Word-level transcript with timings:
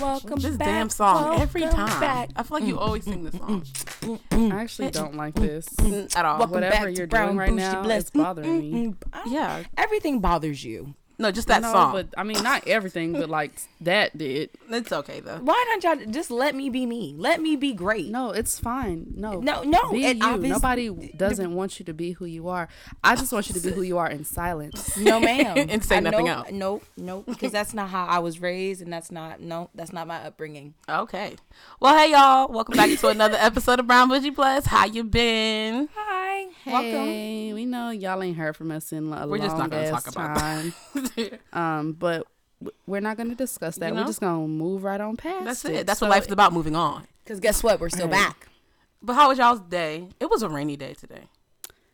welcome 0.00 0.38
This 0.40 0.56
back, 0.56 0.66
damn 0.68 0.90
song 0.90 1.40
every 1.40 1.62
time. 1.62 2.00
back. 2.00 2.30
I 2.36 2.42
feel 2.42 2.58
like 2.58 2.66
you 2.68 2.76
mm, 2.76 2.80
always 2.80 3.04
mm, 3.04 3.12
sing 3.12 3.24
this 3.24 3.34
mm, 3.34 4.20
song 4.32 4.52
I 4.52 4.60
actually 4.62 4.90
don't 4.90 5.14
like 5.16 5.34
this. 5.34 5.66
at 6.14 6.24
all. 6.24 6.38
Welcome 6.38 6.50
Whatever 6.54 6.86
back 6.86 6.96
you're 6.96 7.06
doing 7.06 7.36
right 7.36 7.52
now, 7.52 7.82
Bless. 7.82 8.02
it's 8.02 8.10
bothering 8.10 8.58
me. 8.60 8.72
Mm, 8.72 8.94
mm, 8.96 9.10
mm. 9.12 9.20
Yeah, 9.32 9.62
Everything 9.76 10.20
bothers 10.20 10.64
you. 10.64 10.94
No, 11.18 11.30
just 11.32 11.48
that 11.48 11.62
no, 11.62 11.72
song. 11.72 11.92
but 11.92 12.08
I 12.16 12.22
mean, 12.22 12.42
not 12.42 12.66
everything, 12.68 13.12
but 13.12 13.28
like 13.28 13.52
that 13.80 14.16
did. 14.16 14.50
it's 14.70 14.92
okay 14.92 15.20
though. 15.20 15.38
Why 15.42 15.64
don't 15.68 15.82
y'all 15.98 16.06
just 16.12 16.30
let 16.30 16.54
me 16.54 16.70
be 16.70 16.86
me? 16.86 17.14
Let 17.16 17.40
me 17.42 17.56
be 17.56 17.72
great. 17.72 18.06
No, 18.10 18.30
it's 18.30 18.58
fine. 18.58 19.12
No, 19.16 19.40
No, 19.40 19.62
no, 19.62 19.90
Be 19.90 20.04
it 20.04 20.16
you. 20.18 20.24
obvious- 20.24 20.52
Nobody 20.52 21.12
doesn't 21.16 21.54
want 21.54 21.78
you 21.78 21.84
to 21.86 21.92
be 21.94 22.12
who 22.12 22.24
you 22.24 22.48
are. 22.48 22.68
I 23.02 23.16
just 23.16 23.32
want 23.32 23.48
you 23.48 23.54
to 23.54 23.60
be 23.60 23.70
who 23.72 23.82
you 23.82 23.98
are 23.98 24.08
in 24.08 24.24
silence. 24.24 24.96
No, 25.08 25.18
ma'am. 25.20 25.56
And 25.70 25.84
say 25.84 25.96
I 25.96 26.00
nothing 26.00 26.26
know- 26.26 26.32
else. 26.34 26.50
Nope, 26.52 26.84
nope. 26.96 27.24
Because 27.26 27.52
that's 27.52 27.74
not 27.74 27.88
how 27.90 28.04
I 28.06 28.18
was 28.20 28.40
raised, 28.40 28.82
and 28.82 28.92
that's 28.92 29.10
not 29.10 29.40
no, 29.40 29.70
that's 29.74 29.92
not 29.92 30.06
my 30.06 30.16
upbringing. 30.24 30.74
Okay. 30.88 31.36
Well, 31.80 31.96
hey 31.96 32.12
y'all, 32.12 32.48
welcome 32.52 32.76
back 32.76 32.96
to 32.98 33.08
another 33.08 33.36
episode 33.40 33.80
of 33.80 33.86
Brown 33.86 34.08
Bougie 34.08 34.30
Plus. 34.30 34.66
How 34.66 34.86
you 34.86 35.04
been? 35.04 35.88
Hi, 35.94 36.46
welcome. 36.66 37.54
We 37.54 37.64
know 37.66 37.90
y'all 37.90 38.22
ain't 38.22 38.36
heard 38.36 38.56
from 38.56 38.70
us 38.70 38.92
in 38.92 39.12
a 39.12 39.26
We're 39.26 39.38
long 39.38 39.46
just 39.48 39.56
not 39.58 39.70
gonna 39.70 39.90
talk 39.90 40.06
about 40.08 40.36
time. 40.38 40.74
um, 41.52 41.92
but 41.92 42.26
we're 42.86 43.00
not 43.00 43.16
gonna 43.16 43.34
discuss 43.34 43.76
that. 43.76 43.88
You 43.90 43.94
We're 43.94 44.04
just 44.04 44.20
gonna 44.20 44.46
move 44.48 44.82
right 44.84 45.00
on 45.00 45.16
past. 45.16 45.44
That's 45.44 45.64
it. 45.64 45.74
it. 45.74 45.86
That's 45.86 46.00
So 46.00 46.06
what 46.06 46.10
life's 46.16 46.30
about. 46.30 46.52
Moving 46.52 46.74
on. 46.76 47.06
Because 47.24 47.40
guess 47.40 47.62
what? 47.62 47.80
We're 47.80 47.88
still 47.90 48.06
Right. 48.06 48.12
back. 48.12 48.48
But 49.02 49.14
how 49.14 49.28
was 49.28 49.38
y'all's 49.38 49.60
day? 49.60 50.08
It 50.18 50.28
was 50.28 50.42
a 50.42 50.48
rainy 50.48 50.76
day 50.76 50.94
today. 50.94 51.24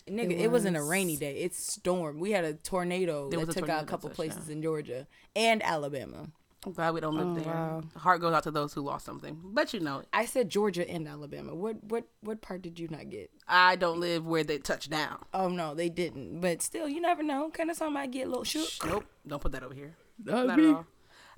Nigga, 0.09 0.33
it, 0.33 0.41
It 0.43 0.51
wasn't 0.51 0.77
a 0.77 0.83
rainy 0.83 1.17
day. 1.17 1.37
It's 1.39 1.59
storm. 1.73 2.19
We 2.19 2.33
had 2.33 2.45
a 2.45 2.55
tornado 2.55 3.29
There 3.31 3.39
that 3.41 3.47
was 3.47 3.57
a 3.57 3.59
took 3.61 3.67
tornado 3.67 3.79
out 3.79 3.85
a 3.85 3.87
couple 3.87 4.09
touchdown. 4.11 4.29
places 4.31 4.49
in 4.51 4.63
Georgia 4.63 5.07
and 5.35 5.63
Alabama. 5.63 6.29
I'm 6.67 6.73
glad 6.73 6.95
we 6.95 7.01
don't 7.01 7.15
live 7.17 7.27
Oh, 7.27 7.35
there. 7.35 7.53
wow. 7.55 7.83
Heart 7.97 8.21
goes 8.23 8.33
out 8.33 8.43
to 8.45 8.51
those 8.51 8.73
who 8.73 8.81
lost 8.81 9.05
something. 9.05 9.39
But 9.45 9.75
you 9.75 9.81
know, 9.81 9.99
it. 10.01 10.09
I 10.13 10.25
said 10.25 10.49
Georgia 10.49 10.89
and 10.89 11.07
Alabama. 11.07 11.55
What 11.55 11.83
what 11.85 12.05
what 12.23 12.41
part 12.41 12.63
did 12.63 12.79
you 12.79 12.89
not 12.89 13.11
get? 13.11 13.31
I 13.47 13.77
don't 13.77 14.01
live 14.01 14.27
where 14.27 14.45
they 14.45 14.59
touch 14.59 14.89
down. 14.89 15.19
Oh 15.35 15.49
no, 15.49 15.75
they 15.75 15.89
didn't. 15.91 16.41
But 16.41 16.63
still, 16.63 16.89
you 16.89 17.01
never 17.01 17.23
know. 17.23 17.51
Kind 17.51 17.71
of 17.71 17.77
something 17.77 17.97
I 18.01 18.07
get 18.07 18.27
a 18.27 18.31
little 18.31 18.45
shook. 18.45 18.69
Nope. 18.87 19.05
Don't 19.27 19.43
put 19.43 19.53
that 19.53 19.63
over 19.63 19.75
here. 19.75 19.95
Not 20.25 20.47
Not 20.47 20.57
me. 20.59 20.69
at 20.71 20.75
all. 20.75 20.87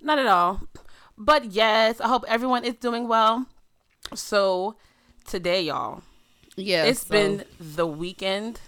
Not 0.02 0.18
at 0.18 0.26
all. 0.26 0.60
But 1.18 1.46
yes, 1.46 2.00
I 2.00 2.08
hope 2.08 2.24
everyone 2.28 2.64
is 2.64 2.74
doing 2.74 3.08
well. 3.08 3.46
So 4.14 4.76
today, 5.26 5.62
y'all, 5.62 6.02
Yeah, 6.56 6.84
it's 6.84 7.06
so- 7.06 7.10
been 7.12 7.44
the 7.58 7.86
weekend 7.86 8.60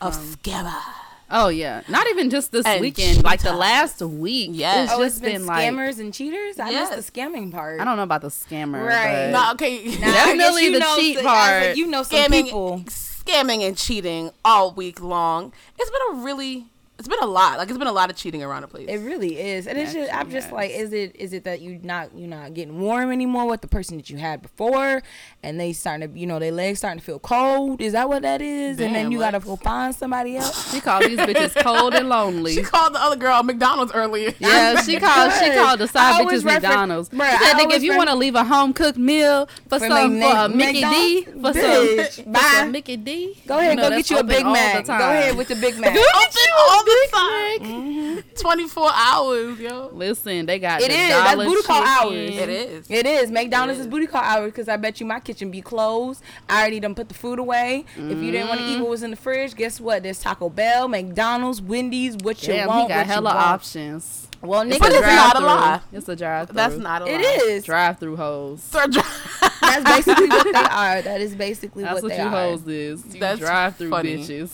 of 0.00 0.14
um, 0.16 0.22
Scammer. 0.22 0.80
Oh 1.30 1.48
yeah, 1.48 1.82
not 1.88 2.06
even 2.08 2.30
just 2.30 2.52
this 2.52 2.66
And 2.66 2.80
weekend. 2.80 3.24
Like 3.24 3.40
the 3.42 3.52
last 3.54 4.00
week. 4.02 4.50
Yeah, 4.52 4.84
it's 4.84 4.92
Oh, 4.92 5.02
just 5.02 5.16
it's 5.16 5.20
been, 5.24 5.32
been, 5.42 5.46
like 5.46 5.68
scammers 5.68 5.98
and 5.98 6.12
cheaters. 6.12 6.58
I 6.60 6.70
Yes. 6.70 6.94
missed 6.96 7.12
the 7.14 7.20
scamming 7.20 7.50
part. 7.50 7.80
I 7.80 7.84
don't 7.84 7.96
know 7.96 8.02
about 8.02 8.20
the 8.22 8.28
scammer. 8.28 8.86
Right. 8.86 9.30
No, 9.30 9.52
okay. 9.52 9.84
Nah, 9.98 10.06
Definitely 10.12 10.64
you 10.66 10.72
the 10.72 10.78
know 10.80 10.96
cheat 10.96 11.16
some- 11.16 11.24
like, 11.24 11.34
part. 11.64 11.76
you 11.76 11.86
know 11.86 12.02
some 12.02 12.18
scamming, 12.18 12.44
people. 12.44 12.80
scamming 12.88 13.66
and 13.66 13.76
cheating 13.76 14.30
all 14.44 14.72
week 14.72 15.00
long. 15.02 15.52
It's 15.78 15.90
been 15.90 16.18
a 16.20 16.24
really, 16.24 16.66
it's 17.04 17.08
been 17.14 17.22
a 17.28 17.30
lot. 17.30 17.58
Like 17.58 17.68
it's 17.68 17.76
been 17.78 17.86
a 17.86 17.92
lot 17.92 18.08
of 18.08 18.16
cheating 18.16 18.42
around 18.42 18.62
the 18.62 18.68
place. 18.68 18.88
It 18.88 18.96
really 18.98 19.38
is, 19.38 19.66
and 19.66 19.76
it's 19.78 19.92
just 19.92 20.10
I'm 20.12 20.20
Actually 20.20 20.32
just 20.32 20.46
has. 20.46 20.52
like, 20.54 20.70
is 20.70 20.92
it 20.94 21.14
is 21.16 21.32
it 21.34 21.44
that 21.44 21.60
you 21.60 21.78
not 21.82 22.14
you 22.16 22.26
not 22.26 22.54
getting 22.54 22.80
warm 22.80 23.12
anymore 23.12 23.46
with 23.46 23.60
the 23.60 23.68
person 23.68 23.98
that 23.98 24.08
you 24.08 24.16
had 24.16 24.40
before, 24.40 25.02
and 25.42 25.60
they 25.60 25.74
starting 25.74 26.10
to 26.12 26.18
you 26.18 26.26
know 26.26 26.38
their 26.38 26.50
legs 26.52 26.78
starting 26.78 26.98
to 27.00 27.04
feel 27.04 27.18
cold? 27.18 27.82
Is 27.82 27.92
that 27.92 28.08
what 28.08 28.22
that 28.22 28.40
is? 28.40 28.80
and 28.80 28.94
then 28.94 29.04
Damn, 29.04 29.12
you 29.12 29.18
gotta 29.18 29.38
go 29.40 29.56
find 29.56 29.94
somebody 29.94 30.36
else. 30.38 30.72
She 30.72 30.80
called 30.80 31.04
these 31.04 31.18
bitches 31.18 31.54
cold 31.62 31.94
and 31.94 32.08
lonely. 32.08 32.54
She 32.54 32.62
called 32.62 32.94
the 32.94 33.00
other 33.00 33.16
girl 33.16 33.42
McDonald's 33.42 33.92
earlier. 33.92 34.32
Yeah, 34.38 34.80
she 34.82 34.98
called. 34.98 35.32
She 35.32 35.50
called 35.52 35.80
the 35.80 35.88
side 35.88 36.24
bitches 36.26 36.44
refer- 36.44 36.60
McDonald's. 36.60 37.08
Bruh, 37.10 37.28
she 37.30 37.44
I 37.44 37.50
said, 37.50 37.56
"Nigga, 37.58 37.74
if 37.76 37.82
you 37.82 37.90
ref- 37.90 37.98
want 37.98 38.10
to 38.10 38.16
leave 38.16 38.34
a 38.34 38.44
home 38.44 38.72
cooked 38.72 38.96
meal 38.98 39.46
for, 39.68 39.78
For 39.78 39.88
some 39.88 40.18
Mc- 40.18 40.30
for 40.32 40.36
a 40.38 40.48
Mickey 40.48 40.80
D, 40.80 41.24
for 41.24 41.30
McDonald's? 41.36 42.14
some, 42.14 42.24
for 42.24 42.30
bye. 42.30 42.40
some 42.56 42.72
Mickey 42.72 42.96
D, 42.96 43.36
Go 43.46 43.58
ahead, 43.58 43.70
you 43.70 43.76
know, 43.76 43.90
go 43.90 43.96
get 43.96 44.10
you 44.10 44.18
a 44.18 44.24
Big 44.24 44.44
Mac. 44.46 44.86
Go 44.86 44.92
ahead 44.94 45.36
with 45.36 45.48
the 45.48 45.56
Big 45.56 45.76
Mac. 45.78 45.90
Open 45.90 46.50
all 46.58 46.84
the 46.84 46.93
time. 47.12 47.44
Mac. 47.44 47.60
Mm-hmm. 47.60 48.34
24 48.40 48.90
hours, 48.92 49.58
yo. 49.60 49.90
Listen, 49.92 50.46
they 50.46 50.58
got 50.58 50.80
It 50.80 50.88
the 50.90 50.94
is. 50.94 51.08
That's 51.08 51.32
dollar 51.32 51.44
booty 51.46 51.62
call 51.62 51.82
hours. 51.82 52.12
It 52.14 52.48
is. 52.48 52.86
It 52.90 53.06
is. 53.06 53.30
McDonald's 53.30 53.78
It 53.78 53.80
is 53.82 53.86
is. 53.86 53.90
booty 53.90 54.06
call 54.06 54.22
hours 54.22 54.50
because 54.52 54.68
I 54.68 54.76
bet 54.76 55.00
you 55.00 55.06
my 55.06 55.20
kitchen 55.20 55.50
be 55.50 55.60
closed. 55.62 56.22
I 56.48 56.60
already 56.60 56.80
done 56.80 56.94
put 56.94 57.08
the 57.08 57.14
food 57.14 57.38
away. 57.38 57.84
If 57.96 58.18
you 58.18 58.30
didn't 58.32 58.48
want 58.48 58.60
to 58.60 58.66
eat 58.66 58.72
mm-hmm. 58.74 58.82
what 58.82 58.90
was 58.90 59.02
in 59.02 59.10
the 59.10 59.16
fridge, 59.16 59.54
guess 59.54 59.80
what? 59.80 60.02
There's 60.02 60.20
Taco 60.20 60.48
Bell, 60.48 60.88
McDonald's, 60.88 61.60
Wendy's, 61.60 62.16
what 62.16 62.42
you 62.42 62.54
Damn, 62.54 62.68
want. 62.68 62.82
he 62.82 62.88
got 62.88 62.96
what 62.98 63.06
you 63.06 63.12
hella 63.12 63.30
options. 63.30 64.28
Well, 64.42 64.62
nigga, 64.64 64.78
But 64.80 64.92
it's 64.92 65.00
not 65.00 65.36
a 65.36 65.40
drive-through. 65.40 65.46
lie. 65.46 65.80
It's 65.92 66.08
a 66.08 66.16
drive 66.16 66.46
through. 66.48 66.56
That's 66.56 66.76
not 66.76 67.02
a 67.02 67.04
lie. 67.06 67.10
it 67.12 67.20
is. 67.20 67.64
drive 67.64 67.98
through 67.98 68.16
hoes. 68.16 68.62
So 68.62 68.86
dry- 68.86 69.02
That's 69.82 70.06
basically 70.06 70.28
what 70.28 70.44
they 70.44 70.52
are. 70.58 71.02
That 71.02 71.20
is 71.20 71.34
basically 71.34 71.82
That's 71.82 71.94
what, 71.94 72.02
what, 72.04 72.08
they 72.10 72.22
you 72.22 72.28
are. 72.28 72.30
hoes 72.30 72.66
is. 72.66 73.14
You 73.14 73.20
That's 73.20 73.40
drive 73.40 73.76
through 73.76 73.90
bitches. 73.90 74.50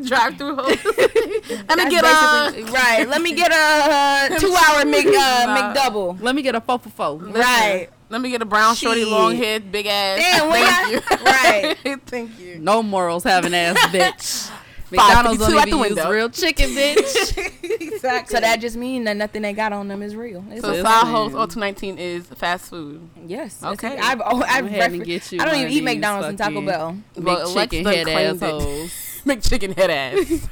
Drive 0.06 0.36
through 0.38 0.56
hoes. 0.56 0.78
Let 1.68 1.78
me 1.78 1.90
get 1.90 2.04
a. 2.04 2.62
right. 2.72 3.06
Let 3.08 3.20
me 3.20 3.34
get 3.34 3.52
a 3.52 3.54
uh, 4.34 4.38
two-hour 4.38 4.84
Mc, 4.86 5.06
uh, 5.06 5.74
McDouble. 5.74 6.20
Let 6.22 6.34
me 6.34 6.42
get 6.42 6.54
a 6.54 6.60
four 6.60 6.78
for 6.78 6.88
four. 6.90 7.16
Right. 7.18 7.88
Let 8.08 8.20
me 8.20 8.30
get 8.30 8.42
a 8.42 8.44
brown 8.44 8.74
shorty, 8.74 9.02
Shit. 9.02 9.08
long 9.10 9.36
head, 9.36 9.70
big 9.70 9.86
ass. 9.86 10.18
Damn, 10.18 10.48
when 10.50 10.64
Thank 10.64 11.28
I- 11.28 11.76
you. 11.84 11.96
Thank 11.98 12.38
you. 12.40 12.58
No 12.58 12.82
morals 12.82 13.22
having 13.24 13.54
ass 13.54 13.76
bitch. 13.92 14.50
McDonald's 14.90 15.38
552 15.38 15.44
only 15.44 15.58
at 15.58 15.64
be 15.64 15.70
the 15.70 15.76
use 15.76 15.96
window. 15.96 16.10
real 16.10 16.30
chicken 16.30 16.70
bitch. 16.76 17.80
exactly. 17.80 18.34
So 18.34 18.40
that 18.40 18.60
just 18.60 18.76
means 18.76 19.04
that 19.06 19.16
nothing 19.16 19.42
they 19.42 19.52
got 19.52 19.72
on 19.72 19.88
them 19.88 20.02
is 20.02 20.14
real. 20.16 20.44
It's 20.50 20.60
So 20.62 20.70
a- 20.72 20.82
side 20.82 21.04
Listen. 21.04 21.10
host 21.36 21.54
0219 21.54 21.98
is 21.98 22.26
fast 22.26 22.66
food. 22.70 23.08
yes. 23.26 23.62
Okay. 23.62 23.96
I've, 23.98 24.20
oh, 24.24 24.42
I've 24.46 24.62
Go 24.64 24.66
ahead 24.68 24.82
and 24.82 24.92
refer- 24.94 25.04
get 25.04 25.32
you 25.32 25.40
I 25.40 25.44
don't 25.44 25.54
even 25.56 25.72
eat 25.72 25.84
McDonald's 25.84 26.28
and 26.28 26.38
Taco 26.38 26.60
Bell. 26.64 26.96
Big 27.14 27.24
Well, 27.24 27.46
Alexa 27.52 27.76
chicken 27.76 27.84
head 27.86 28.08
assholes. 28.08 28.92
McChicken 29.24 29.76
head 29.76 29.90
ass. 29.90 30.48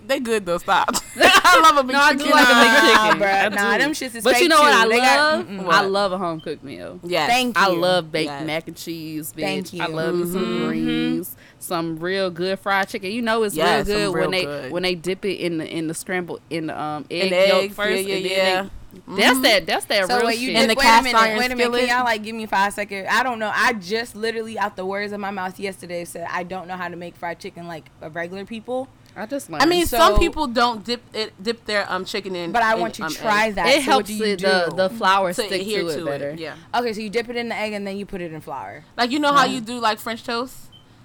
they 0.06 0.20
good 0.20 0.46
though. 0.46 0.58
Stop. 0.58 0.90
I 1.16 1.60
love 1.62 1.84
a 1.84 1.88
McChicken. 1.88 1.92
No, 1.92 2.00
I 2.00 2.14
do 2.14 2.24
like 2.24 2.48
a 2.48 2.52
Nah, 2.52 3.12
McChicken. 3.12 3.20
bruh. 3.20 3.44
I 3.44 3.48
Nah, 3.48 3.78
them 3.78 3.90
shits 3.92 4.14
is 4.14 4.24
But 4.24 4.34
you 4.34 4.40
fake 4.40 4.48
know 4.50 4.60
what 4.60 4.70
too. 4.72 4.76
I 4.78 4.88
They 4.88 4.96
got- 4.98 5.48
love? 5.48 5.68
I 5.68 5.80
love 5.82 6.12
a 6.12 6.18
home 6.18 6.40
cooked 6.40 6.64
meal. 6.64 7.00
Yes. 7.02 7.28
Thank 7.28 7.56
you. 7.56 7.62
I 7.62 7.68
love 7.68 8.10
baked 8.12 8.30
Yes. 8.30 8.46
mac 8.46 8.68
and 8.68 8.76
cheese, 8.76 9.32
bitch. 9.32 9.40
Thank 9.70 9.74
I 9.82 9.86
you. 9.88 9.94
love 9.94 10.14
me 10.14 10.32
some 10.32 10.66
greens, 10.66 11.36
some 11.58 11.98
real 11.98 12.30
good 12.30 12.58
fried 12.58 12.88
chicken. 12.88 13.10
You 13.12 13.22
know 13.22 13.42
it's 13.42 13.54
Yes, 13.54 13.86
real 13.86 13.96
good 13.96 14.14
real 14.14 14.22
when 14.24 14.30
they 14.32 14.44
good. 14.44 14.72
when 14.72 14.82
they 14.82 14.94
dip 14.94 15.24
it 15.24 15.34
in 15.40 15.58
the 15.58 15.66
in 15.66 15.86
the 15.88 15.94
scrambled 15.94 16.40
in 16.50 16.66
the 16.68 16.80
um 16.80 17.04
egg 17.10 17.32
And 17.32 17.48
yolk 17.48 17.62
eggs, 17.64 17.74
first. 17.74 17.90
yeah, 17.90 17.98
yeah, 18.08 18.14
and 18.16 18.24
then 18.24 18.30
yeah. 18.32 18.62
they- 18.62 18.68
That's 19.08 19.40
that. 19.40 19.66
That's 19.66 19.84
that 19.86 20.06
So 20.08 20.16
real 20.18 20.26
wait, 20.26 20.38
you 20.38 20.48
shit. 20.48 20.56
And 20.56 20.68
dip, 20.68 20.76
the 20.76 20.80
wait 20.80 20.84
a 20.84 20.88
cast 20.88 21.04
minute, 21.04 21.18
iron 21.20 21.38
wait 21.38 21.50
a 21.52 21.56
minute. 21.56 21.62
Can 21.64 21.72
skillet? 21.74 21.88
y'all 21.90 22.04
like 22.04 22.22
give 22.22 22.34
me 22.34 22.46
five 22.46 22.72
seconds? 22.72 23.08
I 23.10 23.22
don't 23.22 23.38
know. 23.38 23.50
I 23.54 23.72
just 23.74 24.16
literally 24.16 24.58
out 24.58 24.76
the 24.76 24.86
words 24.86 25.12
of 25.12 25.20
my 25.20 25.30
mouth 25.30 25.58
yesterday 25.58 26.04
said 26.04 26.26
I 26.30 26.42
don't 26.42 26.66
know 26.68 26.76
how 26.76 26.88
to 26.88 26.96
make 26.96 27.16
fried 27.16 27.38
chicken 27.38 27.66
like 27.66 27.90
a 28.00 28.10
regular 28.10 28.44
people, 28.44 28.88
I 29.16 29.26
just 29.26 29.48
like 29.50 29.62
I 29.62 29.66
mean, 29.66 29.86
So- 29.86 29.96
some 29.98 30.18
people 30.18 30.46
don't 30.46 30.84
dip 30.84 31.02
it, 31.14 31.32
dip 31.42 31.64
their 31.66 31.90
um 31.92 32.04
chicken 32.04 32.34
in. 32.34 32.52
but 32.52 32.62
I 32.62 32.74
in, 32.74 32.80
want 32.80 32.98
you 32.98 33.04
um, 33.04 33.10
to 33.12 33.16
try 33.18 33.46
egg 33.48 33.54
that. 33.56 33.66
it 33.66 33.70
So 33.72 33.76
what 33.78 33.84
helps 33.84 34.06
do 34.08 34.14
you 34.14 34.24
it, 34.24 34.40
the 34.40 34.66
do? 34.70 34.76
the 34.76 34.90
flour 34.90 35.28
to 35.32 35.34
stick 35.34 35.60
adhere 35.62 35.82
to, 35.82 35.88
it 35.88 36.04
better. 36.04 36.34
Yeah, 36.36 36.56
Okay, 36.74 36.92
so 36.92 37.00
you 37.00 37.10
dip 37.10 37.28
it 37.28 37.36
in 37.36 37.48
the 37.48 37.56
egg 37.56 37.72
and 37.72 37.86
then 37.86 37.96
you 37.96 38.06
put 38.06 38.20
it 38.20 38.32
in 38.32 38.40
flour. 38.40 38.84
like 38.96 39.10
you 39.10 39.18
know 39.18 39.32
how 39.32 39.44
you 39.44 39.60
do 39.60 39.78
like 39.78 39.98
French 40.00 40.24
toast. 40.24 40.56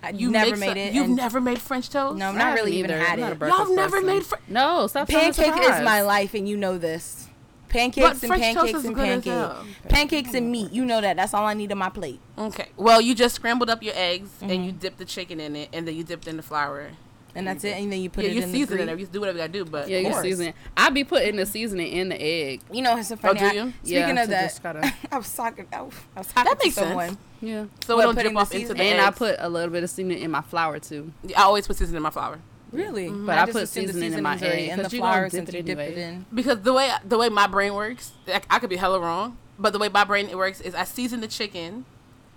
I 0.01 0.11
you 0.11 0.31
never 0.31 0.55
made 0.55 0.77
a, 0.77 0.79
it. 0.87 0.93
You've 0.93 1.09
never 1.09 1.41
made 1.41 1.59
French 1.59 1.89
toast. 1.89 2.17
No, 2.17 2.27
I 2.27 2.29
I've 2.29 2.35
not 2.37 2.55
really 2.55 2.77
haven't 2.77 2.91
even 2.95 3.05
had 3.05 3.13
I'm 3.15 3.19
not 3.19 3.31
a 3.33 3.45
it. 3.45 3.49
Y'all 3.49 3.75
never 3.75 3.91
person. 3.97 4.07
made. 4.07 4.25
Fr- 4.25 4.35
No, 4.47 4.87
stop. 4.87 5.11
sounding 5.11 5.33
Pancake 5.33 5.61
is 5.61 5.83
my 5.83 6.01
life, 6.03 6.33
and 6.33 6.47
you 6.47 6.55
know 6.55 6.77
this. 6.77 7.27
But 7.69 7.73
Pancakes 7.77 8.23
and 8.23 8.31
pancakes 8.31 8.83
and 8.83 8.95
pancakes. 8.95 9.25
hell. 9.27 9.65
Pancakes 9.89 10.33
and 10.33 10.51
meat. 10.51 10.71
You 10.71 10.85
know 10.85 11.01
that. 11.01 11.15
That's 11.17 11.33
all 11.35 11.45
I 11.45 11.53
need 11.53 11.71
on 11.71 11.77
my 11.77 11.89
plate. 11.89 12.19
Okay. 12.37 12.69
Well, 12.77 12.99
you 12.99 13.13
just 13.13 13.35
scrambled 13.35 13.69
up 13.69 13.83
your 13.83 13.93
eggs 13.95 14.29
and 14.41 14.49
Mm-hmm. 14.49 14.63
you 14.63 14.71
dip 14.71 14.97
the 14.97 15.05
chicken 15.05 15.39
in 15.39 15.55
it, 15.55 15.69
and 15.71 15.87
then 15.87 15.95
you 15.95 16.03
dipped 16.03 16.27
in 16.27 16.37
the 16.37 16.43
flour. 16.43 16.89
And 17.35 17.45
that's 17.45 17.63
it. 17.63 17.77
And 17.77 17.93
then 17.93 18.01
you 18.01 18.09
put 18.09 18.23
yeah, 18.23 18.31
it 18.31 18.35
you 18.37 18.41
in 18.41 18.51
season 18.51 18.77
the 18.77 18.83
it. 18.83 18.87
grease. 18.87 18.99
You 19.01 19.05
do 19.13 19.19
whatever 19.19 19.37
you 19.37 19.43
gotta 19.43 19.53
do, 19.53 19.63
but 19.63 19.87
Yeah, 19.87 19.99
you 19.99 20.13
season. 20.19 20.47
it. 20.47 20.55
I 20.75 20.89
be 20.89 21.03
putting 21.03 21.35
the 21.35 21.45
seasoning 21.45 21.91
in 21.93 22.09
the 22.09 22.19
egg. 22.19 22.61
You 22.71 22.81
know, 22.81 22.97
it's 22.97 23.09
so 23.09 23.15
Oh, 23.15 23.17
funny. 23.17 23.39
do 23.39 23.45
I- 23.45 23.51
you? 23.51 23.73
Speaking 23.83 23.93
Yeah, 23.93 24.09
of 24.09 24.17
to 24.23 24.27
that, 24.31 24.41
just 24.49 24.63
kinda- 24.63 24.93
I 25.11 25.17
was 25.19 25.35
talking. 25.35 25.67
I 25.71 25.81
was 25.83 25.93
I 26.15 26.19
was 26.21 26.27
talking 26.27 26.49
That 26.51 26.59
makes 26.63 26.75
to 26.75 26.81
sense. 26.81 27.17
Yeah. 27.39 27.65
So 27.85 27.95
What, 27.95 28.01
it 28.01 28.05
don't 28.07 28.15
putting 28.15 28.31
drip 28.31 28.33
the 28.33 28.39
off 28.39 28.51
into 28.51 28.67
the 28.69 28.73
seasoning- 28.73 28.93
And 28.93 29.01
I 29.01 29.11
put 29.11 29.35
a 29.37 29.47
little 29.47 29.69
bit 29.69 29.83
of 29.83 29.91
seasoning 29.91 30.17
in 30.23 30.31
my 30.31 30.41
flour 30.41 30.79
too. 30.79 31.13
I 31.37 31.43
always 31.43 31.67
put 31.67 31.75
seasoning 31.77 31.97
in 31.97 32.03
my 32.03 32.09
flour 32.09 32.39
Really? 32.71 33.07
Mm-hmm. 33.07 33.25
But 33.25 33.37
I 33.37 33.41
just 33.45 33.53
put 33.53 33.63
assumed 33.63 33.87
the 33.89 33.93
seasoning 33.93 34.13
in 34.13 34.23
my 34.23 34.35
seasoning's 34.35 34.53
already 34.53 34.63
egg, 34.65 34.71
in 34.71 34.77
the 34.77 34.83
'cause 34.83 34.93
flour 34.93 35.23
dip 35.23 35.31
since 35.31 35.53
you 35.53 35.63
dip 35.63 35.79
it 35.79 35.97
in. 35.97 36.25
because 36.33 36.61
the 36.61 36.73
way 36.73 36.91
the 37.05 37.17
way 37.17 37.29
my 37.29 37.47
brain 37.47 37.73
works, 37.73 38.11
I, 38.27 38.41
I 38.49 38.59
could 38.59 38.69
be 38.69 38.75
hella 38.75 38.99
wrong, 38.99 39.37
but 39.57 39.73
the 39.73 39.79
way 39.79 39.89
my 39.89 40.03
brain 40.03 40.29
it 40.29 40.37
works 40.37 40.61
is 40.61 40.75
I 40.75 40.83
season 40.83 41.21
the 41.21 41.27
chicken, 41.27 41.85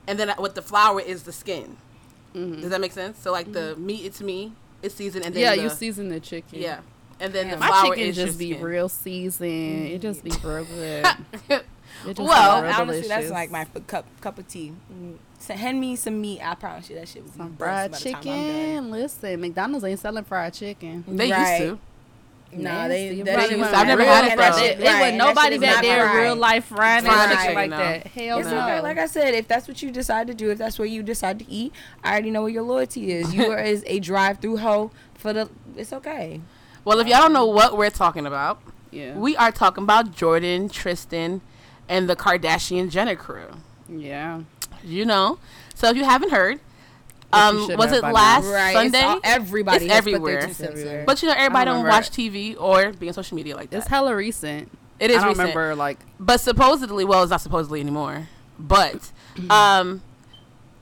and 0.06 0.18
then 0.18 0.30
I, 0.30 0.40
with 0.40 0.54
the 0.54 0.62
flour 0.62 1.00
is 1.00 1.24
the 1.24 1.32
skin. 1.32 1.76
Mm-hmm. 2.34 2.62
Does 2.62 2.70
that 2.70 2.80
make 2.80 2.92
sense? 2.92 3.18
So 3.18 3.30
like 3.30 3.52
the 3.52 3.74
mm-hmm. 3.74 3.86
meat, 3.86 4.04
it's 4.06 4.20
me, 4.22 4.52
it's 4.82 4.94
seasoned, 4.94 5.24
and 5.26 5.34
then 5.34 5.42
Yeah, 5.42 5.54
the, 5.56 5.62
you 5.64 5.68
season 5.70 6.08
the 6.08 6.18
chicken. 6.20 6.60
yeah, 6.60 6.80
and 7.20 7.32
then 7.34 7.48
Yeah. 7.48 7.54
the 7.56 7.60
My 7.60 7.66
flour 7.68 7.84
chicken 7.94 8.04
is 8.08 8.16
just 8.16 8.38
be 8.38 8.52
skin. 8.52 8.64
real 8.64 8.88
seasoned. 8.88 9.86
It 9.88 10.00
just 10.00 10.24
be 10.24 10.30
real 10.42 10.64
good. 11.48 11.62
It 12.04 12.06
just 12.08 12.18
be 12.18 12.24
Well, 12.24 12.62
real 12.62 12.72
Honestly, 12.72 13.08
that's 13.08 13.30
like 13.30 13.50
my 13.50 13.62
f- 13.62 13.86
cup 13.86 14.04
cup 14.20 14.38
of 14.38 14.48
tea. 14.48 14.72
Mm, 14.92 15.16
So 15.38 15.54
hand 15.54 15.80
me 15.80 15.96
some 15.96 16.20
meat. 16.20 16.40
I 16.42 16.54
promise 16.54 16.88
you 16.90 16.96
that 16.96 17.08
shit 17.08 17.22
would 17.24 17.32
be 17.32 17.38
Some 17.38 17.56
fried 17.56 17.92
the 17.92 17.98
time 17.98 18.14
I'm 18.16 18.22
done. 18.22 18.22
chicken. 18.22 18.90
Listen, 18.90 19.40
McDonald's 19.40 19.84
ain't 19.84 20.00
selling 20.00 20.24
fried 20.24 20.54
chicken. 20.54 21.04
They 21.08 21.30
Right. 21.30 21.60
used 21.60 21.72
to. 21.72 21.78
Nah, 22.54 22.86
they, 22.86 23.06
Nasty. 23.06 23.22
that 23.22 23.34
But 23.36 23.42
shit 23.44 23.52
it 23.52 23.58
was 23.60 23.68
was 23.70 23.78
I've 23.78 23.86
never 23.86 24.04
had 24.04 24.24
it, 24.26 24.30
and 24.32 24.40
that 24.40 24.54
shit- 24.56 24.78
It, 24.78 24.80
it 24.82 24.84
right, 24.86 25.00
was 25.00 25.08
and 25.12 25.20
that 25.20 25.26
nobody 25.26 25.58
back 25.58 25.74
not 25.76 25.82
there 25.84 26.04
fried. 26.06 26.22
real 26.22 26.36
life 26.36 26.64
frying 26.66 27.02
Fried 27.04 27.14
and 27.16 27.30
shit 27.30 27.38
chicken, 27.40 27.54
like 27.54 27.70
no. 27.70 27.76
that. 27.78 28.06
Hell 28.08 28.38
It's 28.40 28.48
no. 28.50 28.58
okay. 28.60 28.80
Like 28.82 28.98
I 28.98 29.06
said, 29.06 29.34
if 29.34 29.48
that's 29.48 29.66
what 29.66 29.82
you 29.82 29.90
decide 29.90 30.26
to 30.26 30.34
do, 30.34 30.50
if 30.50 30.58
that's 30.58 30.78
where 30.78 30.86
you 30.86 31.02
decide 31.02 31.38
to 31.38 31.50
eat, 31.50 31.72
I 32.04 32.12
already 32.12 32.30
know 32.30 32.42
what 32.42 32.52
your 32.52 32.62
loyalty 32.64 33.10
is. 33.10 33.32
You 33.34 33.50
are 33.52 33.58
is 33.62 33.82
a 33.86 34.00
drive-through 34.00 34.58
hoe 34.58 34.90
for 35.14 35.32
the. 35.32 35.48
It's 35.78 35.94
okay. 35.94 36.42
Well, 36.84 36.98
if 36.98 37.06
y'all 37.06 37.20
don't 37.20 37.32
know 37.32 37.46
what 37.46 37.78
we're 37.78 37.88
talking 37.88 38.26
about, 38.26 38.60
yeah. 38.90 39.16
we 39.16 39.34
are 39.38 39.50
talking 39.50 39.84
about 39.84 40.12
Jordyn, 40.14 40.70
Tristan, 40.70 41.40
and 41.88 42.08
the 42.08 42.16
Kardashian 42.16 42.90
Jenner 42.90 43.16
crew. 43.16 43.48
yeah. 43.88 44.42
You 44.84 45.04
know. 45.04 45.38
So 45.74 45.88
if 45.90 45.96
you 45.96 46.04
haven't 46.04 46.30
heard, 46.30 46.58
um, 47.32 47.68
was 47.76 47.92
it 47.92 48.02
last 48.02 48.44
Right. 48.46 48.72
Sunday? 48.74 48.98
It's 48.98 49.04
all, 49.06 49.20
everybody 49.24 49.86
It's 49.86 49.94
has 49.94 50.04
put 50.04 50.10
their 50.10 50.14
everywhere. 50.38 50.38
It's 50.48 50.60
everywhere. 50.60 51.04
but 51.06 51.22
you 51.22 51.28
know, 51.28 51.34
everybody 51.36 51.60
I 51.62 51.64
don't 51.64 51.76
remember 51.84 51.90
watch. 51.96 52.10
TV 52.10 52.56
or 52.60 52.92
be 52.92 53.08
on 53.08 53.14
social 53.14 53.36
media 53.36 53.56
like 53.56 53.70
that. 53.70 53.76
It's 53.78 53.86
hella 53.86 54.14
recent. 54.14 54.70
It 55.00 55.10
is 55.10 55.16
I 55.18 55.20
don't 55.20 55.28
recent. 55.30 55.48
remember 55.48 55.74
like 55.76 55.98
But 56.20 56.40
supposedly, 56.40 57.04
well, 57.04 57.22
it's 57.22 57.30
not 57.30 57.40
supposedly 57.40 57.80
anymore. 57.80 58.28
But, 58.58 59.10
um, 59.50 60.02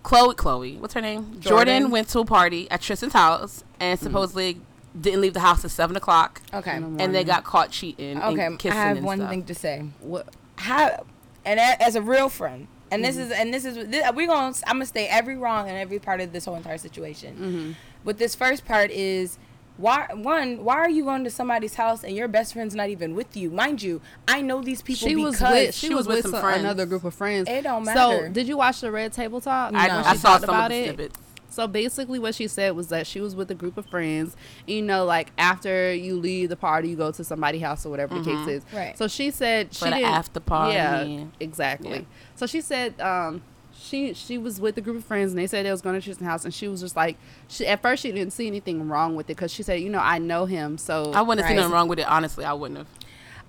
Chloe, 0.03 0.35
Chloe, 0.35 0.77
what's 0.79 0.95
her 0.95 1.01
name? 1.01 1.37
Jordyn, 1.41 1.67
Jordyn. 1.67 1.91
went 1.91 2.09
to 2.09 2.21
a 2.21 2.25
party 2.25 2.71
at 2.71 2.81
Tristan's 2.81 3.13
house 3.13 3.65
and 3.79 3.99
supposedly 4.01 4.61
didn't 4.99 5.21
leave 5.21 5.35
the 5.35 5.41
house 5.41 5.65
at 5.65 5.71
seven 5.71 5.95
o'clock, 5.97 6.41
Okay. 6.55 6.79
the 6.81 6.87
and 7.03 7.15
they 7.15 7.23
got 7.23 7.45
caught 7.45 7.71
cheating. 7.71 8.21
Okay. 8.21 8.47
and 8.47 8.61
I 8.65 8.69
have 8.75 8.97
and 8.97 9.07
one 9.07 9.19
stuff. 9.19 9.31
thing 9.31 9.45
to 9.45 9.55
say. 9.55 9.85
what 10.01 10.27
How, 10.61 11.05
and 11.45 11.59
as 11.61 11.95
a 11.97 12.03
real 12.03 12.29
friend, 12.29 12.69
and 12.91 13.03
Mm-hmm. 13.03 13.17
this 13.19 13.27
is 13.27 13.31
and 13.33 13.55
this 13.55 13.65
is 13.65 13.75
this, 13.89 14.11
we're 14.15 14.27
gonna 14.27 14.55
I'm 14.67 14.77
gonna 14.77 14.87
stay 14.87 15.07
every 15.07 15.37
wrong 15.37 15.69
in 15.69 15.75
every 15.77 15.99
part 15.99 16.21
of 16.21 16.33
this 16.33 16.45
whole 16.45 16.57
entire 16.57 16.79
situation. 16.79 17.35
Mm-hmm. 17.37 17.73
But 18.05 18.19
this 18.19 18.35
first 18.35 18.65
part 18.65 18.91
is. 18.91 19.39
Why 19.77 20.09
one? 20.13 20.63
Why 20.63 20.75
are 20.77 20.91
you 20.91 21.05
going 21.05 21.25
to 21.25 21.31
somebody's 21.31 21.73
house 21.75 22.05
and 22.05 22.15
your 22.15 22.29
best 22.29 22.53
friend's 22.53 22.75
not 22.75 22.91
even 22.91 23.15
with 23.15 23.35
you? 23.35 23.49
Mind 23.51 23.81
you, 23.81 24.03
I 24.29 24.43
know 24.43 24.61
these 24.61 24.83
people 24.83 25.09
she 25.09 25.15
because 25.15 25.41
was 25.41 25.51
with 25.51 25.75
she, 25.75 25.87
she 25.87 25.95
was, 25.95 26.07
was 26.07 26.17
with 26.17 26.25
with 26.27 26.33
some 26.35 26.43
some- 26.43 26.61
another 26.61 26.85
group 26.85 27.03
of 27.05 27.15
friends. 27.15 27.49
It 27.49 27.63
don't 27.63 27.85
matter. 27.87 28.27
So 28.27 28.29
did 28.29 28.47
you 28.47 28.59
watch 28.59 28.83
the 28.83 28.91
Red 28.91 29.15
Table 29.15 29.41
Talk? 29.41 29.73
I, 29.75 29.87
No. 29.89 29.97
When 29.97 30.05
I 30.05 30.13
she 30.13 30.19
saw 30.19 30.29
talked 30.33 30.41
some 30.45 30.51
about 30.51 30.65
of 30.71 30.77
the 30.77 30.83
it. 30.83 30.85
snippets. 30.97 31.19
So 31.51 31.67
basically, 31.67 32.19
what 32.19 32.35
she 32.35 32.49
said 32.49 32.75
was 32.77 32.89
that 32.89 33.07
she 33.07 33.21
was 33.21 33.35
with 33.37 33.51
a 33.51 33.55
group 33.55 33.77
of 33.77 33.87
friends. 33.87 34.37
You 34.67 34.83
know, 34.83 35.05
like 35.05 35.33
after 35.37 35.93
you 35.93 36.17
leave 36.17 36.49
the 36.49 36.57
party, 36.57 36.89
you 36.91 36.97
go 36.97 37.11
to 37.13 37.23
somebody's 37.25 37.61
house 37.63 37.85
or 37.85 37.91
whatever 37.91 38.19
the 38.19 38.25
case 38.25 38.49
is. 38.49 38.63
Right. 38.73 38.97
So 38.97 39.09
she 39.09 39.31
said 39.31 39.75
she 39.75 39.81
For 39.81 39.85
the 39.87 39.97
didn't. 39.97 40.05
after 40.11 40.41
party. 40.41 40.75
Yeah, 40.75 41.25
exactly. 41.41 41.91
Yeah. 41.91 42.01
So 42.37 42.47
she 42.47 42.61
said 42.61 42.99
um, 43.01 43.43
she 43.75 44.15
she 44.15 44.39
was 44.39 44.61
with 44.61 44.77
a 44.79 44.81
group 44.81 44.97
of 44.97 45.05
friends 45.05 45.33
and 45.33 45.39
they 45.39 45.47
said 45.47 45.67
they 45.67 45.71
was 45.71 45.83
going 45.83 45.95
to 45.99 46.01
Tristan's 46.05 46.29
house 46.29 46.45
and 46.45 46.53
she 46.55 46.69
was 46.69 46.81
just 46.81 46.97
like 46.97 47.17
she 47.49 47.67
at 47.67 47.83
first 47.83 48.03
she 48.03 48.13
didn't 48.13 48.33
see 48.33 48.47
anything 48.47 48.89
wrong 48.89 49.15
with 49.17 49.27
it 49.27 49.37
because 49.37 49.53
she 49.53 49.63
said 49.63 49.81
you 49.81 49.89
know 49.91 50.01
I 50.01 50.19
know 50.19 50.45
him 50.47 50.77
so 50.79 51.13
I 51.15 51.23
wouldn't 51.23 51.45
have 51.45 51.51
seen 51.51 51.57
nothing 51.57 51.73
wrong 51.73 51.89
with 51.89 51.99
it. 51.99 52.07
Honestly, 52.09 52.45
I 52.45 52.53
wouldn't 52.53 52.79
have. 52.79 52.87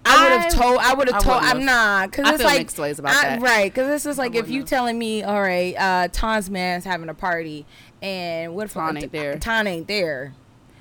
I 0.04 0.24
would 0.34 0.42
have 0.42 0.54
told. 0.54 0.78
I 0.80 0.94
would 0.96 1.10
have 1.12 1.22
told. 1.24 1.38
I'm 1.44 1.58
have. 1.58 1.64
not 1.64 2.10
because 2.12 2.26
I 2.26 2.30
it's 2.32 2.38
feel 2.42 2.48
like 2.50 2.58
mixed 2.60 2.80
ways 2.80 2.98
about 2.98 3.14
I- 3.16 3.22
that. 3.30 3.42
right? 3.42 3.72
Because 3.72 3.88
it's 3.94 4.04
just 4.04 4.18
like 4.18 4.34
if 4.34 4.50
you 4.50 4.62
have. 4.62 4.70
telling 4.70 4.98
me, 4.98 5.22
all 5.22 5.40
right, 5.42 5.76
uh, 5.78 6.08
Ton's 6.12 6.50
man's 6.50 6.86
having 6.86 7.08
a 7.08 7.14
party, 7.14 7.68
and 8.02 8.54
what 8.56 8.66
if 8.66 8.74
Ton 8.74 8.98
ain't 8.98 9.12
there. 9.12 9.38
Ton 9.38 9.68
ain't 9.68 9.88
there. 9.88 10.34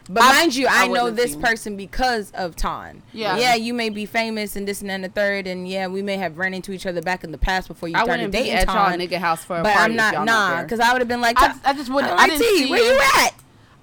But 0.09 0.25
I- 0.25 0.33
mind 0.41 0.57
you, 0.57 0.67
I 0.67 0.85
I, 0.85 0.89
know 0.89 1.11
this 1.11 1.37
person 1.37 1.77
because 1.77 2.33
of 2.33 2.57
Ton. 2.57 3.03
Yeah. 3.13 3.37
yeah, 3.39 3.55
you 3.55 3.73
may 3.73 3.91
be 3.91 4.07
famous 4.07 4.57
and 4.57 4.67
this 4.67 4.81
and 4.81 4.91
and 4.91 5.05
the 5.05 5.09
third, 5.09 5.47
and 5.47 5.69
yeah, 5.69 5.87
we 5.87 6.03
may 6.03 6.17
have 6.17 6.37
ran 6.39 6.53
into 6.53 6.73
each 6.73 6.85
other 6.87 7.01
back 7.01 7.23
in 7.23 7.31
the 7.31 7.39
past 7.39 7.69
before 7.69 7.89
you 7.89 7.95
I 7.97 8.03
started 8.03 8.25
wouldn't 8.27 8.33
be 8.33 8.39
dating 8.39 8.55
at 8.55 8.67
Ton. 8.67 8.99
nigga 8.99 9.19
house 9.19 9.45
for 9.45 9.59
a 9.59 9.63
But 9.63 9.73
party 9.75 9.93
I'm 9.93 9.97
not 9.97 10.25
nah, 10.25 10.63
because 10.63 10.81
I 10.81 10.93
would 10.93 11.01
have 11.01 11.09
been 11.09 11.21
like, 11.21 11.37
I, 11.41 11.55
I 11.65 11.75
just 11.75 11.93
wouldn't. 11.93 12.13
I'm 12.13 12.19
I 12.19 12.27
didn't 12.27 12.43
T, 12.43 12.65
see. 12.65 12.71
where 12.71 12.83
you 12.93 13.01
at? 13.25 13.35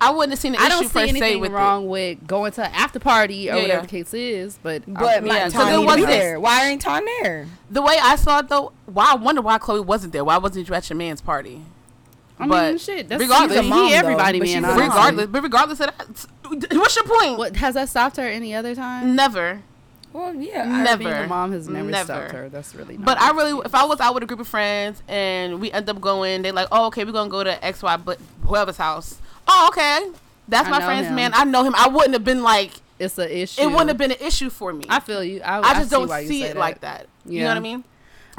I 0.01 0.11
wouldn't 0.11 0.31
have 0.31 0.39
seen 0.39 0.53
an 0.53 0.61
I 0.61 0.69
don't 0.69 0.83
see 0.83 0.89
se 0.89 1.09
anything 1.09 1.39
with 1.39 1.51
wrong 1.51 1.87
with 1.87 2.27
going 2.27 2.51
to 2.51 2.65
an 2.65 2.71
after 2.73 2.99
party 2.99 3.49
or 3.49 3.55
Yeah, 3.55 3.61
whatever 3.61 3.73
yeah. 3.73 3.81
the 3.81 3.87
case 3.87 4.13
is, 4.13 4.59
but 4.61 4.83
But 4.85 5.03
I- 5.03 5.19
my 5.21 5.35
yeah, 5.37 5.43
'cause 5.45 5.53
Ton 5.53 5.67
it 5.73 5.77
need 5.77 5.81
be 5.81 5.85
wasn't- 5.85 6.07
there. 6.07 6.39
Why 6.39 6.67
ain't 6.67 6.81
Ton 6.81 7.03
there? 7.23 7.47
The 7.71 7.81
way 7.81 7.97
I 7.99 8.15
saw 8.17 8.39
it 8.39 8.49
though, 8.49 8.73
why 8.85 9.13
I 9.13 9.15
wonder 9.15 9.41
why 9.41 9.57
Chloe 9.59 9.79
wasn't 9.79 10.11
there. 10.13 10.23
Why 10.25 10.37
wasn't 10.37 10.67
you 10.67 10.75
at 10.75 10.87
your 10.89 10.97
man's 10.97 11.21
party? 11.21 11.61
I 12.39 12.43
mean, 12.43 12.49
but 12.49 12.81
shit. 12.81 13.09
That's 13.09 13.21
regardless- 13.21 13.57
he's 13.57 13.65
a 13.65 13.69
mom, 13.69 13.85
he 13.85 13.91
though, 13.91 13.97
everybody 13.97 14.39
but 14.39 14.45
man. 14.47 14.55
she's 14.55 14.63
a 14.63 14.67
honestly. 14.67 14.87
mom. 14.87 14.89
Regardless, 14.97 15.25
but 15.27 15.43
regardless 15.43 15.79
of 15.79 15.87
that, 15.97 16.77
what's 16.77 16.95
your 16.95 17.05
point? 17.05 17.37
What 17.37 17.55
has 17.57 17.73
that 17.75 17.89
stopped 17.89 18.17
her 18.17 18.23
any 18.27 18.53
other 18.53 18.75
time? 18.75 19.15
Never. 19.15 19.61
Well, 20.13 20.33
yeah, 20.35 20.65
Never. 20.83 21.03
I, 21.03 21.11
Being 21.13 21.25
a 21.25 21.27
mom 21.27 21.51
has 21.51 21.67
never, 21.67 21.89
Never. 21.91 22.05
stopped 22.05 22.31
her. 22.31 22.49
That's 22.49 22.73
really. 22.73 22.97
Not 22.97 23.05
But 23.05 23.21
I 23.21 23.31
really, 23.31 23.61
if 23.65 23.75
I 23.75 23.85
was 23.85 23.99
out 23.99 24.13
with 24.15 24.23
a 24.23 24.25
group 24.25 24.39
of 24.39 24.47
friends 24.47 25.03
and 25.07 25.59
we 25.59 25.71
end 25.71 25.87
up 25.89 25.99
going, 26.01 26.41
they're 26.41 26.53
like, 26.53 26.69
oh, 26.71 26.87
okay, 26.87 27.03
we're 27.03 27.11
gonna 27.11 27.29
go 27.29 27.43
to 27.43 27.63
X 27.63 27.83
Y, 27.83 27.97
but 27.97 28.17
whoever's 28.45 28.77
house. 28.77 29.19
Oh, 29.47 29.67
okay, 29.71 30.09
that's 30.47 30.67
I 30.67 30.71
my 30.71 30.81
friend's 30.81 31.07
him. 31.09 31.15
man. 31.15 31.31
I 31.35 31.43
know 31.43 31.63
him. 31.63 31.75
I 31.75 31.87
wouldn't 31.87 32.13
have 32.13 32.23
been 32.23 32.41
like, 32.41 32.71
it's 32.99 33.17
an 33.19 33.29
issue. 33.29 33.61
it 33.61 33.67
wouldn't 33.67 33.89
have 33.89 33.97
been 33.97 34.11
an 34.11 34.17
issue 34.21 34.49
for 34.49 34.73
me. 34.73 34.85
I 34.89 35.01
feel 35.01 35.23
you. 35.23 35.41
I, 35.41 35.59
I 35.59 35.73
just 35.75 35.89
see 35.89 35.95
don't 35.95 36.07
why 36.07 36.19
you 36.21 36.27
see 36.27 36.41
say 36.41 36.49
it 36.49 36.57
like 36.57 36.81
that. 36.81 37.07
You 37.25 37.41
know 37.41 37.49
what 37.49 37.57
I 37.57 37.61
mean? 37.61 37.83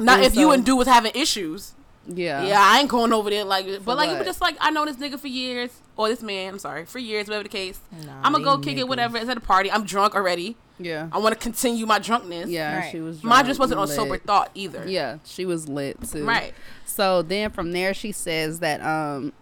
Not 0.01 0.17
And 0.17 0.25
if 0.25 0.35
you 0.35 0.51
and 0.51 0.65
dude 0.65 0.77
was 0.77 0.87
having 0.87 1.11
issues. 1.15 1.73
Yeah. 2.09 2.43
Yeah, 2.43 2.59
I 2.59 2.79
ain't 2.79 2.89
going 2.89 3.13
over 3.13 3.29
there 3.29 3.43
like, 3.43 3.65
but 3.85 3.97
like, 3.97 4.09
you 4.09 4.15
what? 4.15 4.25
just 4.25 4.41
like, 4.41 4.57
I 4.59 4.71
know 4.71 4.85
this 4.85 4.97
nigga 4.97 5.19
for 5.19 5.27
years, 5.27 5.71
or 5.95 6.09
this 6.09 6.21
man, 6.21 6.53
I'm 6.53 6.59
sorry, 6.59 6.85
for 6.85 6.99
years, 6.99 7.27
whatever 7.27 7.43
the 7.43 7.49
case. 7.49 7.79
Nah, 8.05 8.21
I'm 8.23 8.31
gonna 8.33 8.43
go 8.43 8.57
kick 8.57 8.77
niggas. 8.77 8.79
it, 8.79 8.87
whatever. 8.87 9.17
It's 9.17 9.29
at 9.29 9.37
a 9.37 9.41
party. 9.41 9.71
I'm 9.71 9.83
drunk 9.83 10.15
already. 10.15 10.57
Yeah. 10.79 11.09
I 11.11 11.17
want 11.19 11.33
to 11.33 11.39
continue 11.39 11.85
my 11.85 11.99
drunkenness. 11.99 12.49
Yeah. 12.49 12.79
Right. 12.79 12.91
She 12.91 12.99
was. 12.99 13.23
Mine 13.23 13.39
drunk, 13.39 13.47
just 13.47 13.59
wasn't 13.59 13.79
on 13.79 13.87
sober 13.87 14.17
thought 14.17 14.49
either. 14.55 14.85
Yeah, 14.87 15.19
she 15.25 15.45
was 15.45 15.67
lit 15.67 16.01
too. 16.09 16.25
Right. 16.25 16.53
So 16.85 17.21
then 17.21 17.51
from 17.51 17.73
there, 17.73 17.93
she 17.93 18.11
says 18.11 18.59
that 18.59 18.81
um, 18.81 19.33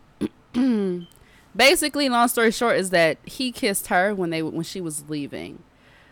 basically, 1.56 2.10
long 2.10 2.28
story 2.28 2.52
short, 2.52 2.78
is 2.78 2.90
that 2.90 3.18
he 3.24 3.52
kissed 3.52 3.88
her 3.88 4.14
when 4.14 4.32
they 4.32 4.42
when 4.42 4.64
she 4.64 4.82
was 4.82 5.10
leaving, 5.10 5.64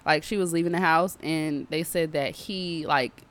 like 0.05 0.23
she 0.23 0.37
was 0.37 0.53
leaving 0.53 0.71
the 0.71 0.79
house, 0.79 1.17
and 1.21 1.67
they 1.69 1.83
said 1.83 2.11
that 2.13 2.35
he 2.35 2.85
like 2.85 3.23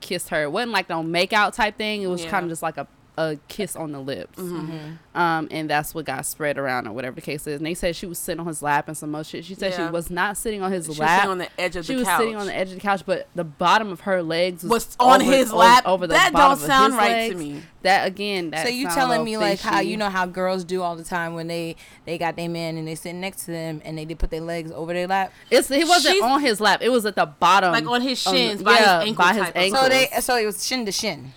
kissed 0.00 0.28
her. 0.30 0.42
It 0.42 0.52
wasn't 0.52 0.72
like 0.72 0.88
no 0.88 1.02
make 1.02 1.32
out 1.32 1.54
type 1.54 1.76
thing. 1.76 2.02
It 2.02 2.06
was 2.08 2.24
Yeah. 2.24 2.30
kind 2.30 2.44
of 2.44 2.50
just 2.50 2.62
like 2.62 2.76
a 2.76 2.86
a 3.18 3.36
kiss 3.48 3.74
on 3.76 3.92
the 3.92 4.00
lips. 4.00 4.38
Mm-hmm. 4.38 5.18
Um, 5.18 5.48
and 5.50 5.70
that's 5.70 5.94
what 5.94 6.04
got 6.04 6.26
spread 6.26 6.58
around 6.58 6.86
or 6.86 6.92
whatever 6.92 7.14
the 7.14 7.22
case 7.22 7.46
is. 7.46 7.56
And 7.56 7.64
they 7.66 7.72
said 7.72 7.96
she 7.96 8.04
was 8.06 8.18
sitting 8.18 8.40
on 8.40 8.46
his 8.46 8.60
lap 8.62 8.88
and 8.88 8.96
some 8.96 9.10
more 9.12 9.24
shit. 9.24 9.44
She 9.46 9.54
said 9.54 9.72
Yeah. 9.72 9.86
she 9.86 9.92
was 9.92 10.10
not 10.10 10.36
sitting 10.36 10.60
on 10.62 10.70
his 10.70 10.84
She 10.84 10.88
was 10.90 10.98
lap. 10.98 11.20
sitting 11.20 11.30
on 11.30 11.38
the 11.38 11.48
edge 11.60 11.76
of 11.76 11.86
she 11.86 11.94
the 11.94 12.04
couch. 12.04 12.06
She 12.06 12.12
was 12.12 12.18
sitting 12.20 12.36
on 12.36 12.46
the 12.46 12.54
edge 12.54 12.68
of 12.68 12.74
the 12.74 12.80
couch, 12.80 13.02
but 13.06 13.28
the 13.34 13.44
bottom 13.44 13.90
of 13.90 14.00
her 14.00 14.22
legs 14.22 14.62
was, 14.62 14.70
Was 14.70 14.96
on 15.00 15.22
over- 15.22 15.30
his 15.32 15.50
o- 15.52 15.56
lap? 15.56 15.86
Over 15.86 16.06
the 16.06 16.12
That 16.12 16.32
bottom 16.34 16.58
don't 16.58 16.62
of 16.62 16.66
sound 16.66 16.92
his 16.92 16.98
right 16.98 17.30
to 17.32 17.36
me. 17.38 17.62
That 17.82 18.06
again. 18.06 18.50
That 18.50 18.66
So 18.66 18.72
you 18.72 18.82
sound 18.84 18.94
telling 18.96 19.10
little 19.10 19.24
me 19.24 19.36
like 19.38 19.60
how 19.60 19.80
you 19.80 19.96
know 19.96 20.10
how 20.10 20.26
girls 20.26 20.64
do 20.64 20.82
all 20.82 20.96
the 20.96 21.04
time 21.04 21.34
when 21.34 21.46
they 21.46 21.76
they 22.04 22.18
got 22.18 22.36
their 22.36 22.48
man 22.50 22.76
and 22.76 22.86
they 22.86 22.96
sitting 22.96 23.20
next 23.20 23.44
to 23.44 23.52
them 23.52 23.80
and 23.84 23.96
they 23.96 24.04
did 24.04 24.18
put 24.18 24.30
their 24.30 24.40
legs 24.40 24.70
over 24.72 24.92
their 24.92 25.06
lap. 25.06 25.32
It's 25.50 25.70
it 25.70 25.86
wasn't 25.88 26.14
She's- 26.16 26.24
on 26.24 26.40
his 26.42 26.60
lap. 26.60 26.80
It 26.82 26.90
was 26.90 27.06
at 27.06 27.14
the 27.14 27.26
bottom, 27.26 27.72
Like 27.72 27.86
on 27.86 28.02
his 28.02 28.26
on 28.26 28.34
the- 28.34 28.38
shins, 28.40 28.62
by 28.62 28.72
his 28.76 28.86
yeah, 28.86 29.00
ankle 29.00 29.24
by 29.24 29.32
his 29.34 29.42
type 29.44 29.56
of- 29.56 29.62
ankles. 29.62 29.82
So 29.82 29.88
they 29.88 30.08
so 30.20 30.36
it 30.36 30.44
was 30.46 30.66
shin 30.66 30.84
to 30.84 30.92
shin. 30.92 31.32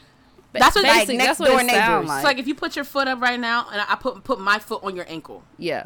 That's 0.53 0.75
what- 0.75 0.83
basically 0.83 1.17
like 1.17 1.27
that's 1.27 1.39
next 1.39 1.39
what 1.39 1.47
it 1.49 1.51
door 1.51 1.59
sound 1.69 1.91
neighbors. 2.05 2.07
like. 2.09 2.17
It's 2.17 2.23
like 2.25 2.37
if 2.39 2.47
you 2.47 2.55
put 2.55 2.75
your 2.75 2.85
foot 2.85 3.07
up 3.07 3.21
right 3.21 3.39
now 3.39 3.67
and 3.71 3.81
I 3.87 3.95
put 3.95 4.23
put 4.23 4.39
my 4.39 4.57
foot 4.59 4.83
on 4.83 4.95
your 4.95 5.05
ankle 5.07 5.43
yeah, 5.57 5.85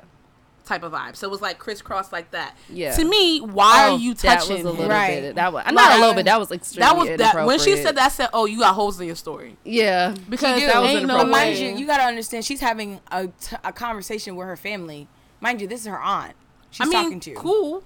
type 0.65 0.83
of 0.83 0.93
vibe. 0.93 1.17
So 1.17 1.27
it 1.27 1.31
was 1.31 1.41
like 1.41 1.59
crisscross 1.59 2.13
like 2.13 2.31
that. 2.31 2.55
Yeah. 2.69 2.95
To 2.95 3.03
me, 3.03 3.41
why 3.41 3.89
Oh, 3.89 3.93
are 3.95 3.99
you 3.99 4.13
touching? 4.13 4.57
that 4.57 4.63
was 4.63 4.65
a 4.65 4.69
little? 4.71 4.87
Right. 4.89 5.19
bit. 5.21 5.35
That 5.35 5.51
was 5.51 5.65
not 5.71 5.97
a 5.97 5.99
little 5.99 6.13
bit. 6.13 6.23
That 6.25 6.39
was 6.39 6.51
extremely 6.51 6.87
That 6.87 6.95
was 6.97 7.17
that 7.17 7.45
when 7.45 7.59
she 7.59 7.75
said 7.75 7.97
that 7.97 8.05
I 8.05 8.07
said, 8.09 8.29
"Oh, 8.33 8.45
you 8.45 8.59
got 8.59 8.73
holes 8.73 8.99
in 9.01 9.07
your 9.07 9.17
story." 9.17 9.57
Yeah, 9.65 10.15
Because 10.29 10.61
that 10.61 10.81
was 10.81 10.91
ain't 10.91 11.07
no 11.07 11.15
inappropriate. 11.15 11.29
mind 11.29 11.57
you, 11.57 11.75
you 11.75 11.85
gotta 11.85 12.03
understand 12.03 12.45
she's 12.45 12.61
having 12.61 13.01
a, 13.11 13.27
t- 13.27 13.57
a 13.65 13.73
conversation 13.73 14.35
with 14.37 14.47
her 14.47 14.55
family. 14.55 15.07
Mind 15.41 15.59
you, 15.59 15.67
this 15.67 15.81
is 15.81 15.87
her 15.87 15.99
aunt. 15.99 16.35
She's 16.71 16.87
I 16.87 16.89
mean, 16.89 17.03
talking 17.03 17.19
to. 17.19 17.33
cool. 17.33 17.83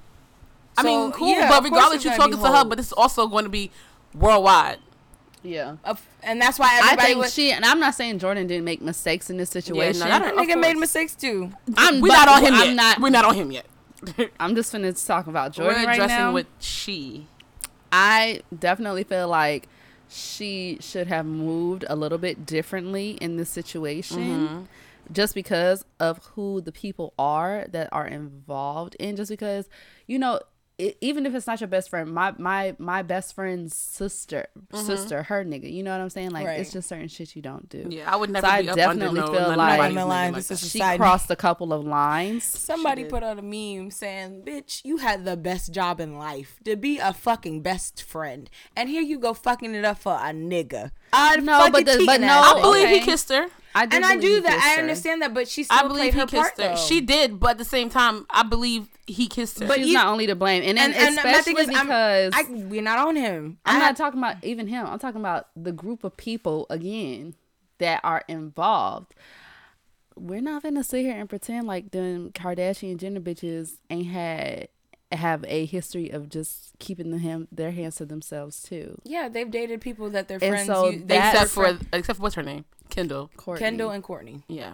I 0.77 0.83
mean, 0.83 1.11
cool. 1.11 1.29
yeah, 1.29 1.49
but 1.49 1.63
regardless, 1.63 2.03
you're 2.05 2.13
talking 2.15 2.37
to 2.37 2.47
her. 2.47 2.63
But 2.63 2.77
this 2.77 2.85
is 2.87 2.93
also 2.93 3.25
going 3.27 3.45
to 3.45 3.49
be 3.49 3.71
worldwide. 4.13 4.77
Yeah. 5.47 5.75
And 6.23 6.41
that's 6.41 6.59
why 6.59 6.79
I 6.83 6.95
think 6.95 7.17
was. 7.19 7.33
she 7.33 7.51
and 7.51 7.63
I'm 7.65 7.79
not 7.79 7.95
saying 7.95 8.19
Jordyn 8.19 8.47
didn't 8.47 8.65
make 8.65 8.81
mistakes 8.81 9.29
in 9.29 9.37
this 9.37 9.49
situation. 9.49 9.99
that- 10.01 10.21
that 10.21 10.33
Of 10.33 10.39
nigga 10.39 10.59
made 10.59 10.77
mistakes 10.77 11.15
too. 11.15 11.51
I'm 11.77 12.01
We're 12.01 12.07
not 12.09 12.27
on 12.27 12.43
him 12.43 12.53
I'm 12.53 12.67
yet. 12.69 12.75
Not, 12.75 12.99
We're 13.01 13.09
not 13.09 13.25
on 13.25 13.35
him 13.35 13.51
yet. 13.51 13.65
I'm 14.39 14.55
just 14.55 14.71
finna 14.73 15.05
talk 15.05 15.27
about 15.27 15.53
Jordyn 15.53 15.67
We're 15.67 15.85
right 15.85 15.93
addressing 15.95 16.17
now. 16.17 16.33
with 16.33 16.47
she. 16.59 17.27
I 17.91 18.41
definitely 18.57 19.03
feel 19.05 19.27
like 19.27 19.67
she 20.09 20.77
should 20.81 21.07
have 21.07 21.25
moved 21.25 21.85
a 21.89 21.95
little 21.95 22.17
bit 22.17 22.45
differently 22.45 23.11
in 23.21 23.37
this 23.37 23.49
situation. 23.49 24.19
Mm-hmm. 24.47 24.63
Just 25.11 25.33
because 25.33 25.85
of 26.01 26.17
who 26.35 26.59
the 26.59 26.71
people 26.73 27.13
are 27.17 27.65
that 27.71 27.87
are 27.93 28.05
involved 28.05 28.95
in, 28.99 29.15
just 29.15 29.29
because 29.31 29.69
you 30.05 30.19
know, 30.19 30.41
it, 30.77 30.95
even 31.01 31.25
if 31.25 31.33
it's 31.33 31.47
not 31.47 31.59
your 31.59 31.67
best 31.67 31.89
friend, 31.89 32.13
my 32.13 32.33
my 32.37 32.75
my 32.77 33.01
best 33.01 33.33
friend's 33.33 33.75
sister, 33.75 34.45
mm-hmm. 34.71 34.85
sister, 34.85 35.23
her 35.23 35.43
nigga, 35.43 35.71
you 35.71 35.81
know 35.81 35.91
what 35.91 36.01
I'm 36.01 36.09
saying? 36.11 36.29
Like 36.31 36.45
Right. 36.45 36.59
it's 36.59 36.71
just 36.71 36.87
certain 36.87 37.07
shit 37.07 37.35
you 37.35 37.41
don't 37.41 37.67
do. 37.67 37.87
Yeah, 37.89 38.11
I 38.11 38.15
would 38.15 38.29
never 38.29 38.45
So 38.45 38.53
I 38.53 38.61
be 38.61 38.69
up 38.69 38.75
definitely 38.75 39.19
under 39.19 39.21
no, 39.21 39.27
feel 39.27 39.41
none 39.41 39.51
of 39.51 39.57
like- 39.57 39.77
nobody's 39.77 39.95
Not 39.95 40.07
like 40.07 40.33
this 40.35 40.51
is. 40.51 40.69
She 40.71 40.77
Side- 40.79 40.99
crossed 40.99 41.31
a 41.31 41.35
couple 41.35 41.73
of 41.73 41.83
lines. 41.83 42.43
Somebody 42.43 43.05
put 43.05 43.23
out 43.23 43.39
a 43.39 43.41
meme 43.41 43.89
saying, 43.89 44.43
"Bitch, 44.45 44.85
you 44.85 44.97
had 44.97 45.25
the 45.25 45.35
best 45.35 45.73
job 45.73 45.99
in 45.99 46.17
life 46.17 46.59
to 46.65 46.75
be 46.75 46.99
a 46.99 47.11
fucking 47.11 47.61
best 47.63 48.03
friend, 48.03 48.49
and 48.75 48.87
here 48.87 49.01
you 49.01 49.17
go 49.17 49.33
fucking 49.33 49.73
it 49.73 49.83
up 49.83 49.97
for 49.97 50.13
a 50.13 50.31
nigga." 50.31 50.91
I'd 51.11 51.43
No, 51.43 51.57
fucking 51.57 51.71
but 51.71 51.85
the- 51.85 52.03
but 52.05 52.21
no, 52.21 52.39
I 52.39 52.61
believe 52.61 52.83
Okay. 52.85 52.99
he 52.99 53.05
kissed 53.05 53.29
her. 53.29 53.47
I 53.75 53.85
do 53.85 53.95
and 53.95 54.05
I 54.05 54.17
do 54.17 54.41
that. 54.41 54.53
kissed 54.53 54.65
I 54.65 54.75
her. 54.75 54.81
understand 54.81 55.21
that, 55.21 55.33
but 55.33 55.47
she 55.47 55.63
still 55.63 55.77
I 55.77 55.83
believe 55.83 55.97
played 55.97 56.13
he 56.13 56.19
her 56.19 56.25
kissed 56.25 56.41
part 56.41 56.57
her. 56.57 56.75
though. 56.75 56.81
She 56.81 57.01
did, 57.01 57.39
but 57.39 57.51
at 57.51 57.57
the 57.59 57.65
same 57.65 57.89
time, 57.89 58.25
I 58.29 58.43
believe 58.43 58.87
he 59.05 59.27
kissed 59.27 59.59
her. 59.59 59.67
But 59.67 59.77
She's 59.77 59.93
not 59.93 60.07
only 60.07 60.25
to 60.27 60.35
blame, 60.35 60.63
and, 60.63 60.79
and, 60.79 60.93
and, 60.95 61.05
and 61.07 61.15
my 61.17 61.41
thing 61.41 61.55
especially 61.57 61.73
is, 61.73 61.77
I'm- 61.79 61.85
because 61.85 62.33
I, 62.35 62.43
we're 62.69 62.81
not 62.81 62.99
on 63.07 63.15
him. 63.15 63.59
I'm 63.65 63.75
I 63.77 63.79
not 63.79 63.97
talking 63.97 64.19
about 64.19 64.43
even 64.43 64.67
him. 64.67 64.85
I'm 64.87 64.99
talking 64.99 65.21
about 65.21 65.47
the 65.55 65.71
group 65.71 66.03
of 66.03 66.17
people 66.17 66.65
again 66.69 67.35
that 67.77 68.01
are 68.03 68.23
involved. 68.27 69.13
We're 70.15 70.41
not 70.41 70.63
gonna 70.63 70.83
sit 70.83 71.01
here 71.05 71.15
and 71.15 71.29
pretend 71.29 71.67
like 71.67 71.91
them 71.91 72.31
Kardashian 72.31 72.97
Jenner 72.97 73.19
bitches 73.19 73.73
ain't 73.91 74.07
had 74.07 74.69
have 75.11 75.45
a 75.47 75.65
history 75.65 76.09
of 76.09 76.27
just 76.29 76.71
keeping 76.79 77.11
the 77.11 77.17
him 77.17 77.47
their 77.51 77.71
hands 77.71 77.95
to 77.95 78.05
themselves 78.05 78.61
too. 78.61 78.99
Yeah, 79.05 79.29
they've 79.29 79.49
dated 79.49 79.79
people 79.81 80.09
that 80.09 80.27
their 80.27 80.39
And 80.41 80.51
friends. 80.53 80.67
so 80.67 80.89
use, 80.89 81.01
they 81.05 81.17
that- 81.17 81.33
except 81.33 81.51
for 81.51 81.63
friend- 81.63 81.87
except 81.93 82.17
for 82.17 82.23
what's 82.23 82.35
her 82.35 82.43
name, 82.43 82.65
Kendall. 82.89 83.29
Kourtney. 83.37 83.59
Kendall 83.59 83.89
and 83.91 84.03
Kourtney 84.03 84.43
Yeah. 84.47 84.73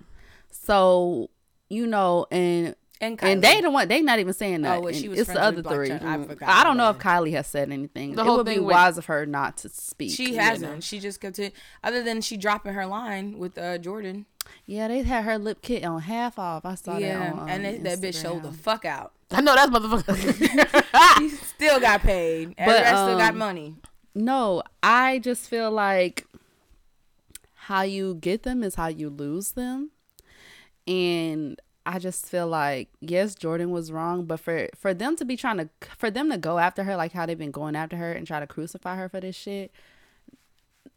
So 0.52 1.30
you 1.70 1.88
know, 1.88 2.28
and 2.32 2.76
and 3.04 3.18
Kylie. 3.18 3.32
and 3.32 3.42
they 3.44 3.62
the 3.62 3.70
one 3.70 3.88
they 3.88 4.02
not 4.02 4.20
even 4.20 4.34
saying 4.34 4.62
that. 4.64 4.78
Oh, 4.78 4.82
well, 4.82 4.94
she 4.94 5.10
was 5.10 5.20
it's 5.20 5.32
the 5.32 5.42
other 5.42 5.62
three. 5.64 5.92
I 5.92 5.98
Mm. 5.98 6.28
forgot 6.28 6.50
I 6.50 6.64
don't 6.64 6.78
know 6.78 6.90
if 6.90 6.98
Kylie 6.98 7.32
has 7.34 7.48
said 7.48 7.72
anything. 7.72 8.16
The 8.16 8.22
it 8.22 8.26
whole 8.26 8.38
would 8.38 8.46
be 8.46 8.60
with- 8.60 8.74
wise 8.74 8.98
of 8.98 9.06
her 9.06 9.26
not 9.26 9.58
to 9.58 9.70
speak. 9.70 10.12
She 10.12 10.34
Yeah, 10.34 10.44
hasn't. 10.44 10.74
no. 10.74 10.80
She 10.80 11.00
just 11.00 11.20
continued. 11.22 11.54
Other 11.84 12.02
than 12.04 12.22
she 12.22 12.38
dropping 12.38 12.74
her 12.74 12.86
line 12.86 13.38
with 13.38 13.58
uh, 13.58 13.78
Jordyn. 13.78 14.26
Yeah, 14.66 14.88
they 14.90 15.04
had 15.04 15.24
her 15.24 15.38
lip 15.38 15.62
kit 15.62 15.84
on 15.86 16.02
half 16.02 16.38
off. 16.38 16.66
I 16.66 16.76
saw 16.76 16.98
yeah, 16.98 17.18
that 17.20 17.34
on 17.34 17.40
um, 17.40 17.48
and 17.50 17.64
they, 17.66 17.78
that 17.78 18.00
bitch 18.00 18.22
showed 18.22 18.44
the 18.44 18.52
fuck 18.52 18.84
out. 18.86 19.14
I 19.32 19.42
know 19.42 19.56
that's 19.56 19.72
motherfucker. 19.72 21.18
She 21.20 21.30
still 21.30 21.80
got 21.80 22.02
paid. 22.02 22.56
But, 22.58 22.66
the 22.66 22.72
rest 22.72 23.04
still 23.04 23.18
got 23.18 23.32
um, 23.32 23.38
money. 23.38 23.76
No, 24.16 24.64
I 24.84 25.20
just 25.20 25.50
feel 25.50 25.72
like 25.72 26.26
how 27.54 27.82
you 27.84 28.16
get 28.16 28.44
them 28.44 28.64
is 28.64 28.76
how 28.76 28.88
you 28.88 29.10
lose 29.10 29.52
them. 29.52 29.92
And 30.88 31.60
I 31.86 32.00
just 32.00 32.26
feel 32.28 32.48
like 32.48 32.90
yes, 33.02 33.36
Jordyn 33.36 33.70
was 33.70 33.92
wrong, 33.92 34.26
but 34.26 34.40
for 34.40 34.70
for 34.78 34.94
them 34.94 35.16
to 35.18 35.26
be 35.26 35.36
trying 35.36 35.58
to 35.58 35.70
for 35.98 36.10
them 36.10 36.30
to 36.32 36.38
go 36.38 36.58
after 36.60 36.84
her 36.86 36.96
like 36.96 37.12
how 37.12 37.26
they've 37.26 37.38
been 37.38 37.52
going 37.52 37.76
after 37.76 37.98
her 37.98 38.12
and 38.14 38.26
try 38.26 38.40
to 38.40 38.48
crucify 38.48 38.96
her 38.96 39.10
for 39.10 39.20
this 39.20 39.36
shit. 39.36 39.72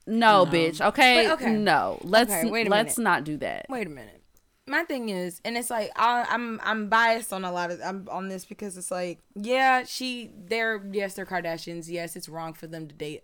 No, 0.07 0.45
No. 0.45 0.51
bitch. 0.51 0.81
Okay, 0.81 1.27
But, 1.27 1.41
okay. 1.43 1.53
no. 1.53 1.99
Let's 2.03 2.33
Okay, 2.33 2.69
let's 2.69 2.97
minute. 2.99 3.05
not 3.11 3.25
do 3.25 3.37
that. 3.39 3.67
Wait 3.69 3.87
a 3.87 3.91
minute. 3.91 4.23
My 4.69 4.83
thing 4.83 5.09
is, 5.11 5.41
and 5.45 5.57
it's 5.57 5.71
like 5.71 5.91
I, 5.97 6.27
I'm 6.29 6.61
I'm 6.63 6.89
biased 6.89 7.33
on 7.33 7.45
a 7.45 7.53
lot 7.53 7.71
of 7.71 7.81
I'm 7.85 8.09
on 8.11 8.29
this 8.29 8.45
because 8.45 8.77
it's 8.77 8.91
like 8.91 9.21
yeah 9.35 9.85
she 9.85 10.31
they're 10.37 10.85
yes 10.93 11.15
they're 11.15 11.27
Kardashians 11.27 11.89
yes 11.89 12.17
it's 12.17 12.29
wrong 12.29 12.53
for 12.53 12.67
them 12.67 12.89
to 12.89 12.95
date 12.95 13.23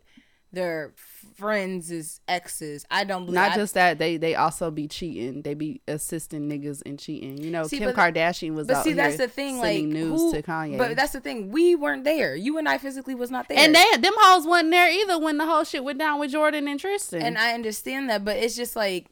their 0.53 0.93
friends 1.35 1.91
as 1.91 2.21
exes 2.29 2.85
I 2.91 3.05
don't 3.05 3.25
believe 3.25 3.35
Not 3.37 3.53
I- 3.53 3.57
just 3.57 3.75
that 3.75 3.99
they 3.99 4.17
they 4.17 4.35
also 4.35 4.71
be 4.71 4.87
cheating. 4.87 5.43
They 5.43 5.55
be 5.55 5.81
assisting 5.89 6.49
niggas 6.49 6.83
in 6.83 6.97
cheating. 6.99 7.39
You 7.39 7.51
know, 7.51 7.65
See, 7.65 7.79
Kim 7.79 7.93
but- 7.93 7.97
Kardashian 8.15 8.55
was 8.55 8.67
but 8.67 8.77
out 8.77 8.85
see 8.85 8.93
that's 8.93 9.17
the 9.17 9.29
thing 9.29 9.59
like 9.59 9.77
sending 9.79 9.91
news 9.91 10.21
who, 10.21 10.33
to 10.35 10.43
Kanye. 10.43 10.79
but 10.79 10.95
that's 10.97 11.13
the 11.13 11.21
thing 11.21 11.51
we 11.51 11.75
weren't 11.75 12.05
there 12.05 12.35
you 12.37 12.59
and 12.59 12.69
I 12.69 12.79
physically 12.79 13.15
was 13.15 13.31
not 13.31 13.49
there 13.49 13.59
And 13.59 13.75
they 13.75 13.85
them 13.99 14.13
hoes 14.17 14.47
wasn't 14.47 14.71
there 14.73 14.91
either 14.91 15.19
when 15.19 15.39
the 15.39 15.47
whole 15.47 15.65
shit 15.65 15.83
went 15.85 15.99
down 15.99 16.21
with 16.21 16.33
Jordyn 16.33 16.71
and 16.71 16.79
Tristan. 16.79 17.23
and 17.23 17.39
I 17.39 17.55
understand 17.55 18.11
that, 18.11 18.25
but 18.25 18.37
it's 18.37 18.55
just 18.57 18.77
like 18.77 19.07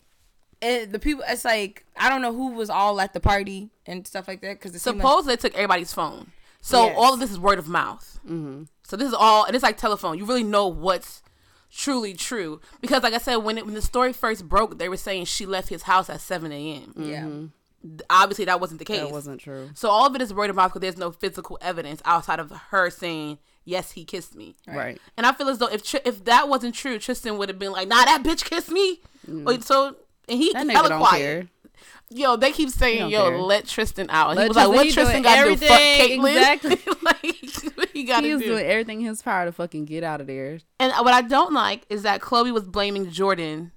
it, 0.62 0.92
the 0.92 0.99
people. 0.99 1.25
It's 1.26 1.44
like 1.47 1.87
I 1.97 2.11
don't 2.11 2.20
know 2.20 2.35
who 2.35 2.49
was 2.52 2.68
all 2.68 3.00
at 3.00 3.14
the 3.14 3.20
party 3.20 3.70
and 3.87 4.06
stuff 4.06 4.28
like 4.28 4.42
that 4.42 4.61
because 4.61 4.80
Suppose 4.80 5.25
they 5.25 5.37
took 5.37 5.54
everybody's 5.54 5.92
phone. 5.94 6.32
So 6.61 6.85
Yes. 6.85 6.97
all 6.99 7.14
of 7.14 7.20
this 7.20 7.30
is 7.30 7.38
word 7.38 7.59
of 7.59 7.66
mouth. 7.66 8.20
Mm-hmm. 8.26 8.64
So 8.85 8.97
this 8.97 9.09
is 9.09 9.14
all, 9.14 9.44
and 9.47 9.54
it's 9.54 9.62
like 9.62 9.78
telephone. 9.78 10.18
You 10.18 10.26
really 10.26 10.42
know 10.44 10.66
what's 10.66 11.23
truly 11.73 12.15
true 12.15 12.61
because, 12.81 13.03
like 13.03 13.15
I 13.15 13.19
said, 13.19 13.37
when 13.37 13.59
it, 13.59 13.65
when 13.65 13.75
the 13.75 13.83
story 13.83 14.12
first 14.12 14.49
broke, 14.49 14.79
they 14.79 14.89
were 14.89 14.97
saying 14.97 15.27
she 15.27 15.47
left 15.47 15.69
his 15.69 15.83
house 15.83 16.11
at 16.11 16.21
seven 16.21 16.53
a.m. 16.53 16.93
yeah. 16.97 17.29
Obviously, 18.11 18.45
that 18.45 18.61
wasn't 18.61 18.79
the 18.79 18.85
case. 18.85 19.00
that 19.00 19.11
wasn't 19.11 19.41
true. 19.41 19.71
So 19.75 19.89
all 19.89 20.07
of 20.07 20.15
it 20.15 20.21
is 20.21 20.35
word 20.35 20.50
of 20.50 20.57
mouth 20.57 20.71
because 20.71 20.83
there's 20.83 20.99
no 20.99 21.12
physical 21.12 21.57
evidence 21.62 22.03
outside 22.05 22.39
of 22.39 22.50
her 22.71 22.91
saying 22.91 23.39
yes, 23.65 23.93
he 23.93 24.05
kissed 24.05 24.35
me. 24.37 24.55
Right. 24.69 24.99
And 25.17 25.25
I 25.25 25.33
feel 25.33 25.49
as 25.49 25.59
though 25.59 25.69
if 25.69 25.83
Tr- 25.83 25.97
if 26.05 26.25
that 26.27 26.49
wasn't 26.49 26.75
true, 26.75 26.99
Tristan 26.99 27.39
would 27.39 27.49
have 27.49 27.59
been 27.59 27.73
like, 27.73 27.89
"Nah, 27.89 28.05
that 28.05 28.23
bitch 28.23 28.45
kissed 28.45 28.71
me." 28.71 29.00
Mm. 29.27 29.49
Or- 29.49 29.62
So 29.62 29.97
and 30.29 30.39
he 30.39 30.53
That 30.53 30.69
hella 30.69 30.89
don't 30.91 30.99
quiet. 31.00 31.19
care. 31.21 31.49
Yo, 32.09 32.37
they 32.37 32.51
keep 32.53 32.71
saying, 32.71 33.09
"Yo, 33.11 33.29
care. 33.29 33.39
let 33.39 33.67
Tristan 33.67 34.07
out." 34.11 34.37
Let 34.37 34.43
he 34.43 34.49
was 34.49 34.57
like, 34.57 34.69
"What 34.69 34.91
Tristan 34.93 35.23
got 35.23 35.45
to 35.45 35.51
do? 35.51 35.57
Fuck 35.57 35.71
everything, 35.71 36.21
Caitlyn?" 36.21 36.37
exactly. 36.37 36.95
like, 37.03 37.77
what 37.77 37.89
he 37.91 38.05
got 38.05 38.25
He 38.25 38.31
to 38.31 38.35
was 38.35 38.43
do? 38.43 38.49
doing 38.49 38.67
everything 38.67 39.01
in 39.03 39.07
his 39.07 39.23
power 39.23 39.45
to 39.45 39.53
fucking 39.53 39.85
get 39.85 40.03
out 40.03 40.21
of 40.21 40.27
there. 40.27 40.59
And 40.79 40.93
what 40.93 41.15
I 41.15 41.23
don't 41.23 41.53
like 41.53 41.87
is 41.89 42.03
that 42.03 42.21
Chloe 42.21 42.51
was 42.51 42.65
blaming 42.65 43.07
Jordyn 43.07 43.71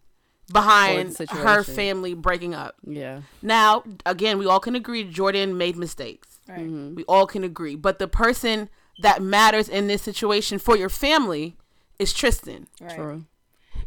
behind 0.51 1.17
her 1.29 1.63
family 1.63 2.13
breaking 2.13 2.53
up. 2.53 2.75
Yeah. 2.85 3.21
Now, 3.41 3.83
again, 4.05 4.37
we 4.37 4.45
all 4.45 4.59
can 4.59 4.75
agree 4.75 5.05
Jordyn 5.05 5.55
made 5.55 5.75
mistakes. 5.75 6.39
Right. 6.47 6.59
Mm-hmm. 6.59 6.95
We 6.95 7.03
all 7.05 7.27
can 7.27 7.43
agree. 7.43 7.75
But 7.75 7.99
the 7.99 8.07
person 8.07 8.69
that 8.99 9.21
matters 9.21 9.69
in 9.69 9.87
this 9.87 10.01
situation 10.01 10.59
for 10.59 10.77
your 10.77 10.89
family 10.89 11.55
is 11.99 12.13
Tristan. 12.13 12.67
Right. 12.81 12.95
True. 12.95 13.25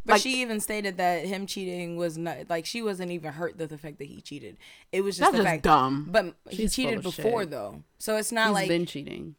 But 0.07 0.15
Like- 0.15 0.23
she 0.23 0.41
even 0.41 0.61
stated 0.61 0.97
that 0.99 1.27
him 1.27 1.47
cheating 1.47 1.97
was 1.97 2.17
not 2.17 2.49
like 2.49 2.65
she 2.65 2.81
wasn't 2.81 3.11
even 3.11 3.33
hurt 3.33 3.59
with 3.59 3.71
the 3.71 3.77
fact 3.79 3.99
that 3.99 4.07
he 4.07 4.21
cheated. 4.21 4.57
It 4.93 5.03
was 5.03 5.17
just 5.17 5.21
That's 5.21 5.33
the 5.33 5.39
just 5.39 5.49
fact. 5.49 5.63
dumb. 5.65 6.07
But 6.11 6.35
he 6.49 6.57
She's 6.57 6.75
full 6.75 6.85
cheated 6.85 7.03
before 7.03 7.43
shit. 7.43 7.51
though, 7.51 7.83
so 7.99 8.17
it's 8.17 8.31
not 8.33 8.47
He's 8.47 8.55
like 8.55 8.69
been 8.69 8.87
cheating. 8.87 9.35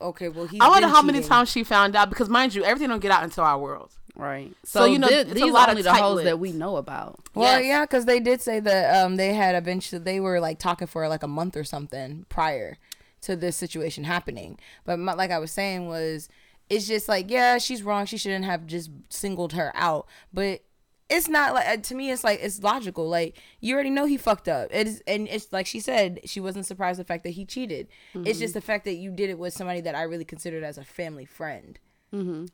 okay. 0.00 0.28
Well, 0.30 0.46
he's 0.46 0.60
I 0.60 0.68
wonder 0.68 0.86
been 0.88 0.94
how 0.94 1.02
many 1.02 1.20
times 1.22 1.50
she 1.50 1.62
found 1.64 1.94
out 1.94 2.08
because, 2.08 2.28
mind 2.28 2.54
you, 2.54 2.64
everything 2.64 2.88
don't 2.88 3.00
get 3.00 3.10
out 3.12 3.22
into 3.24 3.42
our 3.42 3.58
world. 3.58 3.92
Right. 4.18 4.50
So, 4.64 4.80
So, 4.80 4.84
you 4.86 4.98
know, 4.98 5.08
thi- 5.08 5.14
it's 5.16 5.30
a 5.32 5.34
these 5.34 5.52
lot 5.52 5.54
are 5.54 5.62
of 5.64 5.68
only 5.70 5.82
the 5.82 5.90
tight 5.90 6.00
hoes 6.00 6.24
that 6.24 6.38
we 6.38 6.52
know 6.52 6.76
about. 6.76 7.20
Well, 7.34 7.60
Yes. 7.60 7.66
yeah, 7.68 7.80
because 7.82 8.06
they 8.06 8.18
did 8.18 8.40
say 8.40 8.60
that 8.60 9.04
um 9.04 9.16
they 9.16 9.34
had 9.34 9.54
eventually 9.54 10.02
they 10.02 10.20
were 10.20 10.40
like 10.40 10.58
talking 10.58 10.86
for 10.86 11.06
like 11.08 11.22
a 11.22 11.28
month 11.28 11.54
or 11.54 11.64
something 11.64 12.24
prior 12.30 12.78
to 13.22 13.36
this 13.36 13.56
situation 13.56 14.04
happening. 14.04 14.58
But 14.86 14.98
my, 14.98 15.12
like 15.12 15.30
I 15.30 15.38
was 15.38 15.50
saying 15.52 15.88
was, 15.88 16.30
it's 16.68 16.86
just 16.86 17.08
like 17.08 17.30
yeah, 17.30 17.58
she's 17.58 17.82
wrong. 17.82 18.06
She 18.06 18.16
shouldn't 18.16 18.44
have 18.44 18.66
just 18.66 18.90
singled 19.08 19.52
her 19.52 19.72
out. 19.74 20.06
But 20.32 20.62
it's 21.08 21.28
not 21.28 21.54
like 21.54 21.66
uh, 21.68 21.76
to 21.76 21.94
me. 21.94 22.10
It's 22.10 22.24
like 22.24 22.40
it's 22.42 22.62
logical. 22.62 23.08
Like 23.08 23.36
you 23.60 23.74
already 23.74 23.90
know 23.90 24.06
he 24.06 24.16
fucked 24.16 24.48
up. 24.48 24.68
It 24.72 24.86
is, 24.86 25.02
and 25.06 25.28
it's 25.28 25.52
like 25.52 25.66
she 25.66 25.80
said 25.80 26.20
she 26.24 26.40
wasn't 26.40 26.66
surprised 26.66 26.98
the 26.98 27.04
fact 27.04 27.22
that 27.24 27.30
he 27.30 27.44
cheated. 27.44 27.88
It's 28.14 28.38
just 28.38 28.54
the 28.54 28.60
fact 28.60 28.84
that 28.86 28.94
you 28.94 29.10
did 29.12 29.30
it 29.30 29.38
with 29.38 29.52
somebody 29.54 29.80
that 29.82 29.94
I 29.94 30.02
really 30.02 30.24
considered 30.24 30.64
as 30.64 30.78
a 30.78 30.84
family 30.84 31.24
friend. 31.24 31.78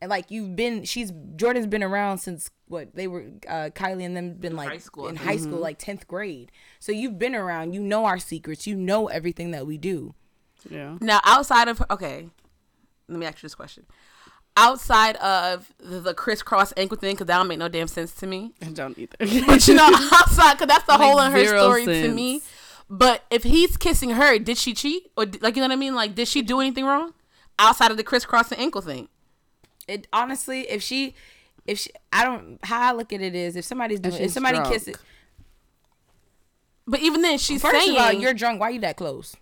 And 0.00 0.10
like 0.10 0.30
you've 0.30 0.56
been, 0.56 0.82
she's 0.84 1.12
Jordyn's 1.12 1.68
been 1.68 1.82
around 1.84 2.18
since 2.18 2.50
what 2.66 2.94
they 2.96 3.06
were, 3.06 3.26
uh, 3.46 3.70
Kylie 3.74 4.04
and 4.04 4.16
them 4.16 4.34
been 4.34 4.56
like 4.56 4.70
high 4.70 4.78
school, 4.78 5.06
I 5.06 5.10
in 5.10 5.16
think. 5.16 5.28
high 5.28 5.36
school, 5.36 5.58
like 5.58 5.78
tenth 5.78 6.08
grade. 6.08 6.50
So 6.80 6.90
you've 6.90 7.18
been 7.18 7.34
around. 7.34 7.72
You 7.72 7.80
know 7.80 8.04
our 8.06 8.18
secrets. 8.18 8.66
You 8.66 8.74
know 8.74 9.06
everything 9.06 9.52
that 9.52 9.66
we 9.66 9.78
do. 9.78 10.14
Yeah. 10.68 10.96
Now, 11.00 11.20
outside 11.24 11.68
of 11.68 11.82
okay, 11.90 12.28
let 13.12 13.18
me 13.20 13.26
ask 13.26 13.38
you 13.38 13.46
this 13.46 13.54
question: 13.54 13.84
outside 14.56 15.16
of 15.16 15.72
the, 15.78 16.00
the 16.00 16.14
crisscross 16.14 16.72
ankle 16.76 16.96
thing, 16.96 17.14
because 17.14 17.26
that 17.26 17.38
don't 17.38 17.48
make 17.48 17.58
no 17.58 17.68
damn 17.68 17.88
sense 17.88 18.12
to 18.14 18.26
me. 18.26 18.52
I 18.60 18.66
don't 18.66 18.98
either. 18.98 19.16
But 19.46 19.66
you 19.68 19.74
know, 19.74 19.90
outside, 20.12 20.54
because 20.54 20.68
that's 20.68 20.84
the 20.84 20.96
whole 20.96 21.18
in 21.20 21.32
her 21.32 21.44
zero 21.44 21.60
story 21.60 21.84
to 21.86 22.08
me. 22.08 22.42
But 22.88 23.24
if 23.30 23.42
he's 23.44 23.76
kissing 23.76 24.10
her, 24.10 24.38
did 24.38 24.58
she 24.58 24.74
cheat 24.74 25.10
or 25.16 25.24
like 25.40 25.56
you 25.56 25.62
know 25.62 25.68
what 25.68 25.72
I 25.72 25.76
mean? 25.76 25.94
Like, 25.94 26.14
did 26.14 26.28
she 26.28 26.42
do 26.42 26.60
anything 26.60 26.84
wrong 26.84 27.14
outside 27.58 27.90
of 27.90 27.96
the 27.96 28.04
crisscross 28.04 28.52
and 28.52 28.60
ankle 28.60 28.82
thing? 28.82 29.08
It 29.88 30.06
honestly, 30.12 30.62
if 30.68 30.82
she, 30.82 31.14
if 31.66 31.78
she, 31.78 31.90
I 32.12 32.24
don't. 32.24 32.58
How 32.62 32.90
I 32.90 32.92
look 32.92 33.12
at 33.12 33.20
it 33.20 33.34
is, 33.34 33.56
if 33.56 33.64
somebody's 33.64 34.00
doing, 34.00 34.14
if 34.14 34.20
she's 34.20 34.34
somebody 34.34 34.58
drunk. 34.58 34.72
kisses. 34.72 34.96
But 36.86 37.00
even 37.00 37.22
then, 37.22 37.38
she's 37.38 37.62
First 37.62 37.84
saying 37.84 37.96
of 37.96 38.02
all, 38.02 38.12
you're 38.12 38.34
drunk. 38.34 38.60
Why 38.60 38.68
are 38.68 38.70
you 38.72 38.80
that 38.80 38.96
close? 38.96 39.36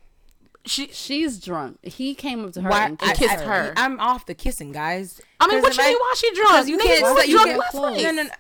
She. 0.67 0.89
She's 0.93 1.39
drunk. 1.41 1.79
He 1.83 2.15
came 2.15 2.45
up 2.45 2.53
to 2.53 2.63
her 2.63 2.71
Why 2.71 2.87
and 2.87 2.99
I- 3.03 3.15
kissed 3.15 3.31
kissed 3.31 3.45
her. 3.45 3.73
I'm 3.77 3.99
off 4.01 4.27
the 4.27 4.35
kissing, 4.35 4.73
guys. 4.73 5.21
I 5.41 5.47
mean, 5.49 5.61
what 5.63 5.73
if 5.73 5.79
you 5.79 5.85
I- 5.85 5.89
mean? 5.89 5.97
Why 5.99 6.15
she 6.17 6.35
drunk? 6.35 6.49
Because 6.51 6.69
you 6.69 6.79
Niggas 6.79 6.85
can't. 6.99 7.03
was 7.15 7.23
say- 7.23 7.29
you 7.31 7.35
drunk 7.37 7.49
can't 7.49 7.59
last 7.59 7.75
night. 7.75 8.03
no, 8.03 8.11
no, 8.11 8.23
no. 8.25 8.31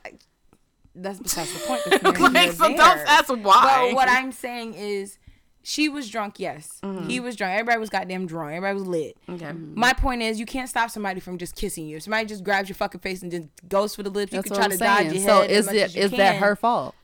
That's 0.94 1.20
besides 1.20 1.52
the 1.52 1.60
point. 1.66 1.80
Like, 2.34 2.52
so 2.52 2.66
nor 2.68 2.76
don't 2.76 2.98
ask 3.08 3.28
why. 3.28 3.86
But 3.90 3.94
what 3.94 4.08
I'm 4.08 4.32
saying 4.32 4.74
is, 4.74 5.18
she 5.62 5.88
was 5.88 6.08
drunk. 6.10 6.38
Yes, 6.38 6.80
Mm-hmm. 6.82 7.08
he 7.08 7.20
was 7.20 7.36
drunk. 7.36 7.52
Everybody 7.54 7.78
was 7.78 7.90
goddamn 7.90 8.26
drunk. 8.26 8.54
Everybody 8.54 8.74
was 8.78 8.86
lit. 8.88 9.16
Okay. 9.28 9.52
My 9.52 9.92
point 9.92 10.22
is, 10.22 10.40
you 10.40 10.46
can't 10.46 10.68
stop 10.68 10.90
somebody 10.90 11.20
from 11.20 11.38
just 11.38 11.54
kissing 11.54 11.86
you. 11.86 11.98
If 11.98 12.02
somebody 12.04 12.26
just 12.26 12.42
grabs 12.42 12.68
your 12.68 12.76
fucking 12.76 13.00
face 13.02 13.22
and 13.22 13.30
just 13.30 13.46
goes 13.68 13.94
for 13.94 14.02
the 14.02 14.10
lips, 14.10 14.32
you 14.32 14.42
can 14.42 14.52
try 14.54 14.64
I'm 14.64 14.70
to 14.72 14.76
dodge 14.78 14.98
saying. 14.98 15.14
your 15.14 15.24
So 15.28 15.40
head. 15.42 15.50
as 15.50 15.58
is 15.58 15.66
much 15.66 15.74
it 15.76 15.82
as 15.82 15.94
you 15.96 16.02
is 16.02 16.10
that 16.12 16.36
her 16.36 16.56
fault? 16.56 16.94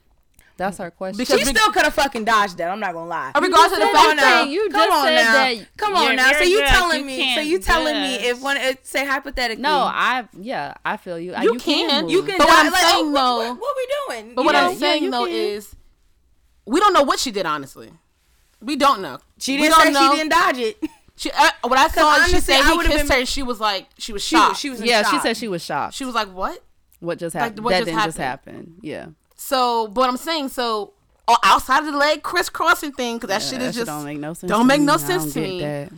That's 0.57 0.79
our 0.79 0.89
question. 0.91 1.17
Because 1.19 1.39
She 1.39 1.45
big- 1.45 1.55
still 1.57 1.71
could 1.71 1.83
have 1.83 1.93
fucking 1.93 2.25
dodged 2.25 2.57
that. 2.57 2.69
I'm 2.69 2.79
not 2.79 2.93
gonna 2.93 3.07
lie. 3.09 3.31
Regardless 3.35 3.73
of 3.73 3.79
the 3.79 3.85
said 3.85 3.93
fact 3.93 4.07
that 4.07 4.15
that 4.17 4.43
thing. 4.43 4.51
You 4.53 4.69
come 4.69 4.89
just 4.89 4.97
on 4.97 5.05
said 5.05 5.15
now. 5.23 5.31
that 5.33 5.77
Come 5.77 5.95
on 5.95 6.03
you're 6.03 6.13
now. 6.15 6.31
So 6.33 6.43
you 6.43 6.59
telling 6.65 6.99
you 6.99 7.05
me? 7.05 7.17
So 7.17 7.23
can't 7.23 7.47
you 7.47 7.59
telling 7.59 7.93
me 8.01 8.15
if 8.15 8.41
one 8.41 8.57
it, 8.57 8.85
say 8.85 9.05
hypothetically? 9.05 9.61
No, 9.61 9.77
I 9.83 10.27
yeah, 10.39 10.73
I 10.83 10.97
feel 10.97 11.19
you. 11.19 11.35
You 11.37 11.53
you 11.53 11.59
can. 11.59 12.01
move. 12.03 12.11
you 12.11 12.23
can. 12.23 12.37
But 12.39 12.47
what 12.47 12.65
I'm 12.65 12.71
like, 12.71 12.81
saying, 12.81 13.11
what- 13.11 13.21
though- 13.21 13.37
what, 13.49 13.59
what 13.61 13.75
we 13.77 13.87
doing? 14.23 14.35
But 14.35 14.41
You 14.41 14.45
what 14.47 14.51
know? 14.53 14.69
I'm 14.71 14.75
saying 14.77 15.03
you 15.03 15.11
though 15.11 15.25
can. 15.25 15.33
is, 15.35 15.75
we 16.65 16.79
don't 16.79 16.93
know 16.93 17.03
what 17.03 17.19
she 17.19 17.31
did. 17.31 17.45
Honestly, 17.45 17.91
we 18.59 18.75
don't 18.75 19.01
know. 19.01 19.19
she 19.39 19.57
didn't 19.57 19.75
say 19.79 19.91
know. 19.91 20.11
she 20.11 20.17
didn't 20.17 20.31
dodge 20.31 20.57
it. 20.57 20.77
She, 21.15 21.31
uh, 21.31 21.49
what 21.63 21.77
I 21.79 21.87
saw, 21.89 22.23
she 22.25 22.39
said 22.39 22.63
he 22.63 22.77
kissed 22.79 22.89
been- 22.89 23.07
her, 23.09 23.17
and 23.19 23.27
she 23.27 23.43
was 23.43 23.59
like, 23.59 23.87
she 23.97 24.11
was 24.13 24.23
She, 24.23 24.35
shocked. 24.35 24.49
was- 24.49 24.59
she 24.59 24.69
was 24.71 24.81
in 24.81 24.87
Yeah, 24.87 25.03
she 25.09 25.19
said 25.19 25.37
she 25.37 25.47
was 25.47 25.63
shocked. 25.63 25.93
She 25.95 26.05
was 26.05 26.13
like, 26.15 26.29
"What?" 26.33 26.63
What 26.99 27.19
just 27.19 27.35
Like, 27.35 27.43
happened? 27.43 27.63
what 27.63 27.71
that 27.71 27.77
just 27.79 27.85
didn't 27.87 28.03
just 28.05 28.17
happened. 28.17 28.55
happen. 28.57 28.75
Yeah. 28.81 29.05
So, 29.37 29.87
but 29.87 30.09
I'm 30.09 30.17
saying, 30.17 30.49
so 30.49 30.93
outside 31.43 31.79
of 31.79 31.85
the 31.91 31.97
leg 31.97 32.23
crisscrossing 32.23 32.93
thing, 32.93 33.17
because 33.17 33.29
that 33.29 33.41
Yeah, 33.43 33.49
shit 33.49 33.59
that 33.59 33.65
is 33.67 33.75
shit 33.75 33.79
just 33.85 33.87
don't 33.87 34.03
make 34.05 34.19
no 34.19 34.33
sense. 34.33 34.49
don't 34.49 34.61
to 34.61 34.65
make 34.67 34.79
me. 34.79 34.85
no 34.85 34.97
sense 34.97 35.33
to 35.33 35.41
me. 35.41 35.59
that. 35.61 35.91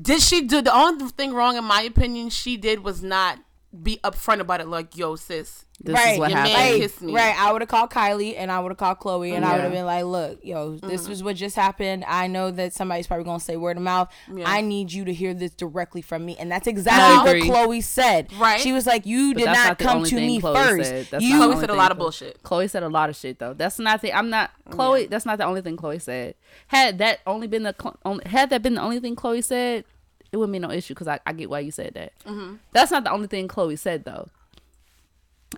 Did 0.00 0.20
she 0.22 0.42
do 0.42 0.62
the 0.62 0.74
only 0.74 1.08
thing 1.08 1.32
wrong 1.34 1.56
in 1.56 1.64
my 1.64 1.82
opinion? 1.82 2.30
She 2.30 2.56
did 2.56 2.82
was 2.82 3.02
not 3.02 3.38
be 3.82 3.98
upfront 4.02 4.40
about 4.40 4.60
it. 4.60 4.66
Like, 4.68 4.96
yo, 4.96 5.16
sis, 5.16 5.64
This 5.84 5.94
Right, 5.96 6.12
is 6.12 6.18
what 6.20 6.30
your 6.30 6.38
happened. 6.38 6.80
kissed 6.80 7.02
me. 7.02 7.12
Right, 7.12 7.34
I 7.36 7.50
would 7.52 7.60
have 7.60 7.68
called 7.68 7.90
Kylie 7.90 8.34
and 8.38 8.52
I 8.52 8.60
would 8.60 8.70
have 8.70 8.78
called 8.78 9.00
Chloe 9.00 9.32
and 9.32 9.44
I 9.44 9.54
would 9.54 9.62
have 9.62 9.72
been 9.72 9.84
like, 9.84 10.04
"Look, 10.04 10.38
yo, 10.44 10.76
this 10.76 11.08
is 11.08 11.24
what 11.24 11.34
just 11.34 11.56
happened. 11.56 12.04
I 12.06 12.28
know 12.28 12.52
that 12.52 12.72
somebody's 12.72 13.08
probably 13.08 13.24
gonna 13.24 13.40
say 13.40 13.56
word 13.56 13.76
of 13.78 13.82
mouth. 13.82 14.08
Yeah. 14.32 14.44
I 14.48 14.60
need 14.60 14.92
you 14.92 15.04
to 15.06 15.12
hear 15.12 15.34
this 15.34 15.50
directly 15.50 16.00
from 16.00 16.24
me." 16.24 16.36
And 16.38 16.50
that's 16.52 16.68
exactly 16.68 17.48
what. 17.50 17.50
Chloe 17.64 17.80
said. 17.80 18.32
Right. 18.38 18.60
She 18.60 18.72
was 18.72 18.86
like, 18.86 19.06
"You 19.06 19.34
But 19.34 19.38
did 19.40 19.46
not 19.46 19.54
not 19.68 19.78
come 19.80 20.04
to 20.04 20.14
me 20.14 20.40
Chloe 20.40 20.54
first. 20.54 20.88
said. 20.90 21.06
That's 21.10 21.24
You 21.24 21.36
Chloe 21.38 21.54
said 21.56 21.64
a 21.64 21.66
thing 21.68 21.76
lot 21.76 21.90
of 21.90 21.98
bullshit. 21.98 22.42
Chloe 22.44 22.68
said 22.68 22.84
a 22.84 22.88
lot 22.88 23.10
of 23.10 23.16
shit 23.16 23.40
though. 23.40 23.52
That's 23.54 23.80
not 23.80 24.02
the. 24.02 24.12
I'm 24.12 24.30
not 24.30 24.52
Chloe. 24.70 25.06
That's 25.06 25.26
not 25.26 25.38
the 25.38 25.44
only 25.44 25.62
thing 25.62 25.76
Chloe 25.76 25.98
said. 25.98 26.36
Had 26.68 26.98
that 26.98 27.18
only 27.26 27.48
been 27.48 27.64
the 27.64 27.74
only, 28.04 28.22
had 28.28 28.50
that 28.50 28.62
been 28.62 28.74
the 28.74 28.82
only 28.82 29.00
thing 29.00 29.16
Chloe 29.16 29.42
said, 29.42 29.84
it 30.30 30.36
wouldn't 30.36 30.52
be 30.52 30.58
no 30.60 30.70
issue 30.70 30.94
because 30.94 31.08
I, 31.08 31.18
I 31.26 31.32
get 31.32 31.50
why 31.50 31.58
you 31.58 31.70
said 31.72 31.94
that. 31.94 32.12
Mm-hmm. 32.24 32.54
That's 32.72 32.90
not 32.92 33.02
the 33.04 33.10
only 33.10 33.26
thing 33.26 33.48
Chloe 33.48 33.74
said 33.76 34.04
though. 34.04 34.28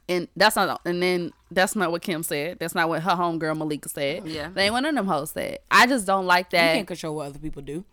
And 0.08 0.28
that's 0.36 0.56
not. 0.56 0.80
And 0.84 1.02
then 1.02 1.32
that's 1.50 1.74
not 1.76 1.90
what 1.92 2.02
Kim 2.02 2.22
said. 2.22 2.58
That's 2.58 2.74
not 2.74 2.88
what 2.88 3.02
her 3.02 3.12
homegirl 3.12 3.56
Malika 3.56 3.88
said. 3.88 4.26
Yeah. 4.26 4.48
they 4.52 4.64
ain't 4.64 4.72
one 4.72 4.84
of 4.84 4.94
them 4.94 5.06
hoes 5.06 5.30
said. 5.30 5.58
I 5.70 5.86
just 5.86 6.06
don't 6.06 6.26
like 6.26 6.50
that. 6.50 6.70
You 6.72 6.76
can't 6.78 6.86
control 6.88 7.16
what 7.16 7.26
other 7.28 7.38
people 7.38 7.62
do." 7.62 7.84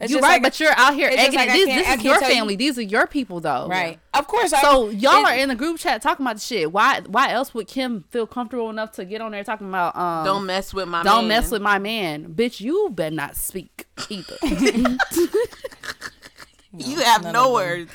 It's 0.00 0.12
You're 0.12 0.20
right, 0.20 0.34
like- 0.34 0.42
but 0.42 0.60
you're 0.60 0.70
out 0.76 0.94
here 0.94 1.08
it's 1.08 1.20
egging 1.20 1.34
like 1.40 1.48
it. 1.48 1.52
This, 1.54 1.66
this 1.66 1.98
is 1.98 2.04
your 2.04 2.20
tell 2.20 2.28
you- 2.28 2.34
family. 2.36 2.54
These 2.54 2.78
are 2.78 2.82
your 2.82 3.08
people 3.08 3.40
though. 3.40 3.66
right. 3.66 3.98
Of 4.14 4.28
course. 4.28 4.52
I- 4.52 4.62
So 4.62 4.90
y'all 4.90 5.26
it- 5.26 5.32
are 5.32 5.34
in 5.34 5.48
the 5.48 5.56
group 5.56 5.78
chat 5.80 6.00
talking 6.02 6.24
about 6.24 6.36
the 6.36 6.40
shit. 6.40 6.70
Why? 6.72 7.00
Why 7.08 7.32
else 7.32 7.52
would 7.52 7.66
Kim 7.66 8.04
feel 8.10 8.24
comfortable 8.24 8.70
enough 8.70 8.92
to 8.92 9.04
get 9.04 9.20
on 9.20 9.32
there 9.32 9.42
talking 9.42 9.66
about? 9.68 9.96
Um, 9.96 10.24
don't 10.24 10.46
mess 10.46 10.72
with 10.72 10.86
my 10.86 11.02
don't 11.02 11.26
man. 11.26 11.40
mess 11.40 11.50
with 11.50 11.62
my 11.62 11.80
man, 11.80 12.32
bitch. 12.32 12.60
You 12.60 12.90
better 12.92 13.16
not 13.16 13.34
speak 13.34 13.86
either. 14.08 14.36
You 16.76 17.00
have 17.00 17.24
no 17.24 17.52
words. 17.54 17.90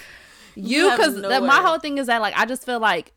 you 0.56 0.90
because 0.92 1.16
no 1.16 1.42
my 1.42 1.62
whole 1.62 1.80
thing 1.80 2.00
is 2.00 2.08
that 2.08 2.22
like 2.22 2.34
I 2.36 2.46
just 2.46 2.66
feel 2.66 2.80
like 2.80 3.14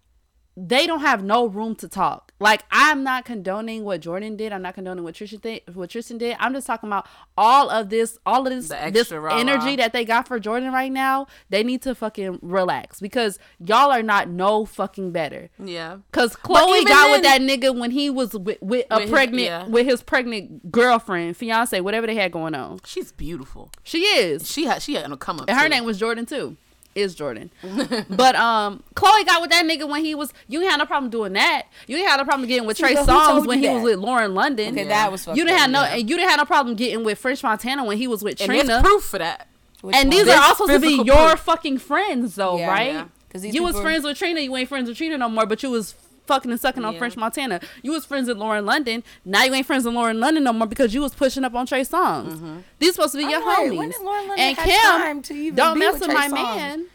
they 0.58 0.86
don't 0.86 1.00
have 1.00 1.22
no 1.22 1.46
room 1.46 1.74
to 1.76 1.88
talk. 1.88 2.32
Like 2.40 2.64
I'm 2.70 3.02
not 3.02 3.24
condoning 3.24 3.84
what 3.84 4.00
Jordyn 4.00 4.36
did. 4.36 4.52
I'm 4.52 4.62
not 4.62 4.74
condoning 4.74 5.04
what 5.04 5.14
Tristan 5.14 5.40
did. 5.40 5.62
What 5.74 5.90
Tristan 5.90 6.18
did. 6.18 6.36
I'm 6.40 6.52
just 6.54 6.66
talking 6.66 6.88
about 6.88 7.06
all 7.36 7.68
of 7.70 7.90
this, 7.90 8.18
all 8.24 8.46
of 8.46 8.52
this, 8.52 8.68
this 8.92 9.10
rah-rah. 9.10 9.38
energy 9.38 9.76
that 9.76 9.92
they 9.92 10.04
got 10.04 10.26
for 10.28 10.38
Jordyn 10.40 10.72
right 10.72 10.90
now. 10.92 11.26
They 11.50 11.62
need 11.62 11.82
to 11.82 11.94
fucking 11.94 12.38
relax 12.42 13.00
because 13.00 13.38
y'all 13.58 13.90
are 13.90 14.02
not 14.02 14.28
no 14.28 14.64
fucking 14.64 15.12
better. 15.12 15.50
Yeah. 15.58 15.98
Cause 16.12 16.36
Chloe 16.36 16.84
got 16.84 17.10
with 17.10 17.22
that 17.22 17.40
nigga 17.40 17.76
when 17.78 17.90
he 17.90 18.08
was 18.10 18.32
with, 18.34 18.58
with 18.62 18.86
a 18.90 18.96
With 18.96 19.02
his- 19.02 19.10
pregnant 19.10 19.44
yeah. 19.46 19.66
with 19.66 19.86
his 19.86 20.02
pregnant 20.02 20.70
girlfriend, 20.72 21.36
fiance, 21.36 21.78
whatever 21.80 22.06
they 22.06 22.14
had 22.16 22.32
going 22.32 22.54
on. 22.54 22.80
She's 22.84 23.12
beautiful. 23.12 23.70
She 23.82 23.98
is. 24.04 24.50
She 24.50 24.64
had 24.64 24.80
she 24.82 24.94
had 24.94 25.08
no 25.10 25.16
come 25.16 25.40
up. 25.40 25.48
And 25.48 25.58
her 25.58 25.64
too. 25.64 25.70
name 25.70 25.84
was 25.84 25.98
Jordan 25.98 26.24
too. 26.26 26.56
Is 26.96 27.14
Jordan. 27.14 27.50
but 28.10 28.34
um 28.36 28.82
Chloe 28.94 29.22
got 29.24 29.40
with 29.42 29.50
that 29.50 29.64
nigga 29.64 29.88
when 29.88 30.04
he 30.04 30.14
was 30.14 30.32
you 30.48 30.60
ain't 30.62 30.70
had 30.70 30.78
no 30.78 30.86
problem 30.86 31.10
doing 31.10 31.34
that. 31.34 31.66
You 31.86 31.96
ain't 31.98 32.08
had 32.08 32.16
no 32.16 32.24
problem 32.24 32.48
getting 32.48 32.66
with 32.66 32.78
See, 32.78 32.82
Trey 32.82 32.94
Songz 32.96 33.46
when 33.46 33.58
he 33.60 33.68
was 33.68 33.82
with 33.82 33.98
Lauren 33.98 34.34
London. 34.34 34.72
Okay, 34.72 34.82
Yeah. 34.84 34.88
that 34.88 35.12
was 35.12 35.26
you 35.26 35.34
didn't 35.44 35.58
have 35.58 35.70
no 35.70 35.82
and 35.82 36.00
you 36.08 36.16
didn't 36.16 36.30
have 36.30 36.38
no 36.38 36.44
problem 36.46 36.74
getting 36.74 37.04
with 37.04 37.18
French 37.18 37.42
Montana 37.42 37.84
when 37.84 37.98
he 37.98 38.08
was 38.08 38.22
with 38.24 38.40
and 38.40 38.50
Trina. 38.50 38.80
proof 38.82 39.04
for 39.04 39.18
that. 39.18 39.46
Which 39.82 39.94
and 39.94 40.08
one? 40.08 40.16
these 40.16 40.26
There's 40.26 40.38
are 40.40 40.44
also 40.48 40.66
to 40.66 40.80
be 40.80 41.02
your 41.04 41.28
proof. 41.28 41.40
fucking 41.40 41.78
friends 41.78 42.34
though, 42.36 42.56
Yeah. 42.58 42.68
right? 42.70 42.92
Yeah. 42.94 43.04
'Cause 43.30 43.44
You 43.44 43.62
was 43.62 43.78
friends 43.78 44.02
with 44.04 44.16
Trina, 44.16 44.40
you 44.40 44.56
ain't 44.56 44.68
friends 44.68 44.88
with 44.88 44.96
Trina 44.96 45.18
no 45.18 45.28
more, 45.28 45.44
but 45.44 45.62
you 45.62 45.70
was 45.70 45.94
fucking 46.26 46.50
and 46.50 46.60
sucking 46.60 46.84
on 46.84 46.96
French 46.98 47.16
Montana. 47.16 47.60
You 47.82 47.92
was 47.92 48.04
friends 48.04 48.26
with 48.26 48.36
Lauren 48.36 48.64
London. 48.66 49.04
Now 49.24 49.44
you 49.44 49.54
ain't 49.54 49.64
friends 49.66 49.84
with 49.84 49.94
Lauren 49.94 50.18
London 50.18 50.42
no 50.42 50.52
more 50.52 50.66
because 50.66 50.92
you 50.94 51.00
was 51.02 51.14
pushing 51.14 51.44
up 51.44 51.54
on 51.54 51.66
Trey 51.66 51.82
Songz. 51.82 52.32
Mm-hmm. 52.32 52.56
These 52.80 52.94
supposed 52.94 53.12
to 53.12 53.18
be 53.18 53.24
your 53.30 53.44
like, 53.46 53.58
homies. 53.58 53.76
when 53.76 53.90
did 53.90 54.00
Lauren 54.00 54.26
London 54.28 54.44
and 54.46 54.56
Kim, 54.56 54.80
time 54.80 55.22
to 55.22 55.34
even 55.34 55.54
don't 55.54 55.78
mess 55.78 55.92
with 56.00 56.08
with 56.08 56.16
my 56.16 56.26
man. 56.28 56.86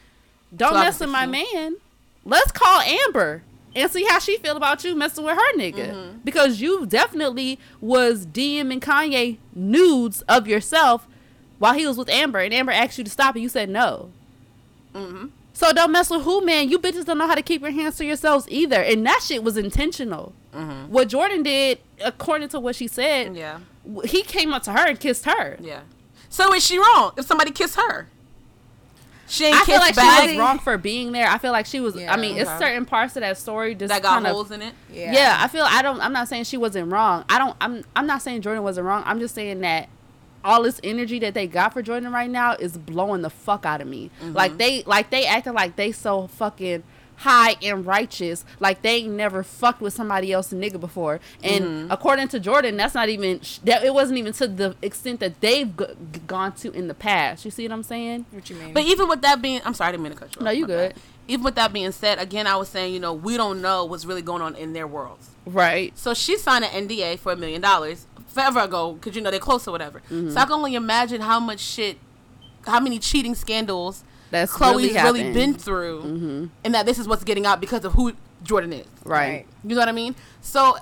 Don't 0.56 0.74
mess 0.74 1.00
with 1.00 1.10
my 1.10 1.26
man. 1.26 1.78
Let's 2.26 2.52
call 2.52 2.82
Amber 2.82 3.44
and 3.76 3.90
see 3.90 4.04
how 4.06 4.20
she 4.20 4.38
feel 4.38 4.58
about 4.58 4.84
you 4.84 4.96
messing 4.96 5.24
with 5.24 5.36
her 5.36 5.54
nigga. 5.58 5.92
Mm-hmm. 5.94 6.18
Because 6.24 6.60
you 6.62 6.86
definitely 6.86 7.58
was 7.80 8.26
DMing 8.26 8.80
Kanye 8.82 9.38
nudes 9.56 10.22
of 10.24 10.48
yourself 10.48 11.08
while 11.58 11.74
he 11.74 11.86
was 11.88 11.98
with 11.98 12.10
Amber, 12.10 12.40
and 12.40 12.54
Amber 12.54 12.72
asked 12.72 12.98
you 12.98 13.04
to 13.04 13.10
stop, 13.10 13.36
and 13.36 13.44
you 13.44 13.50
said 13.50 13.70
no. 13.70 14.10
Mm-hmm. 14.96 15.28
So 15.54 15.72
don't 15.74 15.92
mess 15.92 16.10
with 16.10 16.24
who, 16.24 16.44
man. 16.44 16.70
You 16.70 16.80
bitches 16.80 17.06
don't 17.06 17.18
know 17.18 17.28
how 17.28 17.36
to 17.36 17.42
keep 17.42 17.62
your 17.62 17.72
hands 17.72 17.98
to 17.98 18.06
yourselves 18.06 18.46
either, 18.50 18.82
and 18.82 19.06
that 19.06 19.22
shit 19.24 19.44
was 19.44 19.58
intentional. 19.58 20.34
What 20.90 21.08
Jordyn 21.08 21.44
did, 21.46 21.80
according 22.04 22.50
to 22.50 22.60
what 22.60 22.76
she 22.76 22.88
said, 22.88 23.28
Mm-hmm. 23.28 23.36
Yeah. 23.38 23.60
he 24.06 24.22
came 24.24 24.54
up 24.54 24.64
to 24.64 24.74
her 24.74 24.88
and 24.88 25.00
kissed 25.00 25.26
her. 25.26 25.58
Yeah. 25.62 25.82
So 26.30 26.54
is 26.54 26.66
she 26.66 26.78
wrong 26.78 27.14
if 27.18 27.26
somebody 27.26 27.52
kissed 27.52 27.76
her? 27.76 28.08
She 29.32 29.46
ain't 29.46 29.56
I 29.56 29.60
feel 29.60 29.80
kissed 29.80 29.82
like 29.82 29.96
back. 29.96 30.24
she 30.24 30.28
was 30.32 30.38
wrong 30.38 30.60
for 30.60 30.78
being 30.78 31.14
there. 31.14 31.28
I 31.28 31.38
feel 31.38 31.54
like 31.54 31.66
she 31.66 31.80
was. 31.80 31.96
Yeah. 31.96 32.14
I 32.14 32.18
mean, 32.18 32.38
it's 32.38 32.50
certain 32.60 32.86
parts 32.86 33.16
of 33.16 33.22
that 33.22 33.38
story 33.38 33.76
just 33.76 33.90
that 33.90 34.02
got 34.02 34.16
kind 34.16 34.28
of 34.28 34.34
holes 34.34 34.52
in 34.52 34.62
it. 34.62 34.74
Yeah. 34.92 35.14
Yeah. 35.14 35.38
I 35.40 35.48
feel 35.48 35.64
I 35.66 35.82
don't 35.82 36.02
I'm 36.02 36.12
not 36.12 36.28
saying 36.28 36.44
she 36.44 36.58
wasn't 36.58 36.92
wrong. 36.92 37.24
I 37.30 37.38
don't 37.38 37.56
I'm 37.62 37.86
I'm 37.96 38.06
not 38.06 38.22
saying 38.22 38.42
Jordyn 38.42 38.62
wasn't 38.62 38.88
wrong. 38.88 39.04
I'm 39.06 39.22
just 39.22 39.34
saying 39.34 39.62
that 39.62 39.88
all 40.44 40.64
this 40.64 40.82
energy 40.84 41.18
that 41.20 41.34
they 41.34 41.48
got 41.48 41.72
for 41.72 41.82
Jordyn 41.82 42.12
right 42.12 42.30
now 42.30 42.54
is 42.54 42.78
blowing 42.78 43.22
the 43.22 43.30
fuck 43.30 43.66
out 43.66 43.80
of 43.80 43.88
me. 43.88 44.12
Mm-hmm. 44.22 44.34
Like 44.34 44.58
they 44.58 44.84
like 44.84 45.12
they 45.12 45.26
acting 45.26 45.54
like 45.54 45.78
they 45.78 45.94
so 45.94 46.28
fucking 46.28 46.84
high 47.18 47.56
and 47.62 47.86
righteous 47.86 48.44
like 48.60 48.82
they 48.82 48.98
ain't 48.98 49.14
never 49.14 49.44
fucked 49.44 49.80
with 49.82 49.94
somebody 49.94 50.32
else 50.32 50.52
nigga 50.52 50.80
before 50.80 51.20
and 51.44 51.64
Mm-hmm. 51.64 51.92
according 51.92 52.28
to 52.30 52.40
jordyn 52.40 52.78
that's 52.78 52.96
not 52.96 53.10
even 53.10 53.40
that 53.64 53.84
it 53.84 53.94
wasn't 53.94 54.18
even 54.18 54.34
to 54.34 54.48
the 54.48 54.76
extent 54.82 55.20
that 55.20 55.40
they've 55.40 55.76
g- 55.78 55.86
gone 56.26 56.52
to 56.54 56.72
in 56.72 56.88
the 56.88 56.94
past 56.96 57.46
you 57.46 57.52
see 57.52 57.64
what 57.64 57.72
i'm 57.74 57.84
saying 57.84 58.26
What 58.32 58.50
you 58.50 58.56
mean? 58.56 58.74
But 58.74 58.84
even 58.86 59.08
with 59.08 59.22
that 59.22 59.42
being, 59.42 59.62
I'm 59.64 59.74
sorry, 59.76 59.90
I 59.90 59.92
didn't 59.92 60.04
mean 60.04 60.14
to 60.14 60.18
cut 60.20 60.36
you. 60.36 60.40
Off. 60.40 60.46
No, 60.46 60.50
off. 60.52 60.56
you 60.58 60.62
My 60.64 60.68
good. 60.68 60.94
bad. 60.96 61.02
Even 61.28 61.44
with 61.46 61.56
that 61.56 61.72
being 61.72 61.92
said, 61.92 62.20
again, 62.20 62.48
I 62.48 62.56
was 62.56 62.68
saying, 62.68 62.94
you 62.94 63.00
know, 63.00 63.14
we 63.14 63.38
don't 63.38 63.62
know 63.62 63.86
what's 63.86 64.06
really 64.06 64.22
going 64.24 64.42
on 64.42 64.56
in 64.56 64.74
their 64.74 64.88
worlds. 64.88 65.30
right 65.46 65.96
So 65.98 66.14
she 66.14 66.38
signed 66.38 66.66
an 66.66 66.88
NDA 66.88 67.20
for 67.20 67.32
a 67.32 67.36
million 67.36 67.62
dollars 67.62 68.08
forever 68.28 68.62
ago 68.62 68.94
because 68.94 69.16
you 69.16 69.22
know 69.22 69.30
they're 69.30 69.40
close 69.40 69.68
or 69.68 69.72
whatever. 69.72 70.00
Mm-hmm. 70.10 70.32
So 70.32 70.38
I 70.40 70.44
can 70.46 70.54
only 70.54 70.74
imagine 70.76 71.22
how 71.22 71.40
much 71.40 71.60
shit, 71.60 71.98
how 72.66 72.80
many 72.80 72.98
cheating 73.00 73.36
scandals 73.36 74.04
That's 74.32 74.52
Chloe's 74.52 74.76
really 74.94 74.94
really, 74.96 75.34
been 75.34 75.54
through, 75.54 76.50
and 76.64 76.74
that 76.74 76.86
this 76.86 76.98
is 76.98 77.08
what's 77.08 77.24
getting 77.24 77.46
out 77.46 77.60
because 77.62 77.86
of 77.86 77.94
who 77.94 78.14
Jordyn 78.44 78.74
is. 78.74 78.88
right 79.06 79.46
You 79.64 79.76
know 79.76 79.82
what 79.82 79.90
I 79.90 79.92
mean? 79.92 80.16
So 80.42 80.78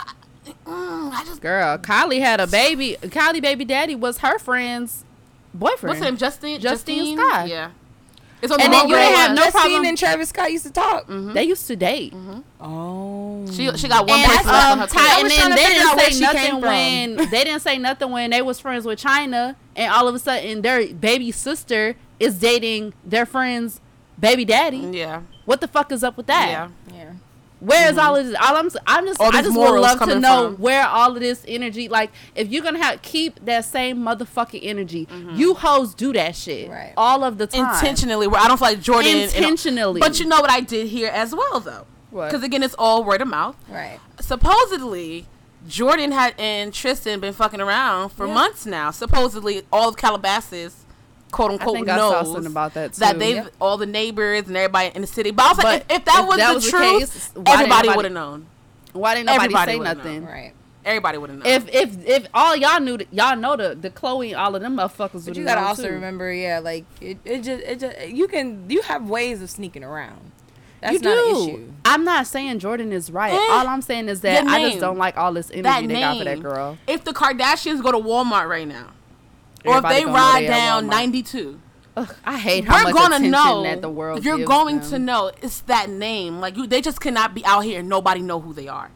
I, 0.00 0.12
mm, 0.64 1.12
I 1.12 1.22
just 1.26 1.40
Girl, 1.42 1.76
Kylie 1.78 2.20
had 2.20 2.40
a 2.40 2.46
baby. 2.46 2.96
Kylie 3.02 3.42
baby 3.42 3.64
daddy 3.64 3.94
was 3.94 4.18
her 4.18 4.38
friend's 4.38 5.04
boyfriend. 5.52 5.82
what's 5.88 5.98
his 5.98 6.04
name? 6.04 6.16
Justin. 6.16 6.60
Justine 6.60 6.96
Justine 7.16 7.18
Scott. 7.18 7.48
Yeah. 7.48 7.70
It's 8.42 8.52
on 8.52 8.60
And 8.60 8.70
the 8.72 8.76
then 8.76 8.88
you 8.88 8.94
didn't 8.96 9.14
have 9.16 9.28
one. 9.30 9.34
no 9.36 9.42
Justine 9.44 9.60
problem- 9.62 9.84
and 9.86 9.98
Travis 9.98 10.28
Scott 10.28 10.52
used 10.52 10.64
to 10.66 10.70
talk. 10.70 11.06
They 11.08 11.44
used 11.44 11.66
to 11.68 11.74
date. 11.76 12.14
Oh. 12.60 13.46
She 13.50 13.70
she 13.76 13.88
got 13.88 14.06
one 14.08 14.18
And, 14.18 14.26
person 14.30 14.46
left 14.46 14.66
on 14.66 14.72
um, 14.72 14.78
her 14.80 14.86
Ty- 14.86 15.20
and 15.20 15.30
then 15.30 15.50
they 15.50 15.56
didn't 15.66 15.98
say 15.98 16.20
nothing 16.20 16.60
when 16.60 17.16
they 17.30 17.44
didn't 17.44 17.60
say 17.60 17.78
nothing 17.78 18.10
when 18.10 18.30
they 18.30 18.42
was 18.42 18.60
friends 18.60 18.84
with 18.84 19.00
Chyna, 19.00 19.56
and 19.74 19.92
all 19.92 20.06
of 20.08 20.14
a 20.14 20.18
sudden 20.18 20.62
their 20.62 20.86
baby 20.92 21.30
sister 21.32 21.96
is 22.20 22.38
dating 22.38 22.94
their 23.04 23.26
friend's 23.26 23.80
baby 24.18 24.44
daddy. 24.44 24.78
Yeah. 24.78 25.22
What 25.44 25.60
the 25.60 25.68
fuck 25.68 25.92
is 25.92 26.02
up 26.02 26.16
with 26.16 26.26
that? 26.26 26.48
Yeah. 26.48 26.68
Yeah. 26.94 27.12
Where 27.60 27.90
is 27.90 27.96
all 27.96 28.14
of 28.16 28.26
this? 28.26 28.36
All 28.38 28.54
I'm, 28.56 28.68
I'm 28.86 29.06
just, 29.06 29.18
All 29.20 29.34
I 29.34 29.40
just 29.42 29.56
would 29.56 29.80
love 29.80 29.98
to 30.00 30.20
know 30.20 30.52
from. 30.52 30.60
where 30.60 30.86
all 30.86 31.14
of 31.14 31.20
this 31.20 31.42
energy. 31.48 31.88
Like, 31.88 32.10
if 32.34 32.48
you're 32.48 32.62
gonna 32.62 32.82
have 32.82 33.00
keep 33.00 33.42
that 33.46 33.64
same 33.64 33.98
motherfucking 33.98 34.60
energy, 34.62 35.06
Mm-hmm. 35.06 35.36
you 35.36 35.54
hoes 35.54 35.94
do 35.94 36.12
that 36.12 36.36
shit 36.36 36.68
Right. 36.68 36.92
all 36.98 37.24
of 37.24 37.38
the 37.38 37.46
time. 37.46 37.72
Intentionally, 37.74 38.26
where 38.26 38.40
I 38.42 38.46
don't 38.48 38.58
feel 38.58 38.68
like 38.68 38.80
Jordyn 38.80 39.06
and- 39.24 39.34
Intentionally. 39.34 40.00
but 40.00 40.20
you 40.20 40.26
know 40.26 40.40
what 40.40 40.50
I 40.50 40.60
did 40.60 40.88
here 40.88 41.08
as 41.12 41.34
well, 41.34 41.60
though. 41.60 41.86
What? 42.10 42.26
Because 42.26 42.42
again, 42.42 42.62
it's 42.62 42.74
all 42.78 43.02
word 43.04 43.22
of 43.22 43.28
mouth. 43.28 43.56
Right. 43.70 43.98
Supposedly, 44.20 45.26
Jordyn 45.68 46.12
had 46.12 46.34
and 46.38 46.72
Tristan 46.72 47.20
been 47.20 47.32
fucking 47.32 47.60
around 47.60 48.10
for 48.10 48.26
Yeah. 48.26 48.34
months 48.34 48.64
now. 48.66 48.90
Supposedly, 48.92 49.62
all 49.72 49.88
of 49.88 49.96
Calabasas, 49.96 50.84
quote 51.30 51.50
unquote, 51.52 51.74
think 51.76 51.88
I 51.88 51.96
saw 51.96 52.10
knows 52.22 52.32
something 52.32 52.50
about 52.50 52.74
that, 52.74 52.92
too. 52.94 53.00
That 53.00 53.18
they, 53.18 53.34
Yep. 53.34 53.52
all 53.60 53.76
the 53.76 53.86
neighbors 53.86 54.46
and 54.46 54.56
everybody 54.56 54.90
in 54.94 55.00
the 55.02 55.06
city. 55.06 55.30
But 55.30 55.44
I 55.44 55.48
was 55.50 55.58
like, 55.58 55.88
But 55.88 55.94
if, 55.94 56.00
if 56.00 56.04
that 56.06 56.20
if 56.22 56.26
was 56.28 56.36
that 56.38 56.48
the 56.48 56.54
was 56.54 56.64
the 56.64 56.70
truth, 56.70 56.98
case, 57.00 57.30
why 57.34 57.52
everybody 57.54 57.88
would 57.88 58.04
have 58.04 58.14
known. 58.14 58.46
Why 58.92 59.14
didn't 59.14 59.26
nobody 59.26 59.44
Everybody 59.44 59.72
say 59.72 59.78
would've 59.78 59.96
nothing? 59.98 60.24
Right. 60.24 60.52
Everybody 60.84 61.18
would 61.18 61.30
have 61.30 61.38
known. 61.40 61.46
If 61.48 61.68
if 61.74 62.06
if 62.06 62.26
all 62.32 62.54
y'all 62.56 62.80
knew, 62.80 62.96
that, 62.98 63.12
y'all 63.12 63.36
know 63.36 63.56
the 63.56 63.74
the 63.74 63.90
Chloe, 63.90 64.30
and 64.32 64.40
all 64.40 64.54
of 64.54 64.62
them 64.62 64.76
motherfuckers. 64.76 64.96
But 64.96 65.12
would 65.14 65.26
have 65.26 65.36
you 65.36 65.44
gotta 65.44 65.60
also 65.62 65.88
too. 65.88 65.94
remember, 65.94 66.32
yeah, 66.32 66.60
like 66.60 66.84
it, 67.00 67.18
it 67.24 67.42
just, 67.42 67.62
it 67.64 67.80
just, 67.80 68.08
you 68.08 68.28
can, 68.28 68.64
you 68.70 68.82
have 68.82 69.08
ways 69.08 69.42
of 69.42 69.50
sneaking 69.50 69.82
around. 69.82 70.30
That's 70.80 70.92
you 70.94 70.98
not 71.00 71.14
do. 71.14 71.28
an 71.42 71.48
issue. 71.48 71.72
I'm 71.84 72.04
not 72.04 72.26
saying 72.28 72.60
Jordyn 72.60 72.92
is 72.92 73.10
right. 73.10 73.32
Eh, 73.32 73.36
all 73.52 73.66
I'm 73.66 73.82
saying 73.82 74.08
is 74.08 74.20
that 74.20 74.46
I 74.46 74.62
just 74.62 74.78
don't 74.78 74.96
like 74.98 75.16
all 75.16 75.32
this 75.32 75.50
energy 75.50 75.62
that 75.62 75.80
they 75.80 75.86
name. 75.88 76.00
got 76.00 76.18
for 76.18 76.24
that 76.24 76.40
girl. 76.40 76.78
If 76.86 77.02
the 77.02 77.12
Kardashians 77.12 77.82
go 77.82 77.90
to 77.90 77.98
Walmart 77.98 78.48
right 78.48 78.68
now, 78.68 78.90
or 79.66 79.78
if 79.78 79.84
they 79.84 80.04
ride 80.04 80.46
down 80.46 80.86
92, 80.88 81.60
Ugh, 81.96 82.14
I 82.24 82.38
hate 82.38 82.64
how 82.66 82.84
we're 82.84 82.92
much 82.92 83.10
gonna 83.10 83.28
know. 83.28 83.62
that 83.62 83.80
the 83.82 83.88
world. 83.88 84.24
you're 84.24 84.36
gives 84.38 84.48
going 84.48 84.80
them. 84.80 84.90
to 84.90 84.98
know 84.98 85.30
it's 85.42 85.60
that 85.62 85.88
name. 85.88 86.40
Like 86.40 86.56
you 86.56 86.66
they 86.66 86.80
just 86.80 87.00
cannot 87.00 87.34
be 87.34 87.44
out 87.46 87.60
here 87.64 87.80
and 87.80 87.88
nobody 87.88 88.20
know 88.20 88.40
who 88.40 88.52
they 88.52 88.68
are. 88.68 88.90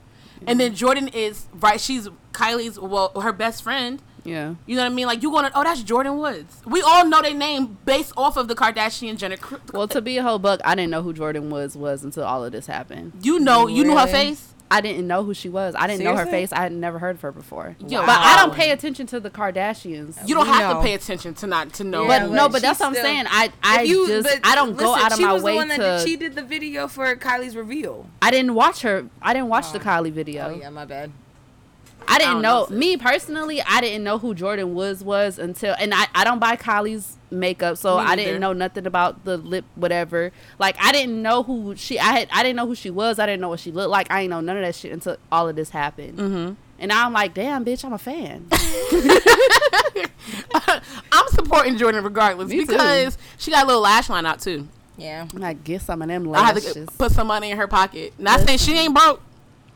And 0.47 0.59
then 0.59 0.73
jordyn 0.75 1.15
is 1.15 1.47
right 1.55 1.79
she's 1.81 2.09
kylie's 2.33 2.79
well 2.79 3.11
her 3.21 3.33
best 3.33 3.63
friend. 3.63 4.03
Yeah. 4.23 4.57
you 4.67 4.77
know 4.77 4.83
what 4.83 4.93
i 4.93 4.95
mean? 4.95 5.07
Like 5.07 5.23
you 5.23 5.31
gonna 5.31 5.51
oh 5.55 5.65
that's 5.65 5.83
jordyn 5.83 6.19
woods. 6.19 6.61
We 6.67 6.83
all 6.83 7.07
know 7.07 7.23
their 7.23 7.33
name 7.35 7.79
based 7.87 8.13
off 8.19 8.37
of 8.37 8.49
the 8.49 8.55
kardashian 8.55 9.17
jenner 9.17 9.39
cr- 9.39 9.57
Well, 9.73 9.89
to 9.89 10.03
be 10.03 10.19
a 10.19 10.23
whole 10.23 10.39
buck, 10.39 10.61
I 10.63 10.75
didn't 10.75 10.91
know 10.91 11.03
who 11.03 11.15
Jordyn 11.15 11.49
was 11.49 11.75
was 11.77 12.05
until 12.05 12.25
all 12.25 12.45
of 12.45 12.53
this 12.53 12.67
happened. 12.67 13.13
you 13.23 13.39
know 13.39 13.67
you 13.67 13.83
knew 13.85 13.97
her 13.97 14.07
face 14.07 14.50
I 14.73 14.81
didn't 14.81 15.07
know 15.09 15.25
who 15.25 15.35
she 15.35 15.49
was. 15.49 15.75
I 15.77 15.87
didn't 15.89 16.05
know 16.05 16.17
her 16.17 16.27
face. 16.27 16.53
I 16.53 16.61
had 16.61 16.73
never 16.73 16.99
heard 17.01 17.17
of 17.17 17.23
her 17.23 17.33
before. 17.33 17.77
Yo, 17.89 18.01
But 18.07 18.11
I 18.21 18.37
don't 18.37 18.55
pay 18.55 18.71
attention 18.71 19.07
to 19.09 19.19
the 19.19 19.29
Kardashians. 19.31 20.17
you 20.29 20.35
don't 20.35 20.47
We 20.47 20.53
have 20.53 20.75
know. 20.77 20.81
to 20.81 20.87
pay 20.87 20.95
attention 20.95 21.35
to 21.35 21.47
not 21.49 21.73
to 21.75 21.85
know 21.85 22.03
Yeah, 22.03 22.21
but 22.21 22.29
who- 22.29 22.35
no, 22.35 22.43
but 22.49 22.53
but 22.53 22.63
that's 22.63 22.79
she's 22.79 22.81
what 22.81 22.87
I'm 22.89 22.95
still- 22.95 23.05
saying. 23.05 23.25
I 23.29 23.51
I 23.63 23.83
If 23.83 23.89
you- 23.89 24.07
just 24.07 24.29
but 24.29 24.47
I 24.47 24.55
don't 24.55 24.77
go 24.77 24.91
listen, 24.93 25.05
out 25.07 25.13
of 25.13 25.19
she 25.19 25.25
my 25.25 25.33
was 25.33 25.43
the 25.43 25.47
way 25.47 25.55
one 25.57 25.69
that 25.69 25.77
to. 25.79 25.83
did- 25.83 26.09
she 26.09 26.17
did 26.17 26.35
the 26.37 26.43
video 26.43 26.87
for 26.87 27.15
Kylie's 27.17 27.57
reveal. 27.57 28.07
I 28.23 28.31
didn't 28.31 28.55
watch 28.55 28.83
her. 28.83 29.07
I 29.21 29.33
didn't 29.33 29.49
watch 29.49 29.73
the 29.73 29.79
Oh. 29.79 29.83
Kylie 29.83 30.13
video. 30.13 30.53
Oh 30.55 30.59
yeah, 30.61 30.71
my 30.71 30.85
bad. 30.85 31.11
I 32.09 32.19
didn't 32.19 32.35
don't 32.35 32.43
know. 32.43 32.67
know, 32.69 32.77
me 32.77 32.97
personally, 32.97 33.63
I 33.63 33.81
didn't 33.81 34.03
know 34.05 34.19
who 34.19 34.35
Jordyn 34.35 34.73
Woods 34.73 35.03
was 35.05 35.39
until, 35.39 35.75
and 35.79 35.95
I, 35.95 36.07
I 36.15 36.25
don't 36.25 36.39
buy 36.41 36.57
Kylie's 36.57 37.17
makeup, 37.31 37.77
so 37.77 37.97
I 37.99 38.17
didn't 38.17 38.41
know 38.41 38.53
nothing 38.53 38.87
about 38.87 39.25
the 39.25 39.37
lip, 39.37 39.65
whatever. 39.77 40.33
Like 40.59 40.77
I 40.81 40.91
didn't 40.93 41.23
know 41.23 41.43
who 41.45 41.77
she. 41.77 41.99
I 41.99 42.05
had. 42.13 42.29
I 42.33 42.43
didn't 42.43 42.57
know 42.57 42.67
who 42.67 42.75
she 42.75 42.91
was. 42.91 43.19
I 43.19 43.27
didn't 43.27 43.41
know 43.41 43.49
what 43.51 43.61
she 43.61 43.71
looked 43.71 43.91
like. 43.91 44.11
I 44.11 44.23
didn't 44.23 44.31
know 44.31 44.41
none 44.41 44.57
of 44.57 44.63
that 44.65 44.75
shit 44.75 44.93
until 44.93 45.17
all 45.31 45.49
of 45.49 45.55
this 45.57 45.71
happened. 45.71 46.19
Mhm. 46.19 46.57
And 46.81 46.89
now 46.89 47.05
I'm 47.07 47.13
like, 47.13 47.35
damn, 47.35 47.65
bitch, 47.65 47.85
I'm 47.85 47.93
a 47.93 47.99
fan. 47.99 48.47
i'm 51.13 51.29
supporting 51.29 51.77
jordyn 51.77 52.05
regardless 52.05 52.49
Me 52.49 52.61
too. 52.61 52.67
because 52.67 53.19
she 53.39 53.51
got 53.51 53.65
a 53.65 53.67
little 53.67 53.83
lash 53.83 54.09
line 54.09 54.27
out 54.27 54.41
too 54.41 54.69
Yeah. 54.97 55.27
And 55.35 55.45
I 55.45 55.55
guess 55.55 55.85
some 55.85 56.03
of 56.03 56.09
them 56.09 56.33
i 56.35 56.43
have 56.47 56.61
to 56.63 56.87
put 56.99 57.13
some 57.13 57.27
money 57.27 57.51
in 57.51 57.57
her 57.57 57.67
pocket 57.69 58.13
not 58.19 58.41
saying 58.41 58.59
she 58.59 58.77
ain't 58.79 58.95
broke 58.95 59.21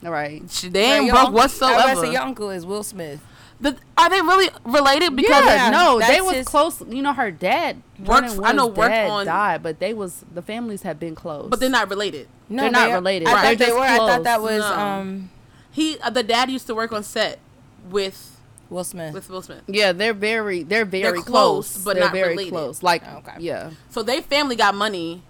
All 0.05 0.11
right. 0.11 0.43
she, 0.51 0.69
they 0.69 0.99
ain't 0.99 1.11
broke 1.11 1.25
uncle- 1.25 1.39
I 1.39 1.43
whatsoever 1.43 2.01
say 2.07 2.13
your 2.13 2.23
uncle 2.23 2.51
is 2.51 2.67
Will 2.67 2.83
Smith. 2.83 3.21
The, 3.61 3.77
are 3.97 4.11
they 4.11 4.21
really 4.21 4.51
related? 4.65 5.15
Because 5.17 5.45
yeah, 5.47 5.71
no, 5.71 5.99
they 6.01 6.21
was 6.21 6.35
his- 6.35 6.47
close. 6.49 6.83
You 6.89 7.03
know, 7.03 7.13
her 7.15 7.31
dad. 7.31 7.83
Works- 8.05 8.35
Jordyn 8.35 8.45
I 8.47 8.53
know 8.53 8.67
worked 8.67 8.91
dad 8.91 9.09
on- 9.11 9.27
died, 9.27 9.63
but 9.63 9.79
they 9.79 9.95
was 9.95 10.25
the 10.35 10.43
families 10.43 10.83
have 10.83 10.99
been 11.01 11.15
close. 11.15 11.49
but 11.49 11.61
they're 11.61 11.71
not 11.71 11.89
related. 11.89 12.29
No, 12.49 12.63
They're 12.65 12.71
not 12.73 12.89
they- 12.89 12.95
related. 12.95 13.29
I 13.29 13.33
Right. 13.33 13.43
thought 13.43 13.59
they 13.59 13.65
They're 13.67 13.75
were. 13.75 13.81
just 13.87 14.01
I 14.03 14.07
thought 14.07 14.23
that 14.25 14.43
was 14.43 14.59
No. 14.59 14.75
um 14.79 15.31
He, 15.71 15.99
uh, 16.01 16.11
the 16.11 16.23
dad 16.23 16.51
used 16.51 16.67
to 16.67 16.75
work 16.75 16.93
on 16.93 17.03
set 17.05 17.39
with 17.91 18.37
Will 18.71 18.85
Smith. 18.85 19.15
with 19.15 19.31
Will 19.31 19.43
Smith, 19.43 19.63
Yeah, 19.67 19.93
they're 19.93 20.13
very, 20.15 20.63
they're 20.63 20.85
very 20.85 21.21
close, 21.23 21.73
close, 21.75 21.85
but 21.85 21.95
they're 21.95 22.05
not 22.05 22.13
very 22.13 22.31
related. 22.31 22.51
close. 22.53 22.83
Like, 22.83 23.03
Okay. 23.19 23.37
yeah, 23.39 23.71
so 23.91 24.03
they 24.03 24.21
family 24.21 24.57
got 24.57 24.75
money, 24.75 25.23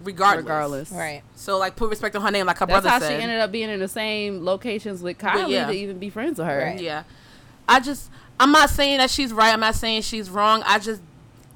regardless. 0.00 0.44
regardless. 0.44 0.90
right. 0.92 1.22
So 1.36 1.58
like, 1.58 1.76
put 1.76 1.90
respect 1.90 2.16
on 2.16 2.22
her 2.22 2.30
name, 2.30 2.46
like 2.46 2.58
her 2.58 2.66
That's 2.66 2.82
brother 2.82 2.88
how 2.88 2.98
said. 2.98 3.16
she 3.16 3.22
ended 3.22 3.40
up 3.40 3.52
being 3.52 3.70
in 3.70 3.80
the 3.80 3.88
same 3.88 4.44
locations 4.44 5.02
with 5.02 5.18
Kylie 5.18 5.50
yeah. 5.50 5.66
to 5.66 5.72
even 5.72 5.98
be 5.98 6.10
friends 6.10 6.38
with 6.38 6.48
her. 6.48 6.58
Right. 6.58 6.80
Yeah, 6.80 7.04
I 7.68 7.80
just, 7.80 8.10
I'm 8.38 8.52
not 8.52 8.70
saying 8.70 8.98
that 8.98 9.10
she's 9.10 9.32
right. 9.32 9.52
I'm 9.52 9.60
not 9.60 9.74
saying 9.74 10.02
she's 10.02 10.30
wrong. 10.30 10.62
I 10.66 10.78
just, 10.78 11.02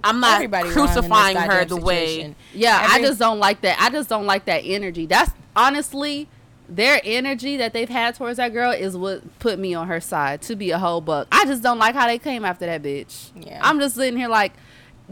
I'm 0.05 0.21
not 0.21 0.37
Everybody 0.37 0.69
wrong 0.69 0.79
in 0.79 0.87
this 0.87 0.95
crucifying 0.95 1.37
her 1.37 1.47
goddamn 1.47 1.69
the 1.69 1.77
way. 1.77 2.07
situation. 2.07 2.37
Yeah, 2.55 2.89
I 2.91 3.01
just 3.01 3.19
don't 3.19 3.39
like 3.39 3.61
that. 3.63 3.79
I 3.81 3.91
just 3.91 4.09
don't 4.09 4.27
like 4.27 4.45
that 4.47 4.63
energy. 4.65 5.07
That's 5.07 5.33
honestly 5.55 6.29
their 6.69 7.01
energy 7.05 7.57
that 7.59 7.73
they've 7.73 7.89
had 7.89 8.15
towards 8.15 8.39
that 8.39 8.53
girl 8.53 8.71
is 8.71 8.97
what 8.97 9.39
put 9.39 9.59
me 9.59 9.75
on 9.75 9.89
her 9.89 10.01
side 10.01 10.41
to 10.43 10.57
be 10.57 10.71
a 10.71 10.79
whole 10.79 11.01
buck. 11.01 11.29
I 11.31 11.45
just 11.45 11.63
don't 11.63 11.79
like 11.79 11.95
how 11.95 12.07
they 12.07 12.19
came 12.19 12.45
after 12.45 12.67
that 12.67 12.83
bitch. 12.83 13.31
Yeah. 13.35 13.61
I'm 13.63 13.79
just 13.79 13.97
sitting 13.97 14.19
here 14.19 14.29
like 14.29 14.53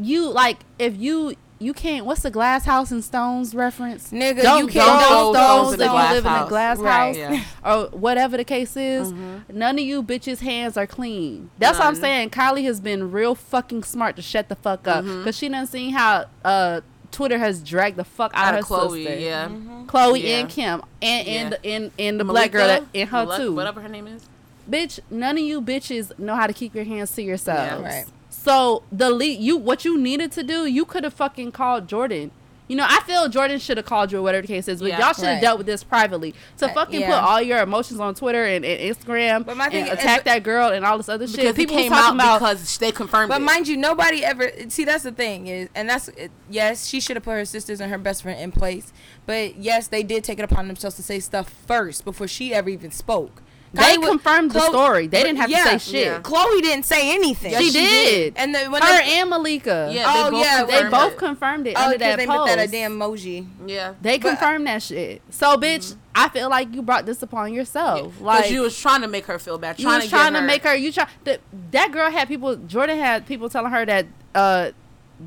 you 0.00 0.30
like 0.30 0.58
if 0.78 0.96
you 0.96 1.34
you 1.60 1.72
can't 1.74 2.06
what's 2.06 2.22
the 2.22 2.30
glass 2.30 2.64
house 2.64 2.90
and 2.90 3.04
stones 3.04 3.54
reference? 3.54 4.10
Nigga, 4.10 4.42
don't 4.42 4.60
you 4.60 4.68
don't 4.68 4.70
can't 4.72 5.06
throw 5.08 5.32
throw 5.32 5.32
stones 5.34 5.74
stones 5.74 5.74
if 5.74 5.80
in 5.80 5.84
you 5.84 5.90
a 5.90 5.92
glass 5.92 6.12
live 6.14 6.24
in 6.24 6.26
a 6.32 6.36
house. 6.38 6.48
glass 6.48 6.78
Right. 6.78 7.16
house 7.16 7.16
Yeah. 7.16 7.44
or 7.72 7.86
whatever 7.90 8.36
the 8.38 8.44
case 8.44 8.76
is. 8.76 9.12
Mm-hmm. 9.12 9.58
None 9.58 9.78
of 9.78 9.84
you 9.84 10.02
bitches' 10.02 10.40
hands 10.40 10.76
are 10.76 10.86
clean. 10.86 11.50
That's 11.58 11.78
what 11.78 11.86
I'm 11.86 11.94
saying. 11.94 12.30
Kylie 12.30 12.64
has 12.64 12.80
been 12.80 13.10
real 13.12 13.34
fucking 13.34 13.82
smart 13.84 14.16
to 14.16 14.22
shut 14.22 14.48
the 14.48 14.56
fuck 14.56 14.88
up 14.88 15.04
mm-hmm. 15.04 15.18
because 15.18 15.36
she 15.36 15.48
done 15.48 15.66
seen 15.66 15.92
how 15.92 16.24
uh 16.44 16.80
Twitter 17.12 17.38
has 17.38 17.62
dragged 17.62 17.96
the 17.96 18.04
fuck 18.04 18.30
out, 18.34 18.46
Out 18.46 18.54
of 18.54 18.60
of 18.60 18.68
her 18.68 18.86
Chloe, 18.86 19.04
sister. 19.04 19.18
yeah. 19.20 19.48
Mm-hmm. 19.48 19.86
Chloe 19.86 20.20
Yeah. 20.28 20.36
and 20.38 20.48
Kim 20.48 20.82
and 21.02 21.28
and 21.28 21.58
Yeah. 21.62 21.70
and, 21.72 21.90
and 21.98 22.20
the 22.20 22.24
black 22.24 22.52
girl 22.52 22.66
Malika? 22.68 22.86
that, 22.92 22.98
and 23.00 23.08
her 23.10 23.26
Malek- 23.26 23.38
too. 23.40 23.54
Whatever 23.54 23.80
her 23.82 23.88
name 23.88 24.06
is. 24.06 24.24
Bitch, 24.68 25.00
none 25.10 25.36
of 25.36 25.42
you 25.42 25.60
bitches 25.60 26.16
know 26.18 26.36
how 26.36 26.46
to 26.46 26.52
keep 26.52 26.74
your 26.74 26.84
hands 26.84 27.12
to 27.16 27.22
yourselves. 27.22 27.82
Yeah. 27.82 27.96
Right. 27.96 28.04
So 28.42 28.84
the 28.90 29.10
lead, 29.10 29.38
you 29.40 29.58
what 29.58 29.84
you 29.84 29.98
needed 29.98 30.32
to 30.32 30.42
do, 30.42 30.64
you 30.64 30.86
could 30.86 31.04
have 31.04 31.12
fucking 31.12 31.52
called 31.52 31.86
Jordyn. 31.86 32.30
You 32.68 32.76
know, 32.76 32.86
I 32.88 33.00
feel 33.00 33.28
Jordyn 33.28 33.60
should 33.60 33.76
have 33.76 33.84
called 33.84 34.12
you 34.12 34.18
or 34.18 34.22
whatever 34.22 34.42
the 34.42 34.48
case 34.48 34.66
is, 34.66 34.80
but 34.80 34.88
Yeah. 34.90 34.98
y'all 35.00 35.12
should 35.12 35.24
have 35.24 35.34
Right. 35.34 35.40
dealt 35.42 35.58
with 35.58 35.66
this 35.66 35.84
privately. 35.84 36.34
To 36.58 36.70
Uh, 36.70 36.72
fucking 36.72 37.00
yeah. 37.00 37.08
put 37.20 37.28
all 37.28 37.42
your 37.42 37.58
emotions 37.58 38.00
on 38.00 38.14
Twitter 38.14 38.44
and, 38.44 38.64
and 38.64 38.80
Instagram 38.96 39.44
But 39.44 39.56
my 39.58 39.68
thing 39.68 39.88
and 39.88 39.98
is- 39.98 40.02
attack 40.04 40.24
that 40.24 40.42
girl 40.44 40.68
and 40.70 40.86
all 40.86 40.96
this 40.96 41.08
other 41.10 41.26
shit. 41.26 41.36
Because 41.36 41.56
People 41.56 41.74
was 41.76 41.82
came 41.82 41.92
talking 41.92 42.20
out 42.20 42.36
about 42.38 42.38
because 42.56 42.78
they 42.78 42.92
confirmed 42.92 43.28
But 43.28 43.42
it. 43.42 43.44
mind 43.44 43.68
you, 43.68 43.76
nobody 43.76 44.24
ever 44.24 44.50
see. 44.68 44.84
That's 44.84 45.02
the 45.02 45.12
thing 45.12 45.48
is, 45.48 45.68
and 45.74 45.90
that's 45.90 46.08
yes, 46.48 46.86
she 46.86 47.00
should 47.00 47.16
have 47.16 47.24
put 47.24 47.32
her 47.32 47.44
sisters 47.44 47.78
and 47.80 47.90
her 47.90 47.98
best 47.98 48.22
friend 48.22 48.40
in 48.40 48.52
place. 48.52 48.90
But 49.26 49.58
yes, 49.58 49.88
they 49.88 50.02
did 50.04 50.22
take 50.24 50.38
it 50.38 50.44
upon 50.44 50.66
themselves 50.68 50.96
to 50.96 51.02
say 51.02 51.18
stuff 51.20 51.52
first 51.66 52.04
before 52.06 52.28
she 52.28 52.54
ever 52.54 52.70
even 52.70 52.92
spoke. 52.92 53.42
They 53.72 53.82
Kylie 53.96 53.98
wa- 54.00 54.08
confirmed 54.08 54.50
the 54.50 54.60
story. 54.62 55.06
They 55.06 55.22
didn't 55.22 55.36
have 55.38 55.48
to 55.50 55.56
say 55.56 55.78
shit. 55.78 56.06
yeah. 56.06 56.18
Chloe 56.20 56.60
didn't 56.60 56.84
say 56.86 57.14
anything. 57.14 57.52
Yes, 57.52 57.60
she, 57.62 57.70
she 57.70 57.78
did. 57.78 58.34
did. 58.34 58.36
And 58.36 58.52
the, 58.54 58.58
when 58.68 58.82
Her 58.82 58.88
they, 58.98 59.20
and 59.20 59.30
Malika. 59.30 59.90
yeah, 59.92 60.04
Oh, 60.08 60.24
they 60.24 60.30
both 60.30 60.40
yeah, 60.40 60.64
they 60.64 60.72
confirmed 60.72 60.90
both 60.90 61.12
it. 61.12 61.18
confirmed 61.18 61.66
it 61.68 61.74
oh, 61.76 61.80
under 61.84 61.92
because 61.98 62.08
that 62.10 62.16
they 62.18 62.26
post. 62.26 62.38
put 62.50 62.56
that 62.56 62.68
a 62.68 62.70
damn 62.70 62.98
emoji. 62.98 63.46
Yeah. 63.66 63.94
They 64.02 64.18
But- 64.18 64.28
confirmed 64.28 64.66
that 64.66 64.82
shit. 64.82 65.22
So, 65.30 65.56
bitch, 65.56 65.94
I 66.14 66.28
feel 66.30 66.50
like 66.50 66.74
you 66.74 66.82
brought 66.82 67.06
this 67.06 67.22
upon 67.22 67.54
yourself. 67.54 68.06
Because 68.12 68.20
Like 68.20 68.50
you 68.50 68.62
was 68.62 68.76
trying 68.76 69.02
to 69.02 69.08
make 69.08 69.26
her 69.26 69.38
feel 69.38 69.56
bad. 69.58 69.78
you 69.78 69.84
Trying 69.84 69.96
was 69.98 70.04
to 70.06 70.10
trying 70.10 70.32
get 70.32 70.38
to 70.38 70.40
her, 70.40 70.46
make 70.48 70.62
her. 70.64 70.74
You 70.74 70.90
try 70.92 71.06
that. 71.24 71.40
That 71.70 71.92
girl 71.92 72.10
had 72.10 72.26
people. 72.26 72.56
Jordyn 72.56 72.96
had 72.96 73.26
people 73.26 73.48
telling 73.48 73.70
her 73.70 73.86
that. 73.86 74.06
uh 74.34 74.70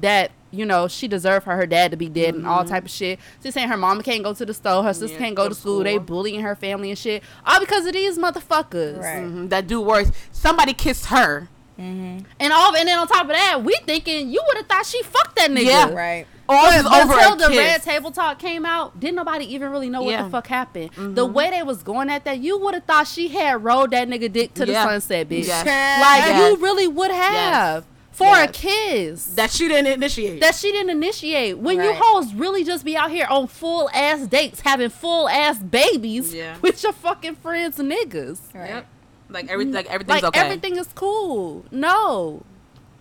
that 0.01 0.31
you 0.53 0.65
know 0.65 0.87
she 0.87 1.07
deserved 1.07 1.43
for 1.43 1.55
her 1.55 1.65
dad 1.65 1.91
to 1.91 1.97
be 1.97 2.07
dead 2.07 2.35
and 2.35 2.45
all 2.47 2.63
type 2.63 2.85
of 2.85 2.91
shit. 2.91 3.19
She's 3.41 3.53
saying 3.53 3.67
her 3.69 3.77
mama 3.77 4.03
can't 4.03 4.23
go 4.23 4.33
to 4.33 4.45
the 4.45 4.53
store, 4.53 4.83
her 4.83 4.93
sister 4.93 5.15
Yeah, 5.17 5.23
can't 5.25 5.35
go, 5.35 5.49
to 5.49 5.55
school. 5.55 5.83
They 5.83 5.97
bullying 5.97 6.41
her 6.41 6.55
family 6.55 6.89
and 6.89 6.97
shit, 6.97 7.23
all 7.45 7.59
because 7.59 7.85
of 7.85 7.93
these 7.93 8.17
motherfuckers. 8.19 8.99
Right. 9.01 9.23
Mhm, 9.23 9.49
that 9.49 9.67
do 9.67 9.81
worse. 9.81 10.11
Somebody 10.31 10.73
kissed 10.73 11.07
her. 11.07 11.49
Mm-hmm. 11.79 12.19
And 12.39 12.53
all 12.53 12.75
and 12.75 12.87
then 12.87 12.99
on 12.99 13.07
top 13.07 13.23
of 13.23 13.29
that, 13.31 13.63
we 13.63 13.75
thinking 13.87 14.29
you 14.29 14.41
would 14.47 14.57
have 14.57 14.67
thought 14.67 14.85
she 14.85 15.01
fucked 15.01 15.35
that 15.37 15.49
nigga. 15.49 15.65
Yeah. 15.65 15.89
Right. 15.91 16.27
All 16.47 16.69
But 16.69 16.79
is 16.79 16.85
over 16.85 17.13
until 17.13 17.35
the 17.37 17.47
kiss. 17.47 17.57
red 17.57 17.81
table 17.83 18.11
talk 18.11 18.37
came 18.37 18.65
out, 18.65 18.99
didn't 18.99 19.15
nobody 19.15 19.45
even 19.55 19.71
really 19.71 19.89
know 19.89 20.03
what 20.03 20.21
the 20.23 20.29
fuck 20.29 20.45
happened. 20.47 20.91
The 21.15 21.25
way 21.25 21.49
they 21.49 21.63
was 21.63 21.81
going 21.81 22.09
at 22.09 22.25
that, 22.25 22.39
you 22.39 22.59
would 22.59 22.73
have 22.75 22.83
thought 22.83 23.07
she 23.07 23.29
had 23.29 23.63
rolled 23.63 23.91
that 23.91 24.07
nigga 24.09 24.31
dick 24.31 24.53
to 24.55 24.65
the 24.65 24.73
sunset, 24.73 25.29
bitch. 25.29 25.47
Yes. 25.47 25.65
Like 25.65 26.25
Yes. 26.27 26.51
you 26.57 26.63
really 26.63 26.87
would 26.87 27.11
have 27.11 27.85
for 28.13 28.35
a 28.37 28.47
kiss 28.47 29.25
that 29.35 29.51
she 29.51 29.67
didn't 29.67 29.87
initiate. 29.91 30.39
that 30.39 30.55
she 30.55 30.71
didn't 30.71 30.91
initiate. 30.91 31.57
When 31.57 31.77
you 31.77 31.89
Right. 31.89 31.99
hoes 32.01 32.33
really 32.33 32.63
just 32.63 32.85
be 32.85 32.95
out 32.95 33.11
here 33.11 33.27
on 33.29 33.47
full 33.47 33.89
ass 33.93 34.21
dates, 34.27 34.61
having 34.61 34.89
full 34.89 35.27
ass 35.27 35.57
babies 35.59 36.33
Yeah. 36.33 36.55
with 36.61 36.81
your 36.83 36.93
fucking 36.93 37.35
friends 37.35 37.79
and 37.79 37.91
niggas. 37.91 38.39
Right. 38.53 38.69
Yep. 38.69 38.87
Like 39.29 39.49
every 39.49 39.65
like 39.65 39.87
everything's 39.87 40.21
Like 40.21 40.35
okay. 40.35 40.39
everything 40.45 40.77
is 40.77 40.87
cool. 40.95 41.65
No. 41.71 42.43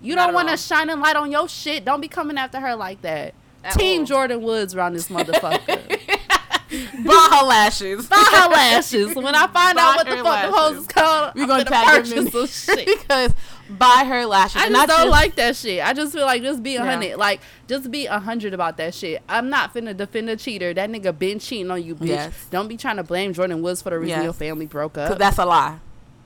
You 0.01 0.17
Not 0.17 0.27
don't 0.27 0.35
want 0.35 0.49
to 0.49 0.57
shine 0.57 0.91
a 0.91 0.97
light 0.97 1.15
on 1.15 1.31
your 1.31 1.49
shit. 1.49 1.85
Don't 1.85 2.01
be 2.01 2.09
coming 2.09 2.37
after 2.39 2.59
her 2.59 2.75
like 2.75 3.03
that. 3.03 3.35
At 3.63 3.75
Team 3.75 4.01
all. 4.01 4.07
Jordyn 4.09 4.41
Woods 4.41 4.75
around 4.75 4.95
this 4.95 5.09
motherfucker. 5.09 6.01
Brought 7.05 7.39
her 7.39 7.47
lashes. 7.47 8.07
Buy 8.09 8.17
her 8.33 8.49
lashes. 8.49 9.15
When 9.15 9.35
I 9.35 9.47
find 9.49 9.77
Buy 9.77 9.83
out 9.83 9.97
what 9.97 10.07
the 10.07 10.17
her 10.17 10.25
fuck 10.25 10.47
the 10.51 10.53
hoes 10.57 10.77
is 10.79 10.87
called, 10.87 11.33
We're 11.35 11.43
I'm 11.43 11.49
gonna 11.49 11.65
finna 11.67 11.69
tag 11.69 11.87
purchase 11.87 12.15
them 12.15 12.31
some 12.31 12.41
in 12.41 12.47
shit. 12.79 12.87
because 12.99 13.33
buy 13.71 14.05
her 14.07 14.27
lashes. 14.27 14.57
I 14.61 14.67
And 14.67 14.75
just 14.75 14.89
not 14.89 14.97
don't 14.99 15.11
like 15.11 15.35
that 15.37 15.57
shit. 15.57 15.85
I 15.85 15.93
just 15.93 16.13
feel 16.13 16.25
like 16.27 16.43
just 16.43 16.63
be 16.63 16.77
a 16.77 16.85
Yeah. 16.85 16.91
hundred. 16.91 17.17
Like 17.17 17.41
just 17.69 17.91
be 17.91 18.07
a 18.07 18.19
hundred 18.19 18.55
about 18.55 18.77
that 18.79 18.95
shit. 18.95 19.23
I'm 19.29 19.49
not 19.49 19.75
finna 19.75 19.97
defend 19.97 20.29
a 20.31 20.37
cheater. 20.37 20.75
That 20.75 20.91
nigga 20.91 21.17
been 21.19 21.39
cheating 21.39 21.71
on 21.71 21.83
you, 21.83 21.95
bitch. 21.95 22.09
Yes. 22.09 22.47
Don't 22.51 22.69
be 22.69 22.77
trying 22.77 22.97
to 22.97 23.03
blame 23.03 23.33
Jordyn 23.35 23.61
Woods 23.63 23.83
for 23.83 23.91
the 23.91 23.99
reason 23.99 24.17
Yes. 24.19 24.25
your 24.25 24.33
family 24.33 24.67
broke 24.67 24.99
up. 24.99 25.09
Cause 25.09 25.19
that's 25.19 25.39
a 25.39 25.45
lie. 25.47 25.79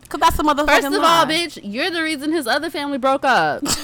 Cause 0.09 0.20
that's 0.20 0.38
a 0.38 0.42
motherfucking 0.42 0.66
First 0.66 0.87
of 0.87 0.92
lie. 0.94 1.18
all, 1.20 1.27
bitch, 1.27 1.59
you're 1.62 1.90
the 1.90 2.03
reason 2.03 2.33
his 2.33 2.46
other 2.46 2.70
family 2.70 2.99
broke 2.99 3.25
up. 3.25 3.62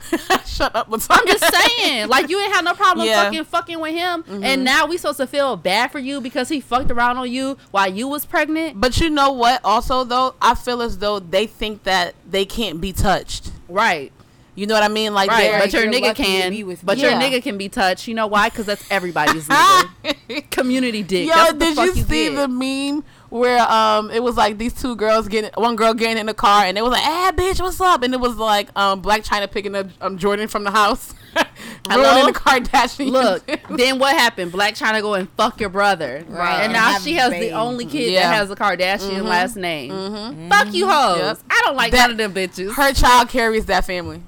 Shut 0.46 0.74
up. 0.74 0.88
With 0.88 1.06
I'm 1.10 1.26
just 1.26 1.54
saying, 1.54 2.08
like 2.08 2.28
you 2.28 2.40
ain't 2.40 2.52
have 2.54 2.64
no 2.64 2.74
problem 2.74 3.06
Yeah. 3.06 3.24
fucking 3.24 3.44
fucking 3.44 3.80
with 3.80 3.94
him, 3.94 4.24
and 4.28 4.42
mm-hmm. 4.44 4.64
now 4.64 4.86
we 4.86 4.96
supposed 4.98 5.18
to 5.18 5.26
feel 5.26 5.56
bad 5.56 5.90
for 5.90 5.98
you 5.98 6.20
because 6.20 6.48
he 6.48 6.60
fucked 6.60 6.90
around 6.90 7.16
on 7.18 7.30
you 7.30 7.56
while 7.70 7.92
you 7.92 8.08
was 8.08 8.24
pregnant, 8.24 8.80
But 8.80 9.00
you 9.00 9.10
know 9.10 9.32
what? 9.32 9.60
Also, 9.64 10.04
though, 10.04 10.34
I 10.40 10.54
feel 10.54 10.82
as 10.82 10.98
though 10.98 11.18
they 11.18 11.46
think 11.46 11.84
that 11.84 12.14
they 12.28 12.44
can't 12.44 12.80
be 12.80 12.92
touched. 12.92 13.50
right? 13.68 14.12
You 14.54 14.66
know 14.66 14.74
what 14.74 14.82
I 14.82 14.88
mean? 14.88 15.14
Like, 15.14 15.30
Right, 15.30 15.50
they're- 15.50 15.58
but 15.60 15.72
your 15.72 15.86
nigga 15.86 16.14
can, 16.14 16.50
be 16.50 16.62
with 16.62 16.84
but 16.84 16.98
me. 16.98 17.04
your 17.04 17.12
nigga 17.12 17.42
can 17.42 17.56
be 17.56 17.70
touched. 17.70 18.06
You 18.06 18.14
know 18.14 18.26
why? 18.26 18.50
Because 18.50 18.66
that's 18.66 18.84
everybody's 18.90 19.48
nigga. 19.48 20.50
Community 20.50 21.02
dick. 21.02 21.26
Yo, 21.26 21.34
that's 21.34 21.52
what 21.52 21.58
the 21.58 21.64
did 21.64 21.74
fuck 21.76 21.86
you 21.96 22.02
see 22.02 22.28
get. 22.28 22.36
the 22.36 22.48
meme 22.48 23.02
where 23.32 23.60
um 23.72 24.10
it 24.10 24.22
was 24.22 24.36
like 24.36 24.58
these 24.58 24.74
two 24.74 24.94
girls 24.94 25.26
getting 25.26 25.50
one 25.54 25.74
girl 25.74 25.94
getting 25.94 26.18
in 26.18 26.26
the 26.26 26.34
car 26.34 26.64
and 26.66 26.76
it 26.76 26.82
was 26.82 26.92
like, 26.92 27.02
ah 27.02 27.32
bitch, 27.34 27.60
what's 27.62 27.80
up?" 27.80 28.02
And 28.02 28.12
it 28.12 28.20
was 28.20 28.36
like 28.36 28.68
um 28.76 29.00
Blac 29.00 29.26
Chyna 29.26 29.50
picking 29.50 29.74
up 29.74 29.86
um 30.02 30.18
Jordyn 30.18 30.50
from 30.50 30.64
the 30.64 30.70
house, 30.70 31.14
Hello? 31.88 32.10
ruining 32.16 32.32
the 32.34 32.38
Kardashians. 32.38 33.10
Look, 33.10 33.46
then 33.78 33.98
what 33.98 34.14
happened? 34.16 34.52
Blac 34.52 34.78
Chyna 34.78 35.00
go 35.00 35.14
and 35.14 35.30
fuck 35.30 35.58
your 35.60 35.70
brother, 35.70 36.24
Right. 36.28 36.54
And 36.56 36.62
And 36.64 36.72
now 36.74 36.98
she 36.98 37.14
has 37.14 37.30
babies. 37.30 37.48
the 37.50 37.56
only 37.56 37.86
kid 37.86 38.12
Yeah. 38.12 38.28
that 38.28 38.34
has 38.36 38.50
a 38.50 38.54
Kardashian 38.56 39.22
last 39.24 39.56
name. 39.56 40.48
Fuck 40.50 40.74
you, 40.74 40.86
hoes. 40.88 41.18
Yep. 41.18 41.38
I 41.50 41.62
don't 41.64 41.76
like 41.76 41.92
That- 41.92 42.10
none 42.10 42.10
of 42.12 42.16
them 42.18 42.34
bitches. 42.34 42.74
her 42.74 42.92
child 42.92 43.30
carries 43.30 43.64
that 43.66 43.86
family. 43.86 44.22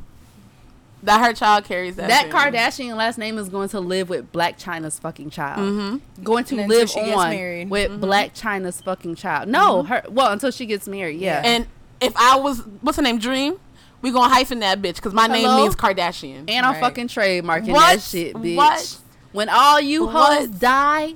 That 1.04 1.24
her 1.24 1.32
child 1.34 1.64
carries 1.64 1.96
that. 1.96 2.08
that 2.08 2.30
family. 2.32 2.58
Kardashian 2.58 2.96
last 2.96 3.18
name 3.18 3.36
is 3.38 3.48
going 3.48 3.68
to 3.70 3.80
live 3.80 4.08
with 4.08 4.32
Blac 4.32 4.58
Chyna's 4.58 4.98
fucking 4.98 5.30
child. 5.30 5.60
Mm-hmm. 5.60 6.22
Going 6.24 6.44
to 6.44 6.66
live 6.66 6.88
she 6.88 7.00
gets 7.00 7.16
on 7.16 7.30
married. 7.30 7.70
with 7.70 7.90
Blac 8.00 8.32
Chyna's 8.32 8.80
fucking 8.80 9.14
child. 9.16 9.48
No, 9.48 9.82
her 9.82 10.02
well 10.08 10.32
until 10.32 10.50
she 10.50 10.64
gets 10.66 10.88
married. 10.88 11.20
Yeah. 11.20 11.42
And 11.44 11.66
if 12.00 12.16
I 12.16 12.36
was, 12.36 12.60
what's 12.80 12.96
her 12.96 13.02
name, 13.02 13.18
Dream, 13.18 13.56
we 14.02 14.10
gonna 14.12 14.32
hyphen 14.32 14.60
that 14.60 14.80
bitch 14.82 14.96
because 14.96 15.12
my 15.14 15.26
name 15.26 15.54
means 15.56 15.74
Kardashian. 15.76 16.44
And 16.48 16.64
I'm 16.66 16.72
Right. 16.74 16.80
fucking 16.80 17.08
trademarking 17.08 17.68
What? 17.72 17.94
that 17.96 18.00
shit, 18.02 18.34
bitch. 18.34 18.56
What? 18.56 18.98
When 19.32 19.48
all 19.48 19.80
you 19.80 20.08
hoes 20.08 20.48
die, 20.48 21.14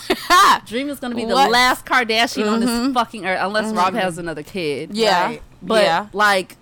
Dream 0.66 0.88
is 0.88 0.98
gonna 1.00 1.14
be 1.14 1.24
the 1.24 1.34
last 1.34 1.84
Kardashian 1.86 2.50
on 2.50 2.60
this 2.60 2.70
Mhm. 2.70 2.94
fucking 2.94 3.24
earth, 3.26 3.38
unless 3.42 3.72
Rob 3.72 3.94
has 3.94 4.18
another 4.18 4.42
kid. 4.42 4.90
yeah, 4.94 5.24
Right. 5.26 5.42
But 5.62 5.84
yeah. 5.84 6.06
like, 6.12 6.56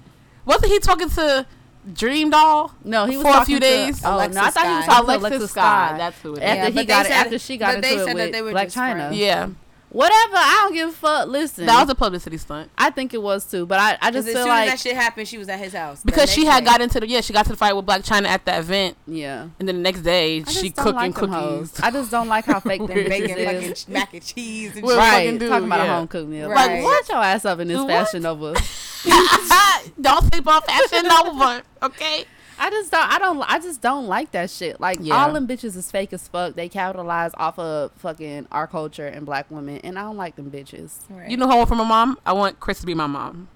Wasn't 0.47 0.73
he 0.73 0.79
talking 0.81 1.09
to 1.11 1.47
Dream 1.95 2.31
Doll? 2.31 2.73
no, 2.85 3.07
he 3.07 3.17
was 3.17 3.27
For 3.27 3.43
a 3.43 3.45
few 3.45 3.61
days? 3.61 4.01
Oh 4.05 4.15
Alexis 4.17 4.35
no, 4.37 4.43
I 4.43 4.51
thought 4.51 4.67
he 4.67 4.75
was 4.75 4.85
to 4.87 4.91
Alexis 5.03 5.21
Alexis 5.31 5.51
Sky, 5.51 5.89
Sky. 5.89 5.99
that's 5.99 6.21
who 6.21 6.35
it 6.35 6.39
is. 6.39 6.43
After 6.45 6.57
Yeah, 6.73 6.81
he 6.81 6.85
got 6.87 7.07
it, 7.07 7.13
after 7.13 7.39
she 7.39 7.57
got 7.57 7.75
into 7.77 7.89
it 7.89 7.99
said 7.99 8.07
that 8.09 8.15
with 8.15 8.33
they 8.33 8.43
were 8.43 8.53
Blac 8.53 8.67
Chyna. 8.67 8.93
friends. 8.93 9.17
Yeah, 9.17 9.49
Whatever, 9.91 10.37
I 10.37 10.61
don't 10.65 10.73
give 10.75 10.89
a 10.91 10.93
fuck. 10.93 11.29
Listen, 11.29 11.67
that 11.67 11.81
was 11.81 11.91
a 11.91 11.97
publicity 11.97 12.37
stunt 12.37 12.71
I 12.79 12.91
think 12.91 13.13
it 13.13 13.21
was 13.21 13.45
too, 13.51 13.67
but 13.67 13.81
I, 13.81 13.99
I 14.01 14.11
Because 14.11 14.25
just 14.25 14.29
as 14.29 14.35
feel 14.35 14.43
soon 14.45 14.53
as 14.53 14.69
that 14.71 14.79
shit 14.81 14.97
happened, 14.97 15.27
she 15.27 15.37
was 15.37 15.49
at 15.49 15.59
his 15.59 15.73
house. 15.73 16.03
because 16.05 16.31
she 16.31 16.45
had 16.45 16.61
day. 16.61 16.71
got 16.71 16.81
into 16.81 17.01
the 17.01 17.09
yeah 17.09 17.21
she 17.21 17.33
got 17.33 17.45
to 17.47 17.51
the 17.51 17.57
fight 17.57 17.75
with 17.75 17.87
Blac 17.87 18.07
Chyna 18.07 18.27
at 18.27 18.45
that 18.45 18.61
event, 18.61 18.97
yeah. 19.09 19.49
and 19.59 19.67
then 19.69 19.77
the 19.77 19.83
next 19.83 20.03
day 20.03 20.45
she 20.45 20.71
cooking 20.71 20.95
like 20.95 21.15
cookies. 21.15 21.81
I 21.81 21.91
just 21.91 22.11
don't 22.13 22.29
like 22.29 22.45
how 22.45 22.61
fake 22.61 22.81
them 22.87 22.89
bitches 22.97 23.09
bacon, 23.09 23.39
is. 23.39 23.81
fucking 23.83 23.93
mac 23.95 24.15
and 24.15 24.23
cheese, 24.25 24.77
and 24.77 24.85
Well, 24.85 24.95
shit. 24.97 25.13
Right, 25.13 25.39
dude, 25.39 25.49
talking 25.51 25.67
about 25.67 25.81
yeah. 25.81 25.93
a 25.93 25.97
home 25.97 26.09
cooked 26.09 26.29
meal. 26.29 26.49
Right. 26.51 26.83
Like, 26.85 26.93
shut 26.99 27.09
your 27.09 27.19
ass 27.25 27.45
up 27.45 27.59
in 27.59 27.69
this 27.69 27.79
What? 27.79 27.89
fashion 27.89 28.23
Nova. 28.23 28.53
don't 30.01 30.25
sleep 30.33 30.47
on 30.47 30.63
Fashion 30.63 31.09
Nova, 31.09 31.63
okay? 31.83 32.25
I 32.61 32.69
just 32.71 32.91
don't. 32.91 33.11
I 33.11 33.19
don't. 33.19 33.41
I 33.51 33.59
just 33.59 33.81
don't 33.81 34.07
like 34.07 34.33
that 34.33 34.51
shit. 34.51 34.81
Like 34.81 34.99
Yeah. 35.01 35.15
all 35.15 35.33
them 35.33 35.49
bitches 35.49 35.77
is 35.77 35.91
fake 35.91 36.13
as 36.13 36.29
fuck. 36.29 36.55
They 36.55 36.69
capitalize 36.69 37.33
off 37.39 37.59
of 37.59 37.91
fucking 37.97 38.47
our 38.53 38.67
culture 38.67 39.07
and 39.07 39.25
black 39.25 39.51
women, 39.51 39.79
and 39.83 39.99
I 39.99 40.03
don't 40.03 40.19
like 40.19 40.37
them 40.37 40.51
bitches. 40.51 40.99
Right. 41.09 41.31
You 41.31 41.37
know 41.39 41.47
who 41.47 41.53
I 41.53 41.57
want 41.57 41.69
from 41.71 41.79
my 41.79 41.85
mom? 41.85 42.19
I 42.27 42.33
want 42.35 42.61
Kris 42.61 42.81
to 42.81 42.87
be 42.87 42.95
my 42.95 43.07
mom. 43.07 43.49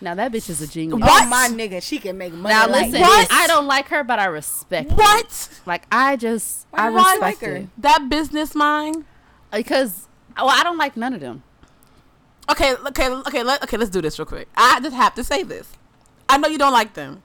Now 0.00 0.14
that 0.16 0.32
bitch 0.32 0.50
is 0.50 0.60
a 0.60 0.66
genius. 0.66 1.00
Oh, 1.02 1.06
what? 1.06 1.24
Oh, 1.24 1.28
my 1.28 1.48
nigga, 1.50 1.82
she 1.82 1.98
can 1.98 2.18
make 2.18 2.32
money. 2.32 2.54
Now 2.54 2.66
like 2.68 2.86
listen, 2.92 3.00
this. 3.00 3.28
I 3.30 3.46
don't 3.46 3.66
like 3.66 3.86
her, 3.88 4.04
but 4.04 4.18
I 4.18 4.26
respect. 4.26 4.90
it. 4.90 4.96
What? 4.96 5.60
Like 5.64 5.84
I 5.90 6.16
just, 6.16 6.66
Why 6.70 6.80
I 6.80 6.90
you 6.90 6.96
don't 6.96 7.04
respect 7.04 7.20
like 7.22 7.38
her? 7.40 7.56
it 7.56 7.68
That 7.78 8.08
business 8.10 8.54
mind? 8.54 9.04
because, 9.52 10.06
well, 10.36 10.50
I 10.50 10.62
don't 10.62 10.76
like 10.76 10.96
none 10.96 11.14
of 11.14 11.20
them. 11.20 11.42
Okay, 12.50 12.74
okay, 12.74 13.08
okay, 13.10 13.42
let, 13.42 13.62
okay, 13.62 13.76
let's 13.76 13.90
do 13.90 14.00
this 14.02 14.18
real 14.18 14.26
quick. 14.26 14.48
I 14.56 14.80
just 14.80 14.94
have 14.96 15.14
to 15.14 15.24
say 15.24 15.42
this. 15.42 15.70
I 16.28 16.38
know 16.38 16.48
you 16.48 16.58
don't 16.58 16.72
like 16.72 16.94
them. 16.94 17.22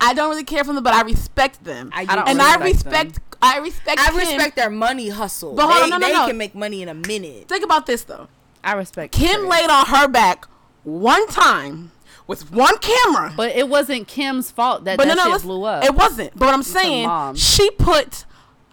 I 0.00 0.14
don't 0.14 0.30
really 0.30 0.44
care 0.44 0.64
for 0.64 0.72
them, 0.72 0.82
but 0.84 0.94
I 0.94 1.02
respect 1.02 1.64
them. 1.64 1.90
I, 1.94 2.02
I 2.08 2.16
don't 2.16 2.28
and 2.28 2.40
I 2.40 2.56
respect 2.56 3.08
respect 3.16 3.36
I 3.42 3.58
respect 3.58 4.00
I 4.00 4.06
Kim. 4.10 4.16
respect 4.18 4.56
their 4.56 4.70
money 4.70 5.08
hustle. 5.08 5.54
But 5.54 5.66
hold 5.68 5.78
they 5.78 5.82
on, 5.84 5.90
no, 5.90 5.98
no, 5.98 6.06
they 6.08 6.12
no. 6.14 6.26
can 6.26 6.36
make 6.38 6.54
money 6.54 6.82
in 6.82 6.88
a 6.88 6.94
minute. 6.94 7.48
Think 7.48 7.64
about 7.64 7.86
this 7.86 8.04
though. 8.04 8.28
I 8.62 8.72
respect 8.74 9.12
Kim 9.12 9.42
her. 9.42 9.46
laid 9.48 9.70
on 9.70 9.86
her 9.86 10.08
back 10.08 10.46
one 10.84 11.26
time 11.28 11.92
with 12.26 12.50
one 12.52 12.76
camera. 12.78 13.32
but 13.36 13.54
it 13.56 13.68
wasn't 13.68 14.06
Kim's 14.08 14.50
fault 14.50 14.84
that 14.84 14.96
But 14.98 15.06
that 15.08 15.16
no, 15.16 15.24
no, 15.24 15.32
shit 15.32 15.42
blew 15.42 15.64
up. 15.64 15.84
it 15.84 15.94
wasn't. 15.94 16.32
But 16.36 16.46
what 16.46 16.54
I'm 16.54 16.60
her 16.60 16.64
saying, 16.64 17.34
she 17.36 17.70
put 17.72 18.24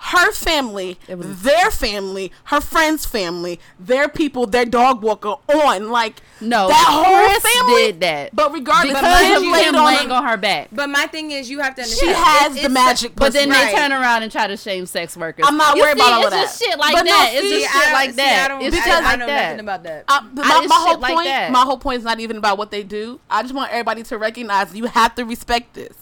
her 0.09 0.31
family, 0.33 0.99
was- 1.09 1.41
their 1.41 1.71
family, 1.71 2.31
her 2.45 2.61
friend's 2.61 3.05
family, 3.05 3.59
their 3.79 4.07
people, 4.07 4.45
their 4.45 4.65
dog 4.65 5.01
walker 5.01 5.35
on 5.51 5.89
like 5.89 6.21
no, 6.41 6.67
that 6.67 6.87
whole 6.89 7.27
Kris 7.29 7.53
family 7.53 7.83
did 7.91 7.99
that 8.01 8.35
But 8.35 8.53
regardless, 8.53 8.93
because 8.93 9.21
Kim 9.21 9.37
of 9.37 9.51
laid 9.51 9.67
on 9.75 9.85
laying 9.85 10.09
her- 10.09 10.15
on 10.15 10.25
her 10.25 10.37
back. 10.37 10.67
But 10.71 10.89
my 10.89 11.07
thing 11.07 11.31
is, 11.31 11.49
you 11.49 11.59
have 11.61 11.73
to 11.75 11.81
understand 11.81 12.09
She 12.15 12.21
has 12.23 12.51
it's- 12.51 12.63
the 12.63 12.69
magic. 12.69 13.15
But 13.15 13.33
then 13.33 13.49
pussy. 13.49 13.65
they 13.65 13.73
turn 13.73 13.91
around 13.91 14.23
and 14.23 14.31
try 14.31 14.45
to 14.47 14.57
shame 14.57 14.85
sex 14.85 15.15
workers. 15.17 15.45
I'm 15.47 15.57
not 15.57 15.75
You 15.75 15.81
worried 15.83 15.97
see, 15.97 16.01
about 16.03 16.13
all 16.13 16.19
it's 16.19 16.27
of 16.27 16.31
that. 16.33 16.41
just 16.41 16.61
shit 16.61 16.77
like 16.77 16.93
But 16.93 17.05
no, 17.05 17.11
that. 17.11 17.29
see, 17.31 17.37
it's 17.37 17.49
just 17.49 17.73
See, 17.73 17.79
shit 17.79 17.87
I 17.89 17.93
like 17.93 18.05
don't- 18.09 18.11
see, 18.11 18.15
that. 18.17 18.45
I 18.45 18.47
don't, 18.49 18.61
it's 18.61 18.77
I, 18.77 18.79
I 18.91 18.99
like 19.01 19.19
know 19.19 19.25
that. 19.27 19.43
nothing 19.49 19.59
about 19.61 19.83
that. 19.83 20.03
Uh, 20.07 20.21
my, 20.33 20.43
my 20.67 20.75
whole 20.75 20.99
like 20.99 21.13
point, 21.13 21.25
that. 21.25 21.51
my 21.51 21.61
whole 21.61 21.77
point 21.77 21.97
is 21.99 22.03
not 22.03 22.19
even 22.19 22.37
about 22.37 22.57
what 22.57 22.69
they 22.69 22.83
do. 22.83 23.19
I 23.29 23.41
just 23.41 23.53
want 23.55 23.71
everybody 23.71 24.03
to 24.03 24.17
recognize 24.17 24.75
you 24.75 24.85
have 24.85 25.15
to 25.15 25.23
respect 25.25 25.73
this. 25.73 25.95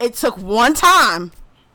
It 0.00 0.14
took 0.14 0.38
one 0.38 0.74
time, 0.74 1.32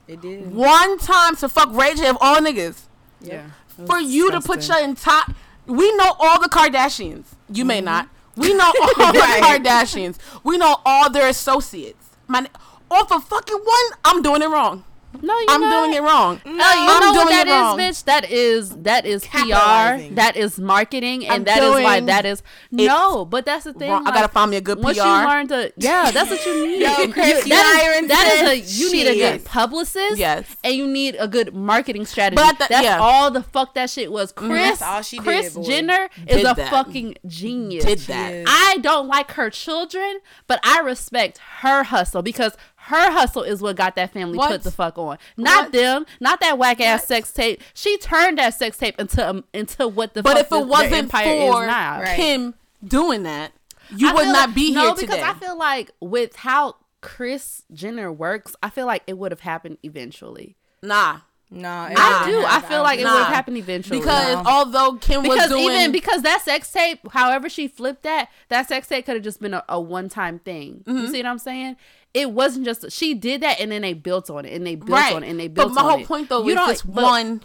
it 0.07 0.21
did. 0.21 0.53
one 0.53 0.97
time 0.99 1.35
to 1.37 1.49
fuck 1.49 1.69
Ray 1.73 1.93
J 1.95 2.07
of 2.09 2.17
all 2.21 2.37
niggas 2.37 2.81
Yeah. 3.21 3.47
for 3.85 3.99
you 3.99 4.31
to 4.31 4.41
put 4.41 4.67
your 4.67 4.79
entire. 4.79 5.23
We 5.65 5.95
know 5.95 6.13
all 6.19 6.41
the 6.41 6.49
Kardashians. 6.49 7.25
You 7.49 7.65
may 7.65 7.79
not. 7.81 8.09
We 8.35 8.53
know 8.53 8.65
all 8.99 9.13
the 9.13 9.19
Kardashians. 9.41 10.17
We 10.43 10.57
know 10.57 10.77
all 10.85 11.09
their 11.09 11.27
associates. 11.29 12.09
My 12.27 12.45
off 12.91 13.11
of 13.11 13.23
fucking 13.25 13.57
one, 13.63 13.85
I'm 14.05 14.21
doing 14.21 14.41
it 14.41 14.49
wrong. 14.49 14.83
No, 15.21 15.37
you 15.39 15.45
I'm 15.49 15.61
not. 15.61 15.85
doing 15.85 15.93
it 15.97 16.01
wrong. 16.01 16.41
No, 16.45 16.51
you 16.51 16.59
I'm 16.61 16.99
know 16.99 17.11
what 17.11 17.13
doing 17.13 17.27
that 17.37 17.47
it 17.47 17.51
wrong. 17.51 17.79
is, 17.79 17.97
bitch? 18.01 18.03
That 18.05 18.29
is 18.31 18.69
that 18.83 19.05
is 19.05 19.25
PR. 19.27 20.13
That 20.15 20.33
is 20.35 20.59
marketing, 20.59 21.25
and 21.25 21.33
I'm 21.35 21.43
that 21.45 21.63
is 21.63 21.71
why 21.83 21.99
that 22.01 22.25
is 22.25 22.41
no. 22.71 23.25
But 23.25 23.45
that's 23.45 23.63
the 23.65 23.73
thing. 23.73 23.91
Wrong. 23.91 24.05
I 24.07 24.11
gotta 24.11 24.27
find 24.27 24.51
me 24.51 24.57
a 24.57 24.61
good 24.61 24.83
once 24.83 24.97
PR. 24.97 25.03
you 25.05 25.11
learn 25.11 25.47
to, 25.49 25.71
yeah, 25.77 26.11
that's 26.11 26.29
what 26.29 26.45
you 26.45 26.67
need. 26.67 26.81
Yo, 26.81 26.97
You- 27.03 27.13
Kris, 27.13 27.45
you 27.45 27.49
that, 27.49 27.99
is, 28.01 28.07
that 28.07 28.39
is 28.43 28.49
a 28.79 28.83
you 28.85 28.91
need 28.91 29.07
a 29.07 29.15
good 29.15 29.45
publicist, 29.45 30.17
Yes. 30.17 30.55
and 30.63 30.73
you 30.75 30.87
need 30.87 31.15
a 31.19 31.27
good 31.27 31.53
marketing 31.53 32.05
strategy. 32.05 32.35
But 32.35 32.53
at 32.53 32.59
the- 32.59 32.67
that's 32.69 32.83
yeah. 32.83 32.99
all 32.99 33.29
the 33.31 33.43
fuck 33.43 33.73
that 33.75 33.89
shit 33.89 34.11
was. 34.11 34.33
Mm-hmm. 34.33 34.47
Kris, 34.49 34.79
That's 34.79 34.81
all 34.81 35.01
she 35.01 35.17
did, 35.17 35.23
Kris 35.25 35.53
boy. 35.53 35.63
Jenner 35.63 36.09
is 36.27 36.37
Did 36.37 36.45
a 36.45 36.55
fucking 36.55 37.15
genius. 37.27 37.85
Did 37.85 37.99
She 37.99 38.07
that. 38.07 38.33
is. 38.33 38.45
I 38.49 38.77
don't 38.81 39.07
like 39.07 39.31
her 39.33 39.49
children, 39.49 40.19
but 40.47 40.59
I 40.63 40.79
respect 40.79 41.37
her 41.59 41.83
hustle 41.83 42.21
because 42.21 42.57
her 42.85 43.11
hustle 43.11 43.43
is 43.43 43.61
what 43.61 43.75
got 43.75 43.95
that 43.95 44.11
family 44.11 44.37
What? 44.37 44.51
put 44.51 44.63
the 44.63 44.71
fuck 44.71 44.97
on. 44.97 45.17
Not 45.37 45.65
What? 45.65 45.71
them, 45.73 46.05
not 46.19 46.39
that 46.41 46.57
whack 46.57 46.81
ass 46.81 47.05
sex 47.05 47.31
tape. 47.31 47.61
She 47.73 47.97
turned 47.97 48.37
that 48.39 48.53
sex 48.55 48.77
tape 48.77 48.99
into 48.99 49.27
um, 49.27 49.43
into 49.53 49.87
what 49.87 50.13
the 50.13 50.21
But 50.23 50.33
fuck 50.33 50.39
if 50.41 50.47
it 50.47 50.49
their 50.51 50.65
wasn't 50.65 50.93
empire 50.93 51.47
for 51.51 51.65
now. 51.65 52.01
Right. 52.01 52.15
Kim 52.15 52.55
doing 52.85 53.23
that, 53.23 53.53
you 53.95 54.09
I 54.09 54.13
would 54.13 54.25
not 54.27 54.47
like- 54.49 54.55
be 54.55 54.71
no, 54.73 54.79
here 54.81 54.89
No, 54.89 54.95
because 54.95 55.15
today. 55.15 55.23
I 55.23 55.33
feel 55.33 55.57
like 55.57 55.91
with 56.01 56.35
how 56.37 56.75
Kris 57.01 57.63
Jenner 57.73 58.11
works, 58.11 58.55
I 58.63 58.69
feel 58.69 58.85
like 58.85 59.03
it 59.07 59.17
would 59.17 59.31
have 59.31 59.41
happened 59.41 59.77
eventually. 59.83 60.55
nah, 60.81 61.19
No, 61.49 61.85
it 61.85 61.97
I 61.97 62.29
do. 62.29 62.43
I 62.45 62.61
feel 62.61 62.81
like 62.81 62.99
it 62.99 63.03
Nah. 63.03 63.13
would 63.13 63.23
have 63.25 63.33
happened 63.35 63.57
eventually. 63.57 63.99
because 63.99 64.35
No. 64.37 64.43
although 64.45 64.93
Kim 64.95 65.21
was 65.23 65.29
because 65.37 65.49
doing, 65.49 65.63
even 65.69 65.91
because 65.91 66.21
that 66.23 66.41
sex 66.41 66.71
tape, 66.71 66.99
however 67.11 67.47
she 67.47 67.67
flipped 67.67 68.03
that, 68.03 68.29
that 68.49 68.67
sex 68.67 68.87
tape 68.87 69.05
could 69.05 69.15
have 69.15 69.23
just 69.23 69.39
been 69.41 69.53
a, 69.53 69.63
a 69.69 69.79
one 69.79 70.09
time 70.09 70.39
thing. 70.39 70.83
Mm-hmm. 70.85 70.97
You 70.97 71.07
see 71.09 71.17
what 71.19 71.27
I'm 71.27 71.37
saying? 71.39 71.75
It 72.13 72.31
wasn't 72.31 72.65
just 72.65 72.91
she 72.91 73.13
did 73.15 73.41
that 73.41 73.59
and 73.59 73.71
then 73.71 73.81
they 73.81 73.93
built 73.93 74.29
on 74.29 74.45
it 74.45 74.53
and 74.53 74.65
they 74.65 74.75
built 74.75 74.89
right, 74.91 75.15
on 75.15 75.23
it 75.23 75.29
and 75.29 75.39
they 75.39 75.47
built 75.47 75.65
on 75.67 75.71
it. 75.71 75.75
but 75.75 75.81
my 75.81 75.87
on 75.87 75.91
whole 75.93 76.01
it. 76.03 76.07
point 76.07 76.29
though 76.29 76.43
You 76.43 76.59
is 76.59 76.67
this 76.67 76.85
one, 76.85 77.41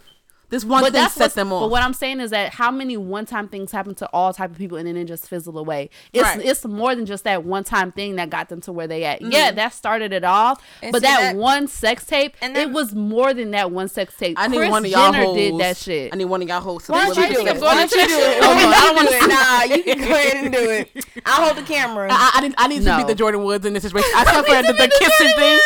this 0.50 0.64
one 0.64 0.82
But 0.82 0.92
thing 0.92 1.02
that's 1.02 1.14
set 1.14 1.34
them 1.34 1.52
off. 1.52 1.62
But 1.62 1.70
what 1.70 1.82
I'm 1.82 1.92
saying 1.92 2.20
is 2.20 2.30
that 2.30 2.54
how 2.54 2.70
many 2.70 2.96
one 2.96 3.26
time 3.26 3.48
things 3.48 3.70
happen 3.70 3.94
to 3.96 4.06
all 4.12 4.32
type 4.32 4.50
of 4.50 4.56
people 4.56 4.78
and 4.78 4.86
then 4.88 4.96
it 4.96 5.04
just 5.04 5.28
fizzle 5.28 5.58
away. 5.58 5.90
It's 6.12 6.22
Right. 6.22 6.44
it's 6.44 6.64
more 6.64 6.94
than 6.94 7.04
just 7.06 7.24
that 7.24 7.44
one 7.44 7.64
time 7.64 7.92
thing 7.92 8.16
that 8.16 8.30
got 8.30 8.48
them 8.48 8.60
to 8.62 8.72
where 8.72 8.86
they 8.86 9.04
at. 9.04 9.20
Yeah, 9.20 9.48
mm-hmm. 9.48 9.56
that 9.56 9.74
started 9.74 10.12
it 10.12 10.24
off. 10.24 10.62
And 10.82 10.92
but 10.92 11.02
that, 11.02 11.20
that- 11.20 11.36
one 11.36 11.68
sex 11.68 12.06
tape, 12.06 12.34
and 12.40 12.56
it 12.56 12.70
was 12.70 12.94
more 12.94 13.34
than 13.34 13.50
that 13.50 13.70
one 13.70 13.88
sex 13.88 14.16
tape. 14.16 14.36
I 14.38 14.48
need 14.48 14.58
Kris 14.58 14.70
one 14.70 14.84
of 14.84 14.90
y'all 14.90 15.12
Jenner 15.12 15.24
hoes. 15.24 15.36
did 15.36 15.58
that 15.58 15.76
shit. 15.76 16.14
I 16.14 16.16
need 16.16 16.24
one 16.24 16.42
of 16.42 16.48
y'all 16.48 16.60
hosts. 16.60 16.86
to 16.86 16.92
Why 16.92 17.04
don't 17.06 17.16
you 17.16 17.34
do 17.34 17.46
it? 17.46 17.60
Why 17.60 17.74
don't 17.74 17.92
you 17.92 18.08
do 18.08 18.14
it? 18.14 18.42
Hold 18.42 18.56
on, 18.56 18.72
I 18.72 18.80
don't 18.80 18.96
wanna 18.96 19.10
do 19.10 19.16
it. 19.16 19.28
Nah, 19.28 19.76
you 19.76 19.82
can 19.84 19.98
go 19.98 20.14
ahead 20.14 20.44
and 20.44 20.52
do 20.54 20.70
it. 20.70 21.06
I'll 21.26 21.44
hold 21.44 21.56
the 21.56 21.62
camera. 21.62 22.08
I, 22.10 22.30
I 22.34 22.40
need, 22.40 22.54
I 22.56 22.68
need 22.68 22.82
to 22.84 22.96
be 22.96 23.04
the 23.12 23.14
Jordyn 23.22 23.44
Woods 23.44 23.66
in 23.66 23.74
this 23.74 23.82
situation. 23.82 24.10
I 24.14 24.24
swear 24.42 24.62
for 24.62 24.66
the, 24.66 24.72
the 24.72 24.88
kissing 24.98 25.32
thing. 25.36 25.58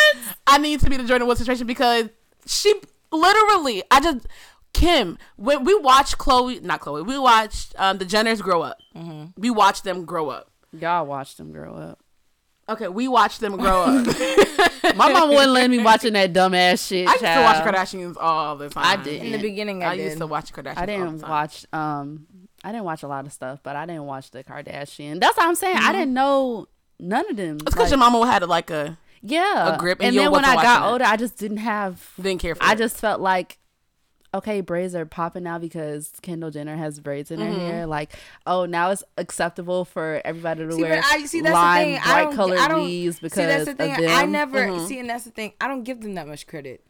I 0.45 0.57
need 0.57 0.81
to 0.81 0.89
be 0.89 0.97
the 0.97 1.03
Jordyn 1.03 1.25
Woods 1.25 1.39
situation 1.39 1.65
because 1.67 2.09
she 2.45 2.73
literally, 3.11 3.83
I 3.91 4.01
just 4.01 4.27
Kim. 4.73 5.17
When 5.37 5.63
we 5.63 5.75
watched 5.75 6.17
Chloe, 6.17 6.59
not 6.59 6.79
Chloe, 6.81 7.01
we 7.03 7.17
watched 7.17 7.73
um, 7.77 7.97
the 7.97 8.05
Jenners 8.05 8.41
grow 8.41 8.61
up. 8.61 8.77
We 9.37 9.49
watched 9.49 9.83
them 9.83 10.05
grow 10.05 10.29
up. 10.29 10.49
Y'all 10.71 11.05
watched 11.05 11.37
them 11.37 11.51
grow 11.51 11.75
up. 11.75 11.99
Okay, 12.69 12.87
we 12.87 13.07
watched 13.07 13.41
them 13.41 13.57
grow 13.57 13.83
up. 13.83 14.05
My 14.95 15.11
mom 15.11 15.29
wouldn't 15.29 15.51
let 15.51 15.69
me 15.69 15.83
watching 15.83 16.13
that 16.13 16.31
dumbass 16.33 16.87
shit. 16.87 17.07
I 17.07 17.11
used 17.11 17.19
to 17.23 17.41
watch 17.41 17.57
child. 17.57 17.75
Kardashians 17.75 18.15
all 18.19 18.55
the 18.55 18.69
time. 18.69 18.99
I 18.99 19.03
did. 19.03 19.21
In 19.21 19.31
the 19.33 19.37
beginning, 19.37 19.83
I, 19.83 19.91
I 19.91 19.97
did. 19.97 20.05
used 20.05 20.17
to 20.19 20.27
watch 20.27 20.53
Kardashians. 20.53 20.77
I 20.77 20.85
didn't 20.85 21.17
the 21.17 21.21
time. 21.23 21.29
watch 21.29 21.65
um 21.73 22.27
I 22.63 22.71
didn't 22.71 22.85
watch 22.85 23.03
a 23.03 23.07
lot 23.07 23.25
of 23.25 23.33
stuff, 23.33 23.59
but 23.63 23.75
I 23.75 23.85
didn't 23.85 24.05
watch 24.05 24.31
the 24.31 24.43
Kardashian. 24.43 25.19
That's 25.19 25.35
what 25.37 25.45
I'm 25.47 25.55
saying. 25.55 25.77
I 25.77 25.91
didn't 25.91 26.13
know 26.13 26.67
none 26.99 27.29
of 27.29 27.35
them. 27.35 27.55
It's 27.57 27.65
because 27.65 27.77
Like, 27.79 27.89
your 27.91 27.97
mama 27.99 28.25
had 28.25 28.47
like 28.47 28.69
a 28.69 28.97
yeah, 29.21 29.75
a 29.75 29.77
grip 29.77 29.99
and 29.99 30.09
and 30.09 30.17
then 30.17 30.31
when 30.31 30.45
I 30.45 30.55
got 30.55 30.65
watching 30.81 30.83
it. 30.83 30.91
older, 30.93 31.05
I 31.05 31.17
just 31.17 31.37
didn't 31.37 31.57
have. 31.57 32.11
didn't 32.21 32.41
care 32.41 32.55
for. 32.55 32.63
I 32.63 32.73
it. 32.73 32.77
just 32.77 32.95
felt 32.97 33.19
like 33.19 33.57
okay, 34.33 34.61
braids 34.61 34.95
are 34.95 35.05
popping 35.05 35.43
now 35.43 35.59
because 35.59 36.11
Kendall 36.21 36.49
Jenner 36.51 36.75
has 36.75 36.99
braids 36.99 37.31
in 37.31 37.39
Mm-hmm. 37.39 37.53
her 37.53 37.59
hair. 37.67 37.85
Like, 37.85 38.13
oh, 38.45 38.65
now 38.65 38.91
it's 38.91 39.03
acceptable 39.17 39.85
for 39.85 40.21
everybody 40.25 40.65
to 40.65 40.71
See, 40.71 40.81
wear 40.81 41.01
I 41.03 41.25
see 41.25 41.41
that's 41.41 41.53
lime, 41.53 41.79
the 41.79 41.93
thing. 41.95 42.01
I 42.03 42.11
bright 42.11 42.23
don't, 42.23 42.35
colored 42.35 42.59
I 42.59 42.67
don't 42.67 42.83
weaves 42.85 43.19
because 43.19 43.35
see 43.35 43.45
that's 43.45 43.65
the 43.65 43.75
thing. 43.75 43.93
I 44.07 44.25
never 44.25 44.67
Mm-hmm. 44.67 44.85
see, 44.87 44.99
and 44.99 45.09
that's 45.09 45.23
the 45.25 45.31
thing. 45.31 45.53
I 45.61 45.67
don't 45.67 45.83
give 45.83 46.01
them 46.01 46.15
that 46.15 46.27
much 46.27 46.47
credit. 46.47 46.83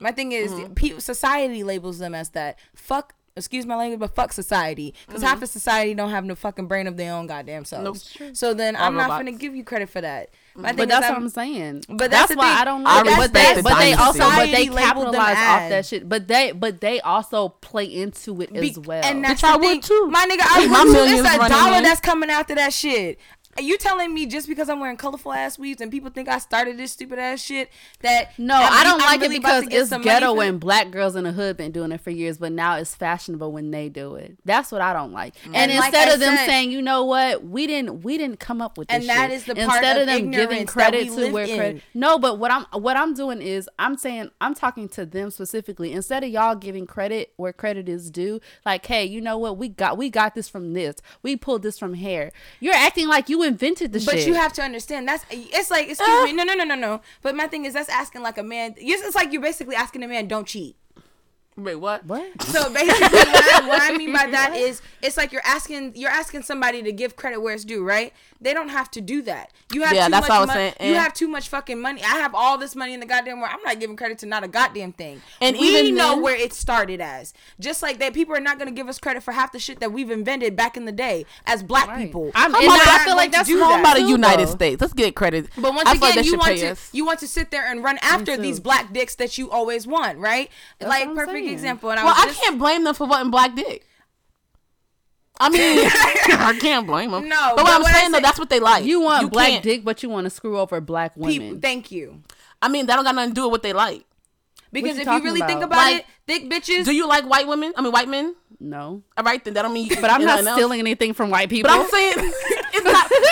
My 0.00 0.12
thing 0.12 0.32
is, 0.32 0.52
Mm-hmm. 0.52 0.98
society 0.98 1.62
labels 1.64 1.98
them 1.98 2.14
as 2.14 2.30
that. 2.30 2.58
Fuck. 2.74 3.14
Excuse 3.36 3.66
my 3.66 3.76
language, 3.76 4.00
but 4.00 4.16
fuck 4.16 4.32
society, 4.32 4.94
because 5.06 5.22
half 5.22 5.40
of 5.40 5.48
society 5.48 5.94
don't 5.94 6.10
have 6.10 6.24
no 6.24 6.34
fucking 6.34 6.66
brain 6.66 6.88
of 6.88 6.96
their 6.96 7.14
own 7.14 7.28
goddamn 7.28 7.64
selves. 7.64 8.02
Mm-hmm. 8.14 8.24
Nope. 8.24 8.36
So 8.36 8.52
then 8.52 8.74
All 8.74 8.86
I'm 8.86 8.94
not 8.96 9.02
robots. 9.10 9.18
gonna 9.20 9.38
give 9.38 9.54
you 9.54 9.62
credit 9.62 9.88
for 9.88 10.00
that. 10.00 10.30
My 10.58 10.68
thing 10.70 10.76
But 10.76 10.82
is 10.82 10.88
that's 10.88 11.04
I'm- 11.06 11.14
what 11.14 11.22
I'm 11.22 11.28
saying. 11.28 11.84
But 11.88 12.10
that's, 12.10 12.28
that's 12.28 12.36
why 12.36 12.48
thing. 12.48 12.58
I 12.58 12.64
don't 12.64 12.86
I 12.86 12.94
like. 12.96 13.04
But 13.04 13.10
respect 13.18 13.32
they, 13.32 13.54
the 13.54 13.62
but 13.62 13.78
they 13.78 13.92
also, 13.94 14.18
but 14.18 14.36
they 14.36 14.46
Society 14.46 14.70
labeled 14.70 15.06
them 15.06 15.14
capitalize 15.14 15.36
off 15.36 15.60
as- 15.62 15.70
that 15.70 15.86
shit. 15.86 16.08
But 16.08 16.28
they, 16.28 16.52
but 16.52 16.80
they 16.80 17.00
also 17.00 17.48
play 17.48 17.84
into 17.84 18.42
it 18.42 18.52
Be- 18.52 18.70
as 18.70 18.78
well. 18.80 19.04
And 19.04 19.22
that's 19.24 19.40
Bitch, 19.40 19.48
I 19.48 19.56
would 19.56 19.62
thing. 19.62 19.80
too. 19.80 20.08
My 20.10 20.26
nigga, 20.26 20.40
I 20.42 20.66
would 20.66 20.92
too. 20.94 21.14
It's 21.14 21.34
a 21.34 21.48
dollar 21.48 21.76
in. 21.78 21.82
that's 21.84 22.00
coming 22.00 22.28
after 22.30 22.54
that 22.56 22.72
shit. 22.72 23.18
Are 23.58 23.62
you 23.62 23.76
telling 23.76 24.14
me 24.14 24.24
just 24.26 24.46
because 24.46 24.68
I'm 24.68 24.78
wearing 24.78 24.96
colorful 24.96 25.32
ass 25.32 25.58
weaves 25.58 25.80
and 25.80 25.90
people 25.90 26.10
think 26.10 26.28
I 26.28 26.38
started 26.38 26.76
this 26.78 26.92
stupid 26.92 27.18
ass 27.18 27.40
shit 27.42 27.70
that 28.02 28.38
No, 28.38 28.54
I'm- 28.54 28.72
I 28.72 28.84
don't 28.84 29.00
I'm 29.00 29.06
like 29.08 29.20
really 29.20 29.36
it 29.36 29.38
because 29.40 29.64
it's 29.68 29.90
ghetto 30.04 30.36
for- 30.36 30.44
and 30.44 30.60
black 30.60 30.92
girls 30.92 31.16
in 31.16 31.24
the 31.24 31.32
hood 31.32 31.56
been 31.56 31.72
doing 31.72 31.90
it 31.90 32.00
for 32.00 32.10
years, 32.10 32.38
but 32.38 32.52
now 32.52 32.76
it's 32.76 32.94
fashionable 32.94 33.50
when 33.50 33.72
they 33.72 33.88
do 33.88 34.14
it. 34.14 34.36
That's 34.44 34.70
what 34.70 34.80
I 34.80 34.92
don't 34.92 35.10
like. 35.12 35.34
And, 35.44 35.56
And 35.56 35.72
instead 35.72 36.08
I 36.08 36.12
of 36.14 36.20
them 36.20 36.36
said- 36.36 36.46
saying, 36.46 36.70
you 36.70 36.80
know 36.80 37.04
what, 37.04 37.44
we 37.44 37.66
didn't 37.66 38.02
we 38.04 38.16
didn't 38.16 38.38
come 38.38 38.62
up 38.62 38.78
with 38.78 38.86
this 38.86 38.94
And 39.00 39.08
that 39.08 39.30
shit. 39.30 39.36
is 39.38 39.44
the 39.46 39.54
part 39.56 39.64
instead 39.82 39.96
of 39.96 40.02
of 40.02 40.06
them 40.06 40.30
giving 40.30 40.64
credit 40.64 41.08
to 41.08 41.32
where 41.32 41.44
in. 41.44 41.56
credit. 41.56 41.82
No, 41.94 42.16
but 42.16 42.38
what 42.38 42.52
I'm 42.52 42.64
what 42.80 42.96
I'm 42.96 43.12
doing 43.12 43.42
is 43.42 43.68
I'm 43.76 43.96
saying 43.98 44.30
I'm 44.40 44.54
talking 44.54 44.88
to 44.90 45.04
them 45.04 45.32
specifically. 45.32 45.92
Instead 45.92 46.22
of 46.22 46.30
y'all 46.30 46.54
giving 46.54 46.86
credit 46.86 47.32
where 47.36 47.52
credit 47.52 47.88
is 47.88 48.08
due, 48.12 48.40
like, 48.64 48.86
hey, 48.86 49.04
you 49.04 49.20
know 49.20 49.36
what, 49.36 49.56
we 49.58 49.68
got 49.68 49.98
we 49.98 50.10
got 50.10 50.36
this 50.36 50.48
from 50.48 50.74
this, 50.74 50.94
we 51.22 51.34
pulled 51.34 51.62
this 51.62 51.76
from 51.76 51.94
here. 51.94 52.30
You're 52.60 52.74
acting 52.74 53.08
like 53.08 53.28
you 53.28 53.47
invented 53.48 53.92
the 53.92 54.00
But 54.04 54.18
shit. 54.18 54.26
you 54.28 54.34
have 54.34 54.52
to 54.54 54.62
understand 54.62 55.08
that's 55.08 55.24
it's 55.30 55.70
like 55.70 55.88
excuse 55.88 56.24
me 56.24 56.30
uh. 56.30 56.44
no 56.44 56.44
no 56.44 56.54
no 56.54 56.64
no 56.64 56.74
no. 56.76 57.00
But 57.22 57.34
my 57.34 57.46
thing 57.48 57.64
is 57.64 57.74
that's 57.74 57.88
asking 57.88 58.22
like 58.22 58.38
a 58.38 58.42
man. 58.42 58.74
It's 58.76 59.14
like 59.14 59.32
you're 59.32 59.42
basically 59.42 59.74
asking 59.74 60.02
a 60.04 60.08
man 60.08 60.28
don't 60.28 60.46
cheat. 60.46 60.76
Wait, 61.58 61.74
what? 61.74 62.04
what? 62.06 62.40
So 62.42 62.72
basically, 62.72 63.08
what 63.18 63.62
I, 63.64 63.68
what 63.68 63.82
I 63.82 63.96
mean 63.96 64.12
by 64.12 64.26
that 64.30 64.54
is, 64.54 64.80
it's 65.02 65.16
like 65.16 65.32
you're 65.32 65.42
asking 65.44 65.92
you're 65.96 66.10
asking 66.10 66.42
somebody 66.42 66.82
to 66.82 66.92
give 66.92 67.16
credit 67.16 67.40
where 67.40 67.52
it's 67.54 67.64
due, 67.64 67.84
right? 67.84 68.12
They 68.40 68.54
don't 68.54 68.68
have 68.68 68.88
to 68.92 69.00
do 69.00 69.22
that. 69.22 69.50
You 69.72 69.82
have 69.82 69.92
Yeah, 69.94 70.04
too 70.06 70.10
that's 70.12 70.28
much 70.28 70.28
what 70.28 70.36
I 70.36 70.40
was 70.40 70.46
mon- 70.48 70.56
saying, 70.56 70.74
You 70.80 70.94
have 70.94 71.12
too 71.12 71.26
much 71.26 71.48
fucking 71.48 71.80
money. 71.80 72.00
I 72.04 72.18
have 72.20 72.36
all 72.36 72.56
this 72.56 72.76
money 72.76 72.94
in 72.94 73.00
the 73.00 73.06
goddamn 73.06 73.40
world. 73.40 73.50
I'm 73.52 73.62
not 73.64 73.80
giving 73.80 73.96
credit 73.96 74.18
to 74.18 74.26
not 74.26 74.44
a 74.44 74.48
goddamn 74.48 74.92
thing. 74.92 75.20
And 75.40 75.56
we 75.58 75.76
even 75.76 75.96
know 75.96 76.10
then- 76.14 76.22
where 76.22 76.36
it 76.36 76.52
started 76.52 77.00
as. 77.00 77.34
Just 77.58 77.82
like 77.82 77.98
that, 77.98 78.14
people 78.14 78.36
are 78.36 78.40
not 78.40 78.56
going 78.58 78.68
to 78.68 78.74
give 78.74 78.88
us 78.88 79.00
credit 79.00 79.24
for 79.24 79.32
half 79.32 79.50
the 79.50 79.58
shit 79.58 79.80
that 79.80 79.92
we've 79.92 80.10
invented 80.12 80.54
back 80.54 80.76
in 80.76 80.84
the 80.84 80.92
day 80.92 81.26
as 81.46 81.64
black 81.64 81.88
Right. 81.88 82.06
people. 82.06 82.30
I'm- 82.36 82.52
How 82.52 82.58
and 82.60 82.66
about 82.68 82.86
I 82.86 83.04
feel 83.04 83.16
like 83.16 83.32
that's 83.32 83.48
do 83.48 83.60
wrong 83.60 83.70
How 83.72 83.76
that? 83.82 83.96
about 83.98 84.02
the 84.06 84.08
United 84.08 84.46
though. 84.46 84.52
States? 84.52 84.80
Let's 84.80 84.92
get 84.92 85.16
credit. 85.16 85.48
But 85.56 85.74
once 85.74 85.88
I 85.88 85.94
feel 85.94 86.00
like 86.02 86.12
again, 86.12 86.24
you 86.24 86.38
want 86.38 86.58
to 86.58 86.66
us. 86.70 86.90
you 86.92 87.04
want 87.04 87.18
to 87.18 87.26
sit 87.28 87.50
there 87.50 87.68
and 87.68 87.82
run 87.82 87.98
after 88.02 88.36
these 88.36 88.60
black 88.60 88.92
dicks 88.92 89.16
that 89.16 89.36
you 89.36 89.50
always 89.50 89.84
want, 89.84 90.18
right? 90.18 90.48
That's 90.78 90.88
like 90.88 91.08
perfect 91.12 91.30
saying. 91.38 91.47
Mm. 91.50 91.52
example. 91.52 91.90
And 91.90 92.00
I 92.00 92.04
Well, 92.04 92.14
was 92.14 92.24
I 92.24 92.26
just, 92.28 92.42
can't 92.42 92.58
blame 92.58 92.84
them 92.84 92.94
for 92.94 93.06
wanting 93.06 93.30
black 93.30 93.54
dick. 93.54 93.84
I 95.40 95.50
mean, 95.50 95.60
I 96.40 96.58
can't 96.60 96.86
blame 96.86 97.12
them. 97.12 97.28
No, 97.28 97.52
but 97.54 97.58
what 97.58 97.64
but 97.66 97.72
I'm 97.74 97.82
what 97.82 97.94
I 97.94 97.98
saying 98.00 98.12
though, 98.12 98.20
that's 98.20 98.38
what 98.40 98.50
they 98.50 98.58
like. 98.60 98.84
You 98.84 99.00
want 99.00 99.30
black 99.30 99.48
can't- 99.50 99.62
dick, 99.64 99.84
but 99.84 100.02
you 100.02 100.08
want 100.08 100.24
to 100.24 100.30
screw 100.30 100.58
over 100.58 100.80
black 100.80 101.16
women. 101.16 101.32
people. 101.38 101.58
Thank 101.60 101.92
you. 101.92 102.22
I 102.60 102.68
mean, 102.68 102.86
that 102.86 102.96
don't 102.96 103.04
got 103.04 103.14
nothing 103.14 103.30
to 103.30 103.34
do 103.34 103.42
with 103.44 103.52
what 103.52 103.62
they 103.62 103.72
like. 103.72 104.04
Because 104.72 104.88
you 104.88 104.92
if 104.94 104.98
you 104.98 105.04
talking 105.04 105.24
really 105.24 105.40
think 105.40 105.62
about? 105.62 105.66
about 105.78 105.92
Like, 105.92 106.00
it, 106.00 106.06
thick 106.26 106.50
bitches. 106.50 106.84
Do 106.84 106.94
you 106.94 107.06
like 107.08 107.24
white 107.24 107.46
women? 107.46 107.72
I 107.76 107.80
mean, 107.82 107.92
white 107.92 108.08
men. 108.08 108.34
no, 108.60 109.02
All 109.16 109.24
right, 109.24 109.42
then 109.42 109.54
that 109.54 109.62
don't 109.62 109.72
mean. 109.72 109.86
You, 109.86 109.96
but 110.00 110.10
I'm 110.10 110.20
not 110.20 110.26
nothing 110.32 110.46
else. 110.48 110.56
stealing 110.58 110.80
anything 110.80 111.14
from 111.14 111.30
white 111.30 111.48
people. 111.48 111.70
But 111.70 111.80
I'm 111.80 111.88
saying 111.88 112.14
it's 112.18 112.50
not. 112.56 112.57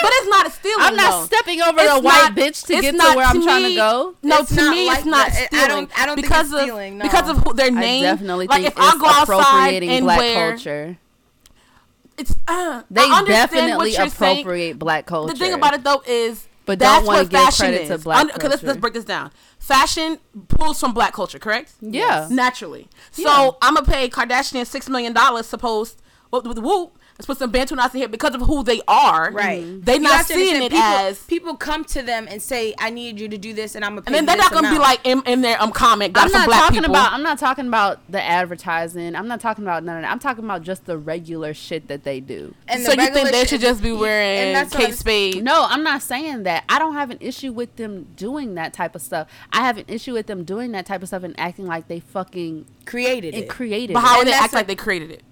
But 0.01 0.11
it's 0.13 0.27
not 0.29 0.47
a 0.47 0.51
stealing. 0.51 0.77
I'm 0.79 0.95
not 0.95 1.11
though. 1.11 1.25
stepping 1.25 1.61
over 1.61 1.79
It's 1.79 1.91
a 1.91 1.99
white 1.99 2.03
not- 2.03 2.35
bitch 2.35 2.65
to 2.67 2.81
get 2.81 2.91
to 2.91 2.97
not 2.97 3.15
where 3.15 3.25
I'm 3.25 3.41
trying 3.43 3.63
to 3.63 3.75
go. 3.75 4.15
No, 4.23 4.39
It's 4.39 4.55
to 4.55 4.69
me, 4.71 4.87
like 4.87 4.97
it's 4.99 5.05
not 5.05 5.27
that. 5.31 5.37
I 5.41 5.45
stealing. 5.63 5.67
don't- 5.85 5.99
I 5.99 6.05
don't 6.05 6.15
think 6.15 6.27
because 6.27 6.45
it's 6.47 6.53
of 6.55 6.61
stealing, 6.61 6.97
no. 6.97 7.03
because 7.03 7.29
of 7.29 7.37
who, 7.37 7.53
their 7.53 7.67
I 7.67 7.69
name. 7.69 8.03
definitely 8.03 8.47
like 8.47 8.61
think 8.63 8.73
if 8.73 8.79
I 8.79 8.97
go 8.97 9.05
outside 9.07 9.23
appropriating 9.39 9.89
and 9.89 10.05
black 10.05 10.17
wear, 10.19 10.49
culture. 10.51 10.97
it's 12.17 12.35
uh, 12.47 12.81
They 12.89 13.01
I 13.01 13.23
definitely 13.25 13.75
what 13.77 13.91
you're 13.97 14.09
saying. 14.09 14.39
appropriate 14.41 14.79
black 14.79 15.05
culture. 15.05 15.33
The 15.33 15.39
thing 15.39 15.53
about 15.53 15.73
it 15.75 15.83
though 15.83 16.01
is, 16.07 16.47
But 16.65 16.79
that's 16.79 16.97
don't 16.99 17.05
wanna 17.07 17.19
what 17.23 17.29
give 17.29 17.39
fashion 17.41 17.65
credit 17.67 17.81
is. 17.83 17.89
to 17.89 17.97
black 17.99 18.35
okay, 18.35 18.47
let's 18.47 18.63
let's 18.63 18.79
break 18.79 18.93
this 18.93 19.05
down. 19.05 19.31
Fashion 19.59 20.17
pulls 20.47 20.79
from 20.79 20.93
black 20.93 21.13
culture, 21.13 21.39
correct? 21.39 21.73
Yeah. 21.81 22.27
naturally. 22.31 22.87
So 23.11 23.23
Yeah. 23.23 23.49
I'm 23.61 23.75
gonna 23.75 23.85
pay 23.85 24.09
Kardashian 24.09 24.65
six 24.65 24.89
million 24.89 25.13
dollars. 25.13 25.45
Supposed 25.47 26.01
with 26.31 26.45
with 26.47 26.59
whoop. 26.59 26.93
Let's 27.17 27.25
put 27.25 27.37
some 27.39 27.49
Bantu 27.49 27.75
knots 27.75 27.95
in 27.95 27.99
here 28.01 28.07
because 28.07 28.35
of 28.35 28.41
who 28.41 28.63
they 28.63 28.79
are. 28.87 29.31
Right. 29.31 29.83
They 29.83 29.95
You 29.95 29.99
not 30.01 30.25
seeing 30.25 30.61
it 30.61 30.71
people, 30.71 30.77
as. 30.85 31.19
people 31.23 31.55
come 31.55 31.83
to 31.85 32.03
them 32.03 32.27
and 32.29 32.39
say, 32.39 32.75
"I 32.77 32.91
need 32.91 33.19
you 33.19 33.27
to 33.29 33.39
do 33.39 33.53
this," 33.53 33.73
and 33.73 33.83
I'm 33.83 33.95
gonna. 33.95 34.03
And 34.05 34.13
then 34.15 34.25
they're 34.27 34.37
not 34.37 34.51
gonna 34.51 34.69
be 34.69 34.77
like 34.77 34.99
in, 35.03 35.23
in 35.25 35.41
there 35.41 35.59
um 35.61 35.71
comment 35.71 36.13
got 36.13 36.25
I'm 36.25 36.29
some 36.29 36.41
not 36.41 36.47
black 36.47 36.59
talking 36.61 36.79
people. 36.81 36.91
about. 36.91 37.13
I'm 37.13 37.23
not 37.23 37.39
talking 37.39 37.67
about 37.67 37.99
the 38.11 38.21
advertising. 38.21 39.15
I'm 39.15 39.27
not 39.27 39.39
talking 39.41 39.63
about 39.63 39.83
none 39.83 39.97
of 39.97 40.03
that. 40.03 40.11
I'm 40.11 40.19
talking 40.19 40.43
about 40.43 40.61
just 40.61 40.85
the 40.85 40.97
regular 40.97 41.55
shit 41.55 41.87
that 41.87 42.03
they 42.03 42.19
do. 42.19 42.53
And 42.67 42.83
so 42.83 42.91
the 42.93 43.01
you 43.01 43.09
think 43.09 43.31
they 43.31 43.45
should 43.45 43.61
just 43.61 43.81
be 43.81 43.89
and 43.89 43.99
wearing 43.99 44.53
that's 44.53 44.75
Kate 44.75 44.93
Spade? 44.93 45.43
No, 45.43 45.65
I'm 45.67 45.83
not 45.83 46.03
saying 46.03 46.43
that. 46.43 46.65
I 46.69 46.77
don't 46.77 46.93
have 46.93 47.09
an 47.09 47.17
issue 47.19 47.51
with 47.51 47.75
them 47.77 48.07
doing 48.15 48.53
that 48.55 48.73
type 48.73 48.95
of 48.95 49.01
stuff. 49.01 49.27
I 49.51 49.61
have 49.65 49.77
an 49.79 49.85
issue 49.87 50.13
with 50.13 50.27
them 50.27 50.43
doing 50.43 50.71
that 50.73 50.85
type 50.85 51.01
of 51.01 51.07
stuff 51.07 51.23
and 51.23 51.37
acting 51.39 51.65
like 51.65 51.87
they 51.87 51.99
fucking 51.99 52.65
created 52.85 53.33
it. 53.33 53.49
created. 53.49 53.93
But 53.95 54.01
how 54.01 54.15
it. 54.15 54.19
would 54.19 54.27
they 54.27 54.33
act 54.33 54.53
a- 54.53 54.57
like 54.57 54.67
they 54.67 54.75
created 54.75 55.09
it? 55.11 55.23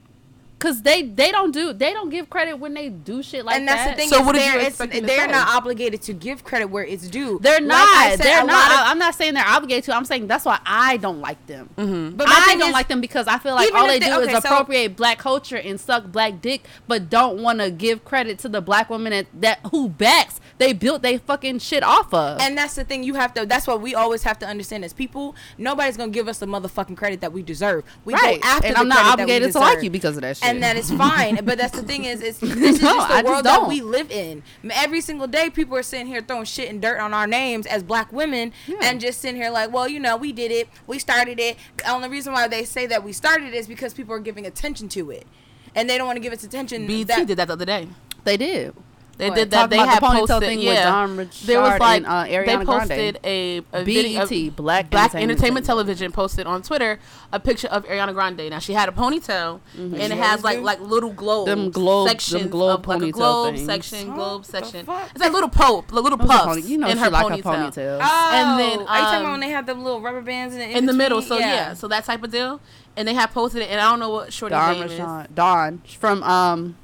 Cause 0.65 0.82
they 0.82 1.04
they 1.04 1.30
don't 1.32 1.51
do 1.51 1.73
they 1.73 1.93
don't 1.93 2.10
give 2.10 2.28
credit 2.28 2.56
when 2.56 2.73
they 2.73 2.89
do 2.89 3.21
shit 3.21 3.45
like 3.45 3.54
that. 3.54 3.60
and 3.60 3.67
that's 3.67 3.84
that. 3.86 3.89
the 3.91 4.01
thing 4.01 4.10
So 4.10 4.19
is 4.21 4.25
what 4.25 4.34
did 4.34 4.45
you 4.45 4.51
they're, 4.54 4.62
it's, 4.62 4.80
expect 4.82 5.06
they're 5.06 5.28
not 5.28 5.47
obligated 5.49 6.01
to 6.04 6.13
give 6.13 6.43
credit 6.43 6.65
where 6.71 6.84
it's 6.84 7.08
due. 7.08 7.38
They're 7.39 7.62
not. 7.62 7.88
I 7.88 8.15
said, 8.15 8.25
they're 8.25 8.41
a 8.41 8.45
not. 8.45 8.54
lot 8.54 8.71
of- 8.71 8.88
I- 8.88 8.91
I'm 8.91 8.97
not 8.97 9.13
saying 9.13 9.36
they're 9.36 9.45
obligated 9.47 9.84
to. 9.84 9.95
I'm 9.95 10.06
saying 10.06 10.25
that's 10.25 10.43
why 10.43 10.60
I 10.65 10.97
don't 10.97 11.21
like 11.21 11.45
them. 11.45 11.69
Mm-hmm. 11.78 12.15
but 12.17 12.28
I 12.28 12.56
don't 12.58 12.69
is- 12.69 12.73
like 12.73 12.88
them 12.88 12.99
because 12.99 13.28
I 13.28 13.38
feel 13.38 13.54
like 13.54 13.71
all 13.75 13.86
they 13.86 13.99
they- 13.99 14.08
do 14.08 14.19
is 14.21 14.30
okay, 14.30 14.39
so- 14.39 14.49
appropriate 14.49 14.95
black 14.95 15.19
culture 15.19 15.58
and 15.58 15.80
suck 15.80 16.06
black 16.12 16.41
dick, 16.41 16.63
but 16.88 17.12
don't 17.12 17.43
want 17.43 17.60
to 17.60 17.69
give 17.69 18.04
credit 18.04 18.39
to 18.39 18.49
the 18.49 18.60
black 18.62 18.89
woman 18.89 19.12
that, 19.12 19.28
that 19.39 19.60
who 19.71 19.88
backs 19.89 20.39
they 20.58 20.72
built 20.74 21.02
they 21.02 21.18
fucking 21.18 21.60
shit 21.60 21.84
off 21.84 22.13
of. 22.13 22.39
And 22.39 22.58
that's 22.58 22.76
the 22.76 22.84
thing 22.86 23.04
you 23.04 23.15
have 23.15 23.34
to. 23.34 23.46
That's 23.46 23.68
what 23.68 23.82
we 23.82 23.94
always 23.94 24.24
have 24.24 24.39
to 24.39 24.48
understand 24.48 24.86
as 24.86 24.94
people. 24.94 25.36
Nobody's 25.58 25.98
gonna 25.98 26.12
give 26.12 26.28
us 26.28 26.38
the 26.39 26.46
motherfucking 26.46 26.96
credit 26.98 27.22
that 27.22 27.34
we 27.34 27.44
deserve. 27.44 27.84
We 28.06 28.13
right. 28.13 28.41
go 28.41 28.48
after 28.48 28.68
and 28.68 28.76
the 28.76 28.80
I'm 28.80 28.88
not 28.88 28.96
credit 28.96 29.06
that 29.06 29.18
we 29.18 29.24
obligated 29.24 29.52
to 29.54 29.60
like 29.60 29.84
you 29.84 29.89
because 29.89 30.15
of 30.15 30.22
that 30.22 30.38
shit. 30.38 30.48
and 30.48 30.63
that 30.63 30.76
is 30.78 30.91
fine. 30.91 31.44
but 31.44 31.58
that's 31.58 31.78
the 31.78 31.84
thing 31.84 32.06
is, 32.06 32.22
it's 32.22 32.39
this 32.39 32.52
is 32.78 32.82
No, 32.82 32.94
just 32.96 33.08
the 33.10 33.13
I 33.13 33.22
just 33.22 33.26
world 33.32 33.46
that 33.46 33.68
we 33.68 33.82
live 33.82 34.10
in. 34.12 34.44
Every 34.72 35.02
single 35.02 35.28
day, 35.28 35.50
people 35.50 35.76
are 35.78 35.84
sitting 35.84 36.08
here 36.08 36.22
throwing 36.22 36.46
shit 36.46 36.70
and 36.70 36.82
dirt 36.82 37.00
on 37.00 37.13
our 37.13 37.28
names 37.28 37.65
as 37.65 37.84
black 37.84 38.12
women, 38.13 38.54
Yeah. 38.68 38.78
and 38.82 39.02
just 39.02 39.20
sitting 39.22 39.36
here 39.41 39.50
like, 39.50 39.74
well, 39.74 39.88
you 39.89 40.00
know, 40.00 40.15
we 40.15 40.32
did 40.32 40.52
it, 40.52 40.70
we 40.88 41.00
started 41.00 41.39
it. 41.39 41.58
The 41.78 41.89
only 41.91 42.08
reason 42.10 42.32
why 42.34 42.48
they 42.48 42.63
say 42.63 42.86
that 42.88 43.04
we 43.04 43.12
started 43.13 43.48
it 43.50 43.54
is 43.56 43.68
because 43.68 43.94
people 43.94 44.13
are 44.15 44.20
giving 44.20 44.46
attention 44.46 44.88
to 44.89 45.12
it, 45.12 45.28
and 45.76 45.89
they 45.89 45.98
don't 45.98 46.08
want 46.08 46.18
to 46.18 46.22
give 46.22 46.34
us 46.34 46.44
attention. 46.44 46.88
BT 46.88 47.04
that, 47.06 47.28
did 47.28 47.38
that 47.38 47.48
the 47.48 47.54
other 47.54 47.65
day. 47.65 47.88
they 48.24 48.38
did. 48.38 48.74
They 49.17 49.30
What? 49.30 49.36
did 49.36 49.51
that. 49.51 49.69
They 49.69 49.78
about 49.80 50.01
the 50.01 50.08
posted. 50.28 50.39
thing 50.41 50.58
with 50.58 50.67
yeah, 50.67 50.84
Dawn 50.89 51.30
there 51.45 51.62
was 51.62 51.80
like 51.80 51.97
and, 51.97 52.06
uh, 52.06 52.23
they 52.25 52.58
posted 52.65 52.65
Grande. 52.65 53.19
a, 53.23 53.58
a 53.58 53.62
BET, 53.71 53.86
video. 53.86 54.51
Black 54.51 54.89
Black 54.89 55.15
Entertainment 55.15 55.32
Entertainment 55.32 55.65
Television. 55.65 55.65
Television 55.65 56.12
posted 56.12 56.47
on 56.47 56.62
Twitter 56.62 56.99
a 57.32 57.39
picture 57.39 57.67
of 57.69 57.86
Ariana 57.86 58.13
Grande. 58.13 58.49
Now 58.49 58.60
she 58.60 58.73
had 58.73 58.89
a 58.89 58.91
ponytail, 58.91 59.62
and 59.78 59.95
it 59.95 60.12
has 60.12 60.43
like 60.43 60.60
like 60.60 60.82
little 60.82 61.12
globes, 61.13 61.47
Them 61.49 61.69
globe- 61.71 62.10
them 62.19 62.49
globe 62.49 62.80
of 62.82 62.88
like 62.88 63.01
a 63.04 63.12
globe 63.12 63.56
things. 63.56 63.65
section, 63.65 64.10
Huh? 64.10 64.15
globe 64.15 64.45
section. 64.45 64.86
fuck? 64.86 65.10
It's 65.12 65.21
like 65.21 65.32
little 65.32 65.47
pope, 65.49 65.91
like 65.93 66.04
little 66.04 66.19
It 66.19 66.28
puffs 66.28 66.43
pony- 66.45 66.62
you 66.63 66.78
know 66.78 66.88
in 66.89 66.97
her 66.97 67.10
like 67.10 67.25
ponytail. 67.25 67.71
ponytail. 67.71 67.99
Oh, 68.01 68.32
And 68.34 68.60
then, 68.60 68.80
are 68.88 68.97
you 68.97 69.04
talking 69.06 69.15
um, 69.15 69.21
about 69.21 69.32
when 69.32 69.39
they 69.39 69.49
have 69.49 69.65
the 69.65 69.73
little 69.75 70.01
rubber 70.01 70.21
bands 70.21 70.54
in 70.56 70.60
the, 70.60 70.78
in 70.78 70.86
the 70.86 70.93
middle. 70.93 71.21
So 71.21 71.38
yeah. 71.38 71.73
so 71.73 71.88
that 71.88 72.04
type 72.04 72.21
of 72.23 72.32
deal. 72.32 72.60
And 72.97 73.06
they 73.08 73.13
had 73.13 73.28
posted 73.32 73.62
it, 73.62 73.69
and 73.69 73.80
I 73.82 73.89
don't 73.89 73.99
know 73.99 74.10
what 74.10 74.32
Shorty's 74.32 74.54
Dawn 74.58 74.80
name 74.80 74.89
is. 74.89 75.28
Dawn 75.36 75.82
from 75.99 76.23
um 76.23 76.75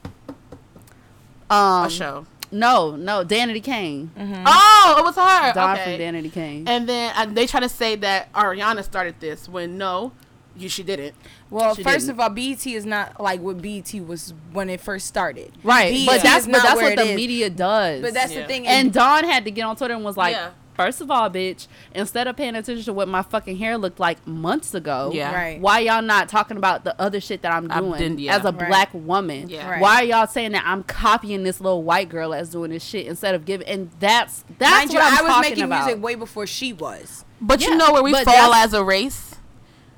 um 1.51 1.85
A 1.85 1.89
show. 1.89 2.25
no 2.51 2.95
no 2.95 3.23
Danity 3.23 3.63
Kane. 3.63 4.09
Oh, 4.17 4.95
it 4.99 5.03
was 5.03 5.15
her. 5.15 5.53
Dawn 5.53 5.77
okay. 5.77 5.97
from 5.97 6.15
Danity 6.15 6.31
Kane. 6.31 6.67
And 6.67 6.87
then 6.89 7.13
uh, 7.15 7.25
they 7.25 7.45
try 7.47 7.59
to 7.59 7.69
say 7.69 7.95
that 7.97 8.31
Ariana 8.33 8.83
started 8.83 9.15
this 9.19 9.47
when 9.49 9.77
no, 9.77 10.11
you 10.55 10.67
she 10.69 10.83
didn't. 10.83 11.13
Well, 11.49 11.75
She 11.75 11.83
first 11.83 12.05
didn't. 12.07 12.11
of 12.11 12.19
all, 12.21 12.30
BET 12.30 12.65
is 12.65 12.86
not 12.86 13.19
like 13.21 13.41
what 13.41 13.61
BET 13.61 13.93
was 14.07 14.34
when 14.53 14.69
it 14.69 14.80
first 14.82 15.05
started. 15.07 15.51
Right, 15.63 15.91
BET 15.93 16.05
but 16.07 16.23
that's 16.23 16.45
but 16.45 16.51
not 16.53 16.63
that's 16.63 16.76
where 16.78 16.89
what 16.95 16.97
the 16.97 17.11
is. 17.11 17.15
media 17.15 17.49
does. 17.49 18.01
But 18.01 18.13
that's 18.13 18.32
Yeah. 18.34 18.41
the 18.41 18.47
thing. 18.47 18.67
and 18.67 18.91
Dawn 18.93 19.23
had 19.26 19.43
to 19.45 19.51
get 19.51 19.63
on 19.63 19.76
Twitter 19.76 19.93
and 19.93 20.03
was 20.05 20.15
like, 20.17 20.34
Yeah. 20.36 20.51
First 20.76 21.01
of 21.01 21.09
all, 21.11 21.30
bitch, 21.30 21.67
instead 21.93 22.28
of 22.28 22.36
paying 22.36 22.55
attention 22.55 22.84
to 22.86 22.93
what 22.93 23.07
my 23.07 23.22
fucking 23.22 23.57
hair 23.57 23.78
looked 23.78 23.99
like 23.99 24.26
months 24.26 24.74
ago, 24.74 25.11
Yeah. 25.13 25.34
Right. 25.34 25.59
why 25.61 25.80
y'all 25.80 26.01
not 26.01 26.30
talking 26.30 26.57
about 26.57 26.84
the 26.84 26.99
other 26.99 27.19
shit 27.22 27.41
that 27.43 27.51
I'm 27.51 27.72
I've 27.72 27.80
doing 27.84 27.99
done- 27.99 28.19
yeah. 28.19 28.36
as 28.38 28.45
a 28.45 28.51
Right. 28.51 28.67
black 28.67 28.89
woman? 28.93 29.49
Yeah. 29.49 29.69
Right. 29.69 29.82
Why 29.82 29.95
are 30.01 30.03
y'all 30.03 30.28
saying 30.28 30.51
that 30.53 30.63
I'm 30.65 30.84
copying 30.84 31.43
this 31.43 31.59
little 31.61 31.84
white 31.84 32.09
girl 32.09 32.32
that's 32.32 32.49
doing 32.49 32.72
this 32.72 32.84
shit 32.84 33.07
instead 33.07 33.36
of 33.36 33.45
giving? 33.45 33.67
And 33.67 33.91
that's 33.99 34.43
that's 34.57 34.72
mind 34.72 34.89
what 34.89 34.93
you, 34.93 34.99
I'm 34.99 35.05
I 35.19 35.22
was 35.22 35.32
talking 35.32 35.49
making 35.51 35.63
about. 35.65 35.86
music 35.86 36.03
way 36.03 36.15
before 36.15 36.47
she 36.47 36.74
was. 36.74 37.26
But 37.39 37.61
Yeah, 37.61 37.69
you 37.69 37.76
know 37.78 37.91
where 37.93 38.03
we 38.03 38.11
but 38.11 38.26
fall 38.26 38.53
as 38.53 38.74
a 38.74 38.84
race? 38.84 39.36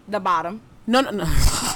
The 0.07 0.19
bottom. 0.19 0.61
No, 0.85 0.99
no, 1.01 1.11
no. 1.11 1.23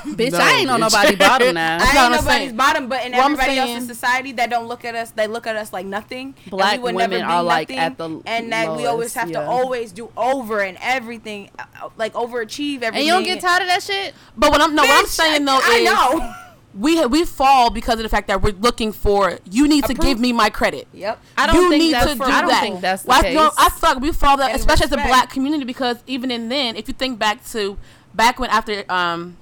Bitch, 0.07 0.31
No, 0.33 0.39
I 0.39 0.51
ain't 0.51 0.69
on 0.69 0.79
nobody's 0.81 1.11
nobody 1.11 1.15
bottom 1.15 1.53
now. 1.55 1.77
I 1.81 1.85
ain't 1.85 1.93
nobody's 2.11 2.25
saying. 2.25 2.55
bottom, 2.57 2.89
but 2.89 3.05
in 3.05 3.13
I'm 3.13 3.19
everybody 3.33 3.55
saying- 3.55 3.75
else's 3.75 3.87
society 3.87 4.31
that 4.33 4.49
don't 4.49 4.67
look 4.67 4.83
at 4.83 4.95
us, 4.95 5.11
they 5.11 5.27
look 5.27 5.47
at 5.47 5.55
us 5.55 5.71
like 5.71 5.85
nothing. 5.85 6.35
and 6.43 6.51
Black 6.51 6.73
we 6.73 6.83
would 6.83 6.95
never 6.95 7.11
women 7.13 7.27
be 7.27 7.31
are, 7.33 7.43
like, 7.43 7.71
at 7.71 7.97
the 7.97 8.21
and 8.25 8.51
that 8.51 8.75
we 8.75 8.85
always 8.85 9.13
have 9.13 9.29
yeah. 9.29 9.39
to 9.41 9.45
always 9.47 9.91
do 9.93 10.11
over 10.17 10.59
and 10.61 10.77
everything, 10.81 11.49
uh, 11.57 11.63
uh, 11.83 11.89
like 11.97 12.13
overachieve 12.13 12.81
everything. 12.83 12.95
And 12.95 13.05
you 13.05 13.11
don't 13.13 13.23
get 13.23 13.39
tired 13.39 13.61
of 13.61 13.67
that 13.69 13.81
shit? 13.83 14.13
But 14.35 14.51
what 14.51 14.61
I'm 14.61 14.75
no, 14.75 14.83
what 14.83 14.99
I'm 14.99 15.05
saying 15.07 15.45
though 15.45 15.59
I, 15.63 15.79
is 15.81 15.89
I 15.89 15.93
know. 15.93 16.33
we 16.73 17.05
we 17.05 17.23
fall 17.25 17.69
because 17.69 17.95
of 17.95 18.03
the 18.03 18.09
fact 18.09 18.27
that 18.27 18.41
we're 18.41 18.53
looking 18.53 18.91
for 18.91 19.39
you 19.49 19.67
need 19.69 19.85
to 19.85 19.93
give 19.93 20.19
me 20.19 20.31
my 20.33 20.49
credit. 20.49 20.87
Yep. 20.93 21.19
I 21.37 21.47
don't 21.47 21.55
you 21.55 21.69
think 21.69 21.81
need 21.83 21.93
that's 21.93 22.11
to 22.11 22.17
do 22.17 22.23
I 22.23 22.41
don't 22.41 22.49
that. 22.49 22.61
think 22.61 22.81
that's 22.81 23.03
the 23.03 23.07
Well, 23.09 23.19
I, 23.19 23.23
case. 23.23 23.53
I 23.57 23.69
feel 23.69 23.89
like 23.93 23.99
we 24.01 24.11
fall 24.11 24.37
that, 24.37 24.51
And 24.51 24.59
especially 24.59 24.85
as 24.85 24.91
a 24.91 24.97
black 24.97 25.29
community, 25.31 25.63
because 25.63 25.97
even 26.07 26.29
in 26.29 26.49
then, 26.49 26.75
if 26.75 26.87
you 26.87 26.93
think 26.93 27.17
back 27.19 27.43
to 27.47 27.77
back 28.17 28.39
when 28.39 28.49
after 28.49 28.83
um 28.91 29.37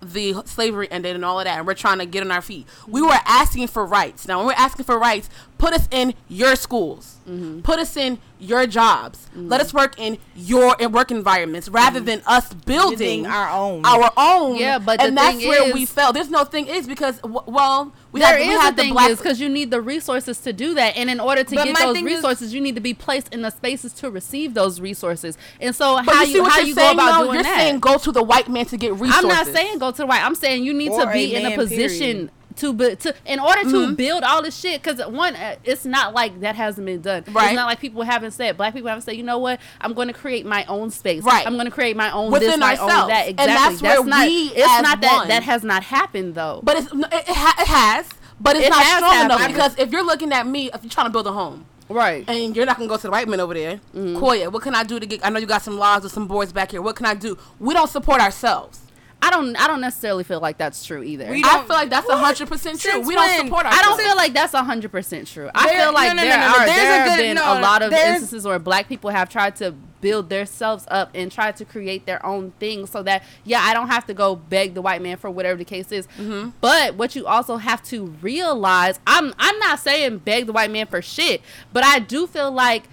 the 0.00 0.34
slavery 0.46 0.90
ended 0.90 1.14
and 1.14 1.24
all 1.24 1.38
of 1.38 1.44
that, 1.44 1.58
and 1.58 1.66
we're 1.66 1.74
trying 1.74 1.98
to 1.98 2.06
get 2.06 2.22
on 2.22 2.32
our 2.32 2.42
feet, 2.42 2.66
we 2.88 3.00
were 3.00 3.18
asking 3.24 3.68
for 3.68 3.86
rights. 3.86 4.26
Now, 4.26 4.38
when 4.38 4.46
we're 4.48 4.54
asking 4.54 4.84
for 4.84 4.98
rights, 4.98 5.30
put 5.62 5.72
us 5.78 5.86
in 5.90 6.14
your 6.28 6.56
schools, 6.56 7.04
Mm-hmm. 7.22 7.60
put 7.60 7.78
us 7.78 7.96
in 7.96 8.18
your 8.40 8.66
jobs, 8.66 9.28
let 9.36 9.60
us 9.60 9.72
work 9.72 9.94
in 9.96 10.18
your 10.34 10.74
in 10.80 10.90
work 10.90 11.12
environments 11.12 11.68
rather 11.68 12.00
than 12.00 12.20
us 12.26 12.52
building 12.52 13.22
Building 13.22 13.26
our 13.26 13.48
own. 13.48 13.84
our 13.86 14.10
own. 14.16 14.56
Yeah, 14.56 14.80
but 14.80 15.00
and 15.00 15.16
the 15.16 15.20
that's 15.20 15.36
thing 15.38 15.48
where 15.48 15.68
is- 15.68 15.72
we 15.74 15.86
fell. 15.86 16.12
There's 16.12 16.28
no 16.30 16.42
thing 16.44 16.66
is 16.66 16.88
because 16.88 17.20
well 17.22 17.92
we 18.10 18.18
There 18.20 18.28
have 18.32 18.40
is 18.40 18.48
we 18.48 18.54
a 18.56 18.58
have 18.60 18.74
the 18.76 18.82
thing 18.82 18.92
black 18.92 19.10
is 19.10 19.18
because 19.18 19.40
you 19.40 19.48
need 19.48 19.70
the 19.70 19.80
resources 19.80 20.38
to 20.40 20.52
do 20.52 20.74
that, 20.74 20.96
and 20.96 21.08
in 21.08 21.20
order 21.20 21.44
to 21.44 21.54
But 21.54 21.64
get 21.66 21.78
those 21.78 21.94
thing 21.94 22.08
is- 22.08 22.14
resources, 22.16 22.52
you 22.52 22.60
need 22.60 22.74
to 22.74 22.80
be 22.80 22.92
placed 22.94 23.32
in 23.32 23.42
the 23.42 23.50
spaces 23.50 23.92
to 24.02 24.10
receive 24.10 24.54
those 24.54 24.80
resources. 24.80 25.38
And 25.60 25.76
so, 25.76 26.00
But 26.04 26.12
how 26.16 26.20
you 26.22 26.26
see 26.26 26.32
you, 26.34 26.42
what 26.42 26.52
how 26.52 26.58
you're 26.58 26.66
you 26.68 26.74
saying 26.74 26.96
go 26.96 27.02
about 27.04 27.18
though? 27.18 27.24
doing 27.26 27.34
You're 27.34 27.42
that? 27.44 27.58
saying 27.60 27.78
go 27.78 27.98
to 27.98 28.10
the 28.10 28.22
white 28.24 28.48
man 28.48 28.66
to 28.66 28.76
get 28.76 28.94
resources. 28.94 29.16
I'm 29.22 29.28
not 29.28 29.46
saying 29.46 29.78
go 29.78 29.92
to 29.92 29.96
the 29.98 30.06
right. 30.08 30.24
I'm 30.24 30.34
saying 30.34 30.64
you 30.64 30.74
need 30.74 30.90
Or 30.90 31.06
to 31.06 31.12
be 31.12 31.36
a 31.36 31.38
in 31.38 31.52
a 31.52 31.54
position 31.54 31.98
period. 32.26 32.30
To 32.56 32.72
be, 32.72 32.96
to 32.96 33.14
in 33.26 33.38
order 33.40 33.62
to 33.62 33.66
Mm-hmm. 33.68 33.94
build 33.94 34.22
all 34.24 34.42
this 34.42 34.56
shit. 34.58 34.82
Because 34.82 35.04
one, 35.10 35.34
uh, 35.36 35.56
it's 35.64 35.84
not 35.84 36.14
like 36.14 36.40
that 36.40 36.54
hasn't 36.56 36.86
been 36.86 37.00
done. 37.00 37.24
Right. 37.28 37.46
It's 37.46 37.54
not 37.56 37.66
like 37.66 37.80
people 37.80 38.02
haven't 38.02 38.32
said. 38.32 38.56
Black 38.56 38.72
people 38.74 38.88
haven't 38.88 39.02
said. 39.02 39.16
You 39.16 39.22
know 39.22 39.38
what? 39.38 39.60
I'm 39.80 39.92
going 39.94 40.08
to 40.08 40.14
create 40.14 40.44
my 40.46 40.64
own 40.66 40.90
space. 40.90 41.22
Right. 41.22 41.46
I'm 41.46 41.54
going 41.54 41.66
to 41.66 41.70
create 41.72 41.96
my 41.96 42.10
own 42.12 42.30
Within 42.30 42.50
this, 42.50 42.58
my 42.58 42.76
own 42.76 42.88
ourselves. 42.90 43.08
that. 43.08 43.28
And 43.28 43.40
Exactly. 43.40 43.76
that's 43.76 43.82
where 43.82 44.04
not. 44.04 44.26
we 44.26 44.34
it's 44.54 44.82
not 44.82 45.00
that 45.00 45.16
one- 45.18 45.28
that 45.28 45.42
has 45.42 45.62
not 45.64 45.82
happened 45.84 46.34
though. 46.34 46.60
But 46.62 46.76
it's 46.78 46.92
it, 46.92 46.98
it, 47.28 47.36
ha- 47.36 47.56
it 47.60 47.66
has, 47.68 48.08
but 48.40 48.56
it's 48.56 48.66
It 48.66 48.70
not 48.70 48.84
strong 48.96 49.24
enough 49.24 49.40
happened. 49.40 49.54
because 49.54 49.78
if 49.78 49.90
you're 49.92 50.04
looking 50.04 50.32
at 50.32 50.46
me, 50.46 50.70
if 50.72 50.82
you're 50.82 50.90
trying 50.90 51.06
to 51.06 51.10
build 51.12 51.26
a 51.26 51.32
home. 51.32 51.66
right. 51.88 52.24
And 52.28 52.56
you're 52.56 52.66
not 52.66 52.76
gonna 52.78 52.88
go 52.88 52.96
to 52.96 53.02
the 53.02 53.10
white 53.10 53.28
men 53.28 53.40
over 53.40 53.54
there. 53.54 53.76
Mm-hmm. 53.94 54.16
Koya, 54.16 54.52
what 54.52 54.62
can 54.62 54.74
I 54.74 54.82
do 54.84 54.98
to 55.00 55.06
get? 55.06 55.24
I 55.24 55.30
know 55.30 55.38
you 55.38 55.46
got 55.46 55.62
some 55.62 55.78
laws 55.78 56.02
with 56.04 56.12
some 56.12 56.26
boys 56.26 56.52
back 56.52 56.70
here. 56.70 56.80
What 56.82 56.96
can 56.96 57.06
I 57.06 57.14
do? 57.14 57.36
We 57.58 57.74
don't 57.74 57.88
support 57.88 58.20
ourselves. 58.20 58.80
I 59.24 59.30
don't. 59.30 59.54
I 59.56 59.68
don't 59.68 59.80
necessarily 59.80 60.24
feel 60.24 60.40
like 60.40 60.58
that's 60.58 60.84
true 60.84 61.02
either. 61.02 61.28
I 61.28 61.40
feel 61.64 61.68
like 61.68 61.90
that's 61.90 62.10
hundred 62.10 62.48
percent 62.48 62.80
true. 62.80 62.90
Since 62.90 63.06
we 63.06 63.14
don't 63.14 63.24
when? 63.26 63.46
support 63.46 63.66
I 63.66 63.80
don't 63.80 63.96
feel 63.98 64.16
like 64.16 64.32
that's 64.34 64.52
hundred 64.52 64.90
percent 64.90 65.28
true. 65.28 65.48
I 65.54 65.66
There- 65.68 65.84
feel 65.84 65.92
like 65.94 66.08
no, 66.08 66.14
no, 66.14 66.22
there 66.22 66.38
no, 66.38 66.46
are 66.46 66.66
There's 66.66 66.70
a 66.70 66.74
there 66.74 66.98
have 67.08 67.16
good- 67.18 67.22
been 67.22 67.34
no, 67.36 67.58
a 67.58 67.60
lot 67.60 67.82
of 67.82 67.92
instances 67.92 68.44
where 68.44 68.58
black 68.58 68.88
people 68.88 69.10
have 69.10 69.28
tried 69.28 69.54
to 69.56 69.72
build 70.00 70.28
themselves 70.28 70.84
up 70.88 71.10
and 71.14 71.30
try 71.30 71.52
to 71.52 71.64
create 71.64 72.04
their 72.06 72.24
own 72.26 72.50
thing 72.58 72.84
so 72.86 73.04
that 73.04 73.22
yeah, 73.44 73.60
I 73.62 73.72
don't 73.74 73.86
have 73.86 74.04
to 74.06 74.14
go 74.14 74.34
beg 74.34 74.74
the 74.74 74.82
white 74.82 75.00
man 75.00 75.16
for 75.16 75.30
whatever 75.30 75.56
the 75.56 75.64
case 75.64 75.92
is. 75.92 76.08
Mm-hmm. 76.18 76.50
But 76.60 76.96
what 76.96 77.14
you 77.14 77.24
also 77.28 77.58
have 77.58 77.80
to 77.84 78.06
realize, 78.20 78.98
I'm 79.06 79.32
I'm 79.38 79.56
not 79.60 79.78
saying 79.78 80.18
beg 80.18 80.46
the 80.46 80.52
white 80.52 80.72
man 80.72 80.88
for 80.88 81.00
shit, 81.00 81.42
but 81.72 81.84
I 81.84 82.00
do 82.00 82.26
feel 82.26 82.50
like 82.50 82.88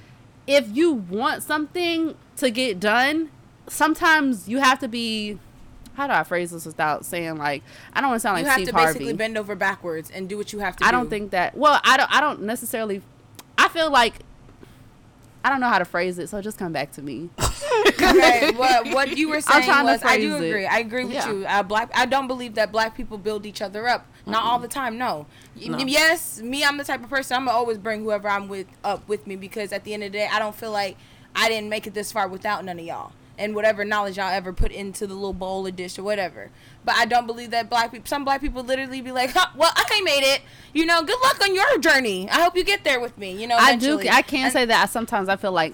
if 0.45 0.67
you 0.77 0.91
want 0.93 1.41
something 1.41 2.13
to 2.37 2.51
get 2.51 2.79
done, 2.79 3.31
sometimes 3.67 4.47
you 4.47 4.59
have 4.59 4.77
to 4.79 4.87
be 4.87 5.39
how 5.99 6.07
do 6.07 6.13
I 6.13 6.23
phrase 6.23 6.51
this 6.51 6.65
without 6.65 7.05
saying 7.05 7.35
like 7.37 7.61
I 7.93 7.99
don't 8.01 8.09
want 8.11 8.19
to 8.19 8.21
sound 8.21 8.41
like 8.41 8.51
Steve 8.53 8.69
Harvey. 8.69 8.71
you 8.71 8.77
have 8.85 8.93
to 8.93 8.99
basically 8.99 9.13
bend 9.17 9.37
over 9.37 9.53
backwards 9.53 10.09
and 10.09 10.29
do 10.29 10.37
what 10.37 10.53
you 10.53 10.59
have 10.59 10.75
to 10.77 10.83
I 10.85 10.87
do. 10.91 10.97
don't 10.97 11.09
think 11.09 11.31
that. 11.31 11.57
Well, 11.57 11.79
I 11.83 11.97
don't. 11.97 12.09
I 12.11 12.21
don't 12.21 12.43
necessarily. 12.43 13.01
I 13.57 13.67
feel 13.67 13.91
like 13.91 14.13
I 15.43 15.49
don't 15.49 15.59
know 15.61 15.67
how 15.69 15.79
to 15.79 15.85
phrase 15.85 16.17
it, 16.19 16.27
so 16.29 16.41
just 16.41 16.57
come 16.57 16.71
back 16.73 16.91
to 16.93 17.01
me. 17.01 17.29
okay, 17.87 18.51
what 18.51 18.87
what 18.93 19.17
you 19.17 19.29
were 19.29 19.41
saying 19.41 19.65
trying 19.65 19.85
to 19.85 19.91
was 19.93 20.03
I 20.03 20.17
do 20.17 20.31
phrase 20.31 20.41
it. 20.43 20.47
agree. 20.49 20.65
I 20.65 20.79
agree 20.79 21.03
with 21.05 21.13
Yeah. 21.13 21.29
you. 21.31 21.45
Uh, 21.45 21.63
black 21.63 21.89
I 21.93 22.05
don't 22.05 22.27
believe 22.27 22.55
that 22.55 22.71
black 22.71 22.95
people 22.95 23.17
build 23.17 23.45
each 23.45 23.61
other 23.61 23.87
up. 23.87 24.05
Not 24.25 24.43
all 24.43 24.59
the 24.59 24.67
time, 24.67 24.97
no. 24.97 25.25
No. 25.55 25.77
Yes, 25.79 26.39
me 26.41 26.63
I'm 26.63 26.77
the 26.77 26.83
type 26.83 27.03
of 27.03 27.09
person 27.09 27.35
I'm 27.37 27.45
gonna 27.45 27.57
always 27.57 27.77
bring 27.77 28.03
whoever 28.03 28.29
I'm 28.29 28.47
with 28.47 28.67
up 28.83 29.07
with 29.07 29.25
me 29.27 29.35
because 29.35 29.71
at 29.73 29.83
the 29.83 29.93
end 29.93 30.03
of 30.03 30.11
the 30.11 30.17
day 30.19 30.29
I 30.31 30.39
don't 30.39 30.55
feel 30.55 30.71
like 30.71 30.97
I 31.35 31.49
didn't 31.49 31.69
make 31.69 31.87
it 31.87 31.93
this 31.93 32.11
far 32.11 32.27
without 32.27 32.63
none 32.63 32.77
of 32.79 32.85
y'all. 32.85 33.11
And 33.39 33.55
whatever 33.55 33.83
knowledge 33.85 34.17
y'all 34.17 34.29
ever 34.29 34.53
put 34.53 34.71
into 34.71 35.07
the 35.07 35.13
little 35.15 35.33
bowl 35.33 35.65
or 35.65 35.71
dish 35.71 35.97
or 35.97 36.03
whatever. 36.03 36.51
But 36.85 36.95
I 36.95 37.05
don't 37.05 37.25
believe 37.25 37.51
that 37.51 37.69
black 37.69 37.91
people 37.91 38.05
some 38.05 38.25
black 38.25 38.41
people 38.41 38.63
literally 38.63 39.01
be 39.01 39.11
like, 39.11 39.31
huh, 39.31 39.47
well, 39.55 39.71
I 39.75 40.01
made 40.03 40.23
it. 40.23 40.41
You 40.73 40.85
know, 40.85 41.01
good 41.01 41.19
luck 41.23 41.41
on 41.41 41.55
your 41.55 41.79
journey. 41.79 42.29
I 42.29 42.41
hope 42.41 42.55
you 42.55 42.63
get 42.63 42.83
there 42.83 42.99
with 42.99 43.17
me. 43.17 43.31
You 43.31 43.47
know, 43.47 43.55
I 43.57 43.75
do. 43.77 43.99
I 43.99 44.21
can 44.21 44.45
And- 44.45 44.53
say 44.53 44.65
that. 44.65 44.83
I, 44.83 44.85
sometimes 44.87 45.29
I 45.29 45.37
feel 45.37 45.53
like 45.53 45.73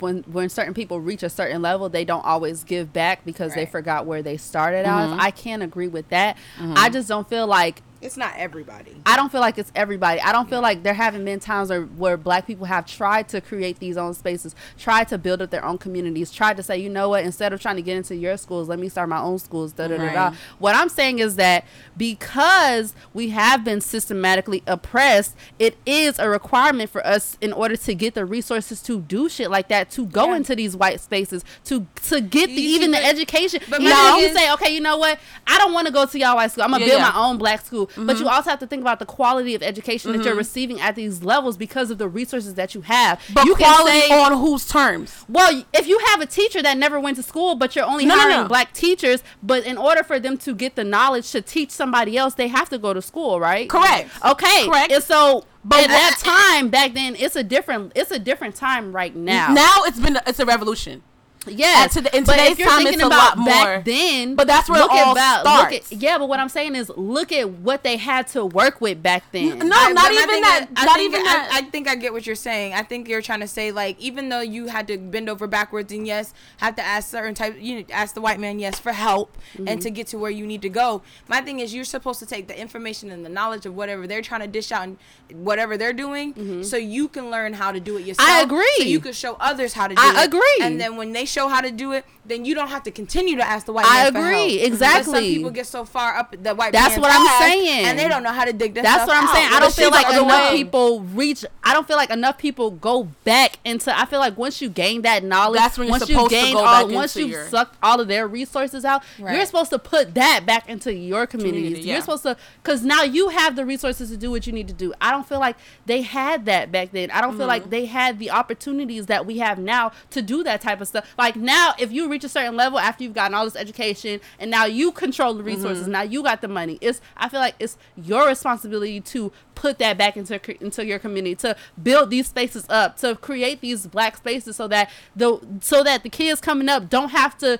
when 0.00 0.22
when 0.24 0.48
certain 0.48 0.74
people 0.74 1.00
reach 1.00 1.22
a 1.22 1.28
certain 1.30 1.60
level, 1.60 1.88
they 1.88 2.04
don't 2.04 2.24
always 2.24 2.64
give 2.64 2.92
back 2.92 3.24
because 3.24 3.54
they 3.54 3.66
forgot 3.66 4.06
where 4.06 4.22
they 4.22 4.36
started 4.36 4.86
out. 4.86 5.10
Mm-hmm. 5.10 5.20
I 5.20 5.30
can't 5.30 5.62
agree 5.62 5.88
with 5.88 6.08
that. 6.10 6.36
I 6.60 6.88
just 6.88 7.08
don't 7.08 7.28
feel 7.28 7.46
like 7.46 7.82
it's 8.00 8.16
not 8.16 8.32
everybody. 8.36 8.94
I 9.04 9.16
don't 9.16 9.30
feel 9.32 9.40
like 9.40 9.58
it's 9.58 9.72
everybody. 9.74 10.20
I 10.20 10.30
don't 10.30 10.48
feel 10.48 10.60
like 10.60 10.84
there 10.84 10.94
haven't 10.94 11.24
been 11.24 11.40
times 11.40 11.68
where, 11.70 11.82
where 11.82 12.16
black 12.16 12.46
people 12.46 12.66
have 12.66 12.86
tried 12.86 13.28
to 13.30 13.40
create 13.40 13.80
these 13.80 13.96
own 13.96 14.14
spaces, 14.14 14.54
tried 14.78 15.08
to 15.08 15.18
build 15.18 15.42
up 15.42 15.50
their 15.50 15.64
own 15.64 15.78
communities, 15.78 16.30
tried 16.30 16.56
to 16.58 16.62
say, 16.62 16.78
you 16.78 16.88
know 16.88 17.08
what, 17.08 17.24
instead 17.24 17.52
of 17.52 17.60
trying 17.60 17.74
to 17.76 17.82
get 17.82 17.96
into 17.96 18.14
your 18.14 18.36
schools, 18.36 18.68
let 18.68 18.78
me 18.78 18.88
start 18.88 19.08
my 19.08 19.18
own 19.18 19.38
schools. 19.40 19.72
Da, 19.72 19.88
da, 19.88 19.96
da, 19.96 20.12
da. 20.12 20.32
What 20.60 20.76
I'm 20.76 20.88
saying 20.88 21.18
is 21.18 21.34
that 21.36 21.64
because 21.96 22.94
we 23.12 23.30
have 23.30 23.64
been 23.64 23.80
systematically 23.80 24.62
oppressed, 24.66 25.34
it 25.58 25.76
is 25.84 26.18
a 26.18 26.28
requirement 26.28 26.90
for 26.90 27.04
us 27.06 27.36
in 27.40 27.52
order 27.52 27.76
to 27.76 27.94
get 27.94 28.14
the 28.14 28.24
resources 28.24 28.80
to 28.82 29.00
do 29.00 29.28
shit 29.28 29.50
like 29.50 29.68
that, 29.68 29.90
to 29.90 30.06
go 30.06 30.28
Yeah. 30.30 30.36
into 30.36 30.54
these 30.54 30.76
white 30.76 31.00
spaces, 31.00 31.44
to 31.64 31.86
to 32.08 32.20
get 32.20 32.46
the, 32.48 32.60
You 32.60 32.76
even 32.76 32.90
the 32.92 33.04
education. 33.04 33.60
but 33.68 33.80
you 33.80 33.88
my 33.88 33.94
know, 33.94 34.10
thing 34.12 34.20
you 34.20 34.26
is- 34.28 34.36
say, 34.36 34.52
okay, 34.54 34.72
you 34.74 34.80
know 34.80 34.96
what, 34.98 35.18
I 35.46 35.58
don't 35.58 35.72
want 35.72 35.86
to 35.88 35.92
go 35.92 36.06
to 36.06 36.18
y'all 36.18 36.36
white 36.36 36.52
school. 36.52 36.64
I'm 36.64 36.70
gonna 36.70 36.84
Yeah, 36.84 36.90
build 36.92 37.02
yeah. 37.02 37.10
my 37.12 37.26
own 37.26 37.38
black 37.38 37.64
school. 37.64 37.87
But 37.96 38.18
you 38.18 38.28
also 38.28 38.50
have 38.50 38.58
to 38.60 38.66
think 38.66 38.82
about 38.82 38.98
the 38.98 39.06
quality 39.06 39.54
of 39.54 39.62
education 39.62 40.12
that 40.12 40.18
you're 40.24 40.28
Mm-hmm. 40.28 40.38
receiving 40.38 40.80
at 40.80 40.94
these 40.94 41.22
levels 41.22 41.56
because 41.56 41.90
of 41.90 41.98
the 41.98 42.08
resources 42.08 42.54
that 42.54 42.74
you 42.74 42.82
have. 42.82 43.20
But 43.32 43.44
you 43.46 43.54
quality 43.54 44.00
can 44.00 44.08
say, 44.10 44.20
on 44.22 44.32
whose 44.38 44.66
terms? 44.68 45.24
well, 45.28 45.64
if 45.72 45.86
you 45.86 45.98
have 46.06 46.20
a 46.20 46.26
teacher 46.26 46.62
that 46.62 46.76
never 46.78 47.00
went 47.00 47.16
to 47.16 47.22
school, 47.22 47.54
but 47.54 47.74
you're 47.74 47.84
only 47.86 48.04
No, 48.06 48.14
no, 48.14 48.20
hiring 48.20 48.36
no. 48.42 48.48
black 48.48 48.72
teachers, 48.72 49.22
but 49.42 49.64
in 49.64 49.76
order 49.78 50.02
for 50.02 50.18
them 50.20 50.36
to 50.38 50.54
get 50.54 50.76
the 50.76 50.84
knowledge 50.84 51.30
to 51.32 51.40
teach 51.42 51.70
somebody 51.70 52.16
else, 52.16 52.34
they 52.34 52.48
have 52.48 52.68
to 52.70 52.78
go 52.78 52.92
to 52.94 53.00
school, 53.02 53.40
right? 53.40 53.68
Correct. 53.68 54.10
Okay. 54.24 54.66
Correct. 54.66 54.92
And 54.92 55.02
so, 55.02 55.44
But 55.64 55.84
at 55.84 55.88
that 55.88 56.16
time 56.22 56.68
back 56.68 56.94
then, 56.94 57.16
it's 57.16 57.36
a 57.36 57.42
different, 57.42 57.92
it's 57.94 58.10
a 58.10 58.18
different 58.18 58.54
time 58.54 58.92
right 58.94 59.14
now. 59.14 59.52
Now 59.52 59.82
it's 59.84 59.98
been 59.98 60.18
it's 60.26 60.38
a 60.40 60.46
revolution. 60.46 61.02
Yes, 61.50 61.96
At 61.96 62.04
to- 62.04 62.16
in 62.16 62.24
but 62.24 62.32
today's 62.32 62.52
if 62.52 62.58
you're 62.58 62.68
time, 62.68 62.78
thinking 62.78 62.94
it's 62.94 63.02
a 63.02 63.06
about 63.06 63.36
lot 63.38 63.46
back 63.46 63.66
more. 63.66 63.82
then, 63.84 64.34
But 64.34 64.46
that's 64.46 64.68
where 64.68 64.78
it 64.80 64.82
look 64.82 64.90
all 64.92 65.12
about, 65.12 65.40
starts. 65.42 65.72
Look 65.90 65.92
at, 65.92 66.02
yeah, 66.02 66.18
but 66.18 66.28
what 66.28 66.40
I'm 66.40 66.48
saying 66.48 66.74
is, 66.74 66.90
look 66.96 67.32
at 67.32 67.48
what 67.50 67.82
they 67.82 67.96
had 67.96 68.26
to 68.28 68.44
work 68.44 68.80
with 68.80 69.02
back 69.02 69.24
then. 69.32 69.58
No, 69.60 69.76
I- 69.78 69.92
not 69.92 70.12
even 70.12 70.28
thing 70.28 70.42
that. 70.42 70.62
is, 70.62 70.68
I 70.76 70.84
not 70.84 70.96
think- 70.96 71.14
even 71.14 71.20
I, 71.22 71.24
that. 71.24 71.50
I 71.52 71.62
think 71.70 71.88
I 71.88 71.94
get 71.94 72.12
what 72.12 72.26
you're 72.26 72.34
saying. 72.36 72.74
I 72.74 72.82
think 72.82 73.08
you're 73.08 73.22
trying 73.22 73.40
to 73.40 73.48
say 73.48 73.72
like 73.72 73.98
even 74.00 74.28
though 74.28 74.40
you 74.40 74.66
had 74.68 74.86
to 74.88 74.98
bend 74.98 75.28
over 75.28 75.46
backwards 75.46 75.92
and 75.92 76.06
yes, 76.06 76.32
have 76.58 76.76
to 76.76 76.82
ask 76.82 77.10
certain 77.10 77.34
type, 77.34 77.56
you 77.58 77.76
know, 77.80 77.84
ask 77.92 78.14
the 78.14 78.20
white 78.20 78.40
man 78.40 78.58
yes 78.58 78.78
for 78.78 78.92
help 78.92 79.36
Mm-hmm. 79.54 79.68
and 79.68 79.82
to 79.82 79.90
get 79.90 80.06
to 80.08 80.18
where 80.18 80.30
you 80.30 80.46
need 80.46 80.62
to 80.62 80.68
go. 80.68 81.02
My 81.28 81.40
thing 81.40 81.60
is 81.60 81.72
you're 81.74 81.84
supposed 81.84 82.18
to 82.20 82.26
take 82.26 82.48
the 82.48 82.60
information 82.60 83.10
and 83.10 83.24
the 83.24 83.28
knowledge 83.30 83.64
of 83.66 83.74
whatever 83.74 84.06
they're 84.06 84.20
trying 84.22 84.40
to 84.42 84.46
dish 84.46 84.70
out 84.72 84.82
and 84.84 84.98
whatever 85.32 85.76
they're 85.76 85.92
doing, 85.92 86.62
so 86.64 86.76
you 86.76 87.08
can 87.08 87.30
learn 87.30 87.52
how 87.54 87.72
to 87.72 87.80
do 87.80 87.96
it 87.96 88.04
yourself. 88.06 88.28
Mm-hmm. 88.28 88.44
agree. 88.44 88.74
So 88.78 88.82
you 88.84 89.00
can 89.00 89.12
show 89.12 89.36
others 89.40 89.72
how 89.72 89.86
to 89.88 89.94
do 89.94 90.02
I 90.02 90.22
it. 90.22 90.26
agree. 90.26 90.58
And 90.60 90.80
then 90.80 90.96
when 90.96 91.12
they 91.12 91.24
show 91.24 91.37
how 91.46 91.60
to 91.60 91.70
do 91.70 91.92
it, 91.92 92.04
then 92.24 92.44
you 92.44 92.54
don't 92.54 92.68
have 92.68 92.82
to 92.84 92.90
continue 92.90 93.36
to 93.36 93.44
ask 93.46 93.66
the 93.66 93.72
white 93.72 93.84
I 93.86 94.04
man 94.04 94.12
for 94.14 94.18
agree. 94.18 94.58
help. 94.58 94.78
But 94.80 95.04
some 95.04 95.14
people 95.22 95.50
get 95.50 95.66
so 95.66 95.84
far 95.84 96.16
up 96.16 96.34
the 96.42 96.54
white 96.54 96.72
That's 96.72 96.96
what 96.98 97.10
I'm 97.12 97.26
saying. 97.42 97.84
and 97.86 97.98
they 97.98 98.08
don't 98.08 98.22
know 98.22 98.32
how 98.32 98.44
to 98.46 98.52
dig 98.52 98.74
That's 98.74 99.06
what 99.06 99.16
I'm 99.16 99.28
out. 99.28 99.34
saying. 99.34 99.48
I 99.52 99.60
don't 99.60 99.72
feel 99.74 99.90
like 99.90 100.08
enough 100.10 100.50
way. 100.52 100.56
people 100.56 101.00
reach. 101.02 101.44
I 101.62 101.74
don't 101.74 101.86
feel 101.86 101.96
like 101.96 102.10
enough 102.10 102.38
people 102.38 102.70
go 102.72 103.04
back 103.24 103.58
into. 103.64 103.96
I 103.96 104.06
feel 104.06 104.18
like 104.20 104.36
once 104.38 104.60
you 104.62 104.68
gain 104.70 105.02
that 105.02 105.22
knowledge, 105.22 105.58
That's 105.60 105.76
when 105.78 105.86
you're 105.88 105.92
once 105.92 106.06
supposed 106.06 106.30
to 106.30 106.36
you 106.36 106.42
gain 106.42 106.54
go 106.54 106.60
all, 106.64 106.86
back 106.86 106.94
once 106.94 107.14
into 107.14 107.28
you've 107.28 107.36
your- 107.36 107.48
sucked 107.48 107.76
all 107.82 108.00
of 108.00 108.08
their 108.08 108.26
resources 108.26 108.84
out, 108.86 109.02
you're 109.18 109.44
supposed 109.46 109.70
to 109.70 109.78
put 109.78 110.14
that 110.14 110.44
back 110.46 110.68
into 110.68 110.92
your 110.94 111.26
communities. 111.26 111.58
Community, 111.62 111.86
yeah. 111.88 111.92
You're 111.94 112.00
supposed 112.02 112.22
to, 112.24 112.36
because 112.62 112.82
now 112.82 113.02
you 113.02 113.28
have 113.28 113.54
the 113.56 113.64
resources 113.66 114.10
to 114.10 114.16
do 114.16 114.30
what 114.30 114.46
you 114.46 114.52
need 114.54 114.68
to 114.68 114.74
do. 114.74 114.94
I 115.00 115.10
don't 115.10 115.28
feel 115.28 115.38
like 115.40 115.56
they 115.86 116.02
had 116.02 116.46
that 116.46 116.72
back 116.72 116.92
then. 116.92 117.10
I 117.10 117.20
don't 117.20 117.32
feel 117.32 117.38
Mm-hmm. 117.40 117.48
like 117.48 117.70
they 117.70 117.86
had 117.86 118.18
the 118.18 118.30
opportunities 118.30 119.06
that 119.06 119.24
we 119.26 119.38
have 119.38 119.58
now 119.58 119.92
to 120.10 120.20
do 120.22 120.42
that 120.44 120.60
type 120.60 120.80
of 120.80 120.88
stuff. 120.88 121.06
Like 121.18 121.36
now, 121.36 121.74
if 121.78 121.90
you 121.92 122.08
reach 122.08 122.22
a 122.24 122.28
certain 122.28 122.56
level 122.56 122.78
after 122.78 123.02
you've 123.04 123.12
gotten 123.12 123.34
all 123.34 123.44
this 123.44 123.56
education 123.56 124.20
and 124.38 124.50
now 124.50 124.64
you 124.66 124.92
control 124.92 125.34
the 125.34 125.42
resources, 125.42 125.82
Mm-hmm. 125.82 125.92
now 125.92 126.02
you 126.02 126.22
got 126.22 126.40
the 126.40 126.48
money. 126.48 126.78
It's 126.80 127.00
I 127.16 127.28
feel 127.28 127.40
like 127.40 127.56
it's 127.58 127.76
your 127.96 128.26
responsibility 128.28 129.00
to 129.00 129.32
put 129.56 129.78
that 129.80 129.98
back 129.98 130.16
into 130.16 130.38
into 130.64 130.86
your 130.86 131.00
community 131.00 131.34
to 131.34 131.56
build 131.82 132.10
these 132.10 132.28
spaces 132.28 132.64
up 132.68 132.96
to 132.98 133.16
create 133.16 133.60
these 133.60 133.88
black 133.88 134.16
spaces 134.16 134.54
so 134.54 134.68
that 134.68 134.88
the 135.16 135.40
so 135.60 135.82
that 135.82 136.04
the 136.04 136.08
kids 136.08 136.40
coming 136.40 136.68
up 136.68 136.88
don't 136.88 137.08
have 137.10 137.36
to 137.38 137.58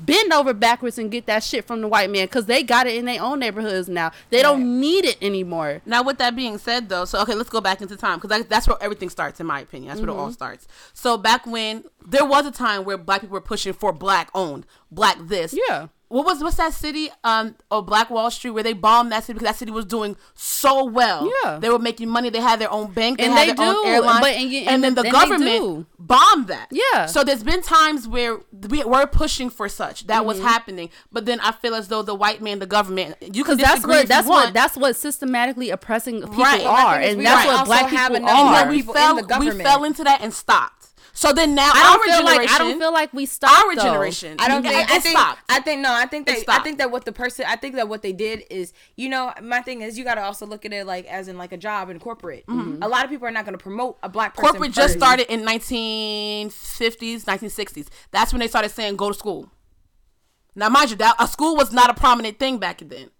bend 0.00 0.32
over 0.32 0.52
backwards 0.54 0.98
and 0.98 1.10
get 1.10 1.26
that 1.26 1.42
shit 1.42 1.66
from 1.66 1.80
the 1.80 1.88
white 1.88 2.10
man 2.10 2.26
because 2.26 2.46
they 2.46 2.62
got 2.62 2.86
it 2.86 2.96
in 2.96 3.04
their 3.04 3.22
own 3.22 3.38
neighborhoods 3.38 3.88
now. 3.88 4.10
They 4.30 4.42
don't 4.42 4.80
need 4.80 5.04
it 5.04 5.22
anymore. 5.22 5.82
Now, 5.84 6.02
with 6.02 6.18
that 6.18 6.34
being 6.34 6.58
said, 6.58 6.88
though, 6.88 7.04
so 7.04 7.20
okay, 7.22 7.34
let's 7.34 7.50
go 7.50 7.60
back 7.60 7.80
into 7.80 7.96
time 7.96 8.18
because 8.18 8.46
that's 8.46 8.66
where 8.66 8.78
everything 8.80 9.10
starts, 9.10 9.40
in 9.40 9.46
my 9.46 9.60
opinion. 9.60 9.88
That's 9.88 10.00
where 10.00 10.10
it 10.10 10.12
all 10.12 10.26
mm-hmm. 10.26 10.32
starts. 10.32 10.66
So 10.94 11.18
back 11.18 11.46
when 11.46 11.84
there 12.06 12.24
was 12.24 12.46
a 12.46 12.50
time 12.50 12.84
where 12.84 12.96
black 12.96 13.20
people 13.20 13.34
were 13.34 13.40
pushing 13.40 13.72
for 13.72 13.92
black 13.92 14.30
owned, 14.34 14.66
black 14.90 15.16
this. 15.20 15.54
Yeah. 15.68 15.88
What 16.08 16.24
was 16.24 16.42
what's 16.42 16.56
that 16.56 16.72
city? 16.72 17.10
Um, 17.22 17.54
or 17.70 17.82
Black 17.82 18.08
Wall 18.08 18.30
Street, 18.30 18.52
where 18.52 18.62
they 18.62 18.72
bombed 18.72 19.12
that 19.12 19.24
city 19.24 19.34
because 19.34 19.48
that 19.48 19.56
city 19.58 19.70
was 19.70 19.84
doing 19.84 20.16
so 20.34 20.84
well. 20.84 21.30
Yeah. 21.44 21.58
they 21.58 21.68
were 21.68 21.78
making 21.78 22.08
money. 22.08 22.30
They 22.30 22.40
had 22.40 22.58
their 22.58 22.70
own 22.70 22.92
bank. 22.92 23.18
They 23.18 23.24
And 23.24 23.34
had 23.34 23.48
they 23.48 23.52
their 23.52 23.68
own 23.68 23.74
do, 23.84 23.88
airline. 23.90 24.20
but- 24.22 24.30
and 24.32 24.50
you- 24.50 24.60
and 24.60 24.68
and 24.70 24.84
then 24.84 24.94
the 24.94 25.02
then 25.02 25.12
they 25.12 25.18
government 25.18 25.86
bombed 25.98 26.46
that. 26.48 26.68
Yeah. 26.70 27.06
So 27.06 27.24
there's 27.24 27.42
been 27.42 27.60
times 27.62 28.08
where 28.08 28.38
we 28.70 28.82
were 28.84 29.06
pushing 29.06 29.50
for 29.50 29.68
such 29.68 30.06
that 30.06 30.24
was 30.24 30.38
Mm-hmm. 30.38 30.46
happening, 30.46 30.90
but 31.12 31.26
then 31.26 31.40
I 31.40 31.52
feel 31.52 31.74
as 31.74 31.88
though 31.88 32.02
the 32.02 32.14
white 32.14 32.40
man, 32.40 32.58
the 32.58 32.66
government, 32.66 33.16
you 33.20 33.44
can 33.44 33.56
Because 33.56 33.58
that's 33.58 33.74
disagree 33.76 33.90
what 33.96 33.98
if 33.98 34.02
you 34.04 34.08
that's 34.08 34.28
want. 34.28 34.44
what 34.46 34.54
that's 34.54 34.76
what 34.76 34.96
systematically 34.96 35.68
oppressing 35.70 36.20
people 36.22 36.36
Right. 36.36 36.64
Are, 36.64 37.00
thing 37.02 37.18
and 37.18 37.26
that's 37.26 37.46
also 37.46 37.58
what 37.58 37.66
black 37.66 37.90
people 37.90 38.16
enough 38.16 38.30
are. 38.30 38.54
then 38.60 38.68
we 38.70 38.80
fell, 38.82 39.16
we 39.40 39.50
fell 39.50 39.84
into 39.84 40.04
that 40.04 40.20
and 40.22 40.32
stopped. 40.32 40.77
So 41.18 41.32
then 41.32 41.56
now 41.56 41.72
I 41.74 41.80
our 41.80 41.96
don't 41.96 42.04
feel 42.04 42.18
generation, 42.18 42.42
like 42.42 42.50
I 42.50 42.58
don't 42.58 42.78
feel 42.78 42.92
like 42.92 43.12
we 43.12 43.26
stopped. 43.26 43.52
our 43.52 43.74
though. 43.74 43.82
I 44.38 44.46
don't 44.46 44.62
think. 44.62 44.76
it 44.76 44.88
I 44.88 44.98
think. 45.00 45.18
stopped. 45.18 45.40
I 45.48 45.58
think 45.58 45.80
no. 45.80 45.92
I 45.92 46.06
think 46.06 46.28
that. 46.28 46.44
I 46.48 46.60
think 46.60 46.78
that 46.78 46.92
what 46.92 47.06
the 47.06 47.10
person. 47.12 47.44
I 47.48 47.56
think 47.56 47.74
that 47.74 47.88
what 47.88 48.02
they 48.02 48.12
did 48.12 48.44
is, 48.50 48.72
you 48.94 49.08
know, 49.08 49.32
my 49.42 49.60
thing 49.60 49.82
is, 49.82 49.98
you 49.98 50.04
got 50.04 50.14
to 50.14 50.22
also 50.22 50.46
look 50.46 50.64
at 50.64 50.72
it 50.72 50.86
like 50.86 51.06
as 51.06 51.26
in 51.26 51.36
like 51.36 51.50
a 51.50 51.56
job 51.56 51.90
in 51.90 51.98
corporate. 51.98 52.44
A 52.48 52.86
lot 52.86 53.04
of 53.04 53.10
people 53.10 53.26
are 53.26 53.32
not 53.32 53.44
going 53.44 53.58
to 53.58 53.62
promote 53.62 53.98
a 54.04 54.08
black 54.08 54.36
person. 54.36 54.46
Mm-hmm. 54.46 54.52
Corporate 54.58 54.72
just 54.72 54.94
first. 54.94 54.98
started 55.00 55.32
in 55.32 55.40
1950s, 55.44 57.24
1960s. 57.24 57.88
That's 58.12 58.32
when 58.32 58.38
they 58.38 58.46
started 58.46 58.68
saying 58.68 58.94
go 58.94 59.08
to 59.08 59.18
school. 59.18 59.50
Now, 60.54 60.68
mind 60.68 60.90
you, 60.90 60.96
that 60.98 61.16
a 61.18 61.26
school 61.26 61.56
was 61.56 61.72
not 61.72 61.90
a 61.90 61.94
prominent 61.94 62.38
thing 62.38 62.58
back 62.58 62.78
then. 62.78 63.10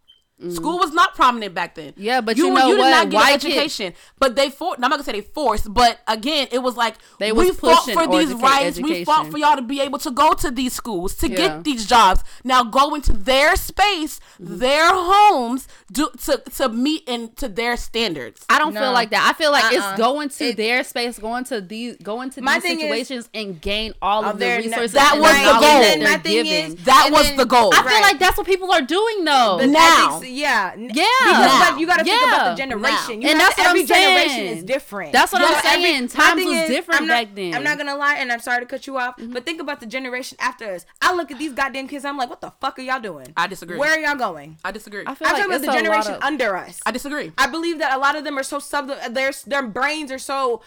School 0.55 0.79
was 0.79 0.93
not 0.93 1.17
prominent 1.17 1.53
back 1.53 1.75
then. 1.75 1.95
Yeah, 1.97 2.21
but 2.21 2.37
you 2.37 2.49
were- 2.49 2.55
know 2.61 2.69
did 2.69 2.79
what? 2.79 2.91
not 2.91 3.11
get 3.11 3.17
White 3.17 3.35
an 3.35 3.41
kid- 3.41 3.51
education. 3.57 3.93
But 4.21 4.37
they 4.37 4.51
for 4.51 4.75
I'm 4.75 4.81
not 4.81 4.91
gonna 4.91 5.03
say 5.03 5.11
they 5.13 5.21
forced, 5.23 5.73
but 5.75 5.99
again, 6.07 6.47
it 6.53 6.61
was 6.61 6.77
like 6.77 6.95
They 7.19 7.33
we 7.33 7.49
was 7.49 7.59
fought 7.59 7.85
for 7.91 8.07
these 8.07 8.29
educa- 8.31 8.43
rights. 8.43 8.79
We 8.79 9.05
fought 9.05 9.27
for 9.33 9.39
y'all 9.39 9.57
to 9.57 9.63
be 9.63 9.81
able 9.81 9.99
to 9.99 10.13
go 10.13 10.35
to 10.35 10.51
these 10.53 10.73
schools 10.75 11.15
to 11.17 11.29
Yeah. 11.29 11.37
get 11.37 11.65
these 11.65 11.87
jobs. 11.87 12.23
Now 12.45 12.63
go 12.63 12.95
into 12.95 13.13
their 13.13 13.57
space, 13.57 14.21
Mm-hmm. 14.41 14.59
their 14.59 14.89
homes, 14.93 15.67
do 15.91 16.09
to 16.27 16.41
to 16.57 16.69
meet 16.69 17.09
into 17.09 17.49
their 17.49 17.77
standards. 17.77 18.45
I 18.49 18.61
don't 18.61 18.75
No. 18.75 18.81
feel 18.81 18.93
like 18.93 19.11
that. 19.11 19.29
I 19.29 19.37
feel 19.37 19.51
like 19.51 19.65
Uh-uh. 19.65 19.73
it's 19.91 19.99
going 19.99 20.29
to 20.29 20.45
It- 20.51 20.57
their 20.57 20.85
space, 20.85 21.19
going 21.19 21.45
to 21.47 21.61
these, 21.61 21.97
going 21.97 22.31
to 22.31 22.43
My 22.43 22.55
these 22.55 22.63
thing 22.63 22.77
is- 22.79 22.83
situations 22.85 23.29
and 23.35 23.61
gain 23.61 23.93
all 24.01 24.25
Oh, 24.25 24.31
of 24.31 24.39
their 24.39 24.61
they're 24.61 24.69
resources. 24.69 24.93
That 24.93 25.19
was 25.19 25.33
the 25.33 25.39
the 25.53 25.53
goal. 25.59 25.61
that 25.61 26.01
my 26.01 26.19
thing 26.19 26.47
is- 26.47 26.75
That 26.85 27.09
was 27.11 27.33
the 27.37 27.45
goal. 27.45 27.73
I 27.75 27.83
feel 27.83 28.01
like 28.03 28.21
that's 28.21 28.37
what 28.39 28.47
people 28.47 28.71
are 28.73 28.83
doing 28.83 29.25
though. 29.25 29.57
But 29.59 29.69
I 29.71 29.73
Now. 29.73 30.21
Think 30.29 30.39
so- 30.39 30.43
yeah, 30.43 30.75
Yeah. 30.77 30.89
Because 30.89 31.53
Now. 31.53 31.71
like, 31.71 31.81
you 31.81 31.87
got 31.87 31.97
to 31.99 32.05
think 32.05 32.23
about 32.27 32.51
the 32.51 32.63
generation. 32.63 33.23
You 33.23 33.29
And 33.31 33.39
have 33.41 33.49
that's 33.49 33.55
to- 33.57 33.61
what 33.63 33.69
every 33.69 33.81
I'm 33.83 33.87
saying. 33.87 34.17
generation 34.29 34.59
is 34.59 34.65
different. 34.65 35.13
That's 35.13 35.33
what 35.33 35.41
You 35.41 35.47
I'm 35.47 35.53
know, 35.53 35.59
every- 35.65 35.83
saying. 35.83 36.09
Times 36.09 36.45
was 36.45 36.55
is, 36.57 36.69
different 36.69 37.01
I'm 37.01 37.07
not, 37.07 37.15
back 37.27 37.35
then. 37.35 37.55
I'm 37.55 37.65
not 37.65 37.79
gonna 37.79 37.97
lie, 37.97 38.15
and 38.17 38.31
I'm 38.33 38.41
sorry 38.41 38.61
to 38.61 38.67
cut 38.67 38.87
you 38.87 38.99
off, 38.99 39.15
but 39.19 39.45
think 39.45 39.61
about 39.61 39.81
the 39.81 39.87
generation 39.87 40.37
after 40.41 40.73
us. 40.73 40.85
I 41.03 41.15
look 41.15 41.31
at 41.31 41.39
these 41.39 41.53
goddamn 41.53 41.89
kids. 41.89 42.05
I'm 42.05 42.17
like, 42.17 42.31
what 42.31 42.41
the 42.41 42.53
fuck 42.61 42.79
are 42.79 42.83
y'all 42.83 43.01
doing? 43.01 43.33
I 43.37 43.47
disagree. 43.47 43.77
Where 43.79 43.93
are 43.93 43.99
y'all 43.99 44.15
going? 44.17 44.59
I 44.65 44.71
disagree. 44.71 45.05
I 45.07 45.15
feel 45.15 45.29
I'm 45.29 45.35
like 45.35 45.43
talking 45.43 45.57
about 45.57 45.67
the 45.73 45.79
generation 45.79 46.15
of- 46.15 46.23
under 46.23 46.57
us. 46.57 46.81
I 46.87 46.91
disagree. 46.91 47.33
I 47.39 47.47
believe 47.47 47.79
that 47.79 47.95
a 47.95 47.99
lot 47.99 48.17
of 48.17 48.25
them 48.25 48.39
are 48.39 48.43
so 48.43 48.59
sub. 48.59 48.89
Their 49.11 49.33
their 49.47 49.63
brains 49.63 50.11
are 50.13 50.19
so. 50.19 50.63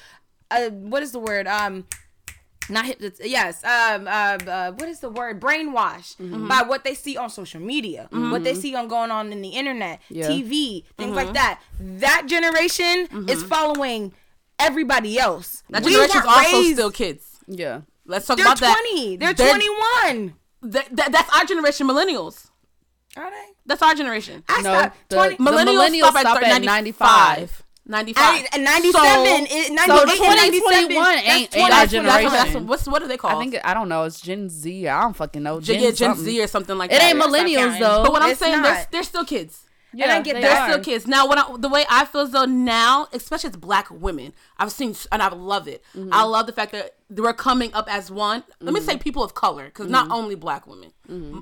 Uh, 0.50 0.70
what 0.70 1.02
is 1.02 1.12
the 1.14 1.20
word? 1.20 1.48
Um, 1.48 1.86
not 2.70 2.86
hip. 2.86 3.02
Yes. 3.24 3.64
Um. 3.64 4.08
Uh, 4.08 4.38
uh. 4.48 4.72
What 4.74 4.88
is 4.90 5.00
the 5.00 5.10
word? 5.10 5.40
Brainwashed 5.42 6.18
Mm-hmm. 6.18 6.48
by 6.48 6.62
what 6.64 6.84
they 6.84 6.94
see 6.94 7.18
on 7.18 7.30
social 7.30 7.60
media, 7.62 8.08
what 8.12 8.44
they 8.44 8.54
see 8.54 8.76
on 8.76 8.88
going 8.88 9.12
on 9.12 9.32
in 9.32 9.42
the 9.42 9.50
internet, 9.50 10.00
Yeah. 10.10 10.28
TV, 10.28 10.86
things 10.98 11.10
Mm-hmm. 11.10 11.14
like 11.16 11.34
that. 11.34 11.60
That 11.80 12.24
generation 12.28 13.28
is 13.30 13.44
following 13.44 14.14
everybody 14.60 15.18
else. 15.20 15.64
That 15.70 15.84
We 15.84 15.92
generation's 15.92 16.24
weren't 16.26 16.38
also 16.38 16.58
raised- 16.58 16.74
still 16.74 16.92
kids. 16.92 17.26
Yeah. 17.48 17.82
Let's 18.06 18.26
talk 18.26 18.38
They're 18.38 18.46
about 18.46 18.60
that. 18.60 18.74
twenty. 18.82 19.18
They're, 19.18 19.34
twenty-one. 19.34 20.36
Th- 20.72 20.86
th- 20.86 21.10
that's 21.10 21.36
our 21.36 21.46
generation, 21.46 21.88
millennials. 21.88 22.48
Are 23.18 23.30
they? 23.30 23.46
That's 23.66 23.82
our 23.82 23.94
generation. 23.96 24.44
I 24.48 24.62
No, 24.62 24.74
stopped 24.80 25.10
the- 25.10 25.16
twenty. 25.16 25.36
the 25.36 25.44
Millennials, 25.44 25.90
millennials 25.90 26.10
stop, 26.10 26.20
stop 26.20 26.38
at, 26.38 26.44
at 26.44 26.62
95. 26.62 27.08
95. 27.08 27.64
I, 27.90 28.48
and 28.54 28.64
97, 28.64 28.94
So- 28.94 29.04
it, 29.26 29.72
98 29.74 29.88
so 29.88 30.02
and 30.02 30.10
2021 30.12 31.04
97, 31.04 31.18
ain't- 31.18 31.58
ain't 31.58 31.58
our 31.58 31.58
20 31.58 31.70
that's, 31.70 31.92
generation. 31.92 32.32
that's, 32.32 32.54
that's, 32.54 32.66
what's, 32.66 32.88
what 32.88 33.00
do 33.02 33.08
they 33.08 33.18
call 33.18 33.38
I 33.38 33.40
think 33.44 33.58
I 33.66 33.74
don't 33.74 33.90
know. 33.90 34.04
It's 34.04 34.22
Gen 34.22 34.50
Z. 34.50 34.88
I 34.88 35.02
don't 35.02 35.16
fucking 35.16 35.44
know. 35.44 35.60
Gen, 35.60 35.76
Gen, 35.76 35.84
yeah, 35.84 35.92
Gen. 35.92 36.16
Z 36.16 36.42
or 36.44 36.48
something 36.48 36.78
like 36.78 36.92
It 36.92 37.00
that. 37.00 37.16
It 37.16 37.16
ain't 37.16 37.24
millennials 37.26 37.80
though. 37.80 38.04
But 38.04 38.12
what 38.12 38.22
I'm 38.22 38.32
It's 38.32 38.40
saying, 38.40 38.62
they're, 38.62 38.88
they're 38.92 39.04
still 39.04 39.26
kids. 39.26 39.64
yeah, 39.94 40.06
and 40.06 40.14
I 40.14 40.22
get 40.22 40.36
they 40.36 40.42
they're 40.42 40.56
are. 40.58 40.70
still 40.72 40.84
kids. 40.84 41.06
Now, 41.08 41.28
what 41.28 41.38
I, 41.38 41.58
the 41.58 41.68
way 41.70 41.86
I 41.90 42.06
feel 42.06 42.22
as 42.22 42.32
though 42.32 42.46
now, 42.46 43.08
especially 43.14 43.50
as 43.50 43.58
black 43.58 43.90
women, 43.92 44.32
I've 44.58 44.72
seen 44.72 44.96
and 45.12 45.22
I 45.22 45.28
love 45.30 45.68
it. 45.68 45.84
Mm-hmm. 45.98 46.14
I 46.14 46.24
love 46.24 46.46
the 46.46 46.54
fact 46.54 46.72
that 46.74 46.94
we're 47.10 47.34
coming 47.34 47.74
up 47.74 47.92
as 47.94 48.10
one. 48.12 48.44
Let 48.62 48.74
me 48.74 48.80
say 48.80 48.96
people 48.98 49.24
of 49.24 49.34
color, 49.34 49.66
because 49.66 49.90
not 49.90 50.06
Mm-hmm. 50.06 50.14
only 50.14 50.36
black 50.36 50.66
women. 50.68 50.94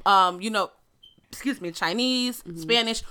Um, 0.05 0.41
you 0.41 0.49
know, 0.49 0.71
excuse 1.31 1.61
me, 1.61 1.71
Chinese, 1.71 2.41
Mm-hmm. 2.43 2.57
Spanish, 2.59 3.03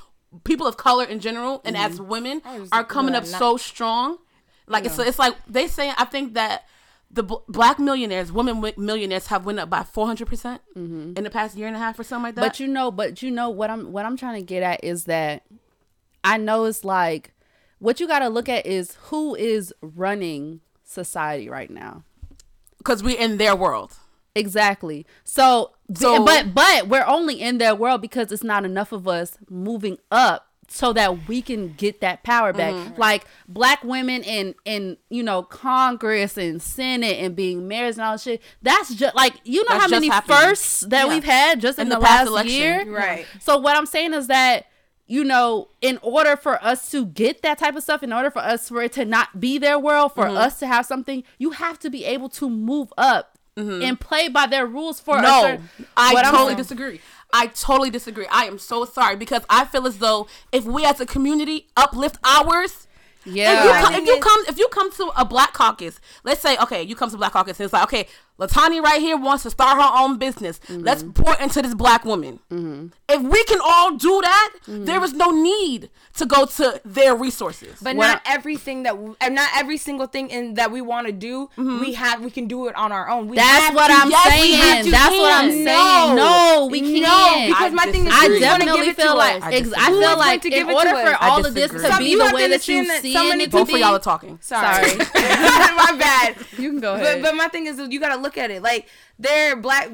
people 0.44 0.66
of 0.66 0.76
color 0.76 1.04
in 1.04 1.20
general, 1.20 1.60
and 1.64 1.76
as 1.76 2.00
women 2.00 2.42
are 2.72 2.84
coming 2.84 3.14
up 3.14 3.24
not- 3.24 3.38
so 3.38 3.56
strong. 3.56 4.18
Like 4.66 4.84
it's 4.84 4.98
it's 4.98 5.18
like 5.18 5.34
they 5.46 5.66
say. 5.68 5.92
I 5.96 6.04
think 6.04 6.34
that. 6.34 6.64
The 7.10 7.22
bl- 7.22 7.36
black 7.48 7.78
millionaires, 7.78 8.30
women 8.30 8.60
millionaires, 8.76 9.28
have 9.28 9.46
went 9.46 9.58
up 9.58 9.70
by 9.70 9.82
four 9.82 10.04
hundred 10.06 10.26
percent 10.28 10.60
in 10.76 11.14
the 11.14 11.30
past 11.30 11.56
year 11.56 11.66
and 11.66 11.74
a 11.74 11.78
half 11.78 11.98
or 11.98 12.04
something 12.04 12.24
like 12.24 12.34
that. 12.34 12.42
Mm-hmm. 12.42 12.48
But 12.48 12.60
you 12.60 12.66
know, 12.66 12.90
but 12.90 13.22
you 13.22 13.30
know 13.30 13.48
what 13.48 13.70
I'm 13.70 13.92
what 13.92 14.04
I'm 14.04 14.14
trying 14.14 14.34
to 14.34 14.44
get 14.44 14.62
at 14.62 14.84
is 14.84 15.04
that 15.04 15.42
I 16.22 16.36
know 16.36 16.66
it's 16.66 16.84
like 16.84 17.32
what 17.78 17.98
you 17.98 18.06
got 18.06 18.18
to 18.18 18.28
look 18.28 18.46
at 18.50 18.66
is 18.66 18.98
who 19.04 19.34
is 19.34 19.72
running 19.80 20.60
society 20.84 21.48
right 21.48 21.70
now. 21.70 22.04
because 22.76 23.02
we're 23.02 23.18
in 23.18 23.38
their 23.38 23.56
world. 23.56 23.96
Exactly. 24.38 25.06
So, 25.24 25.72
So- 25.94 26.24
but 26.24 26.54
but 26.54 26.88
we're 26.88 27.06
only 27.06 27.40
in 27.40 27.58
their 27.58 27.74
world 27.74 28.00
because 28.00 28.32
it's 28.32 28.44
not 28.44 28.64
enough 28.64 28.92
of 28.92 29.06
us 29.08 29.38
moving 29.50 29.98
up 30.10 30.46
so 30.70 30.92
that 30.92 31.26
we 31.28 31.40
can 31.40 31.72
get 31.78 32.02
that 32.02 32.22
power 32.22 32.52
back. 32.52 32.74
Mm-hmm. 32.74 33.00
Like 33.00 33.24
black 33.48 33.82
women 33.82 34.22
in 34.22 34.54
in 34.66 34.98
you 35.08 35.22
know 35.22 35.42
Congress 35.42 36.36
and 36.36 36.60
Senate 36.60 37.18
and 37.24 37.34
being 37.34 37.66
mayors 37.68 37.96
and 37.96 38.04
all 38.04 38.12
that 38.12 38.20
shit. 38.20 38.42
That's 38.62 38.94
just 38.94 39.14
like 39.14 39.34
you 39.44 39.62
know 39.64 39.68
That's 39.78 39.84
how 39.84 39.88
many 39.88 40.08
happening. 40.08 40.36
firsts 40.38 40.80
that 40.82 41.06
Yeah. 41.06 41.14
we've 41.14 41.24
had 41.24 41.60
just 41.60 41.78
in, 41.78 41.84
In 41.84 41.88
the, 41.88 41.94
the 41.96 42.00
last 42.02 42.26
election. 42.28 42.52
year. 42.54 42.84
Right. 42.94 43.26
So 43.40 43.56
what 43.58 43.76
I'm 43.76 43.86
saying 43.86 44.12
is 44.14 44.26
that 44.26 44.66
you 45.10 45.24
know, 45.24 45.68
in 45.80 45.98
order 46.02 46.36
for 46.36 46.62
us 46.62 46.90
to 46.90 47.06
get 47.06 47.40
that 47.40 47.56
type 47.56 47.74
of 47.74 47.82
stuff, 47.82 48.02
in 48.02 48.12
order 48.12 48.30
for 48.30 48.40
us 48.40 48.68
for 48.68 48.82
it 48.82 48.92
to 48.92 49.06
not 49.06 49.40
be 49.40 49.56
their 49.56 49.78
world, 49.78 50.12
for 50.14 50.26
Mm-hmm. 50.26 50.36
us 50.36 50.58
to 50.58 50.66
have 50.66 50.84
something, 50.84 51.24
you 51.38 51.52
have 51.52 51.78
to 51.78 51.88
be 51.88 52.04
able 52.04 52.28
to 52.28 52.50
move 52.50 52.92
up 52.98 53.37
and 53.58 53.98
play 54.00 54.28
by 54.28 54.46
their 54.46 54.66
rules 54.66 55.00
for 55.00 55.16
a 55.16 55.20
Mm-hmm. 55.20 55.26
No, 55.26 55.40
certain- 55.42 55.68
I 55.96 56.14
What 56.14 56.24
I'm 56.26 56.32
totally 56.32 56.54
disagree. 56.54 57.00
I 57.32 57.48
totally 57.48 57.90
disagree. 57.90 58.26
I 58.30 58.44
am 58.44 58.58
so 58.58 58.84
sorry 58.84 59.16
because 59.16 59.42
I 59.50 59.64
feel 59.66 59.86
as 59.86 59.98
though 59.98 60.28
if 60.52 60.64
we 60.64 60.84
as 60.84 61.00
a 61.00 61.06
community 61.06 61.66
uplift 61.76 62.16
ours, 62.24 62.86
Yeah. 63.24 63.58
if 63.58 63.64
you, 63.64 63.70
My 63.70 63.82
come, 63.82 63.94
if 63.94 64.06
you 64.06 64.20
come 64.20 64.44
if 64.48 64.58
you 64.58 64.68
come 64.68 64.92
to 64.92 65.10
a 65.16 65.24
black 65.24 65.52
caucus, 65.52 66.00
let's 66.24 66.40
say 66.40 66.56
okay, 66.58 66.82
you 66.82 66.94
come 66.96 67.10
to 67.10 67.16
black 67.16 67.32
caucus 67.32 67.58
and 67.60 67.64
it's 67.64 67.72
like 67.72 67.82
okay, 67.84 68.06
Latani 68.38 68.80
right 68.82 69.00
here 69.00 69.16
wants 69.16 69.42
to 69.42 69.50
start 69.50 69.80
her 69.82 69.90
own 70.02 70.16
business. 70.18 70.60
Let's 70.68 71.02
Mm-hmm. 71.02 71.22
pour 71.22 71.34
into 71.36 71.62
this 71.62 71.74
black 71.74 72.04
woman. 72.04 72.38
If 73.08 73.22
we 73.22 73.44
can 73.44 73.58
all 73.62 73.96
do 73.96 74.20
that, 74.22 74.50
Mm-hmm. 74.68 74.84
there 74.84 75.02
is 75.02 75.12
no 75.14 75.30
need 75.30 75.88
to 76.18 76.26
go 76.26 76.44
to 76.46 76.80
their 76.84 77.14
resources. 77.16 77.78
But 77.80 77.96
What 77.96 78.06
not 78.06 78.22
everything 78.26 78.82
that 78.82 78.90
w- 78.92 79.16
and 79.20 79.34
not 79.34 79.48
every 79.56 79.76
single 79.78 80.06
thing 80.06 80.30
in 80.30 80.54
that 80.54 80.70
we 80.70 80.80
want 80.80 81.06
to 81.06 81.12
do, 81.12 81.48
we 81.56 81.92
have 81.94 82.20
we 82.22 82.30
can 82.30 82.46
do 82.48 82.66
it 82.68 82.74
on 82.76 82.92
our 82.92 83.08
own. 83.08 83.28
We 83.28 83.36
That's 83.36 83.64
have 83.66 83.74
what 83.74 83.86
to- 83.88 83.94
I'm 83.94 84.10
yes, 84.10 84.42
we 84.42 84.52
have 84.52 84.62
saying. 84.72 84.84
to 84.84 84.90
That's 84.90 85.16
what 85.16 85.32
I'm 85.32 85.50
saying. 85.50 86.16
No, 86.16 86.68
we 86.70 86.80
No, 87.00 87.06
can't. 87.08 87.48
because 87.48 87.72
my 87.72 87.82
I 87.84 87.92
thing 87.92 88.06
is, 88.06 88.12
I 88.14 88.28
definitely 88.38 88.78
give 88.80 88.88
it 88.88 88.96
to 88.96 89.02
feel 89.02 89.16
like 89.16 89.36
us? 89.36 89.42
I 89.44 89.52
ex- 89.54 89.72
I, 89.72 89.86
feel 89.86 89.94
Who 89.94 90.00
is 90.02 90.16
like 90.18 90.42
to 90.42 90.48
in 90.48 90.54
give 90.54 90.68
it 90.68 90.74
order 90.74 90.90
for 90.90 91.16
all 91.24 91.46
of 91.46 91.54
this 91.54 91.70
to 91.70 91.94
be 91.98 92.14
the 92.16 92.30
way 92.34 92.48
that 92.48 92.66
you 92.68 92.84
see 93.00 93.12
so 93.14 93.22
it 93.30 93.50
Both 93.50 93.72
of 93.72 93.78
y'all 93.78 93.94
are 93.94 93.98
talking. 93.98 94.38
Sorry, 94.42 94.88
Sorry. 94.90 94.96
my 95.78 95.94
bad. 95.98 96.36
You 96.58 96.70
can 96.70 96.80
go 96.80 96.94
But, 96.96 97.02
ahead. 97.02 97.22
but 97.22 97.34
my 97.36 97.48
thing 97.48 97.66
is, 97.66 97.78
you 97.88 98.00
got 98.00 98.14
to 98.14 98.20
look 98.28 98.36
at 98.44 98.50
it 98.50 98.62
like 98.62 98.86
they're 99.18 99.56
black. 99.56 99.88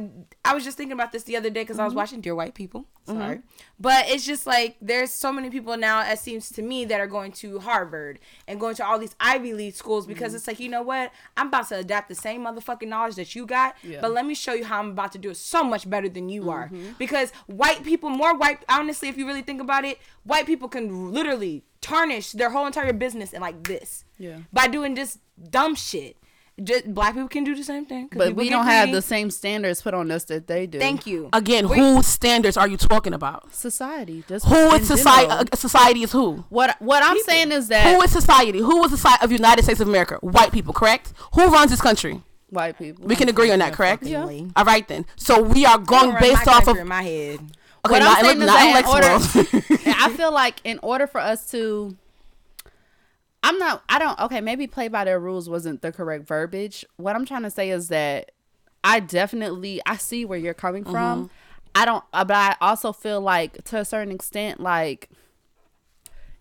I 0.44 0.54
was 0.54 0.64
just 0.64 0.76
thinking 0.76 0.92
about 0.92 1.12
this 1.12 1.22
the 1.22 1.36
other 1.36 1.50
day 1.50 1.62
because 1.62 1.78
I 1.78 1.82
Mm-hmm. 1.82 1.86
was 1.86 1.94
watching 1.94 2.20
Dear 2.20 2.34
White 2.34 2.54
People. 2.54 2.86
Sorry, 3.06 3.40
but 3.78 4.08
it's 4.08 4.24
just 4.24 4.46
like 4.46 4.76
there's 4.80 5.10
so 5.10 5.30
many 5.30 5.50
people 5.50 5.76
now. 5.76 6.10
It 6.10 6.18
seems 6.18 6.48
to 6.52 6.62
me 6.62 6.86
that 6.86 7.00
are 7.00 7.06
going 7.06 7.32
to 7.42 7.58
Harvard 7.58 8.18
and 8.48 8.58
going 8.58 8.74
to 8.76 8.86
all 8.86 8.98
these 8.98 9.14
Ivy 9.20 9.52
League 9.52 9.74
schools 9.74 10.06
because 10.06 10.28
Mm-hmm. 10.28 10.36
it's 10.36 10.46
like 10.46 10.58
you 10.60 10.70
know 10.70 10.80
what? 10.82 11.12
I'm 11.36 11.48
about 11.48 11.68
to 11.68 11.76
adapt 11.76 12.08
the 12.08 12.14
same 12.14 12.44
motherfucking 12.46 12.88
knowledge 12.88 13.16
that 13.16 13.34
you 13.34 13.44
got, 13.44 13.76
Yeah. 13.82 14.00
but 14.00 14.10
let 14.12 14.24
me 14.24 14.34
show 14.34 14.54
you 14.54 14.64
how 14.64 14.78
I'm 14.80 14.90
about 14.92 15.12
to 15.12 15.18
do 15.18 15.28
it 15.30 15.36
so 15.36 15.62
much 15.62 15.88
better 15.88 16.08
than 16.08 16.30
you 16.30 16.48
are. 16.50 16.68
Mm-hmm. 16.68 16.92
Because 16.98 17.30
white 17.46 17.84
people, 17.84 18.08
more 18.08 18.34
white, 18.36 18.64
honestly, 18.70 19.08
if 19.10 19.18
you 19.18 19.26
really 19.26 19.42
think 19.42 19.60
about 19.60 19.84
it, 19.84 19.98
white 20.24 20.46
people 20.46 20.68
can 20.68 21.12
literally 21.12 21.62
tarnish 21.82 22.32
their 22.32 22.48
whole 22.50 22.66
entire 22.66 22.94
business 22.94 23.34
and 23.34 23.42
like 23.42 23.64
this 23.64 24.04
Yeah. 24.18 24.38
by 24.50 24.66
doing 24.66 24.96
just 24.96 25.18
dumb 25.50 25.74
shit. 25.74 26.16
Just, 26.62 26.94
black 26.94 27.14
people 27.14 27.26
can 27.28 27.42
do 27.42 27.54
the 27.56 27.64
same 27.64 27.84
thing. 27.84 28.08
But 28.14 28.36
we 28.36 28.48
don't 28.48 28.64
have 28.66 28.92
the 28.92 29.02
same 29.02 29.30
standards 29.30 29.82
put 29.82 29.92
on 29.92 30.10
us 30.12 30.22
that 30.24 30.46
they 30.46 30.66
do. 30.68 30.78
Thank 30.78 31.04
you. 31.04 31.28
Again, 31.32 31.68
We- 31.68 31.76
whose 31.78 32.06
standards 32.06 32.56
are 32.56 32.68
you 32.68 32.76
talking 32.76 33.12
about? 33.12 33.52
Society. 33.52 34.22
Just 34.28 34.46
Who 34.46 34.74
in 34.74 34.80
is 34.82 34.86
society? 34.86 35.30
Uh, 35.30 35.44
society 35.56 36.02
is 36.04 36.12
who? 36.12 36.44
What 36.50 36.76
what 36.80 37.02
I'm 37.02 37.14
People. 37.16 37.24
saying 37.32 37.50
is 37.52 37.68
that 37.68 37.92
Who 37.92 38.00
is 38.02 38.12
society? 38.12 38.58
Who 38.58 38.84
is 38.84 38.92
the 38.92 38.96
society 38.96 39.24
of 39.24 39.32
United 39.32 39.64
States 39.64 39.80
of 39.80 39.88
America? 39.88 40.18
White 40.20 40.52
people, 40.52 40.72
correct? 40.72 41.12
Who 41.34 41.46
runs 41.48 41.70
this 41.72 41.80
country? 41.80 42.22
white 42.50 42.78
people. 42.78 43.04
We 43.04 43.16
can 43.16 43.28
agree 43.28 43.50
on 43.50 43.58
that, 43.58 43.72
correct? 43.72 44.04
Yeah. 44.04 44.22
All 44.54 44.64
right 44.64 44.86
then. 44.86 45.06
So 45.16 45.42
we 45.42 45.66
are 45.66 45.76
going 45.78 46.10
Run 46.12 46.20
based 46.22 46.46
off 46.46 46.68
of 46.68 46.76
in 46.76 46.86
my 46.86 47.02
head. 47.02 47.40
okay, 47.40 47.50
What 47.90 47.98
not, 47.98 48.18
I'm 48.18 48.24
saying 48.26 48.36
in, 48.36 48.42
is 48.42 48.46
not 48.46 48.64
in 48.64 48.72
that 48.74 48.84
in 48.84 49.54
order- 49.56 49.96
I 50.00 50.08
feel 50.16 50.32
like 50.32 50.60
in 50.62 50.78
order 50.80 51.08
for 51.08 51.20
us 51.20 51.50
to 51.50 51.96
I'm 53.44 53.58
not 53.58 53.82
I 53.90 53.98
don't 53.98 54.18
okay, 54.20 54.40
maybe 54.40 54.66
play 54.66 54.88
by 54.88 55.04
their 55.04 55.20
rules 55.20 55.50
wasn't 55.50 55.82
the 55.82 55.92
correct 55.92 56.26
verbiage. 56.26 56.84
What 56.96 57.14
I'm 57.14 57.26
trying 57.26 57.42
to 57.42 57.50
say 57.50 57.68
is 57.68 57.88
that 57.88 58.32
I 58.82 59.00
definitely 59.00 59.82
I 59.84 59.98
see 59.98 60.24
where 60.24 60.38
you're 60.38 60.54
coming 60.54 60.82
from. 60.82 61.30
I 61.74 61.84
don't 61.84 62.02
uh, 62.14 62.24
but 62.24 62.36
I 62.36 62.56
also 62.62 62.92
feel 62.92 63.20
like 63.20 63.62
to 63.64 63.78
a 63.78 63.84
certain 63.84 64.12
extent 64.14 64.60
like 64.60 65.10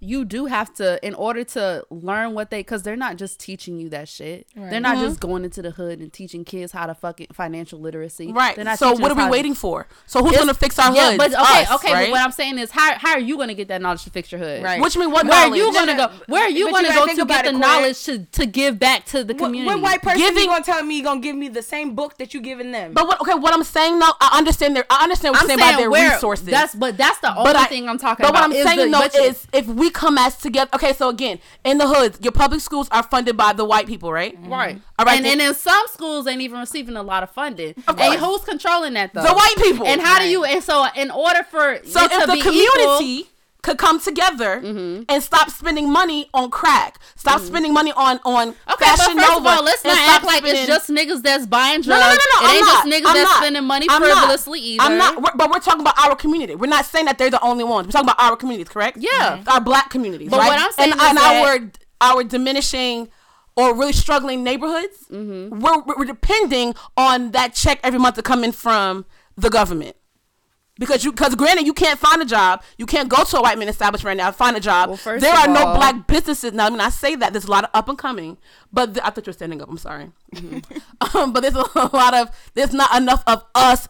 you 0.04 0.26
do 0.26 0.46
have 0.46 0.74
to 0.74 1.04
in 1.06 1.14
order 1.16 1.44
to 1.44 1.86
learn 1.90 2.34
what 2.34 2.50
they 2.50 2.60
because 2.60 2.84
they're 2.84 2.96
not 2.96 3.18
just 3.18 3.40
teaching 3.40 3.80
you 3.80 3.90
that 3.90 4.08
shit 4.08 4.48
they're 4.56 4.80
not 4.80 4.98
mm-hmm. 4.98 5.06
just 5.06 5.20
going 5.20 5.44
into 5.44 5.62
the 5.62 5.72
hood 5.72 6.00
and 6.00 6.12
teaching 6.14 6.44
kids 6.44 6.72
how 6.72 6.86
to 6.86 6.94
fucking 6.94 7.28
financial 7.32 7.80
literacy 7.80 8.32
right. 8.32 8.56
So 8.78 8.94
what 8.94 9.12
are 9.12 9.16
we 9.16 9.22
how 9.22 9.28
to- 9.28 9.32
waiting 9.32 9.54
for? 9.54 9.88
So 10.06 10.24
who's 10.24 10.36
going 10.36 10.48
to 10.48 10.54
fix 10.54 10.78
our 10.80 10.94
yeah, 10.94 11.12
hoods? 11.12 11.18
but 11.18 11.32
okay, 11.34 11.64
Us, 11.64 11.72
okay. 11.72 11.94
right? 11.94 12.06
But 12.06 12.12
what 12.12 12.22
I'm 12.22 12.32
saying 12.32 12.58
is, 12.60 12.72
how 12.72 12.96
how 12.96 13.12
are 13.14 13.20
you 13.20 13.38
gonna 13.38 13.54
get 13.54 13.68
that 13.70 13.82
knowledge 13.82 14.04
to 14.04 14.10
fix 14.10 14.32
your 14.32 14.40
hood? 14.40 14.64
Right. 14.64 14.82
which 14.82 14.96
you 14.96 15.02
mean? 15.02 15.12
What 15.12 15.26
Where 15.26 15.50
are 15.50 15.56
you 15.56 15.72
gonna 15.74 15.96
go? 15.96 16.10
Where 16.28 16.44
are 16.44 16.50
you 16.50 16.66
but 16.66 16.74
gonna 16.74 16.88
gotta 16.90 17.16
go 17.16 17.24
to 17.24 17.26
get 17.26 17.46
the 17.46 17.52
it, 17.52 17.58
knowledge 17.58 18.04
to 18.06 18.20
to 18.26 18.46
give 18.46 18.80
back 18.80 19.06
to 19.06 19.24
the 19.24 19.34
community? 19.34 19.66
what 19.66 19.82
white 19.82 20.02
person 20.02 20.20
Giving- 20.20 20.44
you 20.44 20.48
gonna 20.48 20.64
tell 20.64 20.84
me 20.84 20.98
you 20.98 21.04
gonna 21.04 21.22
give 21.22 21.36
me 21.36 21.50
the 21.50 21.62
same 21.62 21.96
book 21.96 22.18
that 22.18 22.34
you 22.34 22.42
giving 22.42 22.72
them? 22.72 22.94
But 22.94 23.08
what? 23.08 23.22
Okay, 23.22 23.36
what 23.36 23.54
I'm 23.54 23.64
saying 23.64 24.00
though, 24.00 24.14
I 24.20 24.38
understand 24.38 24.76
their. 24.76 24.86
I 24.90 25.04
understand 25.04 25.34
what 25.34 25.44
I'm 25.44 25.50
you're 25.50 25.58
saying 25.58 25.60
saying, 25.60 25.74
about 25.74 25.80
their 25.82 25.92
where 25.92 26.12
resources. 26.12 26.46
that's 26.46 26.76
but 26.76 26.98
that's 26.98 27.20
the 27.20 27.36
only 27.36 27.52
I- 27.54 27.66
thing 27.66 27.88
I'm 27.90 27.98
talking 27.98 28.24
but 28.24 28.30
about. 28.32 28.50
what 28.50 28.58
I'm 28.58 28.68
saying 28.68 28.92
the, 28.92 28.98
though 28.98 29.26
is, 29.28 29.48
if 29.54 29.68
we 29.68 29.90
come 29.94 30.18
as 30.18 30.36
together. 30.38 30.70
Okay, 30.74 30.94
so 30.94 31.10
again, 31.10 31.40
in 31.64 31.78
the 31.78 31.88
hoods, 31.88 32.20
your 32.22 32.32
public 32.32 32.62
schools 32.62 32.88
are 32.92 33.04
funded 33.04 33.38
by 33.38 33.54
the 33.54 33.66
white 33.66 33.88
people, 33.88 34.12
right? 34.12 34.36
Mm-hmm. 34.36 34.52
right. 34.52 34.82
All 35.00 35.06
right, 35.06 35.18
and, 35.18 35.26
then- 35.26 35.40
and 35.40 35.50
in 35.50 35.56
some 35.56 35.86
schools 35.88 36.28
ain't 36.28 36.42
even 36.42 36.60
receiving 36.60 36.96
a 36.96 37.04
lot 37.04 37.24
of 37.24 37.32
funding. 37.32 37.76
Of 37.88 38.00
and 38.00 38.20
who's 38.20 38.42
controlling 38.44 38.94
that 38.94 39.14
though? 39.14 39.24
The 39.24 39.34
white 39.34 39.56
people. 39.58 39.86
And 39.86 40.02
how 40.02 40.20
do 40.20 40.28
you? 40.28 40.44
And 40.44 40.64
so 40.64 40.86
in 40.96 41.12
order 41.12 41.44
for 41.44 41.80
So 41.86 42.04
it 42.04 42.12
if 42.12 42.22
to 42.22 42.28
the 42.28 42.34
be 42.34 42.42
community 42.42 43.04
equal, 43.20 43.33
could 43.64 43.78
come 43.80 44.00
together 44.00 44.62
Mm-hmm. 44.62 45.04
and 45.10 45.24
stop 45.24 45.50
spending 45.50 45.92
money 45.92 46.30
on 46.34 46.52
crack, 46.52 47.00
stop 47.16 47.42
spending 47.42 47.74
money 47.74 47.92
on 47.94 48.20
on 48.24 48.50
Okay, 48.50 48.56
but 48.68 48.80
Fashion 48.80 49.18
first 49.18 49.38
of 49.40 49.46
all, 49.48 49.64
let's 49.64 49.84
not 49.84 49.98
act 49.98 50.24
like 50.26 50.44
it's 50.46 50.68
just 50.68 50.90
niggas 50.90 51.24
that's 51.24 51.48
buying 51.48 51.82
drugs. 51.82 51.88
No, 51.88 51.96
no, 52.00 52.10
no, 52.10 52.14
no, 52.14 52.14
It 52.14 52.50
I'm 52.50 52.56
ain't 52.58 52.66
not. 52.66 52.74
just 52.74 52.88
niggas 52.88 53.08
I'm 53.10 53.16
that's 53.16 53.30
not. 53.32 53.38
spending 53.38 53.64
money 53.64 53.88
I'm 53.90 54.02
not. 54.02 54.12
frivolously 54.12 54.60
either. 54.60 54.84
I'm 54.84 54.98
not. 54.98 55.16
We're, 55.18 55.36
but 55.36 55.50
we're 55.50 55.60
talking 55.60 55.82
about 55.82 55.98
our 55.98 56.16
community. 56.16 56.56
We're 56.56 56.68
not 56.68 56.86
saying 56.86 57.06
that 57.06 57.18
they're 57.18 57.32
the 57.32 57.42
only 57.42 57.64
ones. 57.64 57.88
We're 57.88 57.92
talking 57.94 58.10
about 58.10 58.20
our 58.20 58.36
communities, 58.36 58.70
correct? 58.70 58.98
Yeah. 59.00 59.44
Our 59.48 59.62
black 59.62 59.90
communities. 59.90 60.30
But 60.30 60.40
right? 60.42 60.48
what 60.50 60.60
I'm 60.60 60.72
saying 60.74 60.92
and, 60.92 61.02
is 61.02 61.08
and 61.08 61.18
that- 61.18 61.72
our 62.02 62.16
our 62.16 62.24
diminishing 62.24 63.10
or 63.56 63.74
really 63.78 63.94
struggling 63.94 64.44
neighborhoods, 64.44 65.06
Mm-hmm. 65.12 65.60
we're, 65.60 65.96
we're 65.98 66.06
depending 66.06 66.76
on 66.98 67.32
that 67.32 67.54
check 67.54 67.80
every 67.84 68.00
month 68.00 68.16
to 68.16 68.22
come 68.22 68.44
in 68.44 68.52
from 68.52 69.06
the 69.38 69.50
government. 69.50 69.96
Because 70.80 71.06
you, 71.06 71.12
because 71.12 71.36
granted, 71.36 71.68
you 71.68 71.74
can't 71.74 72.00
find 72.00 72.22
a 72.22 72.26
job. 72.26 72.64
You 72.78 72.88
can't 72.88 73.08
go 73.08 73.24
to 73.24 73.38
a 73.38 73.42
white 73.42 73.60
man 73.60 73.68
establishment 73.68 74.08
right 74.08 74.18
now 74.18 74.28
and 74.28 74.36
find 74.36 74.58
a 74.58 74.60
job. 74.60 74.90
Well, 74.90 75.20
there 75.20 75.34
are 75.34 75.48
no 75.48 75.76
black 75.76 76.08
businesses 76.08 76.52
now. 76.52 76.66
I 76.66 76.70
mean, 76.72 76.80
I 76.80 76.90
say 76.90 77.16
that 77.16 77.32
there's 77.32 77.46
a 77.46 77.52
lot 77.52 77.66
of 77.66 77.70
up 77.76 77.90
and 77.90 77.98
coming, 77.98 78.38
but 78.72 78.96
the, 78.96 79.06
I 79.06 79.12
thought 79.12 79.28
you 79.28 79.30
were 79.30 79.34
standing 79.34 79.62
up. 79.62 79.70
I'm 79.70 79.78
sorry, 79.78 80.12
um, 81.14 81.32
but 81.32 81.42
there's 81.42 81.56
a 81.56 81.90
lot 81.94 82.16
of 82.16 82.30
there's 82.56 82.74
not 82.74 82.96
enough 82.98 83.24
of 83.28 83.46
us 83.54 83.88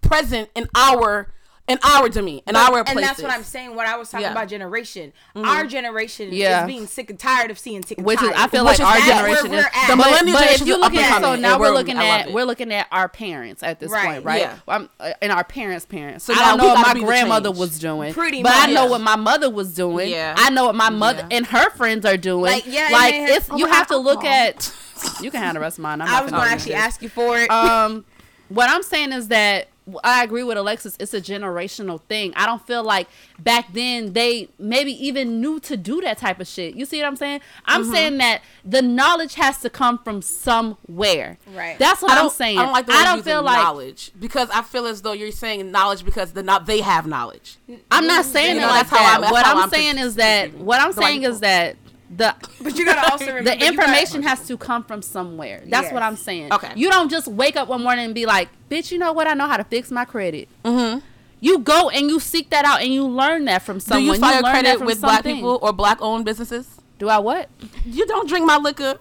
present 0.00 0.48
in 0.54 0.68
our 0.74 1.32
in 1.72 1.78
our 1.82 2.08
domain 2.08 2.42
in 2.46 2.54
our 2.56 2.84
and 2.86 2.98
that's 2.98 3.20
what 3.22 3.30
I'm 3.32 3.42
saying. 3.44 3.74
What 3.74 3.86
I 3.86 3.96
was 3.96 4.10
talking 4.10 4.24
Yeah. 4.24 4.32
about 4.32 4.48
generation. 4.48 5.12
Our 5.34 5.64
generation 5.66 6.28
Yeah. 6.32 6.62
is 6.62 6.66
being 6.66 6.86
sick 6.86 7.10
and 7.10 7.18
tired 7.18 7.50
of 7.50 7.58
seeing 7.58 7.82
sick 7.84 7.98
and 7.98 8.06
which 8.06 8.22
is. 8.22 8.28
I 8.34 8.46
feel 8.48 8.64
Which 8.64 8.78
like 8.78 8.88
our 8.88 9.00
generation 9.06 9.54
is. 9.54 9.64
The 9.64 9.70
but, 9.88 9.96
millennial 9.96 10.38
but 10.38 10.50
if 10.50 10.58
generation 10.58 10.66
you 10.66 10.74
look 10.76 10.92
up 10.92 10.92
and 10.92 11.14
at 11.14 11.22
so 11.22 11.34
now 11.36 11.58
we're 11.58 11.66
we're- 11.66 11.76
looking 11.78 11.96
at 11.98 12.32
we're 12.32 12.44
looking 12.44 12.72
at 12.72 12.86
our 12.92 13.08
parents 13.08 13.62
at 13.62 13.80
this 13.80 13.90
Right. 13.90 14.04
point, 14.06 14.24
right? 14.24 14.40
Yeah. 14.42 14.54
Um, 14.68 14.88
uh, 15.00 15.12
and 15.22 15.32
our 15.32 15.44
parents' 15.44 15.86
parents. 15.86 16.24
So 16.24 16.34
I 16.34 16.36
don't 16.36 16.58
know 16.58 16.68
what 16.74 16.94
my 16.94 17.00
grandmother 17.00 17.50
was 17.50 17.78
doing, 17.78 18.12
Pretty 18.14 18.42
but 18.42 18.52
I 18.54 18.66
know 18.66 18.86
what 18.86 19.00
my 19.00 19.16
mother 19.16 19.50
was 19.50 19.74
doing. 19.74 20.10
Yeah. 20.10 20.34
I 20.36 20.50
know 20.50 20.66
what 20.66 20.74
my 20.74 20.90
mother 20.90 21.26
and 21.30 21.46
her 21.46 21.70
friends 21.70 22.04
are 22.06 22.16
doing. 22.16 22.42
Like, 22.52 22.64
yeah, 22.66 22.88
like 22.92 23.14
it's 23.14 23.48
you 23.56 23.66
have 23.66 23.86
to 23.88 23.96
look 23.96 24.24
at. 24.24 24.72
You 25.20 25.30
can 25.30 25.42
have 25.42 25.54
the 25.54 25.60
rest 25.60 25.78
of 25.78 25.82
mine. 25.82 26.00
I 26.00 26.20
was 26.22 26.30
gonna 26.30 26.42
gonna 26.44 26.52
actually 26.54 26.74
ask 26.74 27.02
you 27.02 27.08
for 27.08 27.38
it. 27.38 27.50
um 27.50 28.04
what 28.48 28.68
i'm 28.68 28.82
saying 28.82 29.12
is 29.12 29.28
that 29.28 29.68
i 30.04 30.22
agree 30.22 30.42
with 30.44 30.56
alexis 30.56 30.96
it's 31.00 31.12
a 31.12 31.20
generational 31.20 32.00
thing 32.02 32.32
i 32.36 32.46
don't 32.46 32.64
feel 32.66 32.84
like 32.84 33.08
back 33.40 33.72
then 33.72 34.12
they 34.12 34.48
maybe 34.58 34.92
even 35.06 35.40
knew 35.40 35.58
to 35.58 35.76
do 35.76 36.00
that 36.00 36.16
type 36.18 36.38
of 36.40 36.46
shit 36.46 36.74
you 36.76 36.84
see 36.84 36.98
what 36.98 37.06
i'm 37.06 37.16
saying 37.16 37.40
i'm 37.66 37.82
Mm-hmm. 37.82 37.92
saying 37.92 38.18
that 38.18 38.42
the 38.64 38.80
knowledge 38.80 39.34
has 39.34 39.58
to 39.60 39.68
come 39.70 39.98
from 39.98 40.22
somewhere 40.22 41.38
Right. 41.54 41.78
that's 41.78 42.00
what 42.02 42.12
i'm 42.12 42.28
saying 42.30 42.58
I 42.58 42.62
don't 42.62 42.72
like 42.72 42.86
the 42.86 42.92
i 42.92 43.04
don't 43.04 43.24
feel 43.24 43.42
like 43.42 43.56
knowledge 43.62 44.12
because 44.20 44.48
I 44.50 44.62
feel 44.62 44.86
as 44.86 45.02
though 45.02 45.12
you're 45.12 45.32
saying 45.32 45.70
knowledge 45.70 46.04
because 46.04 46.32
the 46.32 46.42
not 46.42 46.66
they 46.66 46.80
have 46.80 47.06
knowledge. 47.06 47.56
i'm 47.90 48.06
not 48.06 48.24
saying 48.24 48.56
it 48.58 48.60
like 48.62 48.88
that's 48.88 48.90
how 48.90 48.96
that 48.98 49.12
I'm- 49.14 49.20
that's 49.22 49.32
what 49.32 49.44
how 49.46 49.52
i'm 49.56 49.62
I'm 49.64 49.70
saying 49.70 49.98
is 49.98 50.14
that 50.16 50.54
what 50.54 50.80
i'm 50.80 50.92
saying 50.92 51.24
is 51.24 51.40
that 51.40 51.76
the 52.14 52.34
but 52.62 52.76
you 52.76 52.84
gotta 52.84 53.10
also 53.10 53.26
remember 53.34 53.50
the 53.50 53.54
you 53.56 53.60
gotta- 53.60 53.72
information 53.72 54.22
has 54.22 54.46
to 54.46 54.56
come 54.56 54.84
from 54.84 55.00
somewhere. 55.02 55.62
That's 55.66 55.92
what 55.92 56.02
I'm 56.02 56.16
saying. 56.16 56.52
Okay. 56.52 56.72
You 56.76 56.90
don't 56.90 57.10
just 57.10 57.26
wake 57.28 57.56
up 57.56 57.68
one 57.68 57.82
morning 57.82 58.04
and 58.04 58.14
be 58.14 58.26
like, 58.26 58.48
"Bitch, 58.70 58.92
you 58.92 58.98
know 58.98 59.12
what? 59.12 59.26
I 59.26 59.34
know 59.34 59.46
how 59.46 59.56
to 59.56 59.64
fix 59.64 59.90
my 59.90 60.04
credit." 60.04 60.48
Mm-hmm. 60.64 60.98
You 61.40 61.58
go 61.58 61.88
and 61.90 62.08
you 62.08 62.20
seek 62.20 62.50
that 62.50 62.64
out 62.64 62.82
and 62.82 62.92
you 62.92 63.04
learn 63.06 63.46
that 63.46 63.62
from 63.62 63.76
Do 63.78 63.80
someone. 63.80 64.14
you 64.14 64.20
file 64.20 64.42
credit 64.42 64.80
with 64.80 65.00
black 65.00 65.24
people 65.24 65.58
or 65.62 65.72
black 65.72 65.98
owned 66.00 66.24
businesses? 66.24 66.68
Do 66.98 67.08
I 67.08 67.18
what? 67.18 67.48
You 67.84 68.06
don't 68.06 68.28
drink 68.28 68.46
my 68.46 68.58
liquor. 68.58 68.96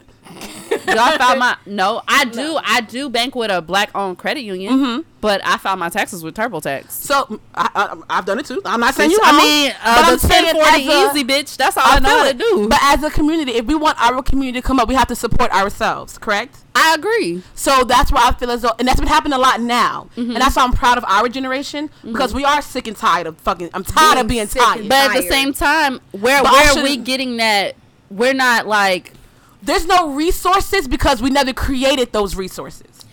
Do 0.70 0.98
I 0.98 1.18
file 1.18 1.36
my? 1.38 1.58
No, 1.66 2.02
I 2.08 2.26
do. 2.26 2.58
I 2.64 2.82
do 2.82 3.10
bank 3.10 3.36
with 3.36 3.52
a 3.52 3.62
black 3.62 3.92
owned 3.96 4.18
credit 4.18 4.42
union, 4.42 4.74
Mm-hmm. 4.74 5.02
but 5.22 5.42
I 5.46 5.58
file 5.58 5.76
my 5.78 5.90
taxes 5.90 6.24
with 6.24 6.36
TurboTax. 6.36 6.90
So 6.92 7.40
I, 7.54 7.70
I, 7.76 8.18
I've 8.18 8.26
done 8.26 8.40
it 8.40 8.46
too. 8.46 8.62
I'm 8.66 8.80
not 8.80 8.96
saying 8.96 9.12
you. 9.12 9.20
I 9.22 9.38
mean, 9.38 9.72
uh, 9.84 9.96
but 9.96 10.06
the 10.08 10.12
I'm 10.14 10.20
saying 10.20 10.56
1040 10.58 10.84
as 10.84 10.88
a- 10.88 11.12
easy, 11.20 11.24
bitch. 11.28 11.58
That's 11.58 11.78
all 11.78 11.84
I, 11.86 12.00
know 12.00 12.10
how 12.10 12.32
to 12.32 12.38
do. 12.38 12.68
But 12.70 12.80
as 12.82 13.04
a 13.04 13.10
community, 13.12 13.52
if 13.54 13.66
we 13.66 13.76
want 13.76 14.02
our 14.02 14.24
community 14.24 14.60
to 14.62 14.66
come 14.68 14.80
up, 14.80 14.88
we 14.90 14.96
have 14.96 15.08
to 15.10 15.16
support 15.16 15.52
ourselves. 15.52 16.18
Correct. 16.18 16.58
I 16.74 16.96
agree. 16.96 17.44
So 17.54 17.84
that's 17.84 18.12
why 18.12 18.28
I 18.30 18.34
feel 18.34 18.50
as 18.52 18.62
though, 18.62 18.72
and 18.80 18.88
that's 18.88 19.00
what 19.00 19.08
happened 19.10 19.34
a 19.34 19.38
lot 19.40 19.62
now, 19.62 20.10
Mm-hmm. 20.16 20.32
and 20.32 20.42
that's 20.42 20.56
why 20.56 20.64
I'm 20.64 20.72
proud 20.74 20.98
of 20.98 21.06
our 21.08 21.30
generation 21.30 21.90
because 22.04 22.34
we 22.34 22.44
are 22.46 22.62
sick 22.62 22.88
and 22.88 22.96
tired 22.98 23.28
of 23.28 23.38
fucking. 23.38 23.70
I'm 23.74 23.84
tired 23.84 24.18
of 24.20 24.28
being 24.28 24.40
Being 24.40 24.48
sick 24.48 24.62
tired. 24.62 24.90
But 24.90 25.12
at 25.16 25.22
the 25.22 25.28
same 25.30 25.54
time, 25.54 26.00
where 26.12 26.42
But 26.42 26.52
where 26.54 26.78
are 26.80 26.84
we 26.84 26.98
getting 26.98 27.38
that? 27.38 27.76
We're 28.10 28.34
not 28.34 28.68
like. 28.68 29.14
There's 29.62 29.86
no 29.86 30.12
resources 30.14 30.88
because 30.88 31.22
we 31.22 31.30
never 31.30 31.54
created 31.54 32.12
those 32.12 32.36
resources. 32.36 33.06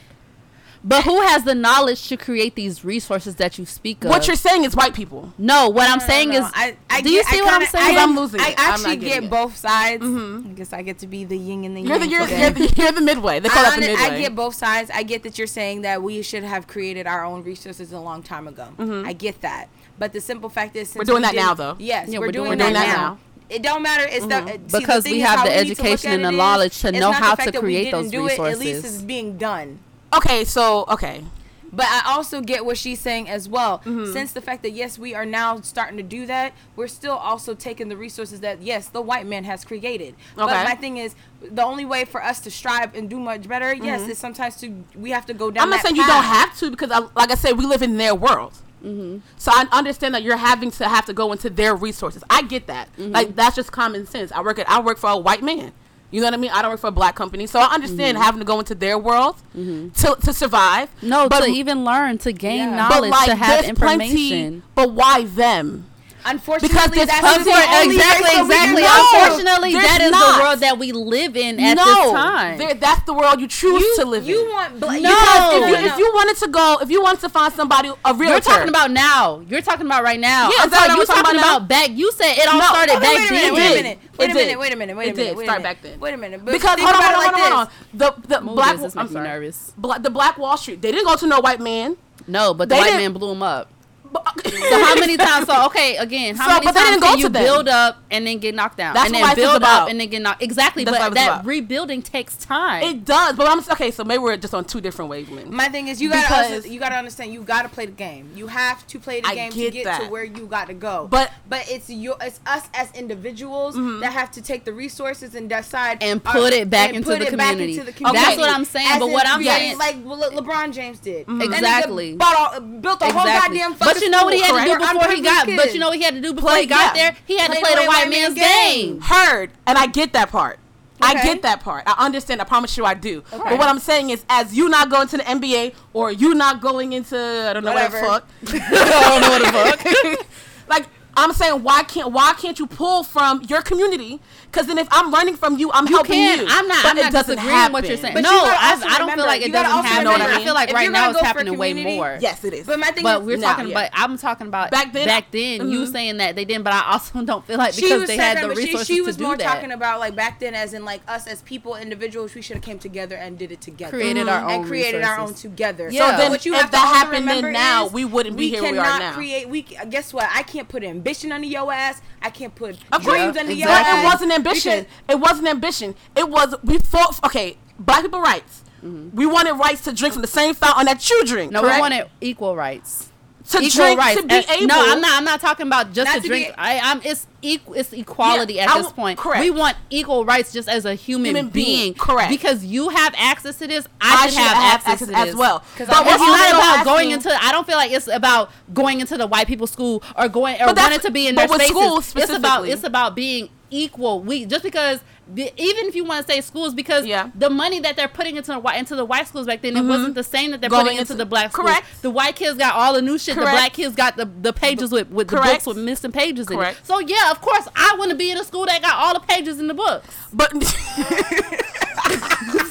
But 0.85 1.03
who 1.05 1.21
has 1.23 1.43
the 1.43 1.57
knowledge 1.57 2.07
to 2.09 2.17
create 2.17 2.55
these 2.55 2.85
resources 2.85 3.35
that 3.37 3.59
you 3.59 3.67
speak 3.67 4.05
of? 4.05 4.11
What 4.11 4.29
you're 4.29 4.37
saying 4.37 4.65
is 4.65 4.77
white 4.77 4.95
people. 4.95 5.33
no, 5.37 5.69
what 5.69 5.91
I'm 5.91 5.99
No, 5.99 6.05
no, 6.05 6.07
saying 6.07 6.29
no. 6.31 6.37
is, 6.47 6.53
I, 6.55 6.77
I 6.89 7.01
do 7.03 7.11
you 7.11 7.23
see 7.25 7.41
I 7.41 7.43
what 7.43 7.61
I'm 7.61 7.67
saying? 7.67 7.99
I, 7.99 8.03
I'm 8.03 8.15
losing 8.17 8.41
I 8.41 8.55
actually 8.57 8.97
not 8.97 9.01
getting 9.01 9.01
get 9.01 9.17
it. 9.17 9.21
Mm-hmm. 9.23 9.29
both 9.31 9.57
sides. 9.57 10.05
I 10.05 10.53
guess 10.55 10.73
I 10.73 10.83
get 10.83 10.99
to 11.01 11.09
be 11.09 11.25
the 11.25 11.37
yin 11.37 11.65
and 11.65 11.77
the 11.77 11.81
You're 11.83 11.99
the 11.99 12.07
yang 12.07 12.11
you're, 12.13 12.27
today. 12.29 12.41
you're, 12.41 12.51
the, 12.69 12.75
you're 12.81 12.93
the 12.93 13.01
midway. 13.01 13.41
They 13.41 13.49
call 13.49 13.67
I, 13.67 13.71
that 13.71 13.81
the 13.81 13.87
midway. 13.89 14.03
I 14.05 14.21
get 14.21 14.37
both 14.37 14.55
sides. 14.55 14.89
I 14.95 15.03
get 15.03 15.25
that 15.25 15.37
you're 15.37 15.49
saying 15.49 15.83
that 15.83 16.01
we 16.01 16.23
should 16.23 16.45
have 16.45 16.69
created 16.69 17.09
our 17.09 17.25
own 17.25 17.43
resources 17.43 17.93
a 17.93 17.99
long 17.99 18.23
time 18.23 18.47
ago. 18.47 18.69
I 18.79 19.13
get 19.15 19.41
that. 19.41 19.67
But 19.99 20.13
the 20.13 20.21
simple 20.21 20.49
fact 20.49 20.77
is, 20.77 20.91
since 20.91 21.03
Mm-hmm. 21.03 21.11
doing 21.11 21.23
we 21.23 21.27
that 21.29 21.35
now, 21.35 21.55
didn't- 21.55 21.59
though. 21.79 21.85
Yes, 21.85 22.09
Yeah, 22.09 22.21
we're, 22.21 22.27
we're 22.27 22.33
doing, 22.33 22.45
doing 22.57 22.59
that, 22.59 22.73
that 22.75 22.87
now. 22.97 23.09
now. 23.15 23.19
It 23.49 23.63
don't 23.63 23.83
matter. 23.83 24.05
It's 24.05 24.27
the 24.27 24.47
see, 24.47 24.57
the 24.59 24.79
Because 24.79 25.05
thing 25.05 25.15
we 25.15 25.21
have 25.21 25.39
how 25.39 25.45
the 25.45 25.51
we 25.51 25.57
need 25.57 25.63
to 25.63 25.69
look 25.69 25.79
education 25.81 26.13
and 26.13 26.25
the 26.25 26.31
knowledge 26.33 26.79
to 26.81 26.93
know 26.93 27.13
how 27.13 27.35
to 27.35 27.53
create 27.53 27.91
those 27.91 28.11
do 28.11 28.27
It, 28.27 28.39
at 28.39 28.59
least 28.59 28.85
it's 28.85 29.03
being 29.03 29.39
done. 29.39 29.79
okay, 30.13 30.45
so 30.45 30.85
okay. 30.89 31.25
But 31.71 31.87
I 31.87 32.03
also 32.07 32.41
get 32.41 32.65
what 32.65 32.79
she's 32.79 32.99
saying 32.99 33.29
as 33.29 33.47
well. 33.47 33.81
Mm-hmm. 33.81 34.13
Since 34.13 34.33
the 34.33 34.41
fact 34.41 34.63
that 34.63 34.71
yes, 34.71 34.99
we 34.99 35.15
are 35.15 35.27
now 35.27 35.61
starting 35.61 35.99
to 35.99 36.03
do 36.03 36.25
that, 36.25 36.55
we're 36.77 36.89
still 36.89 37.17
also 37.17 37.55
taking 37.55 37.89
the 37.89 37.97
resources 37.97 38.41
that 38.41 38.63
yes, 38.63 38.89
the 38.89 39.03
white 39.03 39.27
man 39.27 39.45
has 39.45 39.67
created. 39.67 40.15
But 40.35 40.47
my 40.47 40.75
thing 40.75 40.97
is, 40.97 41.15
the 41.43 41.63
only 41.63 41.85
way 41.85 42.07
for 42.07 42.23
us 42.23 42.41
to 42.41 42.51
strive 42.51 42.95
and 42.95 43.11
do 43.11 43.21
much 43.21 43.47
better, 43.47 43.75
yes, 43.75 44.09
is 44.09 44.19
sometimes 44.19 44.57
to 44.61 44.83
we 44.95 45.11
have 45.11 45.27
to 45.27 45.35
go 45.35 45.51
down. 45.51 45.57
Mm-hmm. 45.57 45.63
I'm 45.65 45.71
not 45.71 45.77
that 45.83 45.89
saying 45.89 45.97
you 45.97 46.07
don't 46.07 46.25
have 46.25 46.59
to 46.59 46.71
because, 46.71 46.91
I, 46.91 47.01
like 47.15 47.31
I 47.31 47.35
said, 47.35 47.59
we 47.59 47.67
live 47.67 47.83
in 47.83 47.99
their 47.99 48.15
world. 48.15 48.55
Mm-hmm. 48.85 49.19
So 49.37 49.51
I 49.53 49.67
understand 49.73 50.15
that 50.15 50.23
you're 50.23 50.37
having 50.37 50.71
to 50.73 50.89
have 50.89 51.07
to 51.07 51.13
go 51.13 51.33
into 51.33 51.51
their 51.51 51.75
resources. 51.75 52.23
I 52.31 52.43
get 52.43 52.67
that. 52.69 52.89
Mm-hmm. 52.97 53.13
Like 53.13 53.35
that's 53.37 53.57
just 53.57 53.73
common 53.73 54.07
sense. 54.07 54.31
I 54.33 54.41
work 54.43 54.59
at 54.59 54.69
I 54.69 54.81
work 54.81 54.99
for 54.99 55.11
a 55.11 55.17
white 55.17 55.43
man. 55.43 55.73
You 56.11 56.23
know 56.23 56.27
what 56.29 56.35
I 56.35 56.39
mean? 56.39 56.51
I 56.53 56.63
don't 56.63 56.71
work 56.71 56.81
for 56.81 56.87
a 56.87 56.91
black 56.91 57.15
company, 57.17 57.47
so 57.47 57.59
I 57.61 57.67
understand 57.75 58.17
Mm-hmm. 58.17 58.25
having 58.25 58.39
to 58.41 58.45
go 58.47 58.59
into 58.61 58.75
their 58.75 58.99
world 58.99 59.37
to 59.55 59.91
to 60.25 60.33
survive. 60.33 60.89
no, 61.03 61.29
but 61.29 61.41
to 61.45 61.51
even 61.51 61.85
learn, 61.85 62.17
to 62.19 62.33
gain 62.33 62.71
Yeah. 62.71 62.89
but 62.89 62.95
knowledge, 62.95 63.11
like 63.11 63.27
to 63.29 63.35
have 63.35 63.65
there's 63.65 63.79
plenty. 63.79 64.05
information. 64.05 64.63
But 64.75 64.93
why 64.93 65.25
them? 65.25 65.85
Unfortunately, 66.25 66.69
because 66.69 66.91
this 66.91 67.07
that's 67.07 67.21
country- 67.21 67.53
the 67.53 67.77
only 67.79 67.95
exactly, 67.97 68.41
exactly. 68.41 68.83
know. 68.83 69.09
Unfortunately, 69.13 69.73
that 69.75 70.01
is 70.03 70.11
not. 70.11 70.37
the 70.37 70.43
world 70.43 70.61
that 70.61 70.79
we 70.79 70.93
live 70.93 71.37
in 71.37 71.61
at 71.61 71.75
no, 71.75 71.85
this 71.85 72.13
time. 72.13 72.59
there- 72.59 72.75
that's 72.75 73.03
the 73.05 73.15
world 73.15 73.41
you 73.41 73.47
choose 73.47 73.81
you, 73.83 73.97
to 73.99 74.05
live 74.05 74.27
you 74.27 74.43
in. 74.43 74.49
want 74.51 74.81
bla- 74.81 74.93
No. 74.93 75.01
Because 75.01 75.55
if 75.55 75.55
you, 75.55 75.61
no, 75.61 75.81
no. 75.81 75.87
if 75.87 75.99
you 75.99 76.11
wanted 76.15 76.37
to 76.39 76.49
go, 76.49 76.79
if 76.83 76.91
you 76.91 77.03
wanted 77.03 77.21
to 77.21 77.29
find 77.29 77.53
somebody, 77.55 77.91
a 78.05 78.15
real, 78.15 78.31
You're 78.31 78.41
talking 78.41 78.69
about 78.69 78.91
now. 78.91 79.41
You're 79.49 79.63
talking 79.63 79.87
about 79.87 80.03
right 80.03 80.19
now. 80.21 80.51
Yeah, 80.51 80.65
I'm 80.65 80.97
you 80.99 81.07
talking 81.07 81.37
about 81.39 81.59
about 81.59 81.69
back. 81.69 81.91
You 81.91 82.11
said 82.13 82.33
it 82.37 82.49
all 82.49 82.59
No. 82.59 82.65
started 82.67 83.01
back 83.01 83.15
wait 83.15 83.27
a 83.27 83.29
then. 83.35 83.55
minute, 83.55 83.55
wait 83.55 83.71
a 83.71 83.83
minute, 83.83 83.99
wait 84.19 84.31
a 84.31 84.35
minute, 84.35 84.59
wait 84.59 84.73
a 84.73 84.77
minute, 84.77 84.97
wait 84.97 85.09
a 85.13 85.15
minute, 85.15 85.37
wait 85.37 85.45
a 85.45 85.47
start 85.47 85.63
minute. 85.63 85.63
back 85.63 85.83
then. 85.83 86.01
Wait 86.01 86.15
a 86.15 86.17
minute, 86.17 86.45
because 86.45 86.79
hold 86.81 86.95
on, 86.95 87.03
hold 87.03 87.05
on, 87.05 87.13
hold 87.15 87.27
on, 87.27 87.33
like 87.33 87.43
hold 87.43 87.53
on. 87.61 87.69
The 87.95 88.15
the 88.29 88.41
black, 88.41 88.79
I'm 88.97 89.09
sorry. 89.09 89.29
nervous. 89.29 89.73
The 89.79 90.11
Black 90.11 90.37
Wall 90.39 90.57
Street. 90.57 90.83
They 90.83 90.91
didn't 90.93 91.07
go 91.07 91.17
to 91.17 91.27
no 91.27 91.41
white 91.41 91.61
man. 91.61 91.97
No, 92.27 92.53
but 92.53 92.69
the 92.69 92.75
They 92.75 92.81
white 92.81 92.87
didn't- 92.89 93.01
man 93.01 93.13
blew 93.15 93.31
him 93.33 93.43
up. 93.43 93.71
But- 94.13 94.25
So 94.49 94.85
how 94.85 94.95
many 94.97 95.17
times? 95.17 95.47
So 95.47 95.67
okay, 95.67 95.97
again, 95.97 96.35
how 96.37 96.47
So, 96.49 96.55
many 96.55 96.67
but 96.67 96.75
they 96.75 96.81
times 96.81 96.91
didn't 96.91 97.03
go 97.03 97.09
can 97.11 97.19
you 97.19 97.25
to 97.27 97.33
them. 97.33 97.43
build 97.45 97.69
up 97.69 97.99
and 98.11 98.27
then 98.27 98.39
get 98.39 98.55
knocked 98.55 98.77
down, 98.79 98.95
That's 98.95 99.07
and 99.07 99.15
what 99.15 99.19
then 99.21 99.27
life 99.29 99.37
build 99.37 99.57
about. 99.57 99.83
up 99.85 99.89
and 99.91 100.01
then 100.01 100.09
get 100.09 100.23
knocked? 100.23 100.43
Exactly, 100.43 100.85
That's 100.85 100.99
but 100.99 101.15
that 101.15 101.29
about. 101.29 101.47
rebuilding 101.47 102.03
takes 102.03 102.37
time. 102.37 102.83
It 102.83 103.05
does, 103.05 103.37
but 103.37 103.49
I'm 103.49 103.59
okay. 103.73 103.91
So 103.91 104.05
maybe 104.05 104.19
we're 104.19 104.37
just 104.37 104.55
on 104.55 104.65
two 104.65 104.81
different 104.81 105.11
wavelengths. 105.11 105.51
My 105.51 105.69
thing 105.69 105.89
is, 105.89 106.01
you 106.01 106.09
gotta 106.11 106.23
Because- 106.29 106.53
also, 106.59 106.69
you 106.69 106.81
gotta 106.81 106.97
understand. 106.97 107.33
You 107.33 107.43
gotta 107.43 107.69
play 107.69 107.87
the 107.87 107.93
game. 107.93 108.31
You 108.35 108.47
have 108.49 108.87
to 108.89 108.99
play 108.99 109.21
the 109.21 109.29
I 109.29 109.35
game 109.35 109.53
to 109.53 109.59
get 109.59 109.73
get 109.73 109.85
that. 109.85 110.01
to 110.03 110.09
where 110.09 110.25
you 110.25 110.47
got 110.47 110.69
to 110.69 110.75
go. 110.75 111.09
But- 111.11 111.31
but 111.49 111.65
it's 111.69 111.89
your 111.91 112.17
it's 112.21 112.41
us 112.47 112.65
as 112.75 112.91
individuals 112.93 113.75
mm-hmm. 113.77 114.01
that 114.01 114.13
have 114.13 114.31
to 114.33 114.43
take 114.43 114.65
the 114.65 114.73
resources 114.73 115.35
and 115.35 115.49
decide 115.49 115.99
And 116.03 116.21
our- 116.25 116.33
put 116.33 116.53
it 116.53 116.69
back 116.71 116.93
into 116.95 117.09
put 117.09 117.21
the 117.21 117.29
it 117.29 117.37
back 117.37 117.51
community. 117.53 117.79
into 117.81 117.93
the 117.93 118.13
That's 118.13 118.37
what 118.39 118.51
I'm 118.51 118.65
saying, 118.65 118.89
As 118.91 118.99
but 118.99 119.11
what 119.11 119.27
I'm 119.27 119.37
create- 119.41 119.49
saying- 119.57 119.79
like 119.79 119.97
Le- 120.05 120.31
LeBron 120.33 120.73
James 120.73 120.99
did. 120.99 121.27
Mm-hmm. 121.27 121.39
That 121.39 121.49
nigga 121.49 121.55
Exactly. 121.59 122.15
bought 122.15 122.55
all, 122.55 122.61
built 122.61 123.03
a 123.03 123.07
whole 123.07 123.25
goddamn. 123.25 123.75
But 123.75 123.98
fucking 124.01 124.07
you 124.07 124.11
know 124.11 124.25
what 124.25 124.35
he 124.35 124.41
had 124.41 124.49
school 124.49 124.59
to 124.59 124.65
do 124.65 124.79
before 124.79 125.11
he 125.13 125.21
got. 125.23 125.43
unprivileged 125.43 125.67
But 125.67 125.75
you 125.75 125.81
know 125.81 125.89
what 125.89 125.99
he 125.99 126.05
had 126.05 126.15
to 126.15 126.21
do 126.21 126.33
before 126.35 126.51
Play- 126.51 126.61
he 126.63 126.67
got 126.67 126.97
yeah. 126.97 127.11
there? 127.11 127.17
He 127.27 127.39
had 127.39 127.49
to 127.49 127.59
Play 127.59 127.73
play 127.75 127.83
the 127.83 127.89
white 127.89 128.09
man's 128.11 128.35
game. 128.35 129.01
Heard, 129.01 129.51
and 129.67 129.79
I 129.79 129.87
get 129.87 130.13
that 130.13 130.31
part. 130.31 130.59
I 131.01 131.23
get 131.23 131.43
that 131.43 131.61
part. 131.61 131.85
I 131.87 132.05
understand. 132.05 132.41
I 132.41 132.45
promise 132.45 132.77
you, 132.77 132.85
I 132.85 132.95
do. 132.95 133.19
Okay. 133.33 133.39
But 133.51 133.59
what 133.59 133.69
I'm 133.69 133.79
saying 133.79 134.11
is, 134.11 134.25
as 134.29 134.55
you 134.55 134.69
not 134.69 134.91
going 134.91 135.07
to 135.09 135.17
the 135.17 135.23
NBA 135.23 135.75
or 135.93 136.11
you 136.11 136.35
not 136.35 136.61
going 136.61 136.93
into 136.93 137.17
I 137.17 137.53
don't 137.53 137.65
know 137.65 137.73
Whatever. 137.73 138.03
what 138.03 138.27
the 138.41 138.47
fuck. 138.47 138.63
I 138.73 139.11
don't 139.11 139.21
know 139.21 139.31
what 139.31 139.79
the 139.83 140.17
fuck. 140.17 140.27
like 140.69 140.87
I'm 141.17 141.33
saying, 141.33 141.63
why 141.63 141.83
can't 141.83 142.13
why 142.13 142.33
can't 142.35 142.59
you 142.59 142.67
pull 142.67 143.03
from 143.03 143.43
your 143.49 143.63
community? 143.63 144.21
Because 144.51 144.67
then 144.67 144.79
if 144.79 144.89
I'm 144.91 145.13
running 145.13 145.37
from 145.37 145.59
you, 145.59 145.71
I'm 145.73 145.87
You 145.87 145.97
helping 145.97 146.13
can. 146.13 146.39
you. 146.41 146.47
I'm 146.49 146.67
not. 146.67 146.83
But 146.83 146.93
I'm 146.93 146.99
it 146.99 147.03
not 147.03 147.13
doesn't 147.13 147.37
disagreeing 147.37 147.63
with 147.65 147.73
what 147.73 147.85
you're 147.85 147.97
happen. 147.97 148.03
saying. 148.03 148.15
But 148.15 148.23
no, 148.23 148.31
you 148.33 148.51
I, 148.51 148.71
also 148.73 148.87
I 148.89 148.99
don't 148.99 149.15
feel 149.15 149.27
like 149.27 149.43
it 149.43 149.53
doesn't 149.53 149.71
also 149.71 149.89
happen. 149.89 150.07
remember, 150.09 150.35
I 150.35 150.45
feel 150.45 150.55
like 150.55 150.69
if 150.71 150.75
right 150.75 150.91
now 150.91 151.11
it's 151.11 151.21
happening 151.21 151.59
way 151.59 151.75
more. 151.75 152.17
Yes, 152.21 152.45
it 152.45 152.55
is. 152.55 152.67
But 152.67 152.79
my 152.79 152.91
thing 152.91 153.03
But 153.05 153.21
is, 153.21 153.27
we're 153.27 153.37
Now, 153.37 153.53
talking 153.53 153.69
yeah. 153.69 153.79
about. 153.87 153.91
I'm 153.93 154.17
talking 154.19 154.47
about 154.47 154.71
Back 154.71 154.93
then, 154.93 155.07
Back 155.07 155.31
then, 155.31 155.69
you 155.69 155.81
mhm. 155.83 155.93
saying 155.93 156.17
that 156.17 156.35
they 156.35 156.45
didn't, 156.47 156.65
but 156.65 156.73
I 156.73 156.93
also 156.93 157.23
don't 157.25 157.47
feel 157.47 157.59
like 157.59 157.75
she 157.75 157.83
because 157.83 158.01
was 158.01 158.09
they 158.09 158.17
had 158.17 158.35
talking, 158.35 158.49
the 158.49 158.55
but 158.55 158.61
she, 158.61 158.67
resources 158.69 158.87
she 158.87 159.01
was 159.03 159.17
to 159.17 159.19
do 159.21 159.27
more 159.27 159.37
that. 159.37 159.45
talking 159.55 159.71
about 159.73 160.01
like 160.01 160.15
back 160.17 160.41
then, 160.41 160.55
as 160.55 160.73
in 160.73 160.85
like 160.85 161.03
us 161.07 161.27
as 161.27 161.43
people, 161.43 161.77
individuals, 161.77 162.35
we 162.35 162.41
should 162.43 162.57
have 162.57 162.65
came 162.65 162.79
together 162.79 163.17
and 163.17 163.39
did 163.39 163.53
it 163.53 163.61
together, 163.61 163.97
Created 163.99 164.29
our 164.29 164.45
own, 164.45 164.51
and 164.51 164.65
created 164.67 165.03
our 165.03 165.19
own 165.19 165.35
together. 165.35 165.91
Yeah. 165.91 166.13
So 166.13 166.17
then, 166.17 166.31
what 166.31 166.47
you 166.47 166.55
if 166.55 166.61
have 166.63 166.71
to 166.71 166.73
that 166.73 166.95
happened 167.05 167.29
then 167.29 167.53
now, 167.53 167.89
we 167.89 168.05
wouldn't 168.07 168.37
be 168.37 168.49
here 168.49 168.63
we 168.63 168.69
are 168.69 168.83
cannot 168.83 168.99
now. 169.01 169.13
Create. 169.13 169.49
We 169.49 169.63
guess 169.63 170.15
what? 170.15 170.29
I 170.35 170.43
can't 170.43 170.69
put 170.69 170.83
ambition 170.83 171.33
under 171.33 171.47
your 171.47 171.71
ass. 171.73 172.01
I 172.23 172.31
can't 172.31 172.55
put 172.55 172.79
dreams 173.03 173.37
under 173.37 173.53
your 173.53 173.69
ass. 173.69 174.03
It 174.03 174.05
wasn't 174.05 174.33
ambition. 174.39 174.87
It 175.09 175.21
wasn't 175.21 175.49
ambition. 175.49 175.95
It 176.17 176.29
was 176.29 176.55
we 176.63 176.79
fought. 176.79 177.19
Okay, 177.25 177.57
black 177.79 178.03
people 178.03 178.21
rights. 178.21 178.63
Mm-hmm. 178.85 179.17
We 179.17 179.27
wanted 179.27 179.55
rights 179.55 179.83
to 179.85 179.93
drink 179.93 180.13
from 180.15 180.23
the 180.23 180.29
same 180.29 180.55
fountain 180.55 180.87
that 180.87 181.09
you 181.11 181.25
drink. 181.25 181.51
No, 181.53 181.61
correct? 181.63 181.77
we 181.77 181.81
wanted 181.81 182.07
equal 182.21 182.55
rights. 182.55 183.11
to 183.51 183.59
equal 183.59 183.71
drink 183.71 183.99
rights. 183.99 184.21
to 184.21 184.27
be 184.27 184.35
And- 184.37 184.47
able. 184.51 184.67
no, 184.69 184.75
I'm 184.93 185.01
not. 185.01 185.13
I'm 185.19 185.25
not 185.25 185.41
talking 185.41 185.67
about 185.67 185.93
just 185.93 186.13
to 186.15 186.21
to 186.21 186.29
drink. 186.29 186.49
be- 186.49 186.55
I, 186.57 186.79
I'm. 186.79 187.01
It's 187.05 187.27
equal. 187.43 187.75
It's 187.75 187.93
equality 187.93 188.55
Yeah, 188.55 188.65
at 188.65 188.71
I 188.77 188.83
this 188.83 188.93
point. 188.93 189.19
correct. 189.19 189.41
We 189.43 189.51
want 189.51 189.77
equal 189.91 190.25
rights 190.25 190.53
just 190.53 190.69
as 190.69 190.85
a 190.85 190.95
human, 190.95 191.27
Human 191.35 191.49
being, 191.49 191.67
being. 191.81 191.95
correct. 191.95 192.31
Because 192.31 192.65
you 192.65 192.91
have 192.91 193.15
access 193.19 193.59
to 193.59 193.67
this. 193.67 193.89
I 194.01 194.15
I, 194.15 194.27
should 194.27 194.35
should 194.35 194.43
have, 194.43 194.57
have 194.57 194.75
access, 194.75 194.93
access 194.93 195.09
to 195.09 195.15
this 195.15 195.29
as 195.31 195.35
well. 195.37 195.65
But 195.77 195.89
I'm 195.93 196.07
it's 196.07 196.19
not 196.19 196.49
about 196.51 196.63
asking- 196.79 196.85
going 196.85 197.11
into. 197.11 197.31
I 197.45 197.51
don't 197.51 197.67
feel 197.67 197.77
like 197.79 197.91
it's 197.91 198.07
about 198.07 198.53
going 198.73 199.01
into 199.01 199.17
the 199.17 199.27
white 199.27 199.49
people's 199.49 199.73
school 199.73 200.05
or 200.17 200.29
going 200.29 200.61
or 200.63 200.73
wanting 200.73 201.01
to 201.01 201.11
be 201.11 201.27
in 201.27 201.35
their 201.35 201.49
spaces. 201.49 201.67
schools 201.69 202.13
it's 202.15 202.31
about. 202.31 202.69
It's 202.69 202.85
about 202.85 203.17
being 203.17 203.49
equal. 203.71 204.23
We 204.23 204.47
just 204.47 204.63
because. 204.63 205.01
The, 205.31 205.53
even 205.63 205.85
if 205.85 205.95
you 205.95 206.07
want 206.07 206.27
to 206.27 206.33
say 206.33 206.41
schools, 206.41 206.73
because 206.73 207.05
Yeah. 207.05 207.31
the 207.35 207.51
money 207.51 207.81
that 207.81 207.97
they're 207.97 208.09
putting 208.09 208.37
into 208.37 208.51
the 208.51 208.59
white 208.59 208.79
into 208.79 208.97
the 208.97 209.05
white 209.05 209.29
schools 209.29 209.47
back 209.47 209.61
then, 209.61 209.77
it 209.77 209.81
mm-hmm. 209.81 209.89
wasn't 209.91 210.15
the 210.15 210.25
same 210.25 210.53
that 210.53 210.63
they're 210.63 210.71
Going 210.71 210.85
putting 210.85 210.99
into, 210.99 211.13
into- 211.13 211.23
the 211.23 211.27
black 211.27 211.53
schools. 211.53 211.69
correct. 211.69 211.87
The 212.01 212.09
white 212.09 212.35
kids 212.35 212.57
got 212.57 212.75
all 212.75 212.95
the 212.95 213.03
new 213.03 213.19
shit. 213.19 213.35
Correct. 213.35 213.51
The 213.51 213.53
black 213.53 213.73
kids 213.75 213.95
got 213.95 214.17
the, 214.17 214.25
the 214.25 214.55
pages 214.55 214.91
with, 214.91 215.11
with 215.11 215.29
the 215.29 215.37
books 215.37 215.67
with 215.67 215.77
missing 215.77 216.13
pages 216.13 216.47
Correct. 216.47 216.79
in 216.79 216.83
it. 216.83 216.87
So 216.87 216.99
yeah, 217.01 217.31
of 217.31 217.43
course, 217.43 217.69
I 217.77 217.95
want 217.99 218.11
to 218.11 218.17
be 218.17 218.31
in 218.31 218.39
a 218.39 218.45
school 218.45 218.65
that 218.65 218.81
got 218.81 218.95
all 218.95 219.13
the 219.13 219.21
pages 219.21 219.61
in 219.61 219.67
the 219.67 219.75
books. 219.75 220.09
But 220.33 220.51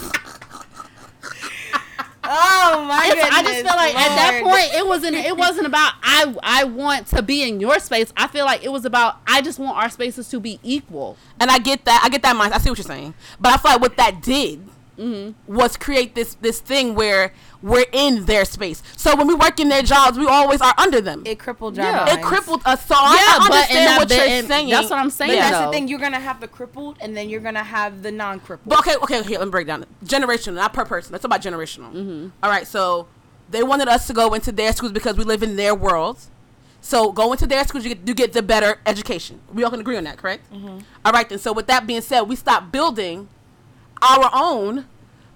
Oh 2.29 2.85
my 2.87 3.05
It's- 3.07 3.13
goodness! 3.15 3.29
I 3.33 3.43
just 3.43 3.55
feel 3.55 3.75
like 3.75 3.95
at 3.95 4.15
that 4.15 4.43
point, 4.43 4.73
it 4.75 4.85
wasn't 4.87 5.15
it 5.15 5.37
wasn't 5.37 5.67
about 5.67 5.93
I 6.03 6.35
I 6.43 6.63
want 6.65 7.07
to 7.07 7.21
be 7.21 7.43
in 7.47 7.59
your 7.59 7.79
space. 7.79 8.11
I 8.17 8.27
feel 8.27 8.45
like 8.45 8.63
it 8.63 8.71
was 8.71 8.85
about 8.85 9.17
I 9.27 9.41
just 9.41 9.59
want 9.59 9.77
our 9.77 9.89
spaces 9.89 10.27
to 10.29 10.39
be 10.39 10.59
equal. 10.63 11.17
and 11.39 11.49
I 11.51 11.59
get 11.59 11.85
that. 11.85 12.01
I 12.03 12.09
get 12.09 12.21
that 12.23 12.35
mind. 12.35 12.53
I 12.53 12.57
see 12.57 12.69
what 12.69 12.77
you're 12.77 12.85
saying. 12.85 13.13
But 13.39 13.53
I 13.53 13.57
feel 13.57 13.71
like 13.71 13.81
what 13.81 13.97
that 13.97 14.21
did 14.21 14.67
was 15.47 15.77
create 15.77 16.15
this 16.15 16.35
this 16.35 16.59
thing 16.59 16.95
where 16.95 17.31
we're 17.61 17.85
in 17.91 18.25
their 18.25 18.45
space. 18.45 18.81
So 18.95 19.15
when 19.15 19.27
we 19.27 19.33
work 19.35 19.59
in 19.59 19.69
their 19.69 19.81
jobs, 19.81 20.17
we 20.17 20.27
always 20.27 20.61
are 20.61 20.73
under 20.77 21.01
them. 21.01 21.21
It, 21.25 21.31
it 21.31 21.39
crippled 21.39 21.77
Yeah. 21.77 22.07
your 22.09 22.17
It 22.19 22.23
crippled 22.23 22.61
us. 22.65 22.85
So 22.85 22.95
I 22.97 23.15
Yeah, 23.15 23.37
but- 23.39 23.51
understand 23.51 23.89
and 23.89 23.97
what 23.99 24.09
you're 24.09 24.19
and 24.27 24.47
saying. 24.47 24.69
that's 24.69 24.89
what 24.89 24.99
I'm 24.99 25.09
saying, 25.09 25.31
But 25.31 25.35
that's 25.39 25.57
though. 25.57 25.65
the 25.65 25.71
thing. 25.71 25.87
You're 25.87 25.99
gonna 25.99 26.19
have 26.19 26.39
the 26.39 26.47
crippled, 26.47 26.97
and 26.99 27.15
then 27.15 27.29
you're 27.29 27.39
gonna 27.41 27.63
have 27.63 28.03
the 28.03 28.11
non-crippled. 28.11 28.67
But 28.69 28.79
okay, 28.79 28.95
okay, 29.03 29.19
okay. 29.21 29.37
Let 29.37 29.45
me 29.47 29.51
break 29.51 29.67
down 29.67 29.83
it. 29.83 29.89
Generational, 30.05 30.55
not 30.55 30.73
per 30.73 30.85
person. 30.85 31.11
Let's 31.11 31.21
talk 31.23 31.29
about 31.29 31.41
generational. 31.41 31.91
Mm-hmm. 31.93 32.27
All 32.43 32.49
right, 32.49 32.65
so 32.67 33.07
they 33.49 33.63
wanted 33.63 33.87
us 33.87 34.07
to 34.07 34.13
go 34.13 34.33
into 34.33 34.51
their 34.51 34.73
schools 34.73 34.91
because 34.91 35.15
we 35.17 35.23
live 35.23 35.41
in 35.43 35.55
their 35.55 35.73
world. 35.75 36.17
So 36.81 37.11
go 37.11 37.31
into 37.33 37.47
their 37.47 37.65
schools, 37.65 37.83
you 37.85 37.95
get, 37.95 38.07
you 38.07 38.13
get 38.13 38.33
the 38.33 38.41
better 38.41 38.79
education. 38.85 39.39
We 39.53 39.63
all 39.63 39.71
can 39.71 39.79
agree 39.79 39.97
on 39.97 40.03
that, 40.05 40.17
correct? 40.17 40.51
Mm-hmm. 40.53 40.79
All 41.03 41.11
right, 41.11 41.27
then. 41.27 41.39
So 41.39 41.51
with 41.51 41.67
that 41.67 41.85
being 41.87 42.01
said, 42.01 42.21
we 42.21 42.35
stopped 42.35 42.71
building 42.71 43.27
our 44.01 44.29
own 44.33 44.85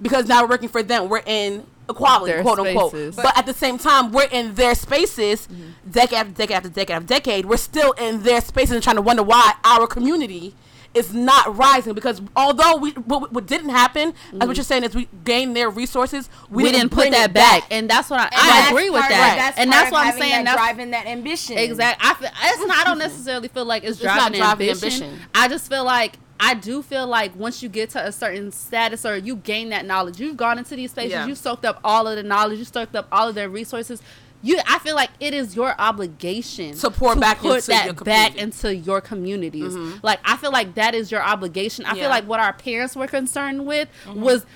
because 0.01 0.27
now 0.27 0.43
we're 0.43 0.49
working 0.49 0.69
for 0.69 0.83
them. 0.83 1.09
We're 1.09 1.23
in 1.25 1.65
equality, 1.89 2.33
Their 2.33 2.41
quote 2.41 2.59
unquote. 2.59 2.91
spaces. 2.91 3.15
But 3.15 3.37
at 3.37 3.45
the 3.45 3.53
same 3.53 3.77
time, 3.77 4.11
we're 4.11 4.29
in 4.31 4.55
their 4.55 4.75
spaces, 4.75 5.47
mm-hmm. 5.47 5.89
decade 5.89 6.17
after 6.17 6.33
decade 6.33 6.57
after 6.57 6.69
decade 6.69 6.95
after 6.95 7.07
decade. 7.07 7.45
We're 7.45 7.57
still 7.57 7.91
in 7.93 8.23
their 8.23 8.41
spaces 8.41 8.75
and 8.75 8.83
trying 8.83 8.95
to 8.95 9.01
wonder 9.01 9.23
why 9.23 9.53
our 9.63 9.87
community 9.87 10.55
is 10.93 11.13
not 11.13 11.55
rising. 11.55 11.93
Because 11.93 12.21
although 12.35 12.77
we 12.77 12.91
what, 12.91 13.31
what 13.31 13.45
didn't 13.45 13.69
happen, 13.69 14.09
as 14.09 14.13
what 14.13 14.39
mm-hmm. 14.41 14.51
you're 14.53 14.63
saying 14.63 14.83
is 14.83 14.95
we 14.95 15.07
gained 15.23 15.55
their 15.55 15.69
resources, 15.69 16.29
we, 16.49 16.63
We, 16.63 16.71
didn't 16.71 16.89
put 16.89 17.11
that 17.11 17.29
it 17.29 17.33
back. 17.33 17.63
and 17.71 17.89
that's 17.89 18.09
what 18.09 18.19
I, 18.19 18.23
And 18.25 18.33
I 18.33 18.47
that's 18.47 18.71
agree 18.71 18.89
with 18.89 19.01
that. 19.01 19.35
That's 19.37 19.57
and 19.57 19.71
that's 19.71 19.91
what 19.91 20.05
I'm 20.05 20.17
saying. 20.17 20.45
That 20.45 20.55
driving 20.55 20.91
that 20.91 21.07
ambition. 21.07 21.57
Exactly. 21.57 22.07
I, 22.09 22.13
feel, 22.15 22.29
it's 22.29 22.67
not, 22.67 22.77
I 22.77 22.83
don't 22.83 22.99
necessarily 22.99 23.47
feel 23.47 23.65
like 23.65 23.83
it's 23.83 23.97
It's 23.97 24.03
not 24.03 24.17
driving, 24.17 24.39
driving 24.39 24.69
ambition. 24.69 25.03
ambition. 25.03 25.27
I 25.35 25.47
just 25.47 25.69
feel 25.69 25.85
like 25.85 26.17
I 26.43 26.55
do 26.55 26.81
feel 26.81 27.05
like 27.05 27.35
once 27.35 27.61
you 27.61 27.69
get 27.69 27.91
to 27.91 28.03
a 28.05 28.11
certain 28.11 28.51
status 28.51 29.05
or 29.05 29.15
you 29.15 29.35
gain 29.35 29.69
that 29.69 29.85
knowledge, 29.85 30.19
you've 30.19 30.37
gone 30.37 30.57
into 30.57 30.75
these 30.75 30.89
spaces, 30.89 31.11
Yeah. 31.11 31.27
you 31.27 31.35
soaked 31.35 31.65
up 31.65 31.79
all 31.83 32.07
of 32.07 32.15
the 32.15 32.23
knowledge, 32.23 32.57
you 32.57 32.65
soaked 32.65 32.95
up 32.95 33.07
all 33.11 33.29
of 33.29 33.35
their 33.35 33.47
resources. 33.47 34.01
You, 34.41 34.59
I 34.67 34.79
feel 34.79 34.95
like 34.95 35.11
it 35.19 35.35
is 35.35 35.55
your 35.55 35.75
obligation 35.79 36.75
To 36.77 36.89
pour 36.89 37.15
back 37.15 37.37
put 37.37 37.57
into 37.57 37.67
that 37.67 37.85
your 37.85 37.93
back 37.93 38.35
into 38.37 38.75
your 38.75 38.99
communities. 38.99 39.73
Mm-hmm. 39.75 39.99
Like 40.01 40.19
I 40.25 40.35
feel 40.35 40.51
like 40.51 40.73
that 40.73 40.95
is 40.95 41.11
your 41.11 41.21
obligation. 41.21 41.85
I 41.85 41.89
Yeah. 41.89 42.01
feel 42.01 42.09
like 42.09 42.27
what 42.27 42.39
our 42.39 42.53
parents 42.53 42.95
were 42.95 43.05
concerned 43.05 43.67
with 43.67 43.87
mm-hmm. 44.05 44.19
was 44.19 44.47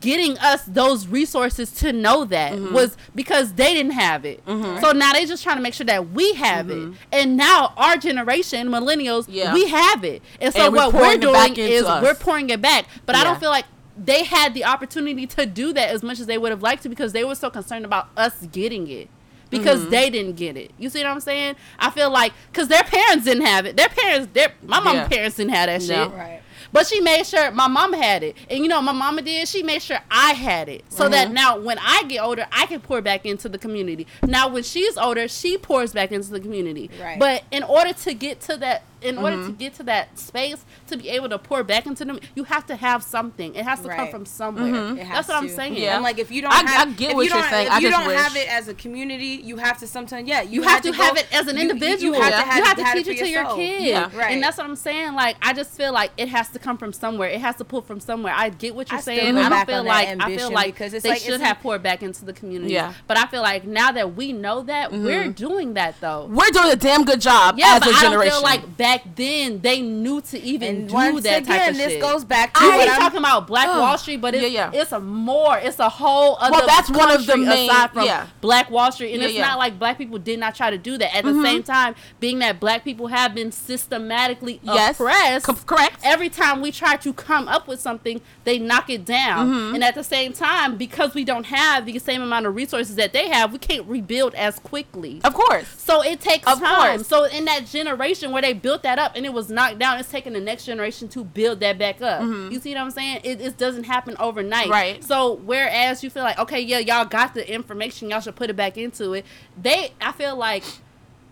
getting 0.00 0.36
us 0.38 0.64
those 0.64 1.06
resources 1.06 1.70
to 1.72 1.92
know 1.92 2.24
that 2.26 2.52
Mm-hmm. 2.52 2.74
was 2.74 2.96
because 3.14 3.54
they 3.54 3.72
didn't 3.74 3.92
have 3.92 4.24
it. 4.26 4.42
So 4.46 4.92
now 4.92 5.12
they're 5.12 5.24
just 5.26 5.42
trying 5.42 5.56
to 5.56 5.62
make 5.62 5.74
sure 5.74 5.86
that 5.86 6.10
we 6.10 6.34
have 6.34 6.70
it. 6.70 6.92
And 7.10 7.36
now 7.36 7.72
our 7.76 7.96
generation, 7.96 8.68
millennials, 8.68 9.22
Mm-hmm. 9.24 9.32
Yeah. 9.32 9.54
we 9.54 9.66
have 9.68 10.04
it. 10.04 10.22
And 10.40 10.52
so 10.52 10.66
And 10.66 10.72
we're 10.74 10.78
what 10.86 10.92
we're 10.94 11.00
pouring 11.00 11.22
it 11.22 11.32
back 11.32 11.54
doing 11.54 11.70
is 11.72 11.84
us. 11.84 12.02
we're 12.02 12.14
pouring 12.14 12.50
it 12.50 12.60
back. 12.60 12.86
But 13.06 13.16
I 13.16 13.24
don't 13.24 13.40
feel 13.40 13.50
like 13.50 13.64
they 13.96 14.24
had 14.24 14.54
the 14.54 14.64
opportunity 14.64 15.26
to 15.26 15.46
do 15.46 15.72
that 15.72 15.88
as 15.88 16.02
much 16.02 16.20
as 16.20 16.26
they 16.26 16.38
would 16.38 16.50
have 16.50 16.62
liked 16.62 16.82
to 16.84 16.88
because 16.88 17.12
they 17.12 17.24
were 17.24 17.34
so 17.34 17.48
concerned 17.50 17.84
about 17.84 18.08
us 18.16 18.46
getting 18.52 18.88
it. 18.88 19.08
Because 19.50 19.80
Mm-hmm. 19.80 19.90
they 19.90 20.10
didn't 20.10 20.36
get 20.36 20.58
it. 20.58 20.72
You 20.78 20.90
see 20.90 21.02
what 21.02 21.08
I'm 21.10 21.20
saying? 21.20 21.56
I 21.78 21.88
feel 21.88 22.10
like 22.10 22.34
because 22.52 22.68
their 22.68 22.82
parents 22.82 23.24
didn't 23.24 23.46
have 23.46 23.64
it. 23.64 23.78
Their 23.78 23.88
parents, 23.88 24.28
their 24.34 24.52
my 24.62 24.78
mom's 24.80 24.96
Yeah. 24.96 25.08
parents 25.08 25.36
didn't 25.38 25.52
have 25.54 25.66
that 25.68 25.80
shit. 25.80 25.96
No. 25.96 26.10
Right. 26.10 26.42
But 26.72 26.86
she 26.86 27.00
made 27.00 27.26
sure 27.26 27.50
my 27.50 27.68
mom 27.68 27.92
had 27.92 28.22
it. 28.22 28.36
And 28.50 28.60
you 28.60 28.68
know, 28.68 28.80
my 28.82 28.92
mama 28.92 29.22
did, 29.22 29.48
she 29.48 29.62
made 29.62 29.82
sure 29.82 29.98
I 30.10 30.32
had 30.32 30.68
it. 30.68 30.84
So 30.90 31.04
Mm-hmm. 31.04 31.12
that 31.12 31.30
now 31.32 31.58
when 31.58 31.78
I 31.80 32.02
get 32.08 32.22
older, 32.22 32.46
I 32.52 32.66
can 32.66 32.80
pour 32.80 33.00
back 33.00 33.24
into 33.24 33.48
the 33.48 33.58
community. 33.58 34.06
Now 34.26 34.48
when 34.48 34.62
she's 34.62 34.98
older, 34.98 35.26
she 35.28 35.56
pours 35.58 35.92
back 35.92 36.12
into 36.12 36.30
the 36.30 36.40
community. 36.40 36.90
Right. 37.00 37.18
But 37.18 37.44
in 37.50 37.62
order 37.62 37.92
to 37.92 38.14
get 38.14 38.40
to 38.42 38.56
that 38.58 38.82
in 39.02 39.16
order 39.18 39.36
Mm-hmm. 39.36 39.46
to 39.46 39.52
get 39.52 39.74
to 39.74 39.82
that 39.84 40.18
space 40.18 40.64
to 40.88 40.96
be 40.96 41.08
able 41.10 41.28
to 41.28 41.38
pour 41.38 41.62
back 41.62 41.86
into 41.86 42.04
them, 42.04 42.18
you 42.34 42.44
have 42.44 42.66
to 42.66 42.76
have 42.76 43.02
something. 43.02 43.54
It 43.54 43.64
has 43.64 43.80
to 43.82 43.88
come 43.88 44.08
from 44.10 44.26
somewhere. 44.26 44.94
It 44.96 44.98
has 45.04 45.26
That's 45.26 45.28
what 45.28 45.36
I'm 45.42 45.48
saying. 45.48 45.76
Yeah. 45.76 45.94
And 45.94 46.02
like 46.02 46.18
if 46.18 46.30
you 46.30 46.42
don't 46.42 46.52
I- 46.52 46.62
I 46.66 46.70
have, 46.70 46.96
get 46.96 47.14
what 47.14 47.22
you 47.26 47.30
you're 47.30 47.40
don't, 47.40 47.50
saying. 47.50 47.66
If 47.68 47.72
I 47.72 47.78
you 47.78 47.90
don't 47.90 48.10
have 48.12 48.34
it 48.36 48.48
as 48.48 48.68
a 48.68 48.74
community, 48.74 49.40
you 49.44 49.56
have 49.58 49.78
to 49.78 49.86
sometimes 49.86 50.28
yeah. 50.28 50.42
You, 50.42 50.62
have 50.62 50.82
to, 50.82 50.92
have 50.92 51.14
go- 51.14 51.20
it 51.20 51.26
as 51.32 51.46
an 51.46 51.56
you- 51.56 51.64
you- 51.64 51.70
individual. 51.70 52.14
You 52.16 52.20
have 52.22 52.32
to, 52.32 52.40
have, 52.50 52.76
to 52.76 52.84
have 52.84 52.96
teach 52.96 53.06
it 53.06 53.10
it 53.16 53.18
to 53.18 53.28
your 53.28 53.42
yourself. 53.42 53.58
kids. 53.58 53.84
Yeah. 53.84 54.10
Right. 54.16 54.32
And 54.32 54.42
that's 54.42 54.56
what 54.58 54.66
I'm 54.66 54.76
saying. 54.76 55.14
Like, 55.14 55.36
I 55.42 55.52
just 55.52 55.70
feel 55.70 55.92
like 55.92 56.10
it 56.16 56.28
has 56.28 56.48
to 56.50 56.58
come 56.58 56.76
from 56.78 56.92
somewhere. 56.92 57.28
It 57.28 57.40
has 57.40 57.56
to 57.56 57.64
pull 57.64 57.82
from 57.82 58.00
somewhere. 58.00 58.32
I 58.36 58.48
get 58.50 58.74
what 58.74 58.90
you're 58.90 58.98
I 58.98 59.02
saying. 59.02 59.36
I 59.38 59.48
don't 59.48 59.66
feel 59.66 59.84
that 59.84 59.88
like 59.88 60.08
I 60.08 60.10
ambition 60.12 60.38
feel 60.38 60.50
like 60.52 60.74
because 60.74 61.02
they 61.02 61.14
should 61.16 61.40
have 61.40 61.60
poured 61.60 61.82
back 61.82 62.02
into 62.02 62.24
the 62.24 62.32
community. 62.32 62.72
Yeah. 62.74 62.94
But 63.06 63.16
I 63.18 63.26
feel 63.26 63.42
like 63.42 63.64
now 63.64 63.92
that 63.92 64.14
we 64.16 64.32
know 64.32 64.62
that, 64.62 64.92
we're 64.92 65.28
doing 65.28 65.74
that 65.74 66.00
though. 66.00 66.26
We're 66.26 66.50
doing 66.50 66.72
a 66.72 66.76
damn 66.76 67.04
good 67.04 67.20
job 67.20 67.56
Yeah, 67.58 67.74
as 67.76 67.80
but 67.80 67.88
a 67.90 67.96
I 67.96 68.00
generation. 68.02 68.32
feel 68.32 68.42
like 68.42 68.76
back 68.88 69.02
then 69.16 69.60
they 69.60 69.82
knew 69.82 70.20
to 70.22 70.40
even 70.40 70.68
And 70.76 70.88
do 70.88 70.94
once 70.94 71.22
that 71.24 71.42
again, 71.42 71.58
type 71.58 71.70
of 71.70 71.76
this 71.76 71.92
shit. 71.92 72.00
goes 72.00 72.24
back 72.24 72.54
to 72.54 72.60
I 72.62 72.76
what 72.78 72.88
I'm 72.88 73.00
talking 73.00 73.18
about 73.18 73.46
Black 73.46 73.68
Ugh. 73.68 73.80
Wall 73.80 73.98
Street, 73.98 74.20
but 74.20 74.34
it's, 74.34 74.42
Yeah, 74.50 74.70
yeah. 74.72 74.80
it's 74.80 74.92
a 74.92 75.00
more, 75.00 75.58
it's 75.58 75.78
a 75.78 75.88
whole 75.88 76.36
other. 76.40 76.52
Well, 76.56 76.66
that's 76.66 76.90
one 76.90 77.10
of 77.10 77.26
the 77.26 77.36
main- 77.36 77.68
aside 77.68 77.90
from 77.92 78.04
yeah. 78.06 78.26
Black 78.40 78.70
Wall 78.70 78.90
Street, 78.92 79.12
and 79.12 79.22
Yeah, 79.22 79.28
it's 79.28 79.38
not 79.38 79.58
like 79.58 79.78
Black 79.78 79.98
people 79.98 80.18
did 80.18 80.38
not 80.38 80.54
try 80.54 80.70
to 80.70 80.78
do 80.78 80.96
that. 80.98 81.14
At 81.14 81.24
Mm-hmm. 81.24 81.42
the 81.42 81.48
same 81.48 81.62
time, 81.62 81.94
being 82.20 82.38
that 82.38 82.60
Black 82.60 82.82
people 82.84 83.08
have 83.08 83.34
been 83.34 83.52
systematically 83.52 84.60
Yes. 84.62 84.98
oppressed, 84.98 85.46
Com- 85.46 85.56
correct. 85.66 86.00
Every 86.02 86.28
time 86.30 86.60
we 86.60 86.70
try 86.72 86.96
to 86.96 87.12
come 87.12 87.48
up 87.48 87.68
with 87.68 87.80
something, 87.80 88.20
they 88.44 88.58
knock 88.58 88.88
it 88.90 89.04
down, 89.04 89.50
Mm-hmm. 89.50 89.74
and 89.74 89.84
at 89.84 89.94
the 89.94 90.04
same 90.04 90.32
time, 90.32 90.76
because 90.76 91.14
we 91.14 91.24
don't 91.24 91.46
have 91.46 91.84
the 91.86 91.98
same 91.98 92.22
amount 92.22 92.46
of 92.46 92.54
resources 92.54 92.96
that 92.96 93.12
they 93.12 93.28
have, 93.28 93.52
we 93.52 93.58
can't 93.58 93.86
rebuild 93.86 94.34
as 94.34 94.58
quickly. 94.58 95.20
of 95.24 95.34
course. 95.34 95.66
So 95.76 96.02
it 96.02 96.20
takes 96.20 96.46
Of 96.46 96.60
time. 96.60 96.96
course. 96.98 97.08
So 97.08 97.24
in 97.24 97.44
that 97.46 97.66
generation 97.66 98.30
where 98.32 98.42
they 98.42 98.52
built 98.52 98.77
that 98.82 98.98
up 98.98 99.12
and 99.16 99.24
it 99.24 99.32
was 99.32 99.48
knocked 99.48 99.78
down, 99.78 99.98
it's 99.98 100.10
taking 100.10 100.32
the 100.32 100.40
next 100.40 100.64
generation 100.64 101.08
to 101.08 101.24
build 101.24 101.60
that 101.60 101.78
back 101.78 102.02
up. 102.02 102.22
You 102.22 102.60
see 102.60 102.74
what 102.74 102.80
I'm 102.80 102.90
saying? 102.90 103.20
It, 103.24 103.40
it 103.40 103.56
doesn't 103.56 103.84
happen 103.84 104.16
overnight. 104.18 104.64
Mm-hmm. 104.64 104.72
Right. 104.72 105.04
So 105.04 105.34
whereas 105.44 106.02
you 106.02 106.10
feel 106.10 106.24
like, 106.24 106.38
okay, 106.38 106.60
yeah, 106.60 106.78
y'all 106.78 107.04
got 107.04 107.34
the 107.34 107.52
information, 107.52 108.10
y'all 108.10 108.20
should 108.20 108.36
put 108.36 108.50
it 108.50 108.56
back 108.56 108.76
into 108.76 109.12
it. 109.12 109.24
They, 109.60 109.92
I 110.00 110.12
feel 110.12 110.36
like. 110.36 110.64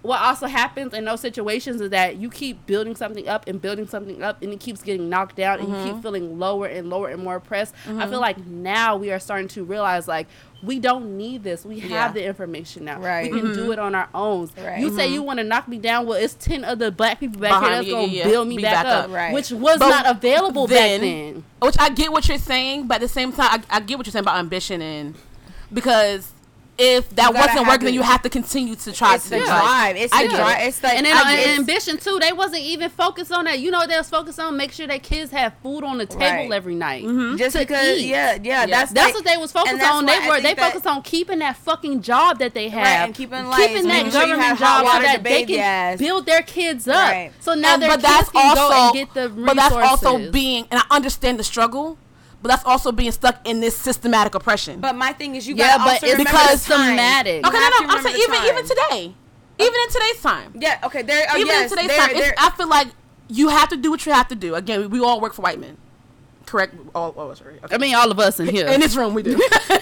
What 0.06 0.20
also 0.20 0.46
happens 0.46 0.94
in 0.94 1.04
those 1.04 1.20
situations 1.20 1.80
is 1.80 1.90
that 1.90 2.16
you 2.16 2.30
keep 2.30 2.64
building 2.66 2.94
something 2.94 3.26
up 3.28 3.48
and 3.48 3.60
building 3.60 3.88
something 3.88 4.22
up, 4.22 4.40
and 4.42 4.52
it 4.52 4.60
keeps 4.60 4.82
getting 4.82 5.08
knocked 5.08 5.36
down, 5.36 5.58
and 5.58 5.68
you 5.68 5.76
Mm-hmm. 5.76 5.94
keep 5.94 6.02
feeling 6.02 6.38
lower 6.38 6.66
and 6.66 6.88
lower 6.88 7.08
and 7.08 7.22
more 7.22 7.36
oppressed. 7.36 7.74
I 7.84 7.88
feel 7.88 7.96
mm-hmm. 7.96 8.14
like 8.14 8.46
now 8.46 8.96
we 8.96 9.10
are 9.10 9.18
starting 9.18 9.48
to 9.48 9.64
realize 9.64 10.08
like 10.08 10.26
we 10.62 10.78
don't 10.78 11.16
need 11.16 11.42
this. 11.42 11.64
We 11.64 11.80
have 11.80 12.14
the 12.14 12.24
information 12.24 12.84
now. 12.84 13.00
Right. 13.00 13.30
We 13.30 13.40
can 13.40 13.52
do 13.52 13.62
mm-hmm. 13.64 13.72
it 13.72 13.78
on 13.78 13.94
our 13.94 14.08
own. 14.14 14.48
Right. 14.56 14.80
You 14.80 14.94
say 14.94 15.08
you 15.08 15.18
mm-hmm. 15.18 15.26
want 15.26 15.38
to 15.40 15.44
knock 15.44 15.68
me 15.68 15.78
down. 15.78 16.06
Well, 16.06 16.18
it's 16.18 16.34
ten 16.34 16.64
other 16.64 16.90
black 16.90 17.20
people 17.20 17.40
back 17.40 17.50
Behind 17.50 17.66
here 17.66 17.76
that's 17.82 17.90
gonna 17.90 18.06
yeah, 18.06 18.24
yeah. 18.24 18.30
build 18.30 18.48
me 18.48 18.56
back, 18.58 18.84
back 18.84 18.86
up, 18.86 19.04
up. 19.06 19.10
Right. 19.10 19.34
which 19.34 19.50
was 19.50 19.78
But 19.78 19.88
not 19.88 20.16
available 20.16 20.66
then- 20.66 21.00
back 21.00 21.08
then. 21.08 21.44
Which 21.60 21.76
I 21.78 21.90
get 21.90 22.12
what 22.12 22.28
you're 22.28 22.38
saying, 22.38 22.86
but 22.86 22.96
at 22.96 23.00
the 23.00 23.08
same 23.08 23.32
time, 23.32 23.64
I, 23.70 23.76
I 23.76 23.80
get 23.80 23.98
what 23.98 24.06
you're 24.06 24.12
saying 24.12 24.24
about 24.24 24.38
ambition 24.38 24.80
and 24.80 25.14
because 25.72 26.32
if 26.78 27.08
that 27.16 27.32
wasn't 27.32 27.66
working, 27.66 27.86
then 27.86 27.94
you 27.94 28.02
have 28.02 28.20
to 28.22 28.28
continue 28.28 28.74
to 28.76 28.92
try 28.92 29.14
It's 29.14 29.24
to 29.24 29.30
the 29.30 29.38
do 29.38 29.44
drive. 29.44 29.96
It's 29.96 30.12
I 30.12 30.26
the 30.26 30.34
drive. 30.34 30.60
it. 30.62 30.66
It's 30.68 30.82
like 30.82 30.96
and 30.96 31.06
then 31.06 31.16
I 31.16 31.20
on 31.52 31.58
ambition 31.60 31.96
too, 31.96 32.18
they 32.20 32.32
wasn't 32.32 32.62
even 32.62 32.90
focused 32.90 33.32
on 33.32 33.46
that. 33.46 33.60
You 33.60 33.70
know, 33.70 33.78
what 33.78 33.88
they 33.88 33.96
was 33.96 34.10
focused 34.10 34.38
on 34.38 34.56
make 34.56 34.72
sure 34.72 34.86
their 34.86 34.98
kids 34.98 35.30
have 35.32 35.54
food 35.62 35.84
on 35.84 35.98
the 35.98 36.06
table 36.06 36.20
Right. 36.20 36.52
every 36.52 36.74
night. 36.74 37.04
Mm-hmm. 37.04 37.36
just 37.36 37.54
to 37.54 37.60
because 37.60 37.98
eat. 37.98 38.08
yeah, 38.08 38.36
yeah, 38.42 38.66
that's 38.66 38.92
That's 38.92 39.06
like- 39.06 39.14
what 39.14 39.24
they 39.24 39.36
was 39.36 39.52
focused 39.52 39.82
on. 39.82 40.04
They 40.06 40.18
were 40.28 40.40
they 40.40 40.54
focused 40.54 40.86
on 40.86 41.02
keeping 41.02 41.38
that 41.38 41.56
fucking 41.56 42.02
job 42.02 42.38
that 42.40 42.52
they 42.54 42.68
have, 42.68 42.82
Right, 42.84 43.04
and 43.06 43.14
keeping 43.14 43.46
lights, 43.46 43.66
keeping 43.68 43.88
that 43.88 44.12
sure 44.12 44.26
government 44.26 44.58
job 44.58 44.86
so 44.86 45.02
that 45.02 45.22
they 45.24 45.30
bathe 45.44 45.46
can 45.48 45.54
your 45.56 45.64
ass. 45.64 45.98
build 45.98 46.26
their 46.26 46.42
kids 46.42 46.86
up. 46.88 46.96
Right. 47.10 47.32
So 47.40 47.54
now 47.54 47.74
And- 47.74 47.82
their 47.82 47.88
but 47.90 48.00
kids 48.00 48.12
that's 48.12 48.28
can 48.30 48.54
go 48.54 48.70
and 48.72 48.94
get 48.94 49.14
the 49.14 49.28
resources. 49.30 49.46
but 49.46 49.56
that's 49.56 49.74
also 50.04 50.30
being 50.30 50.66
and 50.70 50.80
I 50.80 50.94
understand 50.94 51.38
the 51.38 51.44
struggle, 51.44 51.96
but 52.46 52.54
that's 52.54 52.64
also 52.64 52.92
being 52.92 53.10
stuck 53.10 53.36
in 53.46 53.60
this 53.60 53.76
systematic 53.76 54.34
oppression. 54.36 54.78
But 54.80 54.94
my 54.94 55.12
thing 55.12 55.34
is, 55.34 55.48
you 55.48 55.56
Yeah, 55.56 55.78
gotta 55.78 55.84
but 55.84 55.92
also 55.94 56.06
it's 56.06 56.12
remember 56.18 56.30
because 56.30 56.50
the 56.66 56.74
systematic. 56.74 57.46
Okay, 57.46 57.58
no, 57.58 57.68
no, 57.68 57.88
I'm 57.94 58.02
saying 58.04 58.16
even 58.16 58.30
the 58.30 58.48
even 58.48 58.54
time. 58.54 58.68
today, 58.68 59.14
even 59.58 59.74
in 59.74 59.88
today's 59.90 60.22
time, 60.22 60.52
Yeah. 60.58 60.78
Okay. 60.84 61.02
There. 61.02 61.26
Oh, 61.30 61.36
even 61.36 61.46
yes, 61.48 61.72
in 61.72 61.76
today's 61.78 61.88
there- 61.88 62.06
time, 62.06 62.16
there- 62.16 62.32
it's, 62.32 62.42
I 62.42 62.50
feel 62.50 62.68
like 62.68 62.88
you 63.28 63.48
have 63.48 63.68
to 63.70 63.76
do 63.76 63.90
what 63.90 64.06
you 64.06 64.12
have 64.12 64.28
to 64.28 64.36
do. 64.36 64.54
Again, 64.54 64.80
we, 64.82 64.86
we 64.86 65.00
all 65.00 65.20
work 65.20 65.34
for 65.34 65.42
white 65.42 65.58
men. 65.58 65.76
Correct? 66.44 66.76
All, 66.94 67.10
all 67.16 67.24
of 67.24 67.30
us, 67.32 67.42
right? 67.42 67.58
Okay. 67.64 67.74
I 67.74 67.78
mean, 67.78 67.96
all 67.96 68.08
of 68.12 68.20
us 68.20 68.38
in 68.38 68.46
here. 68.46 68.68
in 68.68 68.78
this 68.80 68.94
room 68.94 69.14
we 69.14 69.24
do. 69.24 69.36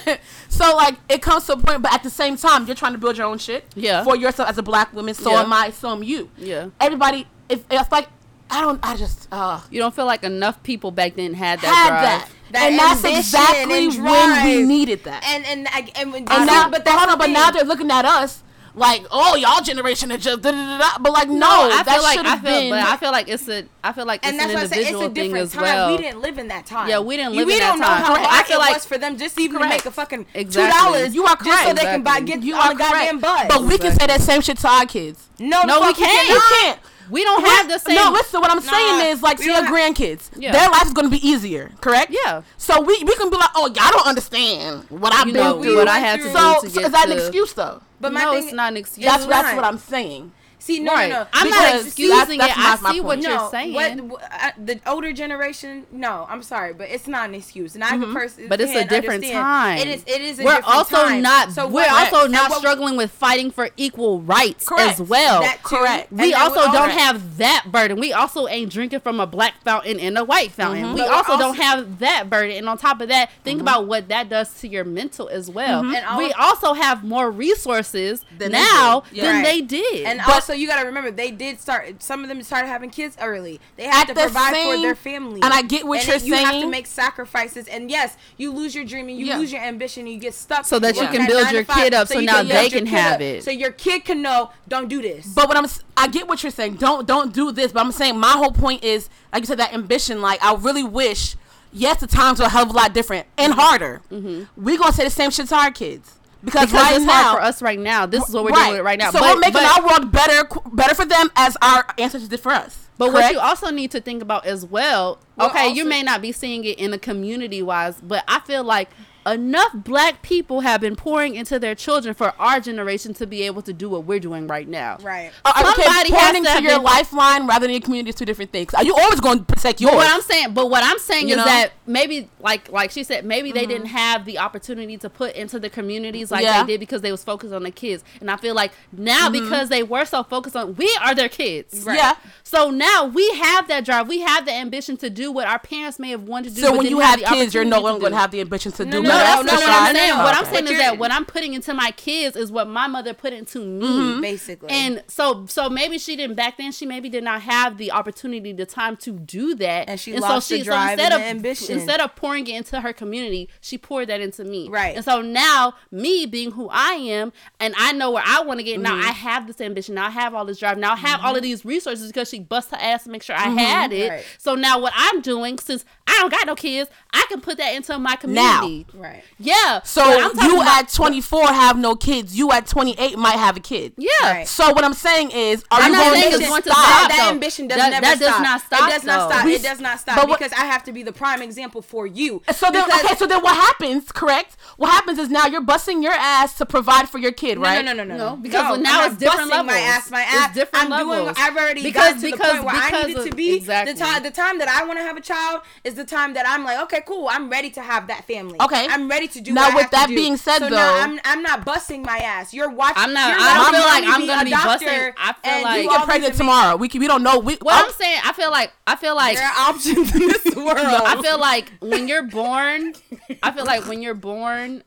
so 0.49 0.75
like 0.77 0.95
it 1.11 1.21
comes 1.21 1.45
to 1.47 1.53
a 1.53 1.57
point, 1.59 1.83
but 1.83 1.93
at 1.93 2.03
the 2.03 2.09
same 2.09 2.39
time, 2.39 2.65
you're 2.67 2.75
trying 2.75 2.93
to 2.93 2.99
build 2.99 3.19
your 3.19 3.27
own 3.27 3.37
shit. 3.37 3.67
Yeah. 3.75 4.03
For 4.05 4.17
yourself 4.17 4.49
as 4.49 4.57
a 4.57 4.63
black 4.63 4.95
woman, 4.95 5.13
so 5.13 5.31
Yeah. 5.33 5.43
am 5.43 5.53
I, 5.53 5.71
so 5.71 5.91
am 5.91 6.03
you. 6.03 6.31
Yeah. 6.39 6.69
Everybody, 6.81 7.27
if 7.51 7.63
it's 7.71 7.93
like 7.93 8.09
I 8.51 8.61
don't, 8.61 8.79
I 8.83 8.97
just 8.97 9.27
uh 9.33 9.61
you 9.71 9.81
don't 9.81 9.95
feel 9.95 10.07
like 10.07 10.23
enough 10.23 10.63
people 10.63 10.91
back 10.91 11.15
then 11.17 11.35
had 11.35 11.61
that 11.61 11.67
had 11.75 11.89
drive. 11.89 12.03
that. 12.03 12.29
That 12.53 12.71
and 12.71 12.79
that's 12.79 13.03
exactly 13.05 13.87
and 13.87 14.05
when 14.05 14.45
we 14.47 14.63
needed 14.65 15.05
that. 15.05 15.25
And 15.27 15.45
and 15.47 15.67
I, 15.73 15.91
and, 15.97 16.15
And 16.15 16.25
now, 16.47 16.69
but 16.71 16.85
but 16.85 16.93
hold 16.95 17.11
on, 17.11 17.19
but 17.19 17.31
now 17.31 17.51
they're 17.51 17.65
looking 17.65 17.91
at 17.91 18.05
us 18.05 18.43
like, 18.77 19.05
oh, 19.13 19.35
y'all 19.37 19.63
generation 19.63 20.11
is 20.11 20.23
just 20.23 20.43
da 20.43 20.51
da 20.53 20.57
da 20.57 20.79
da. 20.79 20.99
But 21.01 21.13
like, 21.13 21.29
no, 21.29 21.47
I 21.49 21.83
that 21.85 21.95
feel 21.95 22.03
like 22.03 22.17
should 22.19 22.27
I 22.27 22.37
feel, 22.39 22.43
been. 22.61 22.71
but 22.71 22.81
I 22.81 22.97
feel 22.97 23.11
like 23.13 23.29
it's 23.29 23.49
a, 23.49 23.65
I 23.83 23.93
feel 23.93 24.05
like 24.05 24.21
it's 24.25 24.31
and 24.31 24.39
that's 24.39 24.51
an 24.51 24.55
why 24.57 24.63
I 24.63 24.67
say 24.67 24.77
it's 24.83 24.91
individual 24.91 25.03
a 25.03 25.15
thing 25.15 25.25
different 25.25 25.43
as 25.45 25.53
time. 25.53 25.63
well. 25.63 25.91
We 25.91 25.97
didn't 25.97 26.21
live 26.21 26.39
in 26.39 26.49
that 26.49 26.67
time. 26.67 26.89
Yeah, 26.89 26.99
we 27.01 27.17
didn't 27.17 27.35
live 27.35 27.47
we 27.47 27.53
in 27.55 27.59
that 27.61 27.71
don't 27.71 27.81
know 27.81 27.87
time. 27.87 28.03
how 28.03 28.15
Correct. 28.15 28.27
hard 28.27 28.45
I 28.45 28.49
feel 28.49 28.57
it 28.57 28.61
like- 28.61 28.75
was 28.75 28.85
for 28.85 28.99
them 28.99 29.17
just 29.17 29.39
even 29.41 29.57
Correct. 29.59 29.71
to 29.73 29.77
make 29.79 29.87
a 29.87 29.91
fucking 29.91 30.27
two 30.35 30.45
dollars. 30.69 31.15
You 31.15 31.25
are 31.25 31.37
Just 31.37 31.45
so 31.45 31.51
correct. 31.51 31.77
they 31.77 31.83
can 31.85 32.03
buy 32.03 32.19
Exactly. 32.19 32.35
get 32.35 32.43
you 32.45 32.55
on 32.55 32.61
are 32.69 32.73
the 32.75 32.79
goddamn 32.79 33.21
correct. 33.21 33.49
bus. 33.49 33.59
But 33.59 33.63
we 33.69 33.79
can 33.79 33.93
say 33.99 34.07
that 34.07 34.21
same 34.21 34.41
shit 34.43 34.59
to 34.59 34.69
our 34.69 34.87
kids. 34.87 35.29
no, 35.41 35.63
No, 35.63 35.81
we 35.81 35.95
can't. 35.95 36.29
You 36.29 36.41
can't. 36.61 36.79
We 37.11 37.23
don't 37.25 37.45
have 37.45 37.69
the 37.69 37.79
same. 37.79 37.97
No, 37.97 38.11
listen. 38.11 38.41
What 38.41 38.51
I'm 38.51 38.61
saying 38.61 39.11
is, 39.13 39.23
like, 39.23 39.39
we 39.39 39.45
to 39.47 39.51
your 39.53 39.63
have- 39.65 39.73
grandkids, 39.73 40.31
Yeah. 40.37 40.53
their 40.53 40.69
life 40.71 40.87
is 40.87 40.93
going 40.93 41.07
to 41.07 41.11
be 41.11 41.27
easier. 41.27 41.71
Correct? 41.81 42.11
Yeah. 42.25 42.43
So 42.57 42.81
we 42.81 43.03
we 43.05 43.15
can 43.17 43.31
be 43.31 43.37
like, 43.37 43.51
oh, 43.55 43.67
y'all 43.67 43.91
don't 43.93 44.07
understand 44.07 44.85
what 44.89 45.13
I've 45.13 45.27
You 45.27 45.33
been 45.35 45.43
know 45.43 45.63
through. 45.63 45.77
what 45.77 45.89
I 45.89 45.99
had 45.99 46.21
to 46.21 46.27
So- 46.27 46.33
do 46.33 46.39
so, 46.39 46.61
to 46.63 46.71
so 46.71 46.81
get 46.81 46.87
is 46.87 46.93
that 46.93 47.11
an 47.11 47.19
excuse 47.19 47.53
though? 47.53 47.81
But 48.01 48.13
my 48.13 48.25
no, 48.25 48.33
thing, 48.33 48.45
it's 48.45 48.53
not 48.53 48.73
an 48.73 48.77
excuse. 48.79 49.07
That's 49.07 49.23
It's 49.25 49.33
that's 49.33 49.55
what 49.57 49.65
I'm 49.65 49.79
saying. 49.79 50.33
See, 50.65 50.79
no, 50.81 50.95
right. 50.95 51.11
no, 51.11 51.25
no. 51.25 51.27
I'm 51.35 51.51
not 51.51 51.75
excusing 51.85 52.39
that's- 52.39 52.57
that's 52.57 52.81
it. 52.83 52.87
I 52.89 52.93
see 52.93 53.01
what 53.03 53.17
point. 53.21 53.29
you're 53.29 53.51
saying. 53.51 53.75
what, 54.09 54.23
uh, 54.33 54.51
the 54.57 54.81
older 54.87 55.13
generation? 55.13 55.85
No, 55.93 56.25
I'm 56.27 56.43
sorry, 56.43 56.73
but 56.73 56.89
it's 56.89 57.07
not 57.07 57.29
an 57.29 57.35
excuse. 57.35 57.75
And 57.75 57.85
I 57.85 57.99
person, 57.99 58.45
Mm-hmm. 58.45 58.49
But 58.49 58.63
it's 58.63 58.73
a 58.75 58.85
different 58.85 59.25
understand. 59.25 59.43
time. 59.45 59.79
It 59.79 59.89
is. 59.89 60.03
It 60.07 60.21
is. 60.23 60.39
A 60.41 60.45
we're 60.45 60.55
different 60.57 60.75
also 60.75 60.97
time. 60.97 61.21
not. 61.21 61.53
So 61.53 61.69
we're 61.69 61.87
also 61.91 62.27
not 62.29 62.49
what- 62.49 62.61
struggling 62.61 62.97
with 62.97 63.11
fighting 63.11 63.51
for 63.51 63.69
equal 63.77 64.23
rights 64.23 64.65
Correct. 64.67 65.01
as 65.01 65.07
well. 65.07 65.43
That. 65.43 65.63
Correct. 65.63 66.11
We 66.11 66.31
then 66.33 66.41
also 66.41 66.63
don't 66.73 66.77
older. 66.77 66.93
have 66.93 67.37
that 67.37 67.67
burden. 67.71 68.01
We 68.01 68.15
also 68.15 68.49
ain't 68.49 68.73
drinking 68.73 69.01
from 69.01 69.21
a 69.21 69.27
black 69.27 69.63
fountain 69.65 70.01
and 70.01 70.17
a 70.17 70.25
white 70.25 70.51
fountain. 70.53 70.95
We 70.95 71.01
But 71.01 71.09
we're 71.11 71.15
also, 71.15 71.37
don't 71.37 71.57
have 71.57 71.99
that 71.99 72.31
burden. 72.31 72.57
And 72.57 72.71
on 72.71 72.79
top 72.79 73.03
of 73.03 73.09
that, 73.09 73.31
think 73.43 73.61
about 73.61 73.87
what 73.87 74.09
that 74.09 74.31
does 74.31 74.59
to 74.61 74.69
your 74.69 74.85
mental 74.85 75.29
as 75.29 75.51
well. 75.51 75.85
And 75.85 76.17
we 76.17 76.33
also 76.33 76.73
have 76.73 77.05
more 77.05 77.31
resources 77.31 78.25
now 78.39 79.03
than 79.15 79.43
they 79.43 79.61
did. 79.61 80.07
And 80.07 80.23
also, 80.23 80.54
you 80.55 80.67
got 80.67 80.81
to 80.81 80.87
remember, 80.87 81.11
they 81.11 81.31
did 81.31 81.61
start. 81.61 82.03
Some 82.03 82.23
of 82.23 82.29
them 82.29 82.43
started 82.43 82.69
having 82.69 82.91
kids 82.91 83.17
early. 83.21 83.61
They 83.77 83.85
had 83.85 84.03
At 84.03 84.09
to 84.09 84.15
the 84.15 84.21
provide 84.23 84.55
for 84.55 84.77
their 84.81 84.95
family. 84.95 85.41
and 85.43 85.53
I 85.53 85.63
get 85.63 85.87
what 85.87 86.01
And 86.01 86.09
you're 86.09 86.17
it- 86.17 86.25
You 86.25 86.35
have 86.35 86.61
to 86.63 86.69
make 86.69 86.87
sacrifices, 86.87 87.69
and 87.69 87.91
yes, 87.91 88.17
you 88.37 88.53
lose 88.53 88.75
your 88.75 88.85
dream 88.85 89.09
and 89.09 89.19
you 89.19 89.27
Yeah. 89.27 89.39
lose 89.39 89.53
your 89.53 89.63
ambition. 89.63 90.05
And 90.05 90.15
you 90.15 90.19
get 90.21 90.35
stuck 90.35 90.67
So 90.67 90.79
that 90.79 90.97
you 90.97 91.07
can 91.09 91.27
build 91.27 91.51
your 91.51 91.65
five, 91.65 91.77
kid 91.77 91.95
up 91.95 92.09
so 92.09 92.19
you 92.19 92.27
now 92.27 92.43
they 92.43 92.71
can 92.71 92.87
have 92.87 93.15
up, 93.15 93.21
it. 93.21 93.45
So 93.45 93.51
your 93.51 93.71
kid 93.71 94.05
can 94.05 94.23
know, 94.23 94.51
don't 94.69 94.89
do 94.89 95.01
this. 95.03 95.27
But 95.27 95.49
what 95.49 95.57
I'm, 95.57 95.67
I 95.97 96.09
get 96.09 96.27
what 96.29 96.43
you're 96.43 96.53
saying. 96.53 96.75
Don't 96.77 97.07
don't 97.07 97.33
do 97.33 97.53
this. 97.53 97.73
But 97.73 97.81
I'm 97.81 97.93
saying 97.93 98.19
my 98.19 98.33
whole 98.33 98.53
point 98.53 98.83
is, 98.85 99.09
like 99.33 99.43
you 99.43 99.47
said, 99.47 99.59
that 99.59 99.73
ambition. 99.73 100.21
Like 100.21 100.43
I 100.43 100.55
really 100.55 100.85
wish. 100.85 101.37
Yes, 101.73 102.01
the 102.01 102.07
times 102.07 102.41
are 102.41 102.47
a 102.47 102.49
hell 102.49 102.63
of 102.63 102.71
a 102.71 102.73
lot 102.73 102.95
different 102.95 103.27
and 103.37 103.53
mm-hmm. 103.53 103.61
harder. 103.61 104.01
Mm-hmm. 104.11 104.65
We 104.65 104.79
gonna 104.79 104.93
say 104.93 105.05
the 105.05 105.11
same 105.11 105.31
shit 105.31 105.49
to 105.49 105.57
our 105.57 105.73
kids 105.73 106.13
because, 106.45 106.67
because 106.67 106.73
right 106.73 106.97
it's 106.97 107.05
now 107.05 107.23
hard 107.23 107.39
for 107.39 107.43
us 107.45 107.63
right 107.63 107.79
now. 107.79 108.07
This 108.07 108.29
is 108.29 108.35
what 108.35 108.45
we're 108.45 108.51
doing 108.53 108.77
it 108.77 108.85
right 108.85 108.99
now. 108.99 109.11
So 109.11 109.21
but, 109.21 109.35
we're 109.35 109.41
making 109.41 109.55
but- 109.55 109.79
our 109.81 109.87
world 109.87 110.13
better, 110.13 110.49
better 110.73 110.95
for 110.95 111.05
them 111.05 111.31
as 111.37 111.57
our 111.63 111.85
ancestors 111.99 112.29
did 112.29 112.41
for 112.41 112.53
us. 112.53 112.81
But 112.97 113.13
what 113.13 113.33
you 113.33 113.41
also 113.41 113.71
need 113.71 113.91
to 113.91 114.01
think 114.01 114.23
about 114.23 114.47
as 114.47 114.65
well, 114.65 115.19
Well, 115.37 115.51
okay, 115.51 115.69
you 115.69 115.85
may 115.85 116.03
not 116.05 116.23
be 116.23 116.31
seeing 116.31 116.65
it 116.65 116.79
in 116.79 116.93
a 116.93 116.99
community 116.99 117.61
wise, 117.61 117.97
but 118.01 118.23
I 118.29 118.39
feel 118.41 118.63
like 118.63 118.89
enough 119.27 119.73
black 119.75 120.23
people 120.23 120.61
have 120.61 120.81
been 120.81 120.95
pouring 120.95 121.35
into 121.35 121.59
their 121.59 121.75
children 121.75 122.15
for 122.15 122.33
our 122.39 122.61
generation 122.61 123.13
to 123.15 123.27
be 123.27 123.43
able 123.43 123.63
to 123.63 123.73
do 123.73 123.89
what 123.91 124.05
we're 124.05 124.21
doing 124.21 124.47
right 124.47 124.69
now. 124.69 124.99
right. 125.03 125.33
Uh, 125.45 125.53
okay, 125.73 125.83
Somebody 125.83 126.13
has 126.13 126.23
pointing 126.23 126.45
to 126.45 126.51
to 126.59 126.63
your 126.63 126.79
lifeline 126.79 127.47
rather 127.47 127.67
than 127.67 127.73
your 127.73 127.81
community 127.81 128.11
is 128.11 128.15
two 128.17 128.25
different 128.25 128.53
things. 128.53 128.73
Are 128.75 128.85
you 128.85 128.95
always 128.95 129.21
going 129.21 129.39
to 129.41 129.45
protect 129.45 129.81
yours? 129.81 129.93
But 129.93 129.97
what 129.97 130.13
I'm 130.13 130.21
saying, 130.23 130.55
but 130.55 130.71
what 130.71 130.85
I'm 130.85 130.99
saying 131.01 131.29
You 131.29 131.35
is 131.35 131.39
know? 131.39 131.45
that 131.45 131.73
maybe, 131.87 132.29
like, 132.41 132.71
like 132.71 132.91
she 132.93 133.03
said, 133.03 133.25
maybe 133.25 133.51
they 133.51 133.67
didn't 133.67 133.87
have 133.89 134.25
the 134.25 134.39
opportunity 134.39 134.97
to 134.99 135.11
put 135.11 135.35
into 135.35 135.59
the 135.59 135.69
communities 135.71 136.31
like 136.31 136.43
Yeah. 136.43 136.63
they 136.63 136.75
did 136.75 136.81
because 136.81 137.01
they 137.01 137.11
was 137.11 137.25
focused 137.25 137.53
on 137.53 137.65
the 137.65 137.71
kids. 137.73 138.05
And 138.21 138.31
I 138.31 138.37
feel 138.37 138.55
like 138.55 138.73
now 138.93 139.31
because 139.31 139.69
they 139.69 139.83
were 139.83 140.05
so 140.05 140.23
focused 140.23 140.55
on, 140.55 140.77
we 140.77 140.97
are 141.03 141.15
their 141.15 141.29
kids. 141.29 141.85
Right. 141.85 141.97
Yeah. 141.97 142.15
So 142.45 142.71
now 142.71 143.07
we 143.07 143.29
have 143.35 143.67
that 143.69 143.85
drive, 143.85 144.07
we 144.09 144.21
have 144.21 144.47
the 144.47 144.53
ambition 144.53 144.97
to 144.99 145.11
do 145.11 145.25
do 145.25 145.33
what 145.33 145.47
our 145.47 145.59
parents 145.59 145.99
may 145.99 146.11
have 146.11 146.25
wanted 146.25 146.51
to 146.51 146.57
do. 146.57 146.61
So 146.61 146.77
when 146.77 146.87
you 146.87 147.01
have 147.01 147.19
the 147.19 147.27
kids, 147.27 147.55
you're 147.55 147.65
no 147.65 147.81
longer 147.81 148.01
going 148.01 148.13
to 148.13 148.19
have 148.19 148.31
the 148.31 148.41
ambition 148.41 148.73
to 148.73 148.85
do 148.85 148.91
no, 148.91 149.01
No, 149.01 149.09
more. 149.09 149.14
That's 149.17 149.45
not 149.45 149.61
what 149.61 149.69
I'm 149.69 149.95
saying. 149.95 150.19
What 150.19 150.35
I'm 150.37 150.45
saying 150.47 150.67
is 150.69 150.79
that 150.79 150.99
what 150.99 151.13
I'm 151.13 151.25
putting 151.25 151.55
into 151.55 151.75
my 151.75 151.91
kids 151.91 152.37
is 152.37 152.51
what 152.51 152.69
my 152.69 152.87
mother 152.87 153.13
put 153.15 153.33
into 153.33 153.61
me. 153.61 153.87
Mm-hmm. 153.87 154.21
basically. 154.21 154.71
And 154.71 155.03
so, 155.09 155.47
so 155.47 155.69
maybe 155.69 155.99
she 155.99 156.17
didn't 156.17 156.37
back 156.37 156.57
then. 156.57 156.73
She 156.73 156.87
maybe 156.87 157.09
did 157.09 157.25
not 157.25 157.43
have 157.43 157.77
the 157.77 157.93
opportunity, 157.93 158.53
the 158.53 158.67
time 158.67 158.97
to 158.99 159.13
do 159.13 159.55
that, 159.57 159.89
And 159.89 160.01
she 160.01 160.17
lost 160.19 160.49
the 160.49 160.63
drive 160.63 160.93
instead 160.99 161.13
and 161.13 161.15
of 161.15 161.21
the 161.21 161.27
ambition. 161.27 161.79
instead 161.79 162.01
of 162.01 162.17
pouring 162.17 162.47
it 162.47 162.57
into 162.57 162.81
her 162.81 162.93
community, 162.93 163.49
she 163.61 163.77
poured 163.77 164.09
that 164.09 164.21
into 164.21 164.45
me. 164.45 164.69
Right. 164.69 164.97
And 164.97 165.05
so 165.05 165.21
now, 165.21 165.75
me 165.91 166.25
being 166.27 166.53
who 166.53 166.69
I 166.71 166.93
am, 166.93 167.33
and 167.61 167.75
I 167.77 167.93
know 167.93 168.11
where 168.13 168.25
I 168.27 168.41
want 168.43 168.61
to 168.61 168.65
get. 168.65 168.81
Now 168.81 168.95
Mm-hmm. 168.95 169.09
I 169.09 169.13
have 169.13 169.47
this 169.49 169.61
ambition. 169.61 169.97
Now 169.97 170.07
I 170.07 170.11
have 170.11 170.35
all 170.35 170.45
this 170.45 170.59
drive. 170.59 170.79
Now 170.79 170.93
I 170.93 170.97
have 170.97 171.21
all 171.25 171.35
of 171.35 171.43
these 171.43 171.65
resources 171.65 172.07
because 172.13 172.29
she 172.29 172.39
bust 172.39 172.71
her 172.71 172.77
ass 172.81 173.05
to 173.05 173.11
make 173.11 173.23
sure 173.25 173.35
I 173.35 173.49
had 173.49 173.93
it. 173.93 174.03
Mm-hmm. 174.05 174.15
Right. 174.15 174.25
So 174.39 174.55
now 174.55 174.79
what 174.79 174.93
I'm 174.95 175.21
doing, 175.21 175.59
since 175.59 175.85
I 176.07 176.17
don't 176.21 176.31
got 176.31 176.47
no 176.47 176.55
kids, 176.55 176.89
I 177.13 177.25
can 177.29 177.41
put 177.41 177.59
that 177.59 177.75
into 177.75 177.99
my 177.99 178.15
community. 178.17 178.87
Right. 179.05 179.23
Yeah. 179.39 179.81
So 179.85 180.03
but 180.05 180.21
I'm 180.23 180.35
talking 180.35 180.51
you 180.51 180.61
about- 180.63 180.83
at 180.85 180.89
24 180.93 181.47
have 181.49 181.79
no 181.79 181.95
kids. 181.97 182.37
You 182.37 182.51
at 182.53 182.67
28 182.67 183.17
might 183.19 183.37
have 183.39 183.57
a 183.57 183.61
kid. 183.61 183.93
yeah. 183.97 184.11
Right. 184.23 184.49
So 184.49 184.73
what 184.73 184.85
I'm 184.85 184.95
saying 184.95 185.31
is, 185.33 185.63
are 185.71 185.81
I'm 185.81 185.93
you 185.93 185.99
going 185.99 186.21
to 186.23 186.29
it's 186.29 186.49
going 186.49 186.63
to 186.63 186.71
stop? 186.71 186.85
stop, 186.85 187.09
that 187.11 187.17
though. 187.27 187.31
ambition 187.31 187.69
does 187.69 187.79
That- 187.79 187.91
never 187.91 188.07
that 188.07 188.19
does 188.19 188.29
stop. 188.29 188.43
not 188.43 188.61
stop, 188.63 188.89
It 188.89 188.93
does 188.93 189.05
not 189.05 189.31
stop. 189.31 189.45
We- 189.45 189.55
It 189.55 189.63
does 189.63 189.81
not 189.81 190.01
stop 190.01 190.17
but 190.17 190.29
what- 190.29 190.39
because 190.39 190.53
I 190.53 190.65
have 190.67 190.83
to 190.85 190.93
be 190.93 191.03
the 191.03 191.13
prime 191.13 191.43
example 191.43 191.83
for 191.83 192.07
you. 192.07 192.43
So 192.55 192.71
then, 192.71 192.85
Because- 192.85 193.05
okay, 193.05 193.17
so 193.17 193.27
then 193.27 193.43
what 193.43 193.57
happens? 193.57 194.11
Correct. 194.13 194.57
What 194.77 194.91
happens 194.91 195.19
is 195.19 195.29
now 195.29 195.47
you're 195.47 195.61
busting 195.61 196.03
your 196.03 196.13
ass 196.15 196.55
to 196.59 196.67
provide 196.67 197.09
for 197.09 197.19
your 197.19 197.33
kid, 197.33 197.59
right? 197.59 197.85
no, 197.85 197.93
no, 197.93 198.05
no, 198.05 198.17
No, 198.17 198.31
no. 198.31 198.37
because 198.37 198.77
no, 198.79 198.83
now 198.83 199.03
I'm 199.03 199.11
it's 199.13 199.21
different 199.21 199.51
busting 199.51 199.67
My 199.67 199.79
ass, 199.79 200.11
my 200.11 200.21
ass. 200.23 200.35
It's 200.35 200.43
ass. 200.45 200.55
different 200.55 200.91
I'm 200.93 200.99
doing. 201.07 201.35
I've 201.37 201.57
already 201.57 201.83
Because- 201.83 202.15
got 202.15 202.21
to 202.21 202.31
because- 202.31 202.39
the 202.39 202.53
point 202.53 202.65
where 202.65 202.75
I 202.75 202.87
because 202.91 203.07
needed 203.07 203.19
of- 203.23 203.31
to 203.31 203.37
be. 203.37 203.55
exactly. 203.57 203.93
The 203.95 203.99
time, 204.01 204.23
the 204.23 204.31
time 204.31 204.59
that 204.59 204.69
I 204.69 204.85
want 204.85 204.99
to 204.99 205.03
have 205.05 205.17
a 205.17 205.21
child 205.21 205.63
is 205.85 205.95
the 205.95 206.05
time 206.05 206.35
that 206.35 206.47
I'm 206.49 206.65
like, 206.65 206.79
okay, 206.85 207.03
cool. 207.07 207.29
I'm 207.29 207.49
ready 207.51 207.71
to 207.71 207.83
have 207.83 208.07
that 208.09 208.27
family. 208.27 208.57
Okay. 208.61 208.87
I'm 208.95 209.09
ready 209.09 209.29
to 209.29 209.41
do. 209.41 209.53
That. 209.53 209.55
Now, 209.55 209.63
what 209.63 209.73
I 209.73 209.75
with 209.75 209.83
have 209.83 209.91
to 209.91 209.97
that 209.97 210.09
do. 210.09 210.15
being 210.15 210.37
said, 210.37 210.59
so 210.59 210.69
though- 210.71 210.77
now 210.77 211.01
I'm 211.03 211.21
I'm 211.25 211.43
not 211.43 211.65
busting 211.65 212.03
my 212.03 212.19
ass. 212.19 212.55
You're 212.55 212.71
watching. 212.71 213.03
I'm 213.03 213.13
not- 213.13 213.29
You're 213.31 213.39
I 213.41 213.55
don't 213.55 213.75
feel 213.75 213.85
like 213.85 214.05
I'm 214.07 214.27
gonna 214.27 214.45
be 214.45 214.51
doctor 214.51 214.67
busting- 214.87 215.13
I 215.19 215.33
feel 215.43 215.63
like- 215.65 215.83
You 215.85 215.91
all 215.91 215.99
get 215.99 216.05
pregnant 216.07 216.35
tomorrow. 216.37 216.77
We 216.77 216.89
can, 216.89 217.01
we 217.01 217.07
don't 217.07 217.23
know. 217.23 217.39
We 217.39 217.57
What 217.57 217.75
I'm- 217.75 217.85
I'm 217.87 217.93
saying, 217.93 218.21
I 218.25 218.33
feel 218.33 218.51
like 218.51 218.73
I 218.87 218.97
feel 218.97 219.15
like 219.17 219.37
There 219.37 219.47
are 219.47 219.69
options 219.71 220.15
in 220.15 220.21
this 220.29 220.45
world. 220.57 220.79
I 220.79 221.21
feel 221.23 221.39
like 221.39 221.73
when 221.81 222.09
you're 222.09 222.23
born, 222.25 222.95
I 223.43 223.51
feel 223.51 223.65
like 223.65 223.87
when 223.89 224.01
you're 224.03 224.15
born, 224.15 224.83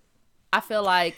I 0.53 0.61
feel 0.61 0.83
like 0.83 1.15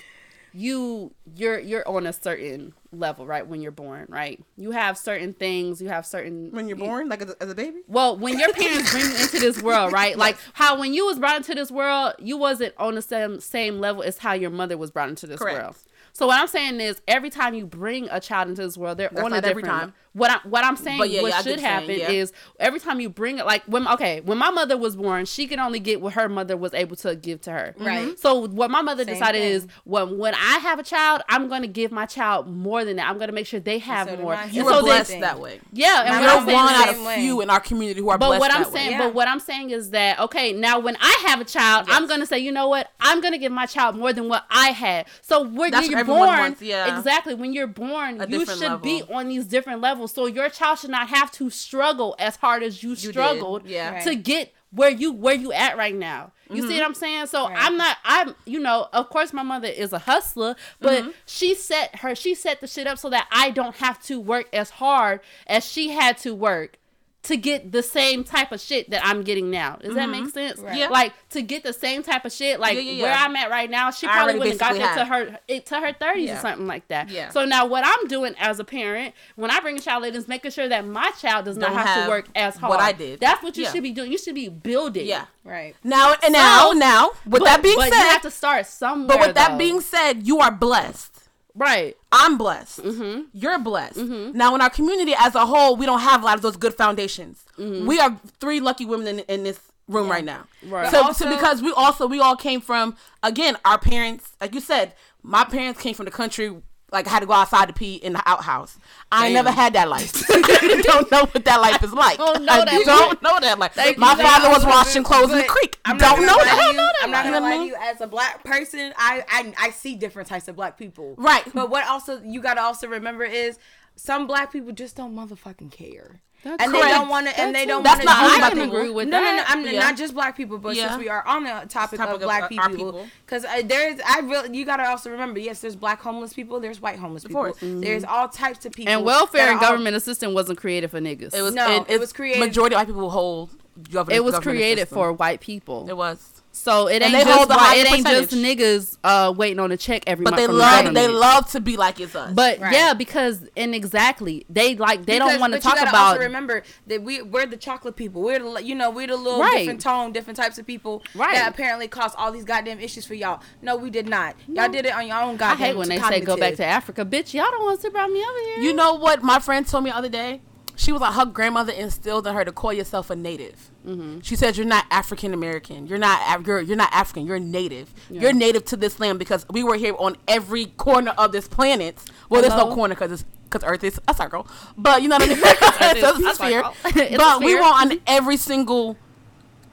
you 0.53 1.13
you're 1.35 1.59
you're 1.59 1.87
on 1.87 2.07
a 2.07 2.13
certain 2.13 2.73
level, 2.91 3.25
right? 3.27 3.45
When 3.45 3.61
you're 3.61 3.71
born, 3.71 4.05
right? 4.09 4.39
You 4.57 4.71
have 4.71 4.97
certain 4.97 5.33
things, 5.33 5.81
you 5.81 5.89
have 5.89 6.05
certain 6.05 6.49
when 6.51 6.67
you're 6.67 6.77
you- 6.77 6.83
born, 6.83 7.07
like 7.09 7.21
as 7.21 7.29
a, 7.31 7.43
as 7.43 7.49
a 7.51 7.55
baby. 7.55 7.81
Well, 7.87 8.17
when 8.17 8.39
your 8.39 8.51
parents 8.53 8.91
bring 8.91 9.05
you 9.05 9.17
into 9.17 9.39
this 9.39 9.61
world, 9.61 9.91
right? 10.01 10.17
Like 10.17 10.37
how 10.53 10.79
when 10.79 10.93
you 10.93 11.05
was 11.05 11.19
brought 11.19 11.37
into 11.37 11.53
this 11.55 11.71
world, 11.71 12.13
you 12.19 12.37
wasn't 12.37 12.73
on 12.77 12.95
the 12.95 13.01
same 13.01 13.39
same 13.39 13.79
level 13.79 14.01
as 14.03 14.17
how 14.19 14.33
your 14.33 14.49
mother 14.49 14.77
was 14.77 14.91
brought 14.91 15.09
into 15.09 15.27
this 15.27 15.39
Correct. 15.39 15.61
world. 15.61 15.75
So 16.13 16.27
what 16.27 16.39
I'm 16.39 16.47
saying 16.47 16.81
is, 16.81 16.99
every 17.07 17.29
time 17.29 17.53
you 17.53 17.65
bring 17.65 18.09
a 18.09 18.19
child 18.19 18.49
into 18.49 18.63
this 18.63 18.77
world, 18.77 18.97
they're 18.97 19.09
That's 19.09 19.23
on 19.23 19.31
a 19.31 19.35
not 19.35 19.45
every 19.45 19.61
different. 19.61 19.81
time. 19.81 19.93
What 20.13 20.31
I 20.31 20.39
what 20.47 20.65
I'm 20.65 20.75
saying, 20.75 20.99
yeah, 21.11 21.21
what 21.21 21.29
yeah, 21.29 21.41
should 21.41 21.59
happen 21.59 21.87
saying, 21.87 21.99
yeah. 21.99 22.09
is 22.09 22.33
every 22.59 22.79
time 22.79 22.99
you 22.99 23.09
bring 23.09 23.37
it, 23.37 23.45
like 23.45 23.63
when 23.65 23.87
okay, 23.89 24.21
when 24.21 24.39
my 24.39 24.49
mother 24.49 24.75
was 24.75 24.95
born, 24.95 25.25
she 25.25 25.45
could 25.45 25.59
only 25.59 25.79
get 25.79 26.01
what 26.01 26.13
her 26.13 26.27
mother 26.27 26.57
was 26.57 26.73
able 26.73 26.95
to 26.97 27.15
give 27.15 27.41
to 27.41 27.51
her. 27.51 27.75
Mm-hmm. 27.77 27.85
Right. 27.85 28.19
So 28.19 28.47
what 28.47 28.71
my 28.71 28.81
mother 28.81 29.05
Same 29.05 29.13
decided 29.13 29.41
thing. 29.43 29.51
is 29.51 29.67
when 29.83 30.17
when 30.17 30.33
I 30.33 30.57
have 30.63 30.79
a 30.79 30.83
child, 30.83 31.21
I'm 31.29 31.47
going 31.47 31.61
to 31.61 31.67
give 31.67 31.91
my 31.91 32.07
child 32.07 32.47
more 32.47 32.83
than 32.83 32.95
that. 32.95 33.07
I'm 33.07 33.17
going 33.17 33.27
to 33.29 33.33
make 33.33 33.45
sure 33.45 33.59
they 33.59 33.77
have 33.79 34.09
so 34.09 34.17
more. 34.17 34.33
You 34.51 34.61
And 34.61 34.65
were 34.65 34.71
so 34.73 34.81
blessed 34.81 35.09
then- 35.11 35.21
that 35.21 35.39
way. 35.39 35.59
yeah, 35.73 36.01
and 36.01 36.09
My 36.09 36.15
what 36.15 36.21
You're 36.21 36.29
I'm 36.31 36.35
mom 36.37 36.45
saying 36.47 36.57
one 36.57 36.73
out 36.73 36.89
of 36.89 36.95
same 36.95 37.05
way. 37.05 37.15
few 37.21 37.41
in 37.41 37.49
our 37.51 37.59
community 37.59 37.99
who 38.01 38.09
are 38.09 38.17
but 38.17 38.27
blessed 38.29 38.39
what 38.39 38.53
I'm 38.53 38.63
that 38.63 38.71
saying, 38.73 38.91
way. 38.97 39.05
But 39.05 39.13
what 39.13 39.27
I'm 39.27 39.39
saying 39.39 39.69
is 39.69 39.91
that 39.91 40.19
okay, 40.19 40.53
now 40.53 40.79
when 40.79 40.97
I 40.99 41.23
have 41.27 41.39
a 41.39 41.45
child, 41.45 41.85
I'm 41.87 42.07
gonna 42.07 42.25
say, 42.25 42.39
you 42.39 42.51
know 42.51 42.67
what, 42.67 42.89
I'm 42.99 43.21
gonna 43.21 43.37
give 43.37 43.51
my 43.51 43.67
child 43.67 43.95
more 43.95 44.11
than 44.11 44.27
what 44.27 44.43
I 44.49 44.69
had. 44.69 45.05
So 45.21 45.43
when 45.43 45.69
That's 45.69 45.87
you're 45.87 46.03
born, 46.03 46.27
wants, 46.27 46.61
yeah. 46.63 46.97
exactly. 46.97 47.35
When 47.35 47.53
you're 47.53 47.67
born, 47.67 48.19
A 48.21 48.27
you 48.27 48.39
different 48.39 48.59
should 48.59 48.81
be 48.81 49.03
on 49.13 49.27
these 49.29 49.45
different 49.45 49.81
levels. 49.81 49.98
So 50.07 50.25
your 50.25 50.49
child 50.49 50.79
should 50.79 50.89
not 50.91 51.09
have 51.09 51.31
to 51.33 51.49
struggle 51.49 52.15
as 52.19 52.35
hard 52.37 52.63
as 52.63 52.81
you, 52.83 52.95
did, 52.95 53.11
struggled 53.11 53.65
yeah. 53.67 53.93
Right. 53.95 54.03
to 54.03 54.15
get 54.15 54.53
where 54.71 54.89
you 54.91 55.11
where 55.11 55.33
you 55.35 55.51
at 55.51 55.77
right 55.77 55.95
now. 55.95 56.31
You 56.49 56.61
Mm-hmm. 56.61 56.67
see 56.67 56.77
what 56.79 56.85
I'm 56.85 56.93
saying? 56.93 57.25
So 57.27 57.47
Right. 57.47 57.57
I'm 57.59 57.77
not 57.77 57.97
I'm 58.05 58.35
you 58.45 58.59
know, 58.59 58.87
of 58.93 59.09
course 59.09 59.33
my 59.33 59.41
mother 59.43 59.67
is 59.67 59.93
a 59.93 59.99
hustler, 59.99 60.55
but 60.79 61.01
Mm-hmm. 61.03 61.09
she 61.25 61.55
set 61.55 61.97
her 62.01 62.13
she 62.15 62.35
set 62.35 62.61
the 62.61 62.67
shit 62.67 62.85
up 62.87 62.97
so 62.99 63.09
that 63.09 63.27
I 63.31 63.49
don't 63.51 63.75
have 63.77 64.01
to 64.03 64.19
work 64.19 64.47
as 64.53 64.69
hard 64.71 65.21
as 65.47 65.65
she 65.65 65.89
had 65.89 66.17
to 66.19 66.35
work 66.35 66.77
to 67.23 67.35
get 67.35 67.71
the 67.71 67.83
same 67.83 68.23
type 68.23 68.51
of 68.51 68.61
shit 68.61 68.89
that 68.91 69.05
I'm 69.05 69.23
getting 69.23 69.51
now. 69.51 69.75
Does 69.75 69.95
that 69.95 70.09
make 70.09 70.21
mm-hmm. 70.21 70.29
sense? 70.29 70.59
Right. 70.59 70.77
Yeah. 70.77 70.87
Like 70.87 71.13
to 71.31 71.41
get 71.41 71.63
the 71.63 71.73
same 71.73 72.01
type 72.01 72.23
of 72.23 72.31
shit, 72.31 72.59
like 72.59 72.75
Yeah, 72.75 72.81
yeah, 72.81 73.03
where. 73.03 73.13
I'm 73.13 73.35
at 73.35 73.49
right 73.49 73.69
now, 73.69 73.91
she 73.91 74.07
probably 74.07 74.39
wouldn't 74.39 74.59
have 74.59 74.77
got 74.77 74.79
that 74.79 74.97
to 74.97 75.05
her 75.05 75.39
it, 75.47 75.65
to 75.67 75.79
her 75.79 75.91
30s 75.93 76.25
Yeah. 76.25 76.37
or 76.37 76.41
something 76.41 76.65
like 76.65 76.87
that. 76.87 77.09
Yeah. 77.09 77.29
So 77.29 77.43
now 77.43 77.65
what 77.65 77.83
I'm 77.85 78.07
doing 78.07 78.35
as 78.39 78.59
a 78.59 78.63
parent, 78.63 79.13
when 79.35 79.51
I 79.51 79.59
bring 79.59 79.77
a 79.77 79.81
child 79.81 80.05
in, 80.05 80.15
is 80.15 80.27
making 80.29 80.51
sure 80.51 80.69
that 80.69 80.87
my 80.87 81.11
child 81.19 81.45
does 81.45 81.57
not 81.57 81.67
Don't 81.69 81.77
have, 81.77 81.87
have 81.87 82.03
to 82.05 82.09
work 82.09 82.27
as 82.35 82.55
hard. 82.55 82.69
what 82.69 82.79
I 82.79 82.93
did. 82.93 83.19
That's 83.19 83.43
what 83.43 83.57
you 83.57 83.63
Yeah. 83.63 83.71
should 83.71 83.83
be 83.83 83.91
doing. 83.91 84.11
You 84.11 84.17
should 84.17 84.35
be 84.35 84.47
building. 84.47 85.05
yeah. 85.05 85.25
Right. 85.43 85.75
Now 85.83 86.15
and 86.23 86.33
now, 86.33 86.71
So- 86.71 86.73
now, 86.73 87.11
with 87.25 87.41
But, 87.41 87.45
that 87.45 87.63
being 87.63 87.75
but 87.75 87.89
said, 87.91 88.03
you 88.03 88.09
have 88.09 88.21
to 88.21 88.31
start 88.31 88.65
somewhere. 88.65 89.17
but 89.17 89.27
with 89.27 89.35
that 89.35 89.57
being 89.57 89.81
said, 89.81 90.25
you 90.25 90.39
are 90.39 90.51
blessed. 90.51 91.18
Right, 91.59 91.95
I'm 92.11 92.37
blessed. 92.37 92.79
Mm-hmm. 92.79 93.21
You're 93.33 93.59
blessed. 93.59 93.97
Now, 94.33 94.55
in 94.55 94.61
our 94.61 94.69
community 94.69 95.13
as 95.17 95.35
a 95.35 95.45
whole, 95.45 95.75
we 95.75 95.85
don't 95.85 95.99
have 96.01 96.23
a 96.23 96.25
lot 96.25 96.35
of 96.35 96.41
those 96.41 96.57
good 96.57 96.73
foundations. 96.73 97.43
We 97.57 97.99
are 97.99 98.19
three 98.39 98.59
lucky 98.59 98.85
women 98.85 99.07
in, 99.07 99.19
in 99.27 99.43
this 99.43 99.59
room 99.87 100.09
right 100.09 100.23
now. 100.23 100.45
Mm-hmm. 100.63 100.73
Right. 100.73 100.91
So, 100.91 101.03
But 101.03 101.15
so 101.15 101.29
because 101.29 101.61
we 101.61 101.71
also 101.73 102.07
we 102.07 102.19
all 102.19 102.35
came 102.35 102.61
from 102.61 102.95
again 103.21 103.57
our 103.65 103.77
parents, 103.77 104.31
like 104.41 104.53
you 104.55 104.61
said, 104.61 104.93
my 105.21 105.43
parents 105.43 105.81
came 105.81 105.93
from 105.93 106.05
the 106.05 106.11
country. 106.11 106.55
Like 106.91 107.07
I 107.07 107.11
had 107.11 107.19
to 107.19 107.25
go 107.25 107.33
outside 107.33 107.67
to 107.67 107.73
pee 107.73 107.95
in 107.95 108.13
the 108.13 108.23
outhouse. 108.25 108.77
I 109.11 109.27
ain't 109.27 109.33
never 109.33 109.51
had 109.51 109.73
that 109.73 109.89
life. 109.89 110.23
I 110.29 110.81
don't 110.83 111.11
know 111.11 111.25
what 111.25 111.45
that 111.45 111.61
life 111.61 111.83
is 111.83 111.93
like. 111.93 112.17
Don't 112.17 112.43
know 112.43 112.53
I 112.53 112.65
that 112.65 112.83
don't 112.85 113.21
know 113.21 113.39
that 113.39 113.59
life. 113.59 113.73
Thank 113.73 113.97
my 113.97 114.15
father 114.15 114.49
was 114.49 114.65
washing 114.65 115.03
clothes 115.03 115.31
in 115.31 115.37
the 115.37 115.43
creek. 115.43 115.79
I'm 115.85 115.97
not 115.97 116.15
don't 116.15 116.25
know 116.25 116.33
lie 116.33 116.43
that. 116.45 116.93
I'm 117.01 117.11
not 117.11 117.23
gonna 117.25 117.39
know 117.39 117.45
lie 117.45 117.57
to 117.57 117.65
you. 117.65 117.75
As 117.79 118.01
a 118.01 118.07
black 118.07 118.43
person, 118.43 118.93
I, 118.97 119.23
I 119.29 119.53
I 119.59 119.69
see 119.71 119.95
different 119.95 120.27
types 120.27 120.47
of 120.47 120.55
black 120.55 120.77
people. 120.77 121.15
Right. 121.17 121.43
But 121.53 121.69
what 121.69 121.87
also 121.87 122.21
you 122.23 122.41
gotta 122.41 122.61
also 122.61 122.87
remember 122.87 123.23
is 123.23 123.59
some 123.95 124.27
black 124.27 124.51
people 124.51 124.71
just 124.71 124.95
don't 124.95 125.15
motherfucking 125.15 125.71
care. 125.71 126.21
That's 126.43 126.63
and 126.63 126.73
they 126.73 126.79
don't 126.79 127.09
want 127.09 127.27
to, 127.27 127.37
and 127.37 127.53
they 127.53 127.65
don't 127.65 127.83
That's 127.83 128.05
want 128.05 128.09
to. 128.09 128.23
not 128.23 128.31
I 128.33 128.37
black 128.37 128.51
can 128.53 128.61
people. 128.61 128.77
agree 128.77 128.89
with 128.91 129.07
no, 129.09 129.19
that. 129.19 129.31
no, 129.31 129.37
no, 129.37 129.43
I'm 129.67 129.73
Yeah. 129.73 129.79
not 129.81 129.97
just 129.97 130.13
black 130.13 130.37
people, 130.37 130.57
but 130.57 130.75
Yeah. 130.75 130.87
since 130.89 130.99
we 130.99 131.09
are 131.09 131.25
on 131.27 131.43
the 131.43 131.49
topic, 131.67 131.97
Topic 131.99 132.01
of 132.01 132.13
of 132.15 132.21
black 132.21 132.43
our- 132.43 132.69
people, 132.69 133.07
because 133.25 133.43
uh, 133.43 133.61
there's, 133.65 133.99
I 134.07 134.19
really, 134.19 134.57
you 134.57 134.63
gotta 134.65 134.87
also 134.87 135.09
remember, 135.09 135.39
yes, 135.39 135.59
there's 135.59 135.75
black 135.75 136.01
homeless 136.01 136.33
people, 136.33 136.61
there's 136.61 136.79
white 136.81 136.97
homeless 136.97 137.23
people, 137.25 137.41
course. 137.43 137.57
there's 137.61 138.05
all 138.05 138.29
types 138.29 138.65
of 138.65 138.71
people, 138.71 138.93
and 138.93 139.03
welfare 139.03 139.49
and 139.49 139.59
are 139.59 139.65
all- 139.65 139.71
government 139.71 139.97
assistance 139.97 140.33
wasn't 140.33 140.57
created 140.57 140.89
for 140.91 140.99
niggas. 141.01 141.33
It 141.35 141.41
was 141.41 141.53
No, 141.53 141.67
and 141.67 141.85
it 141.89 141.99
was 141.99 142.13
created- 142.13 142.39
Majority 142.39 142.75
of 142.75 142.79
white 142.79 142.87
people 142.87 143.09
hold 143.09 143.49
government. 143.91 144.15
it 144.15 144.23
was 144.23 144.33
government 144.35 144.57
created 144.57 144.81
system. 144.83 144.95
for 144.95 145.11
white 145.11 145.41
people. 145.41 145.87
It 145.89 145.97
was. 145.97 146.38
So 146.51 146.87
it 146.87 147.01
ain't 147.01 147.13
just 147.13 147.47
the 147.47 147.55
white, 147.55 147.77
it 147.77 147.91
ain't 147.91 148.05
just 148.07 148.31
niggas 148.31 148.97
uh, 149.03 149.31
waiting 149.35 149.59
on 149.59 149.71
a 149.71 149.77
check 149.77 150.03
every 150.07 150.23
But 150.25 150.31
month 150.31 150.41
they 150.41 150.47
love 150.47 150.83
the 150.85 150.91
they 150.91 151.01
government. 151.01 151.13
love 151.19 151.51
to 151.51 151.61
be 151.61 151.77
like 151.77 151.99
it's 151.99 152.15
us. 152.15 152.33
But 152.33 152.59
Right. 152.59 152.73
yeah, 152.73 152.93
because 152.93 153.47
and 153.55 153.73
exactly 153.75 154.45
they 154.49 154.75
like 154.75 155.05
they 155.05 155.13
Because- 155.19 155.31
don't 155.31 155.39
want 155.39 155.53
to 155.53 155.59
but 155.59 155.63
you 155.65 155.69
talk 155.69 155.77
gotta 155.79 155.89
about 155.91 156.07
Also 156.13 156.19
remember 156.21 156.63
that 156.87 157.03
we 157.03 157.21
we're 157.21 157.45
the 157.45 157.55
chocolate 157.55 157.95
people. 157.95 158.21
We're 158.23 158.39
the 158.39 158.63
you 158.63 158.75
know 158.75 158.89
we're 158.89 159.07
the 159.07 159.15
little 159.15 159.39
Right. 159.39 159.59
different 159.59 159.81
tone, 159.81 160.11
different 160.11 160.37
types 160.37 160.57
of 160.57 160.65
people 160.67 161.03
Right. 161.15 161.35
that 161.35 161.47
apparently 161.49 161.87
caused 161.87 162.15
all 162.17 162.31
these 162.31 162.43
goddamn 162.45 162.79
issues 162.79 163.05
for 163.05 163.13
y'all. 163.13 163.41
No, 163.61 163.75
we 163.77 163.89
did 163.89 164.07
not. 164.09 164.35
Y'all 164.47 164.69
did 164.69 164.85
it 164.85 164.93
on 164.93 165.07
your 165.07 165.17
own 165.21 165.37
I 165.41 165.55
hate 165.55 165.77
when 165.77 165.87
they 165.87 165.99
say 165.99 166.19
go 166.19 166.35
back 166.35 166.55
to 166.55 166.65
Africa, 166.65 167.05
bitch. 167.05 167.33
Y'all 167.33 167.49
don't 167.51 167.63
want 167.63 167.79
to 167.81 167.87
about 167.87 168.09
me 168.11 168.19
over 168.23 168.39
here. 168.55 168.59
you 168.63 168.73
know 168.73 168.95
what 168.95 169.23
my 169.23 169.39
friend 169.39 169.65
told 169.65 169.83
me 169.83 169.91
the 169.91 169.95
other 169.97 170.09
day? 170.09 170.41
She 170.79 170.93
was 170.93 171.01
like 171.01 171.13
her 171.15 171.25
grandmother 171.25 171.73
instilled 171.73 172.25
in 172.25 172.33
her 172.33 172.45
to 172.45 172.53
call 172.53 172.71
yourself 172.71 173.09
a 173.09 173.15
native. 173.15 173.69
Mm-hmm. 173.85 174.21
She 174.21 174.37
said 174.37 174.55
you're 174.55 174.65
not 174.65 174.85
African 174.89 175.33
American. 175.33 175.87
You're 175.87 175.97
not 175.97 176.47
you're 176.47 176.61
you're 176.61 176.77
not 176.77 176.89
African. 176.93 177.27
You're 177.27 177.37
native. 177.37 177.93
You're 178.09 178.31
native 178.31 178.63
to 178.65 178.77
this 178.77 178.97
land 178.97 179.19
because 179.19 179.45
we 179.49 179.61
were 179.61 179.75
here 179.75 179.93
on 179.99 180.15
every 180.25 180.67
corner 180.67 181.11
of 181.17 181.33
this 181.33 181.49
planet. 181.49 182.01
Well, 182.29 182.41
there's 182.41 182.53
no 182.53 182.73
corner 182.73 182.95
because 182.95 183.11
it's 183.11 183.25
because 183.49 183.67
Earth 183.67 183.83
is 183.83 183.99
a 184.07 184.13
circle. 184.13 184.47
But 184.77 185.01
you 185.01 185.09
know 185.09 185.17
what 185.17 185.23
I 185.23 185.27
mean. 185.27 185.37
it's 185.43 186.27
a 186.29 186.35
sphere. 186.35 186.63
circle. 186.63 186.73
It's 186.85 187.13
a 187.13 187.17
but 187.17 187.41
we 187.41 187.55
were 187.55 187.61
on 187.61 187.99
every 188.07 188.37
single 188.37 188.95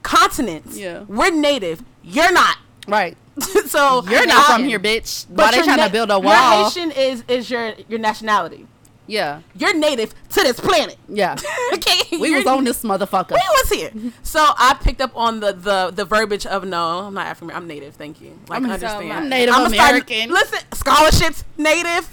continent. 0.03 0.65
Yeah. 0.71 1.03
We're 1.07 1.31
native. 1.31 1.85
You're 2.03 2.33
not. 2.33 2.57
right. 2.85 3.15
so 3.67 4.03
You're 4.09 4.25
not 4.25 4.45
from 4.47 4.65
here, 4.65 4.79
bitch. 4.79 5.25
But 5.29 5.37
Why 5.37 5.51
they 5.51 5.63
trying 5.63 5.77
na- 5.77 5.85
to 5.85 5.91
build 5.91 6.11
a 6.11 6.19
wall? 6.19 6.33
Your? 6.33 6.69
Haitian 6.69 6.91
is 6.91 7.23
is 7.29 7.49
your 7.49 7.75
your 7.87 7.99
nationality. 7.99 8.67
Yeah, 9.07 9.41
You're 9.55 9.73
native 9.75 10.13
to 10.31 10.41
this 10.43 10.59
planet. 10.59 10.97
yeah. 11.07 11.35
okay, 11.73 12.01
We 12.11 12.27
You're- 12.29 12.43
was 12.43 12.45
on 12.47 12.63
this 12.65 12.83
motherfucker. 12.83 13.31
We 13.31 13.41
was 13.61 13.69
here. 13.69 13.91
So 14.21 14.39
I 14.41 14.77
picked 14.81 14.99
up 15.01 15.15
on 15.15 15.39
the 15.39 15.53
the 15.53 15.91
the 15.95 16.03
verbiage 16.05 16.45
of 16.45 16.65
no, 16.65 16.99
I'm 17.07 17.13
not 17.13 17.25
African. 17.27 17.55
I'm 17.55 17.67
native. 17.67 17.95
Thank 17.95 18.19
you. 18.21 18.37
Like 18.49 18.61
I'm- 18.61 18.69
understand. 18.69 19.13
I'm 19.13 19.29
Native 19.29 19.55
I'ma 19.55 19.69
start- 19.69 19.89
American. 19.91 20.29
listen, 20.29 20.59
scholarships, 20.73 21.43
native. 21.57 22.09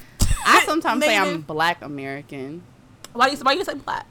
I 0.46 0.62
sometimes 0.66 1.04
say 1.04 1.16
I'm 1.16 1.40
black 1.54 1.82
American 1.82 2.62
Why 3.12 3.28
you 3.28 3.36
why 3.38 3.52
you 3.52 3.64
say 3.64 3.74
black? 3.74 4.06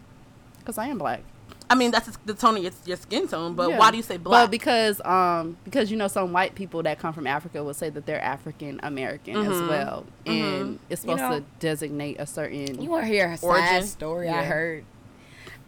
because 0.59 0.77
I 0.77 0.87
am 0.87 0.97
black. 0.97 1.21
I 1.69 1.75
mean, 1.75 1.91
that's 1.91 2.15
the 2.25 2.33
tone 2.33 2.57
of 2.57 2.63
your, 2.63 2.71
your 2.85 2.97
skin 2.97 3.27
tone, 3.27 3.55
but 3.55 3.69
Yeah. 3.69 3.79
why 3.79 3.89
do 3.91 3.97
you 3.97 4.03
say 4.03 4.17
black? 4.17 4.43
But 4.45 4.51
because 4.51 5.01
um 5.05 5.57
because 5.63 5.89
you 5.89 5.97
know 5.97 6.07
some 6.07 6.31
white 6.33 6.53
people 6.55 6.83
that 6.83 6.99
come 6.99 7.13
from 7.13 7.25
Africa 7.25 7.63
will 7.63 7.73
say 7.73 7.89
that 7.89 8.05
they're 8.05 8.21
African 8.21 8.79
American 8.83 9.37
as 9.37 9.47
Mhm. 9.47 9.69
well, 9.69 10.05
and 10.25 10.79
it's 10.89 11.03
You 11.03 11.11
supposed 11.15 11.21
know- 11.31 11.39
to 11.39 11.45
designate 11.59 12.19
a 12.19 12.25
certain. 12.27 12.81
You 12.81 12.89
want 12.89 13.03
to 13.05 13.07
hear 13.07 13.31
a 13.31 13.37
sad 13.37 13.85
story 13.85 14.27
Yeah. 14.27 14.39
I 14.39 14.43
heard? 14.43 14.85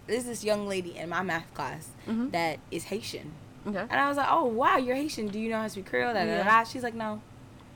There's 0.08 0.26
this 0.26 0.44
young 0.44 0.68
lady 0.68 0.96
in 0.98 1.10
my 1.10 1.24
math 1.24 1.52
class 1.56 1.88
Mhm. 2.08 2.32
that 2.32 2.60
is 2.70 2.86
Haitian. 2.86 3.32
okay. 3.68 3.80
And 3.90 3.94
I 4.00 4.08
was 4.08 4.18
like, 4.18 4.28
oh, 4.30 4.46
wow, 4.46 4.78
you're 4.78 4.96
Haitian. 4.96 5.30
Do 5.30 5.40
you 5.40 5.50
know 5.50 5.58
how 5.58 5.64
to 5.64 5.70
speak 5.70 5.88
Creole? 5.88 6.14
Da, 6.14 6.20
da, 6.20 6.26
da, 6.26 6.32
Yeah. 6.44 6.64
She's 6.66 6.84
like, 6.84 6.94
no. 6.94 7.20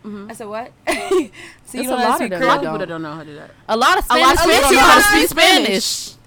Mhm. 0.05 0.29
I 0.29 0.33
said, 0.35 0.47
what? 0.47 0.71
so 0.87 0.93
you 0.93 1.31
It's 1.31 1.73
don't 1.73 1.85
a 1.85 1.89
know 1.89 1.95
lot 1.95 1.97
of 1.97 2.05
A 2.05 2.05
lot 2.05 2.21
of 2.21 2.39
Creole? 2.39 2.59
people 2.59 2.77
that 2.77 2.87
don't 2.87 3.01
know 3.01 3.13
how 3.13 3.19
to 3.23 3.25
do 3.25 3.35
that. 3.35 3.51
a 3.67 3.75
lot 3.75 3.97
of 3.97 4.05
A 4.09 4.17
lot 4.19 4.37
Spanish 4.37 4.39
of 4.39 4.45
people 4.45 4.53
people 4.53 4.69
don't 4.69 4.75
know 4.75 4.79
how 4.81 4.95
to 4.95 5.01
speak 5.17 5.29
Spanish. 5.29 5.83
Spanish. 5.85 6.18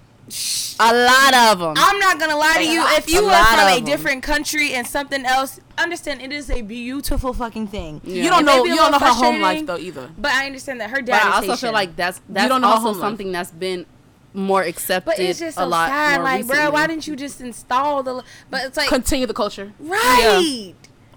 A 0.79 0.93
lot 0.93 1.33
of 1.53 1.59
them. 1.59 1.73
I'm 1.77 1.99
not 1.99 2.19
gonna 2.19 2.35
lie 2.37 2.55
to 2.57 2.63
you. 2.65 2.83
If 2.97 3.09
you 3.09 3.19
are 3.25 3.31
lot 3.31 3.47
from 3.47 3.59
of 3.59 3.73
a 3.73 3.77
'em. 3.77 3.85
different 3.85 4.23
country 4.23 4.73
and 4.73 4.87
something 4.87 5.25
else, 5.25 5.59
understand 5.77 6.21
it 6.21 6.31
is 6.31 6.49
a 6.49 6.61
beautiful 6.61 7.33
fucking 7.33 7.67
thing. 7.67 8.01
Yeah. 8.03 8.23
You 8.23 8.29
don't 8.29 8.41
It 8.41 8.45
know. 8.45 8.63
You 8.65 8.75
don't 8.75 8.91
know 8.91 8.99
her 8.99 9.07
home 9.07 9.41
life 9.41 9.65
though 9.65 9.77
either. 9.77 10.09
But 10.17 10.31
I 10.31 10.45
understand 10.47 10.81
that 10.81 10.89
her 10.89 10.97
But 10.97 11.05
dad 11.07 11.27
I 11.27 11.35
also 11.35 11.55
feel 11.57 11.73
like 11.73 11.95
that's 11.95 12.21
that's 12.29 12.49
don't 12.49 12.61
know 12.61 12.67
also 12.69 12.87
home 12.87 12.93
life. 12.97 13.01
something 13.01 13.31
that's 13.31 13.51
been 13.51 13.85
more 14.33 14.63
accepted 14.63 15.05
But 15.11 15.19
it's 15.19 15.39
just 15.39 15.57
a 15.57 15.61
so 15.61 15.67
lot 15.67 15.89
sad. 15.89 16.15
more 16.15 16.23
Like, 16.23 16.47
bro, 16.47 16.71
why 16.71 16.87
didn't 16.87 17.05
you 17.05 17.15
just 17.15 17.39
install 17.39 18.01
the? 18.01 18.23
But 18.49 18.65
it's 18.65 18.77
like, 18.77 18.89
Continue 18.89 19.27
the 19.27 19.33
culture. 19.33 19.73
right? 19.79 20.73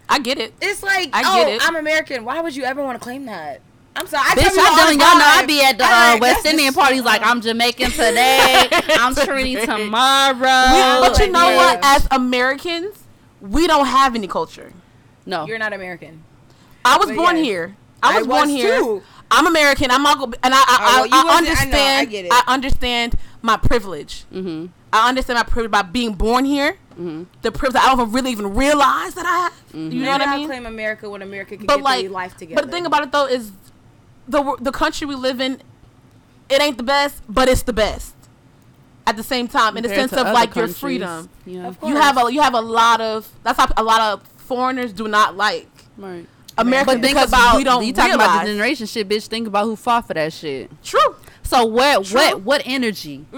I 0.08 0.18
get 0.20 0.38
it. 0.38 0.52
It's 0.60 0.82
like, 0.82 1.10
I 1.12 1.22
oh, 1.24 1.48
it. 1.48 1.60
I'm 1.64 1.76
American. 1.76 2.24
Why 2.24 2.40
would 2.40 2.54
you 2.54 2.64
ever 2.64 2.82
want 2.84 2.98
to 2.98 3.02
claim 3.02 3.24
that? 3.26 3.60
I'm 3.96 4.06
sorry. 4.06 4.24
I 4.26 4.34
Bitch, 4.34 4.42
tell 4.42 4.50
people 4.50 4.64
I'm 4.66 4.78
all 4.78 4.92
y'all 4.92 5.18
know 5.18 5.24
I 5.26 5.36
time. 5.38 5.46
be 5.46 5.62
at 5.62 5.78
the 5.78 5.84
uh, 5.84 6.18
West 6.20 6.46
Indian 6.46 6.72
parties 6.74 7.02
like 7.02 7.22
I'm 7.24 7.40
Jamaican 7.40 7.90
today, 7.92 8.68
I'm 8.70 9.14
Trini 9.14 9.64
tomorrow. 9.64 10.36
Oh, 10.40 10.98
but 11.08 11.18
you 11.18 11.24
like, 11.24 11.32
know 11.32 11.48
yeah. 11.50 11.56
what? 11.56 11.80
As 11.82 12.08
Americans, 12.10 13.04
we 13.40 13.66
don't 13.66 13.86
have 13.86 14.14
any 14.14 14.28
culture. 14.28 14.72
no, 15.24 15.46
You're 15.46 15.58
not 15.58 15.72
American. 15.72 16.22
I 16.84 16.98
was 16.98 17.06
But 17.08 17.16
born 17.16 17.36
yes. 17.36 17.44
here. 17.46 17.76
I 18.02 18.18
was 18.18 18.26
I 18.26 18.30
born 18.30 18.42
was 18.42 18.50
here. 18.50 18.78
too. 18.78 19.02
I'm 19.30 19.46
American. 19.46 19.90
I'm 19.90 20.02
not 20.04 20.22
and 20.22 20.54
I, 20.54 20.58
I, 20.58 20.78
Oh, 20.78 21.02
well, 21.02 21.02
I, 21.02 21.06
you 21.06 21.10
I 21.12 21.24
wasn't- 21.24 21.60
I 21.60 21.64
know, 21.64 21.78
I 21.78 21.98
understand. 21.98 22.10
get 22.10 22.24
it. 22.26 22.32
I 22.32 22.42
understand 22.46 23.14
my 23.42 23.56
privilege. 23.56 24.24
mm-hmm. 24.32 24.66
I 24.92 25.08
understand 25.08 25.36
my 25.38 25.42
privilege 25.42 25.72
by 25.72 25.82
being 25.82 26.14
born 26.14 26.44
here. 26.44 26.78
Mm-hmm. 26.92 27.24
The 27.42 27.50
privilege 27.52 27.82
I 27.82 27.88
don't 27.88 28.00
even 28.00 28.12
really 28.14 28.30
even 28.30 28.54
realize 28.54 29.14
that 29.14 29.26
I 29.26 29.50
have. 29.74 29.92
You 29.92 30.02
know 30.02 30.10
what 30.12 30.22
I 30.22 30.36
mean? 30.36 30.46
claim 30.46 30.64
America 30.64 31.10
when 31.10 31.22
America 31.22 31.56
can 31.56 31.66
But 31.66 31.76
get 31.76 31.84
like, 31.84 32.10
life 32.10 32.36
together. 32.36 32.54
but 32.62 32.66
the 32.66 32.72
thing 32.72 32.86
about 32.86 33.02
it 33.02 33.10
though 33.12 33.26
is, 33.26 33.50
the 34.28 34.56
the 34.60 34.72
country 34.72 35.06
we 35.06 35.14
live 35.14 35.40
in, 35.40 35.60
it 36.48 36.60
ain't 36.60 36.76
the 36.76 36.82
best, 36.82 37.22
but 37.28 37.48
it's 37.48 37.62
the 37.62 37.72
best. 37.72 38.14
At 39.08 39.16
the 39.16 39.22
same 39.22 39.46
time, 39.46 39.76
in 39.76 39.84
the 39.84 39.88
sense 39.88 40.12
of 40.12 40.18
other 40.18 40.32
like 40.32 40.56
your 40.56 40.66
freedom, 40.68 41.28
Yeah, 41.44 41.68
Of 41.68 41.78
you 41.84 41.94
have 41.94 42.18
a 42.18 42.32
you 42.32 42.40
have 42.40 42.54
a 42.54 42.60
lot 42.60 43.00
of 43.00 43.28
that's 43.44 43.58
how 43.58 43.68
a 43.76 43.82
lot 43.84 44.00
of 44.00 44.22
foreigners 44.36 44.92
do 44.92 45.06
not 45.06 45.36
like 45.36 45.68
right. 45.96 46.26
America 46.58 46.86
But 46.92 47.00
think 47.02 47.14
because 47.14 47.28
about 47.28 47.56
we 47.56 47.62
don't 47.64 47.84
you 47.86 47.92
talking 47.92 48.10
realize. 48.12 48.26
about 48.26 48.44
the 48.46 48.50
generation 48.52 48.86
shit, 48.86 49.08
bitch. 49.08 49.26
Think 49.28 49.46
about 49.46 49.64
who 49.66 49.76
fought 49.76 50.06
for 50.08 50.14
that 50.14 50.32
shit. 50.32 50.70
True. 50.82 51.14
So 51.44 51.64
what 51.66 52.04
True. 52.06 52.16
what 52.18 52.40
what 52.42 52.62
energy? 52.64 53.26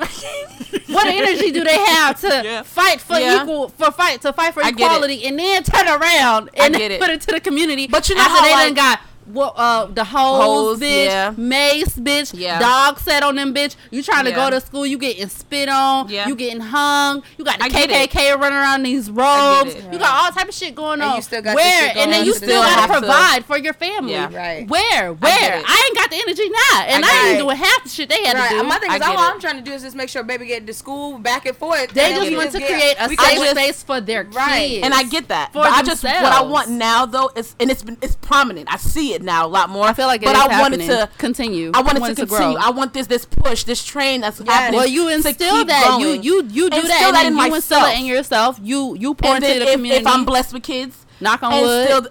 What 0.89 1.07
energy 1.07 1.51
do 1.53 1.63
they 1.65 1.77
have 1.79 2.19
to 2.23 2.41
Yeah. 2.45 2.63
fight 2.63 3.01
for 3.01 3.19
Yeah. 3.19 3.43
equal 3.43 3.69
for 3.69 3.91
fight 3.91 4.23
to 4.23 4.33
fight 4.33 4.55
for 4.55 4.63
I 4.65 4.71
equality 4.71 5.25
and 5.27 5.39
then 5.39 5.63
turn 5.63 5.87
around 5.87 6.49
and 6.55 6.75
get 6.75 6.91
it. 6.91 7.01
put 7.01 7.11
it 7.11 7.21
to 7.23 7.33
the 7.33 7.41
community? 7.41 7.87
But 7.87 8.09
you 8.09 8.15
know 8.15 8.23
after 8.23 8.35
how, 8.37 8.43
they 8.45 8.53
like- 8.53 8.67
done 8.69 8.75
got 8.75 9.01
what 9.29 9.55
uh 9.57 9.87
the 9.87 10.05
hoes, 10.05 10.43
Hoes, 10.43 10.81
bitch, 10.81 11.07
yeah. 11.07 11.33
mace 11.37 11.97
bitch, 11.97 12.33
Yeah. 12.37 12.59
dog 12.59 12.99
set 12.99 13.23
on 13.23 13.37
them 13.37 13.55
bitch. 13.55 13.77
You 13.91 14.03
trying 14.03 14.25
to 14.25 14.31
Yeah. 14.31 14.37
go 14.37 14.51
to 14.51 14.61
school, 14.61 14.87
you 14.87 14.99
getting 14.99 15.29
spit 15.29 15.69
on, 15.69 16.09
Yeah. 16.09 16.27
you 16.29 16.35
getting 16.35 16.61
hung, 16.61 17.23
you 17.37 17.45
got 17.45 17.59
the 17.59 17.65
I. 17.67 17.69
KKK 17.69 18.33
running 18.41 18.59
around 18.59 18.83
these 18.85 19.11
robes, 19.11 19.75
it. 19.75 19.85
you 19.93 19.99
got 19.99 20.25
all 20.25 20.31
type 20.33 20.49
of 20.49 20.55
shit 20.55 20.75
going 20.75 21.01
And 21.01 21.11
on. 21.11 21.17
you 21.17 21.23
still 21.23 21.43
got 21.43 21.55
Where 21.57 21.87
going 21.95 21.99
and 21.99 22.13
then 22.13 22.25
you 22.25 22.35
still 22.35 22.63
gotta 22.63 22.81
Have 22.81 22.91
to- 22.93 22.99
provide 23.01 23.45
for 23.45 23.59
your 23.59 23.75
family. 23.75 24.13
Yeah. 24.13 24.35
Right. 24.35 24.69
Where? 24.69 25.13
Where? 25.13 25.59
it. 25.59 25.65
I, 25.67 25.85
ain't 25.89 25.97
got 25.97 26.11
the 26.11 26.17
energy 26.17 26.49
now, 26.49 26.81
and 26.87 27.05
I 27.05 27.09
Right. 27.09 27.29
ain't 27.31 27.39
doing 27.39 27.57
half 27.57 27.83
the 27.85 27.89
shit 27.89 28.09
they 28.09 28.23
had 28.25 28.37
Right. 28.37 28.51
to 28.51 28.57
do. 28.59 28.63
My 28.65 28.79
thing 28.79 28.91
is, 28.93 29.01
all 29.03 29.13
it. 29.15 29.19
I'm 29.19 29.41
trying 29.41 29.57
to 29.57 29.63
do 29.63 29.73
is 29.73 29.83
just 29.83 29.97
make 29.97 30.09
sure 30.09 30.23
baby 30.23 30.47
get 30.47 30.67
to 30.67 30.75
school 30.75 31.19
back 31.19 31.47
and 31.47 31.57
forth. 31.57 31.93
They 31.93 32.13
and 32.13 32.23
just 32.25 32.37
want 32.37 32.53
to 32.53 32.61
create 32.61 32.97
a 32.99 33.09
safe 33.09 33.51
space 33.51 33.83
for 33.83 34.01
their 34.01 34.25
Right. 34.33 34.69
kids. 34.69 34.85
and 34.85 34.95
I 34.95 35.03
get 35.05 35.29
that. 35.29 35.53
For 35.53 35.63
but 35.63 35.73
I 35.73 35.83
just 35.83 36.03
what 36.05 36.15
I 36.33 36.43
want 36.43 36.69
now 36.71 37.07
though 37.07 37.31
is 37.37 37.55
and 37.61 37.71
it's 37.71 37.83
been 37.83 37.97
it's 38.03 38.17
prominent. 38.17 38.69
I 38.73 38.77
see 38.77 39.15
it 39.15 39.18
now 39.23 39.47
a 39.47 39.49
lot 39.49 39.71
more. 39.71 39.85
I 39.87 39.93
feel 39.93 40.07
like 40.07 40.23
it 40.23 40.27
but 40.27 40.37
I 40.37 40.61
wanted 40.61 40.81
happening. 40.81 40.89
to 40.89 41.11
continue. 41.19 41.71
I 41.75 41.81
wanted 41.83 42.03
You 42.03 42.09
to 42.15 42.27
continue. 42.27 42.55
grow. 42.55 42.57
I 42.57 42.71
want 42.71 42.93
this 42.95 43.07
this 43.07 43.25
push, 43.25 43.65
this 43.65 43.85
train 43.85 44.21
that's 44.21 44.41
Yes. 44.41 44.49
happening. 44.49 44.79
well, 44.79 44.87
you 44.89 45.09
instill 45.09 45.65
that. 45.65 45.87
going. 45.89 46.01
You 46.03 46.09
you 46.23 46.49
you 46.51 46.71
do 46.71 46.77
Instill 46.77 47.13
that, 47.13 47.25
and 47.27 47.37
that 47.39 47.45
in 47.45 47.51
you 47.51 47.55
instill 47.57 47.81
myself. 47.81 47.95
it 47.97 48.01
in 48.01 48.07
yourself. 48.07 48.61
You 48.63 48.97
you 48.97 49.15
pour 49.15 49.35
and 49.35 49.45
into 49.45 49.59
the 49.61 49.67
if, 49.67 49.73
community. 49.75 50.01
if 50.03 50.07
I'm 50.07 50.25
blessed 50.25 50.53
with 50.55 50.63
kids, 50.63 51.05
knock 51.21 51.43
on 51.43 51.53
and 51.53 51.63
wood. 51.63 51.85
still, 51.87 52.07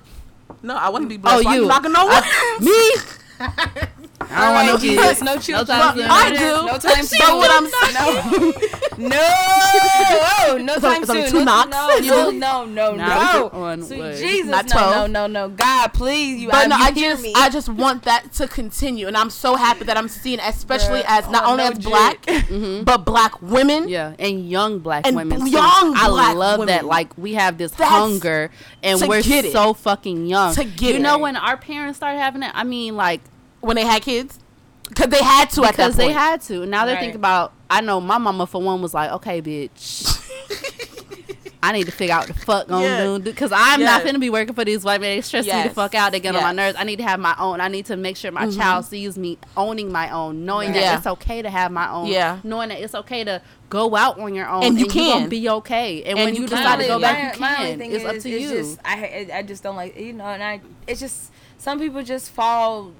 no, 0.64 0.76
I 0.76 0.90
wouldn't 0.90 1.10
be 1.10 1.16
oh, 1.16 1.20
blessed. 1.20 1.46
oh, 1.48 1.52
you 1.54 1.66
knocking 1.66 1.96
on 1.96 2.06
wood? 2.08 2.24
I- 2.24 2.58
me? 2.60 3.88
I 4.20 4.46
don't 4.46 4.54
want 4.56 4.68
no 4.68 4.74
Alright, 4.74 5.08
kids. 5.08 5.22
No 5.22 5.38
children. 5.38 5.78
time 5.80 5.96
You 5.96 6.02
soon. 6.02 6.10
know 6.10 6.16
I 6.16 6.30
this. 6.32 6.40
do. 6.40 6.66
No 6.66 6.78
time 6.80 7.04
soon. 7.06 7.20
know 7.20 7.38
what 7.38 7.52
I'm 7.52 9.04
No. 9.04 9.08
no. 9.10 9.18
Oh, 10.50 10.58
no 10.62 10.74
It's 10.74 10.82
time 10.82 10.86
only- 10.86 11.02
it's 11.02 11.10
only 11.10 11.22
soon. 11.24 11.32
two 11.32 11.38
No, 11.40 11.64
knocks. 11.64 11.72
no, 12.08 12.30
no, 12.32 12.32
no, 12.32 12.66
no, 12.66 12.96
Knock 12.96 13.54
no. 13.54 13.60
on 13.60 13.84
Sweet 13.84 14.00
wood. 14.00 14.18
Jesus, 14.18 14.48
Not 14.50 14.66
no, 14.66 14.72
12. 14.72 14.92
no, 15.12 15.28
no, 15.28 15.48
no. 15.48 15.50
God, 15.56 15.94
please, 15.94 16.42
you. 16.42 16.50
But 16.50 16.68
no, 16.68 16.78
you 16.78 16.84
I 16.84 16.92
hear 16.92 17.12
just 17.12 17.24
me. 17.24 17.34
I 17.36 17.50
just 17.50 17.70
want 17.70 18.04
that 18.04 18.32
to 18.34 18.48
continue, 18.48 19.08
and 19.08 19.16
I'm 19.16 19.30
so 19.30 19.56
happy 19.56 19.84
that 19.86 19.98
I'm 19.98 20.08
seeing, 20.08 20.40
especially 20.40 21.02
Bruh, 21.02 21.06
as 21.20 21.30
not 21.30 21.44
oh, 21.46 21.52
only 21.52 21.64
no 21.66 21.70
as 21.72 21.78
jig. 21.78 21.88
black, 21.90 22.22
mm-hmm. 22.26 22.84
but 22.84 23.06
black 23.06 23.42
women. 23.42 23.88
Yeah, 23.88 24.14
and 24.20 24.50
young 24.50 24.80
black 24.80 25.06
And 25.06 25.16
women. 25.16 25.42
too. 25.42 25.50
young 25.52 25.96
I 25.96 26.08
black 26.10 26.36
love 26.36 26.60
that. 26.68 26.82
women. 26.82 26.88
Like 26.88 27.12
we 27.18 27.34
have 27.36 27.58
this 27.58 27.72
That's- 27.72 27.90
hunger, 27.90 28.50
and 28.84 29.00
to 29.00 29.08
we're 29.08 29.22
get 29.22 29.46
it. 29.46 29.52
so 29.52 29.74
fucking 29.74 30.26
young. 30.26 30.56
To 30.56 30.64
get 30.64 30.90
you 30.90 30.96
it. 30.96 31.02
know, 31.02 31.18
when 31.20 31.36
our 31.36 31.58
parents 31.58 31.98
started 31.98 32.20
having 32.20 32.42
it, 32.44 32.52
I 32.54 32.64
mean, 32.64 32.96
like 32.96 33.22
when 33.62 33.76
they 33.76 33.86
had 33.86 34.02
kids, 34.02 34.40
because 34.90 35.08
they 35.10 35.24
had 35.24 35.50
to 35.52 35.64
at 35.66 35.76
that 35.76 35.88
because 35.90 35.96
point. 35.96 36.08
they 36.10 36.14
had 36.14 36.42
to. 36.42 36.66
Now 36.66 36.86
they 36.86 36.94
Right. 36.94 37.00
think 37.02 37.16
about. 37.16 37.54
I 37.70 37.82
know 37.82 38.00
my 38.00 38.18
mama 38.18 38.48
for 38.48 38.62
one 38.62 38.82
was 38.82 38.94
like, 38.94 39.12
okay, 39.12 39.42
bitch. 39.42 40.14
I 41.64 41.72
need 41.74 41.86
to 41.88 41.92
figure 41.92 42.14
out 42.14 42.28
what 42.28 42.38
the 42.38 42.46
fuck 42.46 42.68
gonna 42.68 42.86
Yeah. 42.86 43.04
do 43.04 43.20
because 43.20 43.52
I'm 43.54 43.82
not 43.82 44.06
gonna 44.06 44.20
be 44.20 44.30
working 44.30 44.54
for 44.54 44.64
these 44.64 44.84
white 44.86 45.02
men. 45.02 45.18
They 45.18 45.22
stress 45.22 45.46
me 45.46 45.64
the 45.64 45.70
fuck 45.72 45.96
out. 45.96 46.12
They 46.12 46.20
get 46.20 46.36
on 46.36 46.44
my 46.44 46.54
nerves. 46.54 46.78
I 46.80 46.84
need 46.84 46.98
to 46.98 47.04
have 47.04 47.20
my 47.20 47.36
own. 47.40 47.60
I 47.60 47.68
need 47.68 47.88
to 47.88 47.98
make 47.98 48.16
sure 48.16 48.32
my 48.32 48.46
mm-hmm. 48.46 48.58
child 48.60 48.86
sees 48.86 49.18
me 49.18 49.38
owning 49.58 49.92
my 49.92 50.10
own, 50.12 50.46
knowing 50.46 50.70
Right. 50.70 50.78
Yeah. 50.82 50.92
that 50.92 50.98
it's 51.00 51.08
okay 51.08 51.42
to 51.42 51.50
have 51.50 51.72
my 51.72 51.90
own. 51.92 52.08
Yeah. 52.08 52.40
knowing 52.44 52.70
that 52.70 52.80
it's 52.80 52.94
okay 52.96 53.24
to 53.26 53.42
go 53.70 53.96
out 53.98 54.20
on 54.20 54.34
your 54.36 54.48
own 54.48 54.64
And 54.64 54.76
you 54.76 54.86
you're 54.86 54.94
can. 54.94 55.18
gonna 55.18 55.28
be 55.30 55.50
okay. 55.50 56.04
And, 56.04 56.20
And 56.20 56.26
when 56.28 56.36
you 56.36 56.44
you, 56.44 56.48
can. 56.48 56.58
decide 56.58 56.80
to 56.80 56.88
go 56.88 57.00
My- 57.00 57.02
back, 57.12 57.34
you 57.36 57.42
my 57.42 57.56
only 57.58 57.70
can. 57.72 57.80
thing 57.80 57.92
It's 57.92 58.06
up 58.06 58.16
is- 58.16 58.24
to 58.24 58.30
it's 58.30 58.42
you. 58.44 58.50
Just, 58.50 58.80
I 58.86 59.28
I 59.34 59.38
I 59.40 59.42
just 59.42 59.64
don't 59.64 59.76
like 59.76 59.98
you 60.00 60.14
know, 60.14 60.26
and 60.26 60.44
I 60.44 60.62
it's 60.86 61.00
just 61.02 61.32
some 61.58 61.80
people 61.80 62.02
just 62.04 62.30
fall 62.32 62.92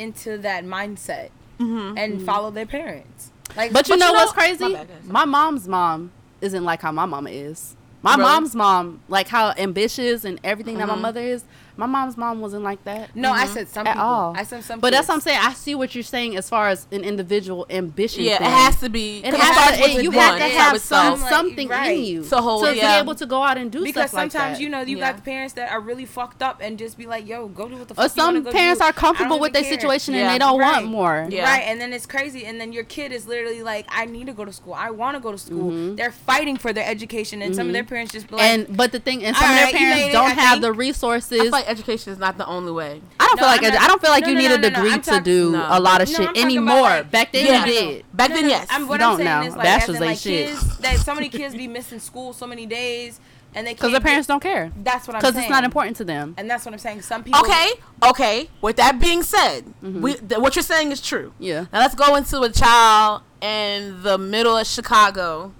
into 0.00 0.38
that 0.38 0.64
mindset 0.64 1.28
and 1.58 2.22
follow 2.24 2.50
their 2.50 2.66
parents. 2.66 3.30
Like, 3.56 3.66
Mm-hmm. 3.70 3.74
But 3.74 3.88
you 3.88 3.94
But 3.94 4.00
know 4.00 4.06
you 4.08 4.14
what's 4.14 4.32
crazy? 4.32 4.64
My 4.64 4.84
bad. 4.84 5.04
My 5.06 5.24
mom's 5.26 5.68
mom 5.68 6.10
isn't 6.40 6.64
like 6.64 6.80
how 6.80 6.92
my 6.92 7.04
mama 7.04 7.30
is. 7.30 7.76
My 8.02 8.12
Really? 8.14 8.22
mom's 8.22 8.54
mom, 8.54 9.02
like 9.08 9.28
how 9.28 9.52
ambitious 9.58 10.24
and 10.24 10.40
everything 10.42 10.78
that 10.78 10.88
my 10.88 10.94
Mhm. 10.96 11.00
mother 11.02 11.20
is, 11.20 11.44
my 11.80 11.86
mom's 11.86 12.16
mom 12.16 12.40
wasn't 12.40 12.62
like 12.62 12.84
that. 12.84 13.16
no, 13.16 13.32
I 13.32 13.46
said 13.46 13.68
some 13.68 13.86
At 13.86 13.94
people. 13.94 14.06
all. 14.08 14.34
I 14.36 14.42
said 14.44 14.62
some. 14.64 14.80
But 14.80 14.92
that's 14.92 15.08
what 15.08 15.14
I'm 15.14 15.20
saying. 15.20 15.40
I 15.42 15.52
see 15.54 15.74
what 15.74 15.94
you're 15.94 16.04
saying 16.04 16.36
as 16.36 16.48
far 16.48 16.68
as 16.68 16.86
an 16.92 17.02
individual 17.02 17.66
ambition. 17.70 18.22
yeah, 18.22 18.38
thing. 18.38 18.46
it 18.46 18.50
has 18.50 18.80
to 18.80 18.88
be. 18.90 19.18
It 19.24 19.30
'cause 19.32 19.40
has 19.40 19.76
to, 19.78 19.82
with 19.82 19.96
it- 19.98 20.02
you 20.04 20.10
have 20.12 20.36
to 20.38 20.44
have 20.44 20.80
some. 20.80 21.20
Like, 21.20 21.30
something 21.30 21.68
right. 21.68 21.96
in 21.96 22.04
you 22.04 22.24
To 22.24 22.36
hold- 22.36 22.66
to 22.66 22.76
yeah. 22.76 22.96
be 22.98 23.02
able 23.04 23.14
to 23.14 23.26
go 23.26 23.42
out 23.42 23.56
and 23.58 23.72
do 23.72 23.82
because 23.82 24.10
stuff 24.10 24.12
like 24.20 24.30
sometimes 24.32 24.58
that. 24.58 24.62
you 24.62 24.68
know 24.68 24.80
you 24.82 24.98
Yeah. 24.98 25.06
got 25.12 25.16
the 25.16 25.22
parents 25.22 25.54
that 25.54 25.72
are 25.72 25.80
really 25.80 26.04
fucked 26.04 26.42
up 26.42 26.60
and 26.62 26.78
just 26.78 26.98
be 26.98 27.06
like, 27.06 27.26
"Yo, 27.26 27.48
go 27.48 27.66
do 27.68 27.76
what 27.76 27.88
the 27.88 27.94
or 27.94 27.96
fuck 28.08 28.16
you 28.16 28.22
some 28.22 28.42
go 28.42 28.52
parents 28.52 28.80
do. 28.80 28.86
are 28.86 28.92
comfortable 28.92 29.38
with 29.40 29.52
their 29.54 29.62
care." 29.62 29.72
situation 29.72 30.14
Yeah. 30.14 30.20
and 30.22 30.30
they 30.34 30.38
don't 30.38 30.58
Right. 30.58 30.72
want 30.82 30.86
more. 30.86 31.26
Yeah. 31.30 31.44
Right, 31.44 31.62
and 31.66 31.80
then 31.80 31.92
it's 31.92 32.06
crazy, 32.06 32.44
and 32.44 32.60
then 32.60 32.72
your 32.72 32.84
kid 32.84 33.10
is 33.12 33.26
literally 33.26 33.62
like, 33.62 33.86
"I 33.88 34.04
need 34.04 34.26
to 34.26 34.32
go 34.34 34.44
to 34.44 34.52
school. 34.52 34.74
I 34.74 34.90
want 34.90 35.16
to 35.16 35.20
go 35.20 35.32
to 35.32 35.38
school." 35.38 35.70
Mhm. 35.70 35.96
They're 35.96 36.12
fighting 36.12 36.56
for 36.58 36.72
their 36.72 36.86
education, 36.86 37.40
and 37.42 37.56
some 37.56 37.66
of 37.68 37.72
their 37.72 37.84
parents 37.84 38.12
just 38.12 38.28
be 38.28 38.34
like, 38.36 38.44
and 38.44 38.76
but 38.76 38.92
the 38.92 38.98
thing, 39.00 39.24
and 39.24 39.34
some 39.36 39.48
of 39.50 39.56
their 39.56 39.66
parents 39.72 40.12
don't 40.12 40.30
have 40.32 40.60
the 40.60 40.72
resources. 40.72 41.50
Feel 41.70 41.76
like 41.76 41.78
education 41.78 42.12
is 42.12 42.18
not 42.18 42.38
the 42.38 42.46
only 42.46 42.72
way. 42.72 43.00
I 43.18 43.26
don't 43.26 43.36
No, 43.36 43.42
feel 43.42 43.46
like 43.48 43.62
I'm 43.64 43.72
not- 43.74 43.82
I 43.82 43.86
don't 43.86 44.00
feel 44.02 44.10
like 44.10 44.22
no, 44.24 44.28
you 44.28 44.34
no, 44.34 44.40
need 44.40 44.48
no, 44.48 44.54
a 44.54 44.58
no, 44.58 44.68
no, 44.68 44.74
degree 44.74 44.90
to 44.92 44.98
talking- 45.10 45.22
do 45.22 45.52
No. 45.52 45.66
a 45.70 45.80
lot 45.80 46.00
of 46.02 46.08
No, 46.10 46.14
shit 46.16 46.28
I'm 46.28 46.36
anymore. 46.36 46.80
like- 46.82 47.10
Back 47.10 47.32
then 47.32 47.46
Yeah. 47.46 47.64
you 47.66 47.72
did. 47.72 48.04
Back 48.12 48.30
No, 48.30 48.34
then, 48.36 48.44
no, 48.44 48.50
yes. 48.50 48.66
I'm, 48.70 48.88
what 48.88 49.00
You 49.00 49.06
I'm 49.06 49.10
don't 49.10 49.16
saying 49.18 49.24
now. 49.28 49.42
is 49.42 49.56
like, 49.56 49.64
Bachelors 49.64 49.96
as 49.96 50.02
ain't 50.02 50.10
like 50.10 50.18
shit. 50.18 50.46
kids 50.48 50.78
that 50.78 50.98
so 50.98 51.14
many 51.14 51.28
kids 51.28 51.54
be 51.54 51.68
missing 51.68 52.00
school 52.00 52.32
so 52.32 52.46
many 52.46 52.66
days, 52.66 53.20
and 53.54 53.66
they 53.66 53.72
Because 53.72 53.82
can't 53.82 53.92
their 53.92 54.00
get- 54.00 54.06
parents 54.06 54.26
don't 54.28 54.40
care. 54.42 54.70
That's 54.76 55.06
what 55.08 55.16
I'm 55.16 55.20
saying. 55.22 55.32
Because 55.32 55.44
it's 55.44 55.50
not 55.50 55.64
important 55.64 55.96
to 55.98 56.04
them. 56.04 56.34
And 56.38 56.48
that's 56.50 56.64
what 56.64 56.72
I'm 56.72 56.78
saying. 56.78 57.02
Some 57.02 57.22
people. 57.24 57.40
Okay, 57.40 57.72
okay. 58.04 58.48
With 58.60 58.76
that 58.76 58.98
being 59.00 59.22
said, 59.22 59.64
Mm-hmm. 59.84 60.00
we 60.02 60.14
th- 60.14 60.40
what 60.40 60.54
you're 60.56 60.62
saying 60.62 60.92
is 60.92 61.00
true. 61.00 61.32
Yeah. 61.38 61.66
Now 61.72 61.80
let's 61.80 61.94
go 61.94 62.14
into 62.16 62.40
a 62.42 62.50
child 62.50 63.22
in 63.40 64.02
the 64.02 64.18
middle 64.18 64.56
of 64.56 64.66
Chicago, 64.66 65.52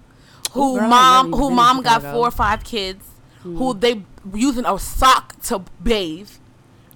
who 0.53 0.79
girl, 0.79 0.89
mom 0.89 1.33
who 1.33 1.51
mom 1.51 1.83
got 1.83 2.03
four 2.03 2.27
or 2.29 2.31
five 2.31 2.63
kids, 2.65 3.05
who 3.43 3.73
they 3.75 4.03
using 4.35 4.65
a 4.67 4.79
sock 4.79 5.41
to 5.45 5.63
bathe, 5.83 6.31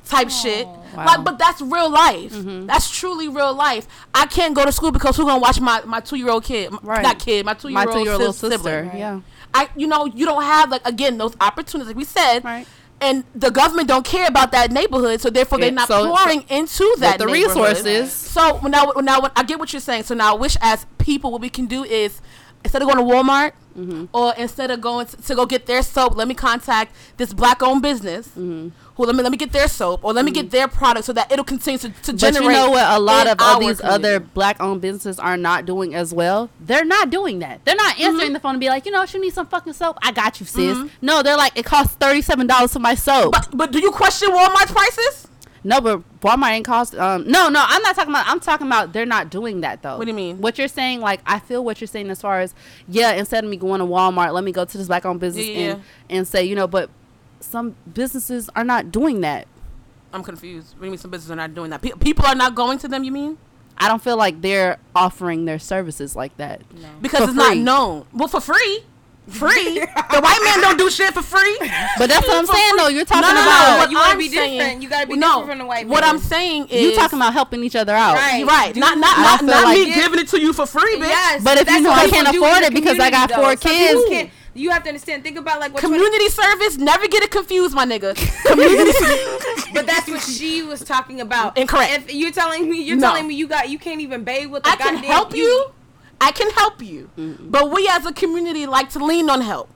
type 0.07 0.31
shit. 0.31 0.67
Like, 0.97 1.25
but 1.25 1.39
that's 1.39 1.61
real 1.61 1.91
life. 1.91 2.33
Mm-hmm. 2.33 2.67
That's 2.67 2.89
truly 2.91 3.29
real 3.29 3.53
life. 3.55 3.89
I 4.15 4.27
can't 4.27 4.55
go 4.55 4.65
to 4.65 4.71
school 4.73 4.93
because 4.93 5.17
who's 5.17 5.25
gonna 5.27 5.41
watch 5.41 5.61
my 5.61 5.83
my 5.85 6.01
two 6.01 6.17
year 6.17 6.31
old 6.31 6.45
kid? 6.45 6.73
Right. 6.83 7.03
Not 7.03 7.19
kid, 7.19 7.45
my 7.45 7.55
two 7.55 7.69
year 7.69 7.75
My 7.75 7.85
old 7.85 7.93
two-year-old 7.95 8.19
little 8.21 8.33
sibling. 8.33 8.59
sister. 8.59 8.93
Yeah. 8.97 9.21
I, 9.53 9.69
you 9.77 9.87
know, 9.87 10.05
you 10.07 10.25
don't 10.27 10.43
have 10.43 10.71
like 10.71 10.87
again 10.87 11.19
those 11.19 11.35
opportunities, 11.41 11.89
like 11.89 11.97
we 11.97 12.05
said, 12.05 12.45
Right. 12.45 12.67
and 13.01 13.25
the 13.35 13.51
government 13.51 13.89
don't 13.89 14.05
care 14.05 14.27
about 14.29 14.53
that 14.53 14.71
neighborhood, 14.73 15.21
so 15.21 15.31
therefore 15.31 15.59
they're 15.59 15.71
not 15.73 15.89
so- 15.89 16.13
pouring 16.15 16.45
into 16.49 16.95
that 16.99 17.19
the 17.19 17.27
resources. 17.27 18.13
So 18.13 18.61
now, 18.67 18.93
now 19.01 19.31
I 19.37 19.43
get 19.45 19.59
what 19.59 19.73
you're 19.73 19.81
saying. 19.81 20.05
So 20.05 20.15
now, 20.15 20.35
I 20.35 20.39
wish 20.39 20.57
as 20.61 20.87
people, 20.99 21.31
what 21.33 21.41
we 21.41 21.49
can 21.51 21.67
do 21.67 21.83
is 21.85 22.21
instead 22.65 22.83
of 22.83 22.89
going 22.89 22.99
to 22.99 23.05
Walmart 23.15 23.53
Mm-hmm. 23.77 24.05
or 24.13 24.33
instead 24.39 24.71
of 24.71 24.81
going 24.81 25.07
to, 25.07 25.17
to 25.17 25.35
go 25.35 25.47
get 25.47 25.67
their 25.67 25.83
soap, 25.83 26.15
let 26.17 26.29
me 26.29 26.35
contact 26.35 26.95
this 27.17 27.33
black-owned 27.35 27.83
business. 27.83 28.29
Mm-hmm. 28.29 28.69
Who 28.97 29.05
let 29.05 29.17
me 29.17 29.23
let 29.25 29.33
me 29.33 29.37
get 29.39 29.51
their 29.51 29.67
soap 29.67 30.05
or 30.05 30.13
let 30.13 30.25
me 30.25 30.31
get 30.31 30.53
their 30.53 30.69
product 30.69 31.07
so 31.07 31.13
that 31.15 31.33
it'll 31.33 31.45
continue 31.45 31.79
to, 31.79 31.89
to 31.89 32.13
But 32.13 32.35
you 32.35 32.49
know 32.49 32.71
what? 32.71 32.89
A 32.97 33.01
lot 33.01 33.27
of 33.27 33.39
all 33.41 33.59
these 33.59 33.81
community. 33.81 34.07
other 34.07 34.21
black-owned 34.21 34.81
businesses 34.81 35.19
are 35.19 35.37
not 35.37 35.67
doing 35.67 35.97
as 35.97 36.15
well. 36.15 36.49
They're 36.61 36.85
not 36.85 37.11
doing 37.11 37.41
that. 37.41 37.65
They're 37.65 37.75
not 37.75 37.99
answering 37.99 38.27
Mm-hmm. 38.27 38.33
the 38.35 38.39
phone 38.41 38.53
and 38.53 38.61
be 38.61 38.69
like, 38.69 38.87
you 38.87 38.93
know, 38.93 39.03
you 39.03 39.21
need 39.21 39.35
some 39.35 39.47
fucking 39.49 39.73
soap. 39.73 39.99
I 40.01 40.13
got 40.13 40.39
you, 40.39 40.47
sis. 40.47 40.79
No, 41.03 41.25
they're 41.25 41.37
like, 41.37 41.59
it 41.59 41.65
costs 41.65 41.97
thirty-seven 41.97 42.47
dollars 42.47 42.73
for 42.73 42.79
my 42.79 42.95
soap. 42.95 43.33
But 43.33 43.49
but 43.53 43.73
do 43.73 43.81
you 43.81 43.91
question 43.91 44.31
Walmart's 44.31 44.71
prices? 44.71 45.27
No, 45.65 45.81
but 45.81 46.03
Walmart 46.25 46.53
ain't 46.53 46.65
cost. 46.65 46.95
Um, 46.95 47.25
no, 47.29 47.51
no, 47.51 47.63
I'm 47.65 47.83
not 47.83 47.95
talking 47.95 48.11
about. 48.11 48.27
I'm 48.27 48.41
talking 48.41 48.67
about 48.67 48.95
they're 48.95 49.05
not 49.05 49.31
doing 49.31 49.61
that 49.61 49.83
though. 49.83 49.99
What 49.99 50.07
do 50.07 50.11
you 50.11 50.17
mean? 50.17 50.41
What 50.41 50.57
you're 50.57 50.69
saying, 50.69 51.01
like 51.01 51.21
I 51.27 51.39
feel 51.39 51.63
what 51.63 51.83
you're 51.83 51.89
saying 51.89 52.09
as 52.09 52.23
far 52.23 52.41
as 52.41 52.55
yeah. 52.89 53.13
Instead 53.13 53.45
of 53.45 53.51
me 53.51 53.59
going 53.59 53.81
to 53.81 53.87
Walmart, 53.87 54.33
let 54.33 54.43
me 54.43 54.51
go 54.51 54.65
to 54.65 54.79
this 54.79 54.87
black-owned 54.87 55.21
business 55.21 55.47
Yeah, 55.47 55.59
yeah, 55.59 55.73
and 55.73 55.83
and 56.09 56.29
say, 56.29 56.43
you 56.43 56.57
know, 56.57 56.67
but 56.67 56.89
some 57.41 57.77
businesses 57.93 58.49
are 58.57 58.65
not 58.65 58.91
doing 58.91 59.21
that. 59.21 59.47
I'm 60.15 60.23
confused. 60.23 60.73
What 60.75 60.81
do 60.81 60.87
you 60.87 60.91
mean 60.93 60.99
some 60.99 61.11
businesses 61.11 61.31
are 61.31 61.37
not 61.37 61.55
doing 61.55 61.71
that? 61.71 61.83
Pe- 61.83 61.91
people 61.91 62.25
are 62.25 62.35
not 62.35 62.55
going 62.55 62.79
to 62.79 62.89
them. 62.89 63.05
You 63.05 63.13
mean? 63.13 63.39
I 63.77 63.89
don't 63.89 64.03
feel 64.03 64.17
like 64.17 64.41
they're 64.41 64.79
offering 64.95 65.45
their 65.45 65.59
services 65.59 66.17
like 66.17 66.37
that. 66.39 66.63
Because 67.03 67.25
For 67.25 67.25
it's 67.31 67.35
not 67.35 67.57
known. 67.57 68.07
Well, 68.13 68.29
for 68.29 68.41
free. 68.41 68.85
Free. 69.29 69.79
the 69.81 70.21
white 70.21 70.41
man 70.45 70.61
don't 70.61 70.77
do 70.79 70.91
shit 70.91 71.15
for 71.15 71.23
free. 71.23 71.57
But 71.99 72.09
that's 72.09 72.27
what 72.29 72.37
I'm 72.37 72.47
saying 72.47 72.71
free. 72.73 72.79
though. 72.79 72.89
You're 72.89 73.05
talking 73.07 73.23
No, 73.23 73.29
no, 73.29 73.35
no, 73.35 73.43
about 73.43 73.79
what 73.79 73.91
You 73.91 73.97
wanna 73.97 74.13
I'm 74.13 74.19
be 74.19 74.29
saying- 74.29 74.59
different. 74.59 74.83
You 74.83 74.89
gotta 74.91 75.07
be 75.07 75.17
no, 75.17 75.27
different 75.41 75.49
from 75.49 75.59
the 75.61 75.65
white 75.67 75.89
What 75.89 76.03
man. 76.03 76.11
I'm 76.11 76.19
saying 76.19 76.67
is 76.69 76.83
you 76.83 76.95
talking 76.95 77.19
about 77.19 77.33
helping 77.33 77.65
each 77.65 77.75
other 77.75 77.95
out. 77.95 78.15
Right. 78.17 78.45
right. 78.47 78.77
Not 78.77 78.99
not 78.99 79.19
not, 79.19 79.43
not 79.43 79.65
like- 79.65 79.79
me 79.79 79.95
giving 79.95 80.19
it 80.21 80.29
to 80.29 80.41
you 80.41 80.53
for 80.53 80.67
free, 80.67 80.97
bitch. 80.97 81.09
Yes, 81.09 81.43
But 81.43 81.57
if 81.59 81.71
you 81.71 81.81
know 81.81 81.91
I 81.91 82.09
can't 82.09 82.29
afford 82.29 82.63
it 82.65 82.75
because 82.75 82.99
I 83.01 83.11
got 83.11 83.31
community, 83.31 83.63
four. 83.63 83.71
Some 83.73 84.09
kids. 84.11 84.31
You 84.57 84.71
have 84.71 84.83
to 84.85 84.91
understand. 84.91 85.25
Think 85.25 85.37
about 85.39 85.59
like 85.59 85.73
what 85.75 85.81
Community 85.83 86.29
service, 86.29 86.77
never 86.79 87.09
get 87.09 87.23
it 87.25 87.31
confused, 87.33 87.75
my 87.75 87.85
nigga. 87.85 88.15
Community 88.47 88.93
service. 88.93 89.65
But 89.73 89.87
that's 89.87 90.07
what 90.09 90.21
she 90.21 90.63
was 90.63 90.81
talking 90.85 91.21
about. 91.21 91.59
Incorrect. 91.59 91.93
If 92.11 92.15
you're 92.15 92.31
telling 92.31 92.71
me, 92.71 92.81
you're 92.83 92.97
No. 92.97 93.09
telling 93.09 93.27
me 93.27 93.35
you 93.35 93.49
got, 93.49 93.69
you 93.69 93.79
can't 93.81 94.01
even 94.01 94.23
bathe 94.23 94.51
with 94.51 94.63
the 94.63 94.69
I 94.71 94.77
can 94.77 94.95
goddamn. 94.95 95.11
help 95.11 95.35
you. 95.35 95.73
I 96.27 96.33
can 96.33 96.51
help 96.51 96.83
you. 96.83 97.11
But 97.55 97.71
we 97.71 97.87
as 97.89 98.07
a 98.07 98.13
community 98.13 98.67
like 98.67 98.89
to 98.91 99.05
lean 99.05 99.29
on 99.31 99.41
help. 99.41 99.69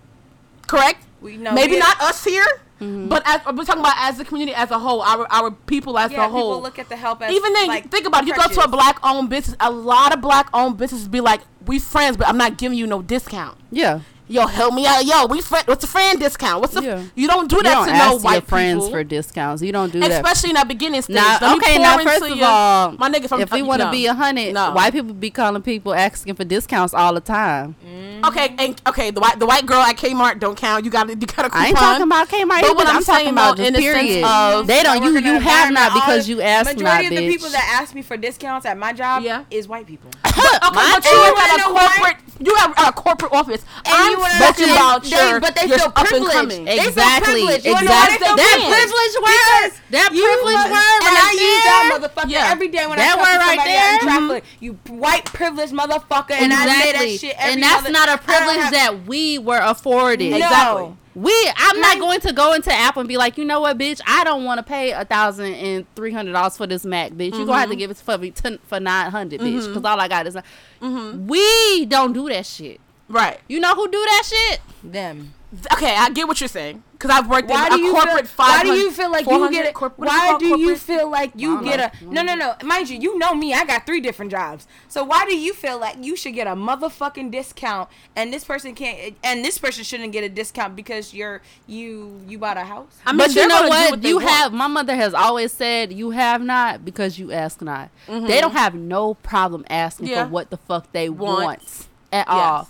Correct? 0.67 1.05
We 1.21 1.37
know 1.37 1.53
Maybe 1.53 1.73
we- 1.73 1.79
not 1.79 2.01
us 2.01 2.23
here, 2.25 2.47
mm-hmm. 2.81 3.09
but 3.09 3.23
as, 3.27 3.41
we're 3.47 3.65
talking 3.65 3.81
about 3.81 3.97
as 3.99 4.19
the 4.19 4.25
community 4.25 4.55
as 4.55 4.71
a 4.71 4.79
whole, 4.79 5.01
our 5.03 5.27
our 5.31 5.51
people 5.51 5.99
as 5.99 6.13
Yeah, 6.13 6.27
a 6.27 6.29
whole. 6.29 6.51
people 6.57 6.63
look 6.63 6.79
at 6.79 6.89
the 6.89 6.97
help 6.97 7.21
as 7.23 7.33
Even 7.35 7.53
then, 7.53 7.67
like, 7.69 7.91
think 7.91 8.07
about 8.07 8.23
it. 8.23 8.29
You 8.29 8.35
go 8.37 8.47
to 8.49 8.61
a 8.63 8.69
black 8.69 8.99
owned 9.03 9.29
business, 9.31 9.57
a 9.61 9.71
lot 9.71 10.15
of 10.15 10.21
black 10.21 10.49
owned 10.55 10.77
businesses 10.79 11.09
be 11.09 11.21
like, 11.21 11.41
"We 11.67 11.79
friends, 11.81 12.17
but 12.17 12.29
I'm 12.29 12.39
not 12.39 12.57
giving 12.57 12.79
you 12.79 12.87
no 12.87 13.03
discount." 13.03 13.59
Yeah. 13.73 14.01
Yo, 14.31 14.47
help 14.47 14.75
me 14.75 14.87
out. 14.87 15.05
Yo, 15.07 15.27
we 15.27 15.41
friend. 15.41 15.67
What's 15.67 15.85
a 15.85 15.87
friend 15.87 16.21
discount? 16.21 16.61
What's 16.61 16.75
the? 16.75 16.83
Yeah. 16.83 17.03
You 17.15 17.27
don't 17.29 17.49
do 17.49 17.57
You 17.57 17.63
that 17.63 17.75
don't 17.75 17.87
to 17.87 17.93
ask 17.93 18.05
no 18.07 18.13
your 18.13 18.21
white 18.21 18.45
friends 18.47 18.85
people. 18.85 18.91
for 18.91 19.03
discounts. 19.05 19.63
You 19.63 19.73
don't 19.73 19.91
do 19.91 20.01
that. 20.01 20.11
Especially 20.11 20.51
in 20.51 20.55
that 20.57 20.69
beginning 20.69 21.01
stage. 21.01 21.17
Now, 21.17 21.39
Let 21.41 21.51
me 21.53 21.57
okay, 21.57 21.79
now 21.79 21.99
first 21.99 22.23
of 22.25 22.37
your- 22.37 22.47
all, 22.47 22.93
my 22.93 23.09
nigga 23.09 23.27
from 23.29 23.41
if 23.41 23.51
we 23.51 23.63
want 23.63 23.81
to 23.81 23.87
no. 23.87 23.91
be 23.91 24.05
a 24.07 24.13
hundred, 24.13 24.53
No. 24.53 24.73
white 24.73 24.93
people 24.93 25.15
be 25.15 25.31
calling 25.31 25.63
people 25.63 25.95
asking 25.95 26.35
for 26.35 26.45
discounts 26.45 26.93
all 26.93 27.15
the 27.15 27.21
time. 27.21 27.75
Mm. 27.87 28.29
Okay, 28.29 28.55
and 28.59 28.81
okay, 28.87 29.11
the 29.11 29.21
white 29.21 29.39
the 29.39 29.47
white 29.47 29.65
girl 29.65 29.81
at 29.81 29.97
Kmart 29.97 30.41
don't 30.41 30.57
count. 30.57 30.85
You 30.85 30.91
got 30.91 31.05
to 31.09 31.15
you 31.15 31.27
got 31.27 31.47
a 31.47 31.51
coupon. 31.51 31.61
I 31.63 31.67
ain't 31.69 31.77
talking 31.79 32.03
about 32.03 32.29
Kmart 32.29 32.61
But 32.61 32.77
what 32.77 32.87
I'm 32.87 32.97
I'm 32.97 33.05
talking 33.05 33.29
about 33.29 33.57
though, 33.57 33.65
in 33.65 33.73
the 33.73 33.81
sense 33.81 33.97
period. 33.97 34.25
of- 34.27 34.67
they 34.67 34.83
don't. 34.83 35.03
You 35.03 35.19
you 35.21 35.39
have 35.41 35.73
not 35.73 35.95
because 35.95 36.29
you 36.29 36.43
asked 36.43 36.75
Majority 36.77 37.07
of 37.07 37.15
the 37.15 37.29
people 37.31 37.49
that 37.51 37.79
ask 37.81 37.95
me 37.95 38.03
for 38.03 38.17
discounts 38.19 38.67
at 38.67 38.77
my 38.77 38.93
job 38.93 39.23
Yeah. 39.23 39.45
is 39.51 39.67
white 39.69 39.87
people. 39.87 40.11
Okay, 40.27 40.33
but 40.61 41.05
you 41.05 41.11
You 41.13 41.21
work 41.23 41.39
at 41.39 41.61
a 41.61 41.63
corporate. 41.63 42.17
You 42.41 42.55
have 42.55 42.73
a 42.79 42.93
corporate 42.93 43.33
office. 43.33 43.65
And 43.85 43.95
I'm 43.95 44.13
you 44.13 44.19
talking 44.39 44.71
about 44.71 45.03
they- 45.03 45.11
your, 45.11 45.41
but 45.41 45.57
they 45.57 45.67
your 45.67 45.79
feel 45.79 45.91
privileged. 45.91 46.33
coming. 46.33 46.65
They 46.65 46.79
feel 46.79 46.89
Exactly. 46.89 47.25
privileged. 47.43 47.67
You 47.67 47.73
why 47.75 47.81
they 47.83 47.87
Exactly. 47.89 48.19
That 48.19 48.37
privileged? 48.39 48.75
privilege 48.79 49.15
word. 49.27 49.73
That 49.91 50.11
you- 50.15 50.23
privilege 50.23 50.65
word 50.71 51.01
and 51.03 51.15
right 51.19 51.29
I 51.29 51.33
use 51.33 51.65
that 51.65 51.83
there. 51.83 51.99
motherfucker 51.99 52.31
Yeah. 52.31 52.51
every 52.53 52.69
day 52.69 52.87
when 52.87 52.99
That 52.99 53.07
I 53.07 53.17
talk 53.17 53.27
word 53.27 53.33
to 53.33 53.39
right 53.39 53.49
somebody 53.59 53.71
there. 53.73 53.95
out 53.95 54.03
in 54.03 54.07
traffic. 54.29 54.45
You 54.61 54.79
white 54.89 55.25
privileged 55.25 55.73
motherfucker, 55.73 56.31
and 56.39 56.53
I 56.53 56.67
say 56.69 56.93
that 56.93 57.21
shit 57.21 57.37
every 57.39 57.53
and 57.55 57.63
that's 57.63 57.89
not 57.91 58.09
a 58.09 58.19
privilege 58.19 58.57
have- 58.57 58.73
that 58.73 59.07
we 59.07 59.39
were 59.39 59.59
afforded. 59.59 60.31
No. 60.31 60.37
Exactly. 60.37 60.93
We, 61.23 61.53
I'm 61.57 61.81
not 61.81 61.99
going 61.99 62.21
to 62.21 62.33
go 62.33 62.53
into 62.53 62.73
Apple 62.73 63.01
and 63.01 63.09
be 63.09 63.17
like, 63.17 63.39
you 63.39 63.45
know 63.45 63.61
what, 63.61 63.77
bitch, 63.79 64.01
I 64.07 64.25
don't 64.25 64.45
want 64.45 64.59
to 64.59 64.63
pay 64.63 64.93
a 64.93 65.05
thousand 65.05 65.55
and 65.55 65.87
three 65.97 66.13
hundred 66.13 66.33
dollars 66.33 66.57
for 66.57 66.67
this 66.67 66.85
Mac, 66.85 67.13
bitch. 67.13 67.37
You 67.39 67.45
gonna 67.47 67.59
have 67.59 67.69
to 67.69 67.75
Mm-hmm. 67.75 67.79
give 67.79 67.91
it 67.91 67.97
for 67.97 68.19
me 68.19 68.31
ten, 68.31 68.59
for 68.67 68.79
nine 68.79 69.11
hundred, 69.11 69.41
bitch, 69.41 69.67
because 69.67 69.85
all 69.85 69.99
I 70.01 70.07
got 70.09 70.27
is. 70.27 70.37
We 70.81 71.87
don't 71.87 72.13
do 72.13 72.29
that 72.29 72.47
shit. 72.47 72.81
Right. 73.09 73.41
You 73.49 73.59
know 73.61 73.75
who 73.75 73.89
do 73.91 73.99
that 74.05 74.23
shit? 74.27 74.61
them. 74.85 75.35
Okay, 75.73 75.95
I 75.97 76.11
get 76.11 76.29
what 76.29 76.43
you're 76.43 76.49
saying 76.49 76.83
because 76.93 77.11
I've 77.11 77.27
worked 77.27 77.49
Why 77.49 77.69
in 77.69 77.73
a 77.73 77.77
you 77.79 77.93
corporate 77.93 78.27
feel, 78.29 78.45
Why 78.45 78.63
do 78.65 78.73
you 78.75 78.91
feel 78.91 79.11
like 79.11 79.25
you 79.27 79.51
get 79.51 79.67
a, 79.71 79.73
corp- 79.73 79.99
what 79.99 80.09
is 80.09 80.13
it 80.13 80.17
why 80.19 80.27
called, 80.29 80.41
do 80.41 80.47
you 80.61 80.77
feel 80.77 81.11
like 81.11 81.33
you 81.37 81.55
don't 81.55 81.65
get 81.65 81.81
a? 81.81 82.05
No, 82.05 82.21
no, 82.23 82.35
no. 82.35 82.55
Mind 82.63 82.91
you, 82.91 82.99
you 82.99 83.17
know 83.19 83.35
me. 83.35 83.55
I 83.55 83.65
got 83.65 83.87
three 83.87 84.01
different 84.03 84.31
jobs. 84.31 84.67
So 84.89 85.05
why 85.05 85.25
do 85.25 85.35
you 85.35 85.55
feel 85.55 85.79
like 85.81 85.97
you 86.05 86.17
should 86.17 86.35
get 86.35 86.47
a 86.47 86.51
motherfucking 86.55 87.31
discount 87.31 87.89
and 88.15 88.31
this 88.31 88.45
person 88.45 88.75
can't? 88.75 89.17
And 89.25 89.43
this 89.43 89.57
person 89.57 89.85
shouldn't 89.85 90.13
get 90.13 90.23
a 90.23 90.29
discount 90.29 90.77
because 90.77 91.15
you're 91.15 91.41
you 91.67 92.21
you 92.29 92.37
bought 92.39 92.59
a 92.59 92.65
house. 92.65 92.99
I 93.07 93.13
mean, 93.13 93.19
but 93.19 93.35
you 93.35 93.49
know 93.49 93.57
gonna 93.61 93.69
what? 93.71 94.05
you 94.05 94.17
want. 94.17 94.29
have. 94.29 94.53
My 94.53 94.67
mother 94.67 94.95
has 94.95 95.15
always 95.15 95.51
said, 95.51 95.95
"You 95.95 96.11
have 96.11 96.43
not 96.43 96.85
because 96.85 97.19
you 97.19 97.33
ask 97.33 97.63
not." 97.63 97.89
They 98.07 98.43
don't 98.43 98.53
have 98.53 98.75
no 98.75 99.15
problem 99.15 99.65
asking 99.71 100.09
Mm-hmm. 100.09 100.15
Yeah. 100.15 100.25
for 100.25 100.31
what 100.31 100.51
the 100.51 100.59
fuck 100.59 100.93
they 100.93 101.09
Want. 101.09 101.43
want 101.43 101.87
at 102.13 102.29
all. 102.29 102.69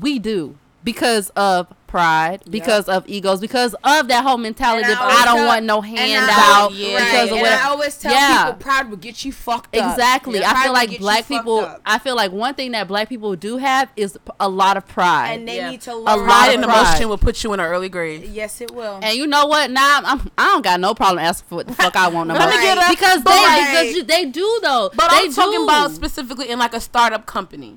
We 0.00 0.18
do 0.18 0.56
because 0.84 1.30
of 1.30 1.66
pride, 1.86 2.42
because 2.50 2.88
of 2.88 3.08
egos, 3.08 3.40
because 3.40 3.72
of 3.84 4.08
that 4.08 4.24
whole 4.24 4.36
mentality 4.36 4.90
of 4.90 4.98
always 4.98 5.16
I 5.16 5.24
don't 5.24 5.36
tell- 5.36 5.46
want 5.46 5.64
no 5.64 5.80
handout 5.80 6.72
Yeah. 6.74 6.98
because 6.98 7.30
right, 7.30 7.30
of 7.30 7.36
and. 7.38 7.46
I 7.46 7.68
always 7.68 7.96
tell 7.96 8.12
Yeah. 8.12 8.44
people 8.46 8.58
pride 8.60 8.90
will 8.90 8.96
get 8.96 9.24
you 9.24 9.30
fucked 9.32 9.76
up. 9.76 9.90
Exactly. 9.92 10.40
Yeah, 10.40 10.52
I 10.54 10.64
feel 10.64 10.72
like 10.72 10.98
black 10.98 11.28
people. 11.28 11.60
up. 11.60 11.80
I 11.86 11.98
feel 12.00 12.16
like 12.16 12.32
one 12.32 12.54
thing 12.54 12.72
that 12.72 12.88
black 12.88 13.08
people 13.08 13.36
do 13.36 13.58
have 13.58 13.88
is 13.96 14.18
a 14.40 14.48
lot 14.48 14.76
of 14.76 14.86
pride. 14.88 15.34
and 15.38 15.48
they 15.48 15.56
Yeah. 15.58 15.70
need 15.70 15.80
to 15.82 15.94
learn. 15.94 16.06
A 16.06 16.16
learn. 16.16 16.26
lot 16.26 16.34
Pride 16.34 16.48
of 16.48 16.54
and 16.56 16.64
pride. 16.64 16.80
emotion 16.88 17.08
will 17.08 17.18
put 17.18 17.44
you 17.44 17.52
in 17.52 17.60
an 17.60 17.66
early 17.66 17.88
grave. 17.88 18.24
Yes, 18.24 18.60
it 18.60 18.72
will. 18.72 18.98
And 19.00 19.16
you 19.16 19.26
know 19.28 19.46
what? 19.46 19.70
Now 19.70 19.98
I'm, 19.98 20.04
I'm 20.06 20.30
I 20.36 20.44
don't 20.46 20.62
got 20.62 20.80
no 20.80 20.94
problem 20.94 21.24
asking 21.24 21.48
for 21.48 21.54
what 21.54 21.68
the 21.68 21.74
fuck 21.82 21.94
I 21.96 22.08
want 22.08 22.26
no 22.28 22.34
more. 22.34 22.46
me 22.48 22.54
get 22.60 22.90
because 22.90 23.22
but 23.22 23.32
they 23.34 23.42
like- 23.42 23.70
because 23.70 23.94
you, 23.94 24.02
they 24.02 24.24
do 24.26 24.58
though. 24.62 24.90
But 24.94 25.10
they 25.12 25.16
I'm 25.26 25.32
talking 25.32 25.62
about 25.62 25.92
specifically 25.92 26.50
in 26.50 26.58
like 26.58 26.74
a 26.74 26.80
startup 26.80 27.24
company. 27.24 27.76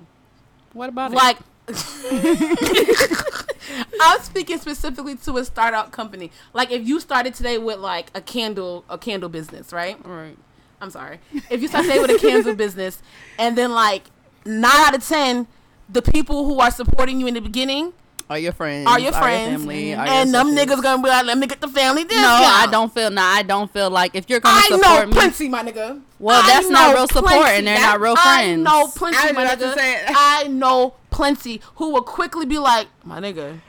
what 0.73 0.89
about 0.89 1.11
Like, 1.11 1.37
I'm 4.01 4.21
speaking 4.21 4.57
specifically 4.57 5.15
to 5.17 5.37
a 5.37 5.45
startup 5.45 5.91
company. 5.91 6.31
Like, 6.53 6.71
if 6.71 6.87
you 6.87 6.99
started 6.99 7.33
today 7.33 7.57
with 7.57 7.79
like 7.79 8.11
a 8.15 8.21
candle, 8.21 8.85
a 8.89 8.97
candle 8.97 9.29
business, 9.29 9.73
right? 9.73 9.97
Right. 10.05 10.37
I'm 10.79 10.91
sorry. 10.91 11.19
If 11.49 11.61
you 11.61 11.67
start 11.67 11.85
today 11.85 11.99
with 11.99 12.11
a 12.11 12.19
candle 12.19 12.55
business, 12.55 13.01
and 13.37 13.57
then 13.57 13.71
like 13.71 14.03
nine 14.45 14.71
out 14.73 14.95
of 14.95 15.05
ten, 15.05 15.47
the 15.89 16.01
people 16.01 16.45
who 16.45 16.59
are 16.59 16.71
supporting 16.71 17.19
you 17.19 17.27
in 17.27 17.33
the 17.33 17.41
beginning 17.41 17.93
Are 18.29 18.37
your 18.37 18.51
friends? 18.51 18.87
are 18.87 18.99
your 18.99 19.13
friends, 19.13 19.61
family, 19.61 19.93
are 19.95 20.05
your 20.05 20.15
and 20.15 20.33
them 20.33 20.47
niggas 20.53 20.83
gonna 20.83 21.01
be 21.01 21.07
like, 21.07 21.25
"Let 21.25 21.37
me 21.37 21.47
get 21.47 21.61
the 21.61 21.67
family 21.69 22.03
discount." 22.03 22.23
No, 22.41 22.45
I 22.45 22.67
don't 22.69 22.93
feel. 22.93 23.09
No, 23.09 23.21
I 23.21 23.41
don't 23.41 23.71
feel 23.71 23.89
like 23.89 24.15
if 24.15 24.29
you're 24.29 24.41
gonna 24.41 24.59
support 24.63 24.81
me. 24.81 24.85
I 24.85 24.89
support 24.89 25.01
know 25.01 25.07
me. 25.07 25.13
plenty, 25.13 25.47
my 25.49 25.63
nigga. 25.63 26.01
Well, 26.19 26.41
I 26.43 26.47
that's 26.47 26.69
not 26.69 26.93
real 26.93 27.07
support, 27.07 27.31
plenty. 27.31 27.57
and 27.59 27.67
they're 27.67 27.77
That- 27.77 27.85
not 27.93 28.01
real 28.01 28.15
friends. 28.17 28.27
I 28.27 28.43
friends. 28.43 28.63
know 28.63 28.87
plenty, 28.95 29.17
I 29.17 29.31
my 29.31 29.43
about 29.43 29.59
to 29.59 29.65
nigga. 29.67 29.75
say- 29.75 30.05
I 30.09 30.47
know 30.49 30.95
plenty 31.09 31.61
who 31.75 31.91
will 31.93 32.01
quickly 32.03 32.45
be 32.45 32.57
like, 32.59 32.87
"My 33.05 33.21
nigga, 33.21 33.59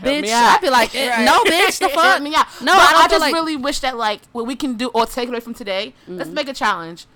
bitch. 0.00 0.22
me 0.22 0.30
out. 0.30 0.58
I 0.58 0.60
feel 0.60 0.70
like 0.70 0.94
eh, 0.94 1.10
Right. 1.10 1.24
no, 1.24 1.42
bitch. 1.42 1.80
The 1.80 1.88
fuck. 1.94 2.22
me 2.22 2.36
out." 2.36 2.46
No, 2.60 2.74
but 2.74 2.80
I 2.94 3.02
I, 3.04 3.08
just 3.08 3.20
like- 3.20 3.34
really 3.34 3.56
wish 3.56 3.80
that 3.80 3.96
like 3.96 4.20
what 4.30 4.46
we 4.46 4.54
can 4.54 4.74
do 4.74 4.88
or 4.94 5.06
take 5.06 5.28
away 5.28 5.40
from 5.40 5.54
today. 5.54 5.92
Mm. 6.08 6.18
Let's 6.18 6.30
make 6.30 6.48
a 6.48 6.54
challenge. 6.54 7.06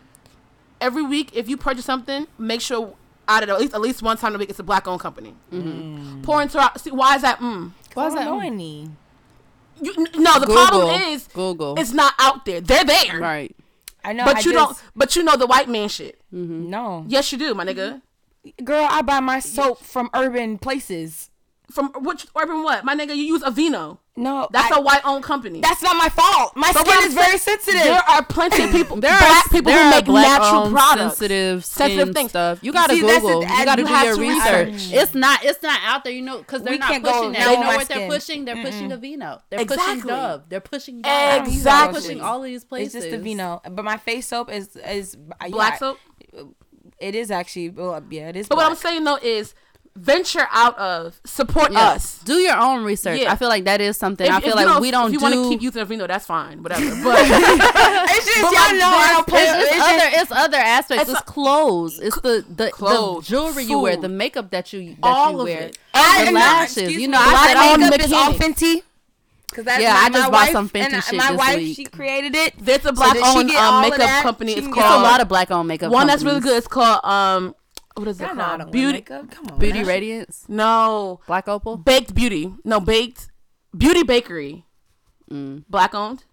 Every 0.80 1.02
week, 1.04 1.30
if 1.32 1.48
you 1.48 1.56
purchase 1.56 1.84
something, 1.84 2.26
make 2.38 2.60
sure 2.60 2.94
out 3.28 3.42
of 3.42 3.48
at 3.50 3.60
least 3.60 3.74
at 3.74 3.80
least 3.80 4.02
one 4.02 4.16
time 4.16 4.34
a 4.34 4.38
week 4.38 4.50
it's 4.50 4.58
a 4.58 4.62
black 4.64 4.86
owned 4.88 5.00
company. 5.00 5.34
Mm-hmm. 5.52 6.22
Pour 6.22 6.42
into 6.42 6.58
our 6.60 6.76
see 6.78 6.90
why 6.90 7.16
is 7.16 7.22
that? 7.22 7.38
Mm. 7.38 7.70
Why 7.94 8.06
is 8.08 8.14
that? 8.14 8.22
Annoying. 8.26 8.96
You, 9.80 9.94
no, 10.16 10.38
the 10.38 10.46
Google. 10.46 10.54
problem 10.66 11.00
is 11.02 11.28
Google. 11.32 11.78
it's 11.78 11.92
not 11.92 12.14
out 12.18 12.44
there. 12.44 12.60
They're 12.60 12.84
there, 12.84 13.18
right. 13.18 13.54
I 14.04 14.12
know. 14.12 14.24
but 14.24 14.36
I 14.36 14.40
you 14.40 14.52
just, 14.52 14.54
don't. 14.80 14.82
But 14.94 15.16
you 15.16 15.22
know 15.24 15.36
the 15.36 15.46
white 15.46 15.68
man 15.68 15.88
shit. 15.88 16.20
Mm-hmm. 16.32 16.70
No, 16.70 17.04
Yes, 17.08 17.30
you 17.32 17.38
do, 17.38 17.54
my 17.54 17.64
nigga. 17.64 18.00
girl, 18.64 18.86
I 18.88 19.02
buy 19.02 19.20
my 19.20 19.38
soap 19.40 19.78
from 19.82 20.08
urban 20.14 20.58
places. 20.58 21.30
From 21.70 21.90
which 22.00 22.26
urban 22.36 22.62
what? 22.62 22.84
My 22.84 22.94
nigga, 22.94 23.16
you 23.16 23.22
use 23.24 23.42
Aveeno. 23.42 23.98
No, 24.14 24.46
That's 24.52 24.70
a 24.70 24.78
a 24.78 24.80
white 24.82 25.00
owned 25.06 25.24
company. 25.24 25.60
That's 25.62 25.82
not 25.82 25.96
my 25.96 26.10
fault. 26.10 26.52
My 26.54 26.70
But 26.74 26.86
skin 26.86 27.08
is 27.08 27.14
very 27.14 27.38
sensitive. 27.38 27.80
There 27.82 28.02
are 28.10 28.22
plenty 28.22 28.64
of 28.64 28.70
people, 28.70 28.96
There 29.00 29.16
black 29.18 29.46
are 29.46 29.48
people 29.48 29.72
there 29.72 29.82
who 29.82 29.88
are 29.88 29.90
make 30.02 30.06
natural 30.06 30.70
products, 30.70 31.16
sensitive, 31.16 31.64
sensitive 31.64 32.02
skin 32.08 32.14
things. 32.14 32.30
stuff. 32.30 32.58
You 32.60 32.72
gotta 32.74 32.92
See, 32.94 33.00
that's 33.00 33.14
the- 33.22 33.28
Google. 33.28 33.44
and 33.44 33.58
you 33.58 33.64
gotta 33.64 33.80
you 33.82 33.88
do 33.88 33.92
your 33.94 34.14
to 34.16 34.20
research. 34.20 34.72
research. 34.74 34.92
It's 35.02 35.14
not. 35.14 35.44
It's 35.46 35.62
not 35.62 35.80
out 35.84 36.04
there. 36.04 36.12
You 36.12 36.20
know, 36.20 36.38
because 36.38 36.62
they're 36.62 36.72
We 36.74 36.78
not 36.78 36.90
can't 36.90 37.02
go 37.04 37.10
pushing 37.12 37.32
that. 37.32 37.38
know 37.40 37.50
You 37.52 37.56
know 37.60 37.66
my 37.66 37.76
what 37.76 37.88
they're 37.88 38.08
pushing? 38.10 38.44
They're 38.44 38.62
pushing 38.62 38.90
Aveeno. 38.90 39.40
They're 39.48 39.60
Exactly. 39.62 39.94
pushing 40.02 40.08
Dove. 40.08 40.42
They're 40.50 40.60
pushing 40.60 41.00
Dove. 41.02 41.46
Exactly. 41.48 41.62
They're 41.94 42.02
pushing 42.02 42.20
all 42.20 42.38
of 42.38 42.44
these 42.44 42.64
places. 42.64 42.94
it's 42.94 43.04
just 43.06 43.16
the 43.16 43.22
Vino, 43.22 43.62
but 43.70 43.82
my 43.82 43.96
face 43.96 44.26
soap 44.26 44.50
is 44.52 44.76
is 44.76 45.16
black 45.16 45.48
yeah, 45.50 45.76
soap. 45.78 45.98
It 46.98 47.14
is 47.14 47.30
actually, 47.30 47.70
well, 47.70 48.02
yeah, 48.10 48.28
it 48.28 48.36
is. 48.36 48.46
But 48.48 48.56
what 48.58 48.66
I'm 48.66 48.76
saying 48.76 49.04
though 49.04 49.18
is 49.22 49.54
venture 49.94 50.46
out 50.50 50.76
of 50.78 51.20
support 51.24 51.70
Yeah. 51.72 51.80
us. 51.90 52.18
Do 52.24 52.34
your 52.34 52.56
own 52.56 52.82
research. 52.84 53.20
Yeah. 53.20 53.32
I 53.32 53.36
feel 53.36 53.48
like 53.48 53.64
that 53.64 53.80
is 53.80 53.96
something. 53.96 54.26
If- 54.26 54.32
I 54.32 54.40
feel 54.40 54.56
like 54.56 54.66
know- 54.66 54.80
we 54.80 54.90
don't 54.90 55.06
If 55.08 55.12
you 55.12 55.18
do. 55.18 55.22
want 55.22 55.34
to 55.34 55.48
keep 55.50 55.60
using 55.62 55.84
Vino, 55.84 56.06
that's 56.06 56.24
fine. 56.26 56.62
Whatever. 56.62 56.82
But 57.04 57.18
it's 57.20 58.26
just 58.26 58.40
But 58.42 58.52
y'all 58.52 58.62
like 58.68 58.76
know 58.76 58.88
I 58.88 59.08
don't 59.12 59.26
play. 59.26 59.42
it's, 59.42 59.52
it's 59.52 59.70
it's 59.70 59.76
just- 59.76 59.90
other 59.92 60.10
it's 60.22 60.32
other 60.32 60.56
aspects. 60.56 61.02
It's 61.10 61.12
It's, 61.20 61.30
clothes. 61.30 61.98
It's 62.00 62.20
the 62.20 62.44
the, 62.48 62.70
Clothes, 62.70 63.26
the 63.26 63.30
jewelry 63.36 63.64
you 63.64 63.78
wear, 63.80 63.96
the 63.96 64.08
makeup 64.08 64.50
that 64.50 64.72
you 64.72 64.90
that 64.94 64.98
All 65.02 65.32
you 65.32 65.38
of 65.40 65.44
wear, 65.44 65.60
it. 65.64 65.78
I 65.94 66.24
the 66.24 66.32
lashes. 66.32 66.92
you 66.92 67.08
know, 67.08 67.18
I 67.20 67.46
said 67.46 67.54
my 67.54 67.60
I 67.60 67.72
owned 67.72 67.80
makeup 67.82 68.00
is 68.06 68.12
all. 68.12 68.32
Fenty. 68.32 68.82
Cause 69.52 69.66
that's 69.66 69.82
Yeah, 69.82 69.92
my, 69.92 69.98
I 70.00 70.08
just 70.08 70.12
my 70.14 70.22
bought 70.24 70.32
wife, 70.32 70.52
some 70.52 70.68
Fenty 70.70 70.92
and 70.94 71.04
shit 71.04 71.14
My 71.18 71.28
this 71.32 71.38
wife, 71.38 71.56
week. 71.58 71.76
she 71.76 71.84
created 71.84 72.34
it. 72.34 72.54
there's 72.58 72.86
a 72.86 72.92
black 72.94 73.14
she 73.14 73.22
owned 73.22 73.50
um, 73.50 73.82
makeup 73.82 74.22
company. 74.22 74.52
She 74.54 74.58
It's 74.60 74.66
It's 74.68 74.76
a 74.78 74.80
lot 74.80 75.20
of 75.20 75.28
black 75.28 75.50
owned 75.50 75.68
makeup. 75.68 75.92
one 75.92 76.06
that's 76.06 76.22
really 76.22 76.40
good. 76.40 76.56
It's 76.56 76.66
called 76.66 77.04
um, 77.04 77.54
what 77.94 78.08
is 78.08 78.20
it 78.20 78.24
Y'all 78.26 78.34
called? 78.36 78.60
don't 78.60 78.72
Beauty. 78.72 78.92
makeup. 78.98 79.30
Come 79.30 79.46
on, 79.48 79.58
Beauty 79.58 79.78
man. 79.80 79.86
Radiance, 79.86 80.44
No, 80.48 81.20
Black 81.26 81.48
Opal. 81.48 81.76
Baked 81.76 82.14
Beauty. 82.14 82.52
No, 82.64 82.80
Baked 82.80 83.28
Beauty 83.76 84.02
Bakerie. 84.02 84.64
Mm. 85.30 85.64
Black 85.68 85.94
owned. 85.94 86.24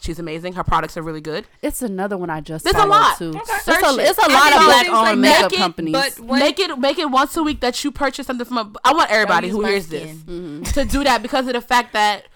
She's 0.00 0.20
amazing. 0.20 0.52
Her 0.52 0.62
products 0.62 0.96
are 0.96 1.02
really 1.02 1.20
good. 1.20 1.46
It's 1.60 1.82
another 1.82 2.16
one 2.16 2.30
I 2.30 2.40
just 2.40 2.64
There's 2.64 2.76
a 2.76 2.86
lot. 2.86 3.18
too. 3.18 3.30
Okay. 3.30 3.38
It's 3.40 3.66
a, 3.68 3.72
it. 3.72 4.08
it's 4.10 4.18
a 4.18 4.22
I 4.28 4.32
lot 4.32 4.52
of 4.52 4.64
black 4.64 4.82
things 4.84 4.92
like 4.92 5.08
owned 5.10 5.20
makeup 5.20 5.50
get- 5.50 5.58
companies. 5.58 5.92
But 5.92 6.20
when, 6.20 6.38
make 6.38 6.60
it 6.60 6.78
make 6.78 6.98
it 7.00 7.10
once 7.10 7.36
a 7.36 7.42
week 7.42 7.60
that 7.62 7.82
you 7.82 7.90
purchase 7.90 8.26
something 8.28 8.46
from 8.46 8.58
a. 8.58 8.72
I 8.84 8.92
want 8.94 9.10
everybody 9.10 9.48
who 9.48 9.64
hears 9.64 9.86
skin. 9.86 10.06
this 10.06 10.16
Mm-hmm. 10.18 10.62
to 10.62 10.84
do 10.84 11.02
that 11.02 11.20
because 11.20 11.48
of 11.48 11.54
the 11.54 11.60
fact 11.60 11.94
that 11.94 12.26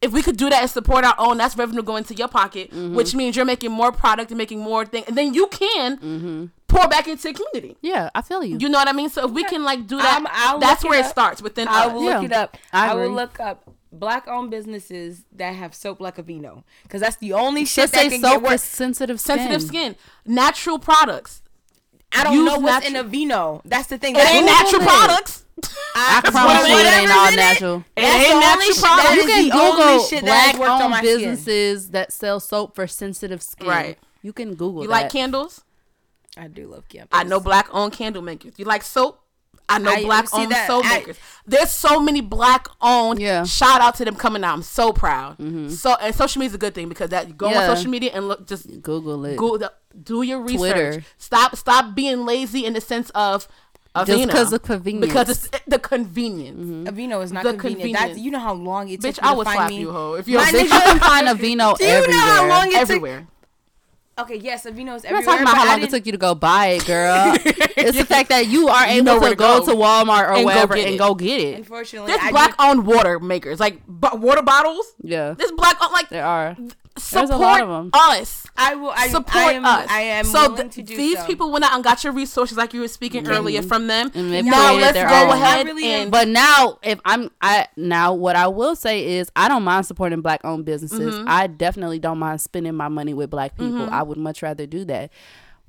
if 0.00 0.12
we 0.12 0.22
could 0.22 0.36
do 0.36 0.48
that 0.50 0.60
and 0.62 0.70
support 0.70 1.04
our 1.04 1.14
own, 1.18 1.38
that's 1.38 1.56
revenue 1.56 1.82
going 1.82 2.04
to 2.04 2.14
your 2.14 2.28
pocket, 2.28 2.70
Mm-hmm. 2.70 2.94
which 2.94 3.14
means 3.14 3.34
you're 3.36 3.44
making 3.44 3.72
more 3.72 3.90
product 3.92 4.30
and 4.30 4.38
making 4.38 4.60
more 4.60 4.84
things, 4.84 5.06
and 5.08 5.16
then 5.18 5.34
you 5.34 5.46
can 5.48 5.96
Mm-hmm. 5.98 6.44
pour 6.68 6.86
back 6.88 7.08
into 7.08 7.22
the 7.28 7.34
community. 7.34 7.76
yeah, 7.82 8.10
I 8.14 8.22
feel 8.22 8.44
you. 8.44 8.58
You 8.60 8.68
know 8.68 8.78
what 8.78 8.88
I 8.88 8.92
mean? 8.92 9.08
So 9.10 9.26
if 9.26 9.32
we 9.32 9.42
can 9.44 9.64
like 9.64 9.86
do 9.86 9.96
that, 9.98 10.58
that's 10.60 10.84
where 10.84 10.94
it 10.98 11.00
it 11.00 11.04
up. 11.06 11.10
starts 11.10 11.42
within 11.42 11.66
I 11.68 11.86
us. 11.86 11.92
will 11.92 12.04
Yeah. 12.04 12.16
look 12.18 12.24
it 12.26 12.32
up. 12.32 12.56
I 12.72 12.90
I, 12.90 12.94
will 12.94 13.10
look 13.10 13.40
up 13.40 13.68
black-owned 13.90 14.50
businesses 14.50 15.24
that 15.34 15.54
have 15.54 15.74
soap 15.74 16.00
like 16.00 16.16
Aveeno, 16.16 16.62
because 16.84 17.00
that's 17.00 17.16
the 17.16 17.32
only 17.32 17.64
shit 17.64 17.84
Just 17.84 17.94
that 17.94 18.02
say 18.02 18.08
can 18.10 18.20
soap 18.20 18.32
get 18.34 18.40
for 18.42 18.50
work. 18.50 18.60
sensitive 18.60 19.18
skin. 19.20 19.36
Sensitive 19.38 19.62
skin, 19.62 19.96
natural 20.26 20.78
products. 20.78 21.42
I 22.12 22.24
don't 22.24 22.34
use 22.34 22.44
know 22.46 22.58
what's 22.58 22.86
in 22.86 22.92
natural- 22.94 23.10
Aveeno. 23.12 23.62
That's 23.64 23.88
the 23.88 23.98
thing. 23.98 24.14
It 24.16 24.20
ain't 24.26 24.46
natural 24.46 24.80
Google 24.80 24.86
it. 24.86 24.98
products. 25.06 25.44
I 25.94 26.20
I 26.24 26.30
promise 26.30 26.68
you, 26.68 26.76
it 26.78 26.86
ain't 26.86 27.10
all 27.10 27.32
natural. 27.36 27.84
It 27.96 28.02
That's 28.02 28.14
ain't 28.14 28.28
the 28.28 28.34
only 28.34 28.44
natural 28.46 28.72
shit 28.74 28.82
that 28.82 29.12
You 29.14 29.20
is 29.20 29.26
can 29.26 29.48
the 29.48 29.54
only 29.54 29.82
Google 29.82 30.04
shit 30.04 30.24
that 30.24 30.30
has 30.32 30.56
black 30.56 30.60
worked 30.60 30.70
on 30.70 30.82
owned 30.82 30.90
my 30.90 30.98
skin. 30.98 31.16
businesses 31.18 31.90
that 31.90 32.12
sell 32.12 32.40
soap 32.40 32.74
for 32.74 32.86
sensitive 32.86 33.42
skin. 33.42 33.68
Right. 33.68 33.98
You 34.22 34.32
can 34.32 34.54
Google 34.54 34.82
You 34.82 34.88
that. 34.88 34.92
like 35.02 35.10
candles? 35.12 35.62
I 36.36 36.48
do 36.48 36.66
love 36.68 36.88
candles. 36.88 37.10
I 37.12 37.24
know 37.24 37.40
black 37.40 37.68
owned 37.72 37.92
candle 37.92 38.22
makers. 38.22 38.54
You 38.56 38.64
like 38.64 38.82
soap? 38.82 39.20
I 39.70 39.78
know 39.78 39.90
I- 39.90 40.02
black-owned 40.02 40.50
that- 40.50 40.66
soap 40.66 40.86
I- 40.86 40.98
makers. 41.00 41.18
There's 41.44 41.70
so 41.70 42.00
many 42.00 42.22
black 42.22 42.68
owned. 42.80 43.20
Yeah. 43.20 43.44
Shout 43.44 43.82
out 43.82 43.96
to 43.96 44.04
them 44.06 44.16
coming 44.16 44.42
out. 44.42 44.54
I'm 44.54 44.62
so 44.62 44.94
proud. 44.94 45.36
Mm-hmm. 45.36 45.68
So 45.68 45.94
and 46.00 46.14
social 46.14 46.40
media 46.40 46.48
is 46.50 46.54
a 46.54 46.58
good 46.58 46.74
thing 46.74 46.88
because 46.88 47.10
that 47.10 47.28
you 47.28 47.34
go 47.34 47.50
Yeah. 47.50 47.68
on 47.68 47.76
social 47.76 47.90
media 47.90 48.12
and 48.14 48.28
look 48.28 48.46
just 48.46 48.66
Google 48.80 49.26
it. 49.26 49.36
go 49.36 49.58
the, 49.58 49.70
do 50.02 50.22
your 50.22 50.40
research. 50.40 50.58
Twitter. 50.58 51.04
Stop 51.18 51.54
stop 51.56 51.94
being 51.94 52.24
lazy 52.24 52.64
in 52.64 52.72
the 52.72 52.80
sense 52.80 53.10
of 53.10 53.46
Just 54.04 54.10
Aveeno. 54.10 54.30
'cause 54.30 54.52
of 54.52 54.62
convenience. 54.62 55.06
Because 55.06 55.28
it's 55.30 55.48
eh, 55.52 55.58
the 55.66 55.78
convenience. 55.78 56.58
Mm-hmm. 56.60 56.86
Aveeno 56.86 57.22
is 57.24 57.32
not 57.32 57.42
The 57.44 57.54
convenient. 57.54 57.92
That's, 57.94 58.02
convenience. 58.14 58.20
you 58.24 58.30
know 58.30 58.38
how 58.38 58.52
long 58.54 58.88
it 58.88 59.00
took 59.00 59.14
Bitch, 59.16 59.22
me 59.22 59.28
I 59.28 59.32
to 59.32 59.36
would 59.38 59.44
find 59.46 59.56
slap 59.56 59.70
me. 59.70 59.80
you, 59.80 59.90
ho. 59.90 60.14
If 60.14 60.28
you're 60.28 60.40
My 60.40 60.48
a 60.48 60.52
Bitch, 60.52 60.58
bitch, 60.60 60.62
you 60.74 60.80
can 60.92 60.98
find 61.00 61.26
Aveeno 61.34 61.38
Vino 61.38 61.74
Do 61.76 61.84
you 61.84 62.06
know 62.08 62.18
how 62.18 62.44
everywhere. 62.44 62.48
long 62.48 62.66
it 62.72 62.86
took? 62.86 63.37
Everywhere. 64.18 64.36
Okay, 64.38 64.44
yes, 64.44 64.66
Aveeno 64.66 64.96
is 64.96 65.04
I'm 65.04 65.12
not 65.12 65.24
talking 65.24 65.42
about 65.42 65.56
how 65.56 65.66
long 65.66 65.82
it 65.82 65.90
took 65.90 66.06
you 66.06 66.12
to 66.12 66.18
go 66.18 66.34
buy 66.34 66.68
it, 66.68 66.86
girl. 66.86 67.36
it's 67.44 67.98
the 67.98 68.04
fact 68.04 68.28
that 68.30 68.46
you 68.48 68.68
are 68.68 68.84
able 68.86 69.04
know 69.04 69.20
to 69.20 69.28
to 69.30 69.34
go, 69.36 69.60
go 69.60 69.66
to 69.66 69.78
Walmart 69.78 70.28
or 70.28 70.32
and 70.32 70.40
go 70.40 70.46
wherever 70.46 70.74
get 70.74 70.86
and 70.86 70.94
it. 70.94 70.98
go 70.98 71.14
get 71.14 71.40
it. 71.40 71.56
Unfortunately, 71.58 72.10
There's 72.12 72.22
I 72.24 72.30
black 72.30 72.56
do- 72.56 72.64
owned 72.64 72.86
water 72.86 73.18
makers, 73.20 73.60
like 73.60 73.80
bo- 73.86 74.16
water 74.16 74.42
bottles. 74.42 74.86
Yeah, 75.02 75.34
There's 75.34 75.52
black 75.52 75.76
owned, 75.82 75.92
like 75.92 76.08
there 76.08 76.24
are. 76.24 76.56
support 76.96 77.30
a 77.30 77.36
lot 77.36 77.60
of 77.62 77.70
'em. 77.70 77.90
us. 77.94 78.44
I 78.60 78.74
will. 78.74 78.90
I, 78.90 79.06
support 79.06 79.36
I 79.36 79.52
am, 79.52 79.64
us. 79.64 79.86
I 79.88 80.00
am 80.00 80.24
so 80.24 80.50
willing 80.50 80.68
th- 80.70 80.72
to 80.74 80.82
do 80.82 80.96
these 80.96 81.16
so. 81.18 81.26
people 81.26 81.52
went 81.52 81.64
out 81.64 81.72
and 81.74 81.84
got 81.84 82.02
your 82.02 82.12
resources, 82.12 82.58
like 82.58 82.74
you 82.74 82.80
were 82.80 82.88
speaking 82.88 83.28
earlier 83.28 83.62
from 83.62 83.86
them. 83.86 84.10
And 84.16 84.32
they 84.32 84.42
now 84.42 84.74
let's 84.74 84.94
their 84.94 85.08
go 85.08 85.26
own. 85.26 85.30
ahead 85.30 85.64
really 85.66 85.84
and 85.84 86.10
But 86.10 86.26
now, 86.26 86.78
if 86.82 86.98
I'm, 87.04 87.30
I 87.40 87.68
now 87.76 88.14
what 88.14 88.34
I 88.34 88.48
will 88.48 88.74
say 88.74 89.18
is 89.18 89.30
I 89.36 89.46
don't 89.46 89.62
mind 89.62 89.86
supporting 89.86 90.22
black 90.22 90.40
owned 90.44 90.64
businesses. 90.64 91.14
Mm-hmm. 91.14 91.28
I 91.28 91.46
definitely 91.46 92.00
don't 92.00 92.18
mind 92.18 92.40
spending 92.40 92.74
my 92.74 92.88
money 92.88 93.14
with 93.14 93.30
black 93.30 93.56
people. 93.56 93.88
I 93.90 94.02
would 94.08 94.18
much 94.18 94.42
rather 94.42 94.66
do 94.66 94.84
that. 94.86 95.10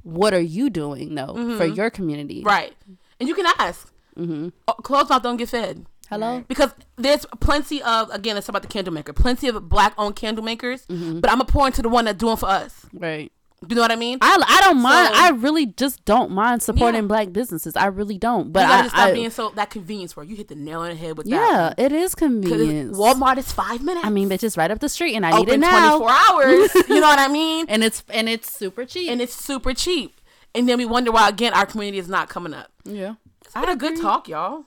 What 0.03 0.34
are 0.34 0.40
you 0.40 0.70
doing 0.70 1.16
though 1.16 1.57
for 1.57 1.66
your 1.66 1.90
community? 1.90 2.40
Mm-hmm. 2.40 2.48
right, 2.48 2.74
and 3.20 3.28
you 3.30 3.36
can 3.36 3.45
ask. 3.60 3.91
Mm-hmm. 4.18 4.49
Oh, 4.68 4.74
closed 4.74 5.10
mouth 5.10 5.24
don't 5.24 5.38
get 5.38 5.49
fed. 5.49 5.86
Hello. 6.10 6.44
Because 6.48 6.74
there's 6.95 7.26
plenty 7.40 7.82
of 7.84 8.10
again, 8.10 8.34
let's 8.36 8.48
talk 8.48 8.53
about 8.53 8.64
the 8.64 8.68
candle 8.68 8.94
maker. 8.94 9.14
Plenty 9.14 9.48
of 9.48 9.70
black 9.70 9.94
owned 9.98 10.16
candle 10.16 10.44
makers, 10.44 10.86
Mm-hmm. 10.88 11.20
but 11.20 11.30
I'm 11.32 11.40
pour 11.45 11.68
into 11.68 11.82
the 11.84 11.90
one 11.90 12.06
that's 12.06 12.18
doing 12.18 12.36
for 12.38 12.49
us. 12.49 12.86
Right. 12.94 13.32
You 13.68 13.76
know 13.76 13.81
what 13.81 13.91
I 13.91 13.95
mean? 13.98 14.18
I, 14.22 14.41
I 14.48 14.61
don't 14.61 14.81
mind. 14.81 15.14
So- 15.14 15.22
I 15.22 15.30
really 15.31 15.65
just 15.65 16.06
don't 16.06 16.31
mind 16.31 16.64
supporting 16.64 17.02
Yeah. 17.03 17.07
black 17.07 17.34
businesses. 17.34 17.76
I 17.76 17.88
really 17.88 18.18
don't. 18.18 18.52
But 18.53 18.65
I, 18.65 18.81
just 18.84 18.95
stop 18.95 19.07
I- 19.10 19.14
being 19.14 19.30
so 19.30 19.49
that 19.49 19.69
convenience 19.69 20.15
where 20.15 20.26
you 20.26 20.36
hit 20.36 20.48
the 20.48 20.56
nail 20.56 20.80
on 20.81 20.90
the 20.90 20.95
head 20.95 21.18
with 21.18 21.27
yeah, 21.27 21.40
that. 21.40 21.76
Yeah, 21.80 21.86
it 21.86 21.91
is 21.91 22.15
convenience. 22.15 22.98
Walmart 22.98 23.38
is 23.38 23.52
five 23.52 23.84
minutes. 23.84 24.06
I 24.06 24.10
mean, 24.10 24.30
bitch, 24.30 24.44
it's 24.44 24.56
right 24.57 24.72
up 24.72 24.80
the 24.80 24.88
street, 24.90 25.15
and 25.15 25.26
I 25.26 25.31
need 25.31 25.48
it 25.48 25.49
open 25.49 25.60
now. 25.60 25.98
24 25.99 26.10
hours. 26.11 26.76
you 26.90 26.95
know 27.02 27.07
what 27.07 27.19
I 27.19 27.27
mean? 27.27 27.65
And 27.69 27.84
it's 27.84 28.03
and 28.10 28.30
it's 28.30 28.49
super 28.56 28.86
cheap. 28.86 29.10
And 29.11 29.22
it's 29.22 29.36
super 29.36 29.73
cheap. 29.73 30.19
And 30.56 30.68
then 30.68 30.77
we 30.77 30.86
wonder 30.86 31.11
why 31.11 31.27
again 31.30 31.53
our 31.53 31.65
community 31.65 31.99
is 31.99 32.07
not 32.07 32.30
coming 32.30 32.53
up. 32.53 32.72
yeah, 32.86 33.15
It's 33.44 33.53
been 33.53 33.69
a 33.69 33.76
good 33.76 33.99
talk, 34.02 34.27
y'all. 34.27 34.64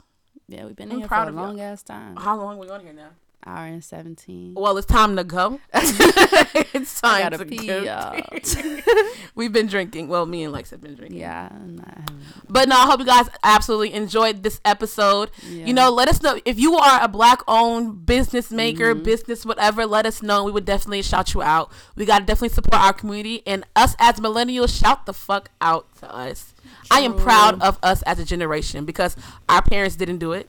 yeah, 0.49 0.65
we've 0.67 0.77
been 0.77 0.93
I'm 0.93 0.99
here 0.99 1.09
proud 1.09 1.25
for 1.25 1.31
a 1.31 1.33
of 1.33 1.35
y'all. 1.39 1.47
long 1.47 1.61
ass 1.61 1.83
time. 1.83 2.17
How 2.17 2.37
long 2.37 2.57
are 2.57 2.61
we 2.61 2.69
on 2.69 2.81
here 2.81 2.93
now? 2.93 3.09
Hour 3.45 3.67
and 3.67 3.83
seventeen. 3.83 4.55
Well, 4.55 4.77
it's 4.79 4.87
time 4.87 5.17
to 5.17 5.25
go. 5.25 5.59
it's 5.75 7.01
time 7.01 7.23
gotta 7.31 7.45
pee, 7.45 7.67
go. 7.67 8.21
We've 9.35 9.53
been 9.53 9.67
drinking. 9.67 10.07
Well, 10.09 10.27
me 10.27 10.45
and 10.45 10.53
Lex 10.53 10.71
have 10.71 10.81
been 10.81 10.95
drinking. 10.95 11.19
yeah, 11.19 11.49
not- 11.65 12.13
But 12.49 12.69
no, 12.69 12.77
I 12.77 12.87
hope 12.87 13.01
you 13.01 13.07
guys 13.07 13.29
absolutely 13.43 13.95
enjoyed 13.95 14.45
this 14.45 14.61
episode. 14.65 15.31
Yeah. 15.49 15.67
You 15.67 15.75
know, 15.75 15.91
let 15.91 16.09
us 16.09 16.23
know 16.23 16.39
if 16.45 16.59
you 16.61 16.77
are 16.77 17.03
a 17.03 17.09
black 17.09 17.41
owned 17.49 18.07
business 18.07 18.51
maker, 18.53 18.95
Mm-hmm. 18.95 19.03
business, 19.05 19.45
whatever, 19.45 19.87
let 19.87 20.07
us 20.07 20.23
know. 20.23 20.45
We 20.45 20.53
would 20.53 20.65
definitely 20.65 21.03
shout 21.03 21.35
you 21.35 21.43
out. 21.43 21.73
We 21.97 22.05
got 22.05 22.21
to 22.21 22.25
definitely 22.25 22.51
support 22.51 22.81
our 22.81 22.93
community 22.93 23.43
and 23.47 23.65
us 23.75 23.97
as 23.99 24.17
millennials, 24.21 24.79
shout 24.79 25.07
the 25.07 25.13
fuck 25.13 25.51
out 25.61 25.87
to 25.97 26.15
us. 26.15 26.55
I 26.93 27.01
am 27.01 27.17
proud 27.17 27.61
of 27.61 27.79
us 27.83 28.03
as 28.03 28.19
a 28.21 28.25
generation 28.25 28.85
because 28.85 29.17
our 29.49 29.63
parents 29.63 29.97
didn't 29.97 30.19
do 30.19 30.33
it. 30.33 30.49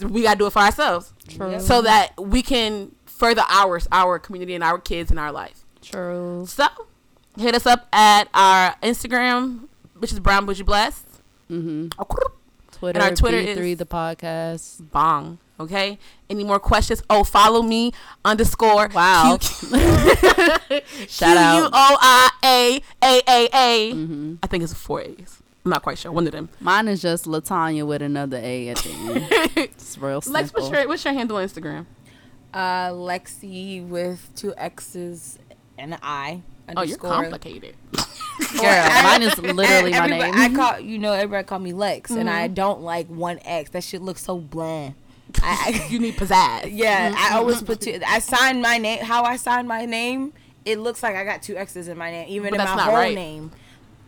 We 0.00 0.22
got 0.22 0.34
to 0.34 0.38
do 0.38 0.46
it 0.46 0.52
for 0.52 0.60
ourselves 0.60 1.12
True. 1.28 1.58
so 1.60 1.82
that 1.82 2.12
we 2.18 2.42
can 2.42 2.94
further 3.06 3.42
ours, 3.48 3.88
our 3.92 4.18
community, 4.18 4.54
and 4.54 4.62
our 4.64 4.78
kids 4.78 5.10
in 5.10 5.18
our 5.18 5.32
life. 5.32 5.64
True. 5.80 6.44
So, 6.46 6.66
hit 7.38 7.54
us 7.54 7.66
up 7.66 7.88
at 7.92 8.28
our 8.34 8.76
Instagram, 8.82 9.68
which 9.98 10.12
is 10.12 10.20
Brown 10.20 10.46
Bougie 10.46 10.62
Blessed. 10.64 11.06
Mm-hmm. 11.50 11.88
Twitter. 12.72 13.00
our 13.00 13.14
Twitter 13.14 13.38
B3 13.38 13.72
is- 13.72 13.78
the 13.78 13.86
podcast. 13.86 14.90
Bong. 14.90 15.38
Okay. 15.60 15.98
Any 16.28 16.42
more 16.44 16.58
questions? 16.58 17.02
Oh, 17.10 17.22
follow 17.22 17.62
me 17.62 17.92
underscore. 18.24 18.88
Wow. 18.92 19.38
Q- 19.40 19.68
Shout 21.08 21.36
out. 21.36 21.54
Q 21.54 21.62
U 21.64 21.70
O 21.72 21.96
I 22.00 22.30
A 22.44 22.80
A 23.04 23.22
A 23.28 23.48
A. 23.52 23.92
Mm-hmm. 23.94 24.34
I 24.42 24.46
think 24.48 24.64
it's 24.64 24.74
four 24.74 25.02
A's. 25.02 25.41
I'm 25.64 25.70
not 25.70 25.82
quite 25.82 25.96
sure. 25.98 26.10
One 26.10 26.26
of 26.26 26.32
them. 26.32 26.48
Mine 26.60 26.88
is 26.88 27.00
just 27.00 27.24
Latanya 27.26 27.86
with 27.86 28.02
another 28.02 28.38
A 28.38 28.68
at 28.70 28.78
the 28.78 28.90
end. 28.90 29.26
it's 29.56 29.96
real 29.98 30.20
simple. 30.20 30.40
Lex, 30.40 30.52
what's 30.54 30.70
your 30.70 30.88
what's 30.88 31.04
your 31.04 31.14
handle 31.14 31.36
on 31.36 31.44
Instagram? 31.48 31.86
Uh, 32.52 32.88
Lexi 32.90 33.86
with 33.86 34.28
two 34.34 34.52
X's 34.56 35.38
and 35.78 35.94
an 35.94 36.00
I. 36.02 36.42
Oh, 36.68 36.82
you're 36.82 36.96
underscore. 36.96 37.10
complicated. 37.10 37.76
Girl, 37.92 39.02
mine 39.02 39.22
is 39.22 39.38
literally 39.38 39.90
my 39.92 40.06
name. 40.06 40.34
I 40.34 40.48
call 40.54 40.80
you 40.80 40.98
know 40.98 41.12
everybody 41.12 41.46
call 41.46 41.58
me 41.60 41.72
Lex, 41.72 42.10
and 42.10 42.28
I 42.28 42.46
Mm-hmm. 42.46 42.54
don't 42.54 42.80
like 42.82 43.06
one 43.08 43.38
X. 43.44 43.70
That 43.70 43.84
shit 43.84 44.02
looks 44.02 44.24
so 44.24 44.38
bland. 44.38 44.94
I, 45.42 45.86
you 45.88 45.98
need 45.98 46.14
pizzazz. 46.16 46.32
I 46.64 46.64
yeah, 46.72 47.14
I 47.16 47.36
always 47.36 47.62
put 47.62 47.80
two. 47.80 48.00
I 48.06 48.18
sign 48.18 48.60
my 48.60 48.78
name. 48.78 49.04
How 49.04 49.22
I 49.24 49.36
sign 49.36 49.66
my 49.66 49.86
name, 49.86 50.32
it 50.64 50.78
looks 50.78 51.02
like 51.02 51.14
I 51.16 51.24
got 51.24 51.42
two 51.42 51.56
X's 51.56 51.88
in 51.88 51.96
my 51.96 52.10
name, 52.10 52.26
even 52.28 52.50
But 52.50 52.54
in 52.54 52.58
that's 52.58 52.70
my 52.72 52.76
not 52.76 52.84
whole 52.86 52.94
right. 52.94 53.14
name. 53.14 53.50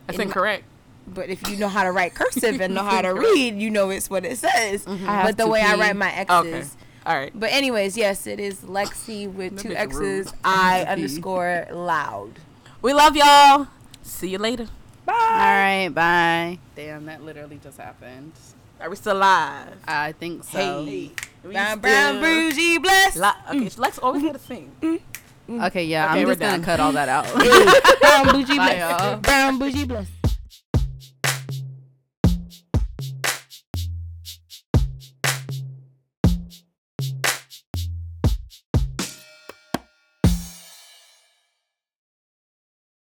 That's 0.07 0.19
In 0.19 0.25
my- 0.25 0.29
incorrect. 0.29 0.63
But 1.07 1.29
if 1.29 1.47
you 1.47 1.57
know 1.57 1.67
how 1.67 1.83
to 1.83 1.91
write 1.91 2.13
cursive 2.15 2.59
and 2.59 2.73
know 2.73 2.83
how 2.83 3.01
to 3.01 3.13
read, 3.13 3.55
you 3.55 3.69
know 3.69 3.89
it's 3.89 4.09
what 4.09 4.25
it 4.25 4.37
says. 4.37 4.85
Mm-hmm. 4.85 5.05
have 5.05 5.25
But 5.27 5.37
the 5.37 5.45
to 5.45 5.49
way 5.49 5.61
I 5.61 5.75
write 5.75 5.95
my 5.95 6.11
X's, 6.11 6.35
Okay. 6.35 6.63
All 7.05 7.15
right. 7.15 7.31
But 7.33 7.51
anyways, 7.51 7.95
yes, 7.95 8.25
it 8.25 8.39
is 8.39 8.61
Lexi 8.61 9.31
with 9.31 9.59
two 9.59 9.75
X's. 9.75 9.99
rude. 9.99 10.27
I 10.43 10.83
underscore 10.83 11.67
loud. 11.71 12.39
We 12.81 12.93
love 12.93 13.15
y'all. 13.15 13.67
See 14.01 14.29
you 14.29 14.39
later. 14.39 14.67
Bye. 15.05 15.13
All 15.13 15.37
right, 15.37 15.89
bye. 15.89 16.59
Damn, 16.75 17.05
that 17.05 17.23
literally 17.23 17.59
just 17.61 17.77
happened. 17.77 18.33
Are 18.81 18.89
we 18.89 18.95
still 18.95 19.15
live? 19.15 19.77
I 19.87 20.13
think 20.13 20.43
so. 20.43 20.83
Hey. 20.85 21.11
We 21.43 21.51
Brown, 21.51 21.79
brown, 21.79 22.17
still 22.17 22.21
bougie, 22.21 22.77
blessed. 22.79 23.17
Li- 23.17 23.31
okay, 23.51 23.69
Lex 23.77 23.99
always 23.99 24.23
got 24.23 24.31
mm. 24.31 24.33
to 24.33 24.39
sing. 24.39 24.71
Mm. 24.81 25.65
Okay, 25.67 25.85
yeah, 25.85 26.09
Okay, 26.09 26.21
I'm 26.21 26.27
we're 26.27 26.35
just 26.35 26.39
gonna 26.39 26.63
cut 26.63 26.79
all 26.79 26.91
that 26.93 27.07
out. 27.07 27.25
brown, 28.01 28.35
bougie, 28.35 28.57
Bye, 28.57 29.19
Brown, 29.21 29.59
bougie, 29.59 29.85
blessed. 29.85 30.11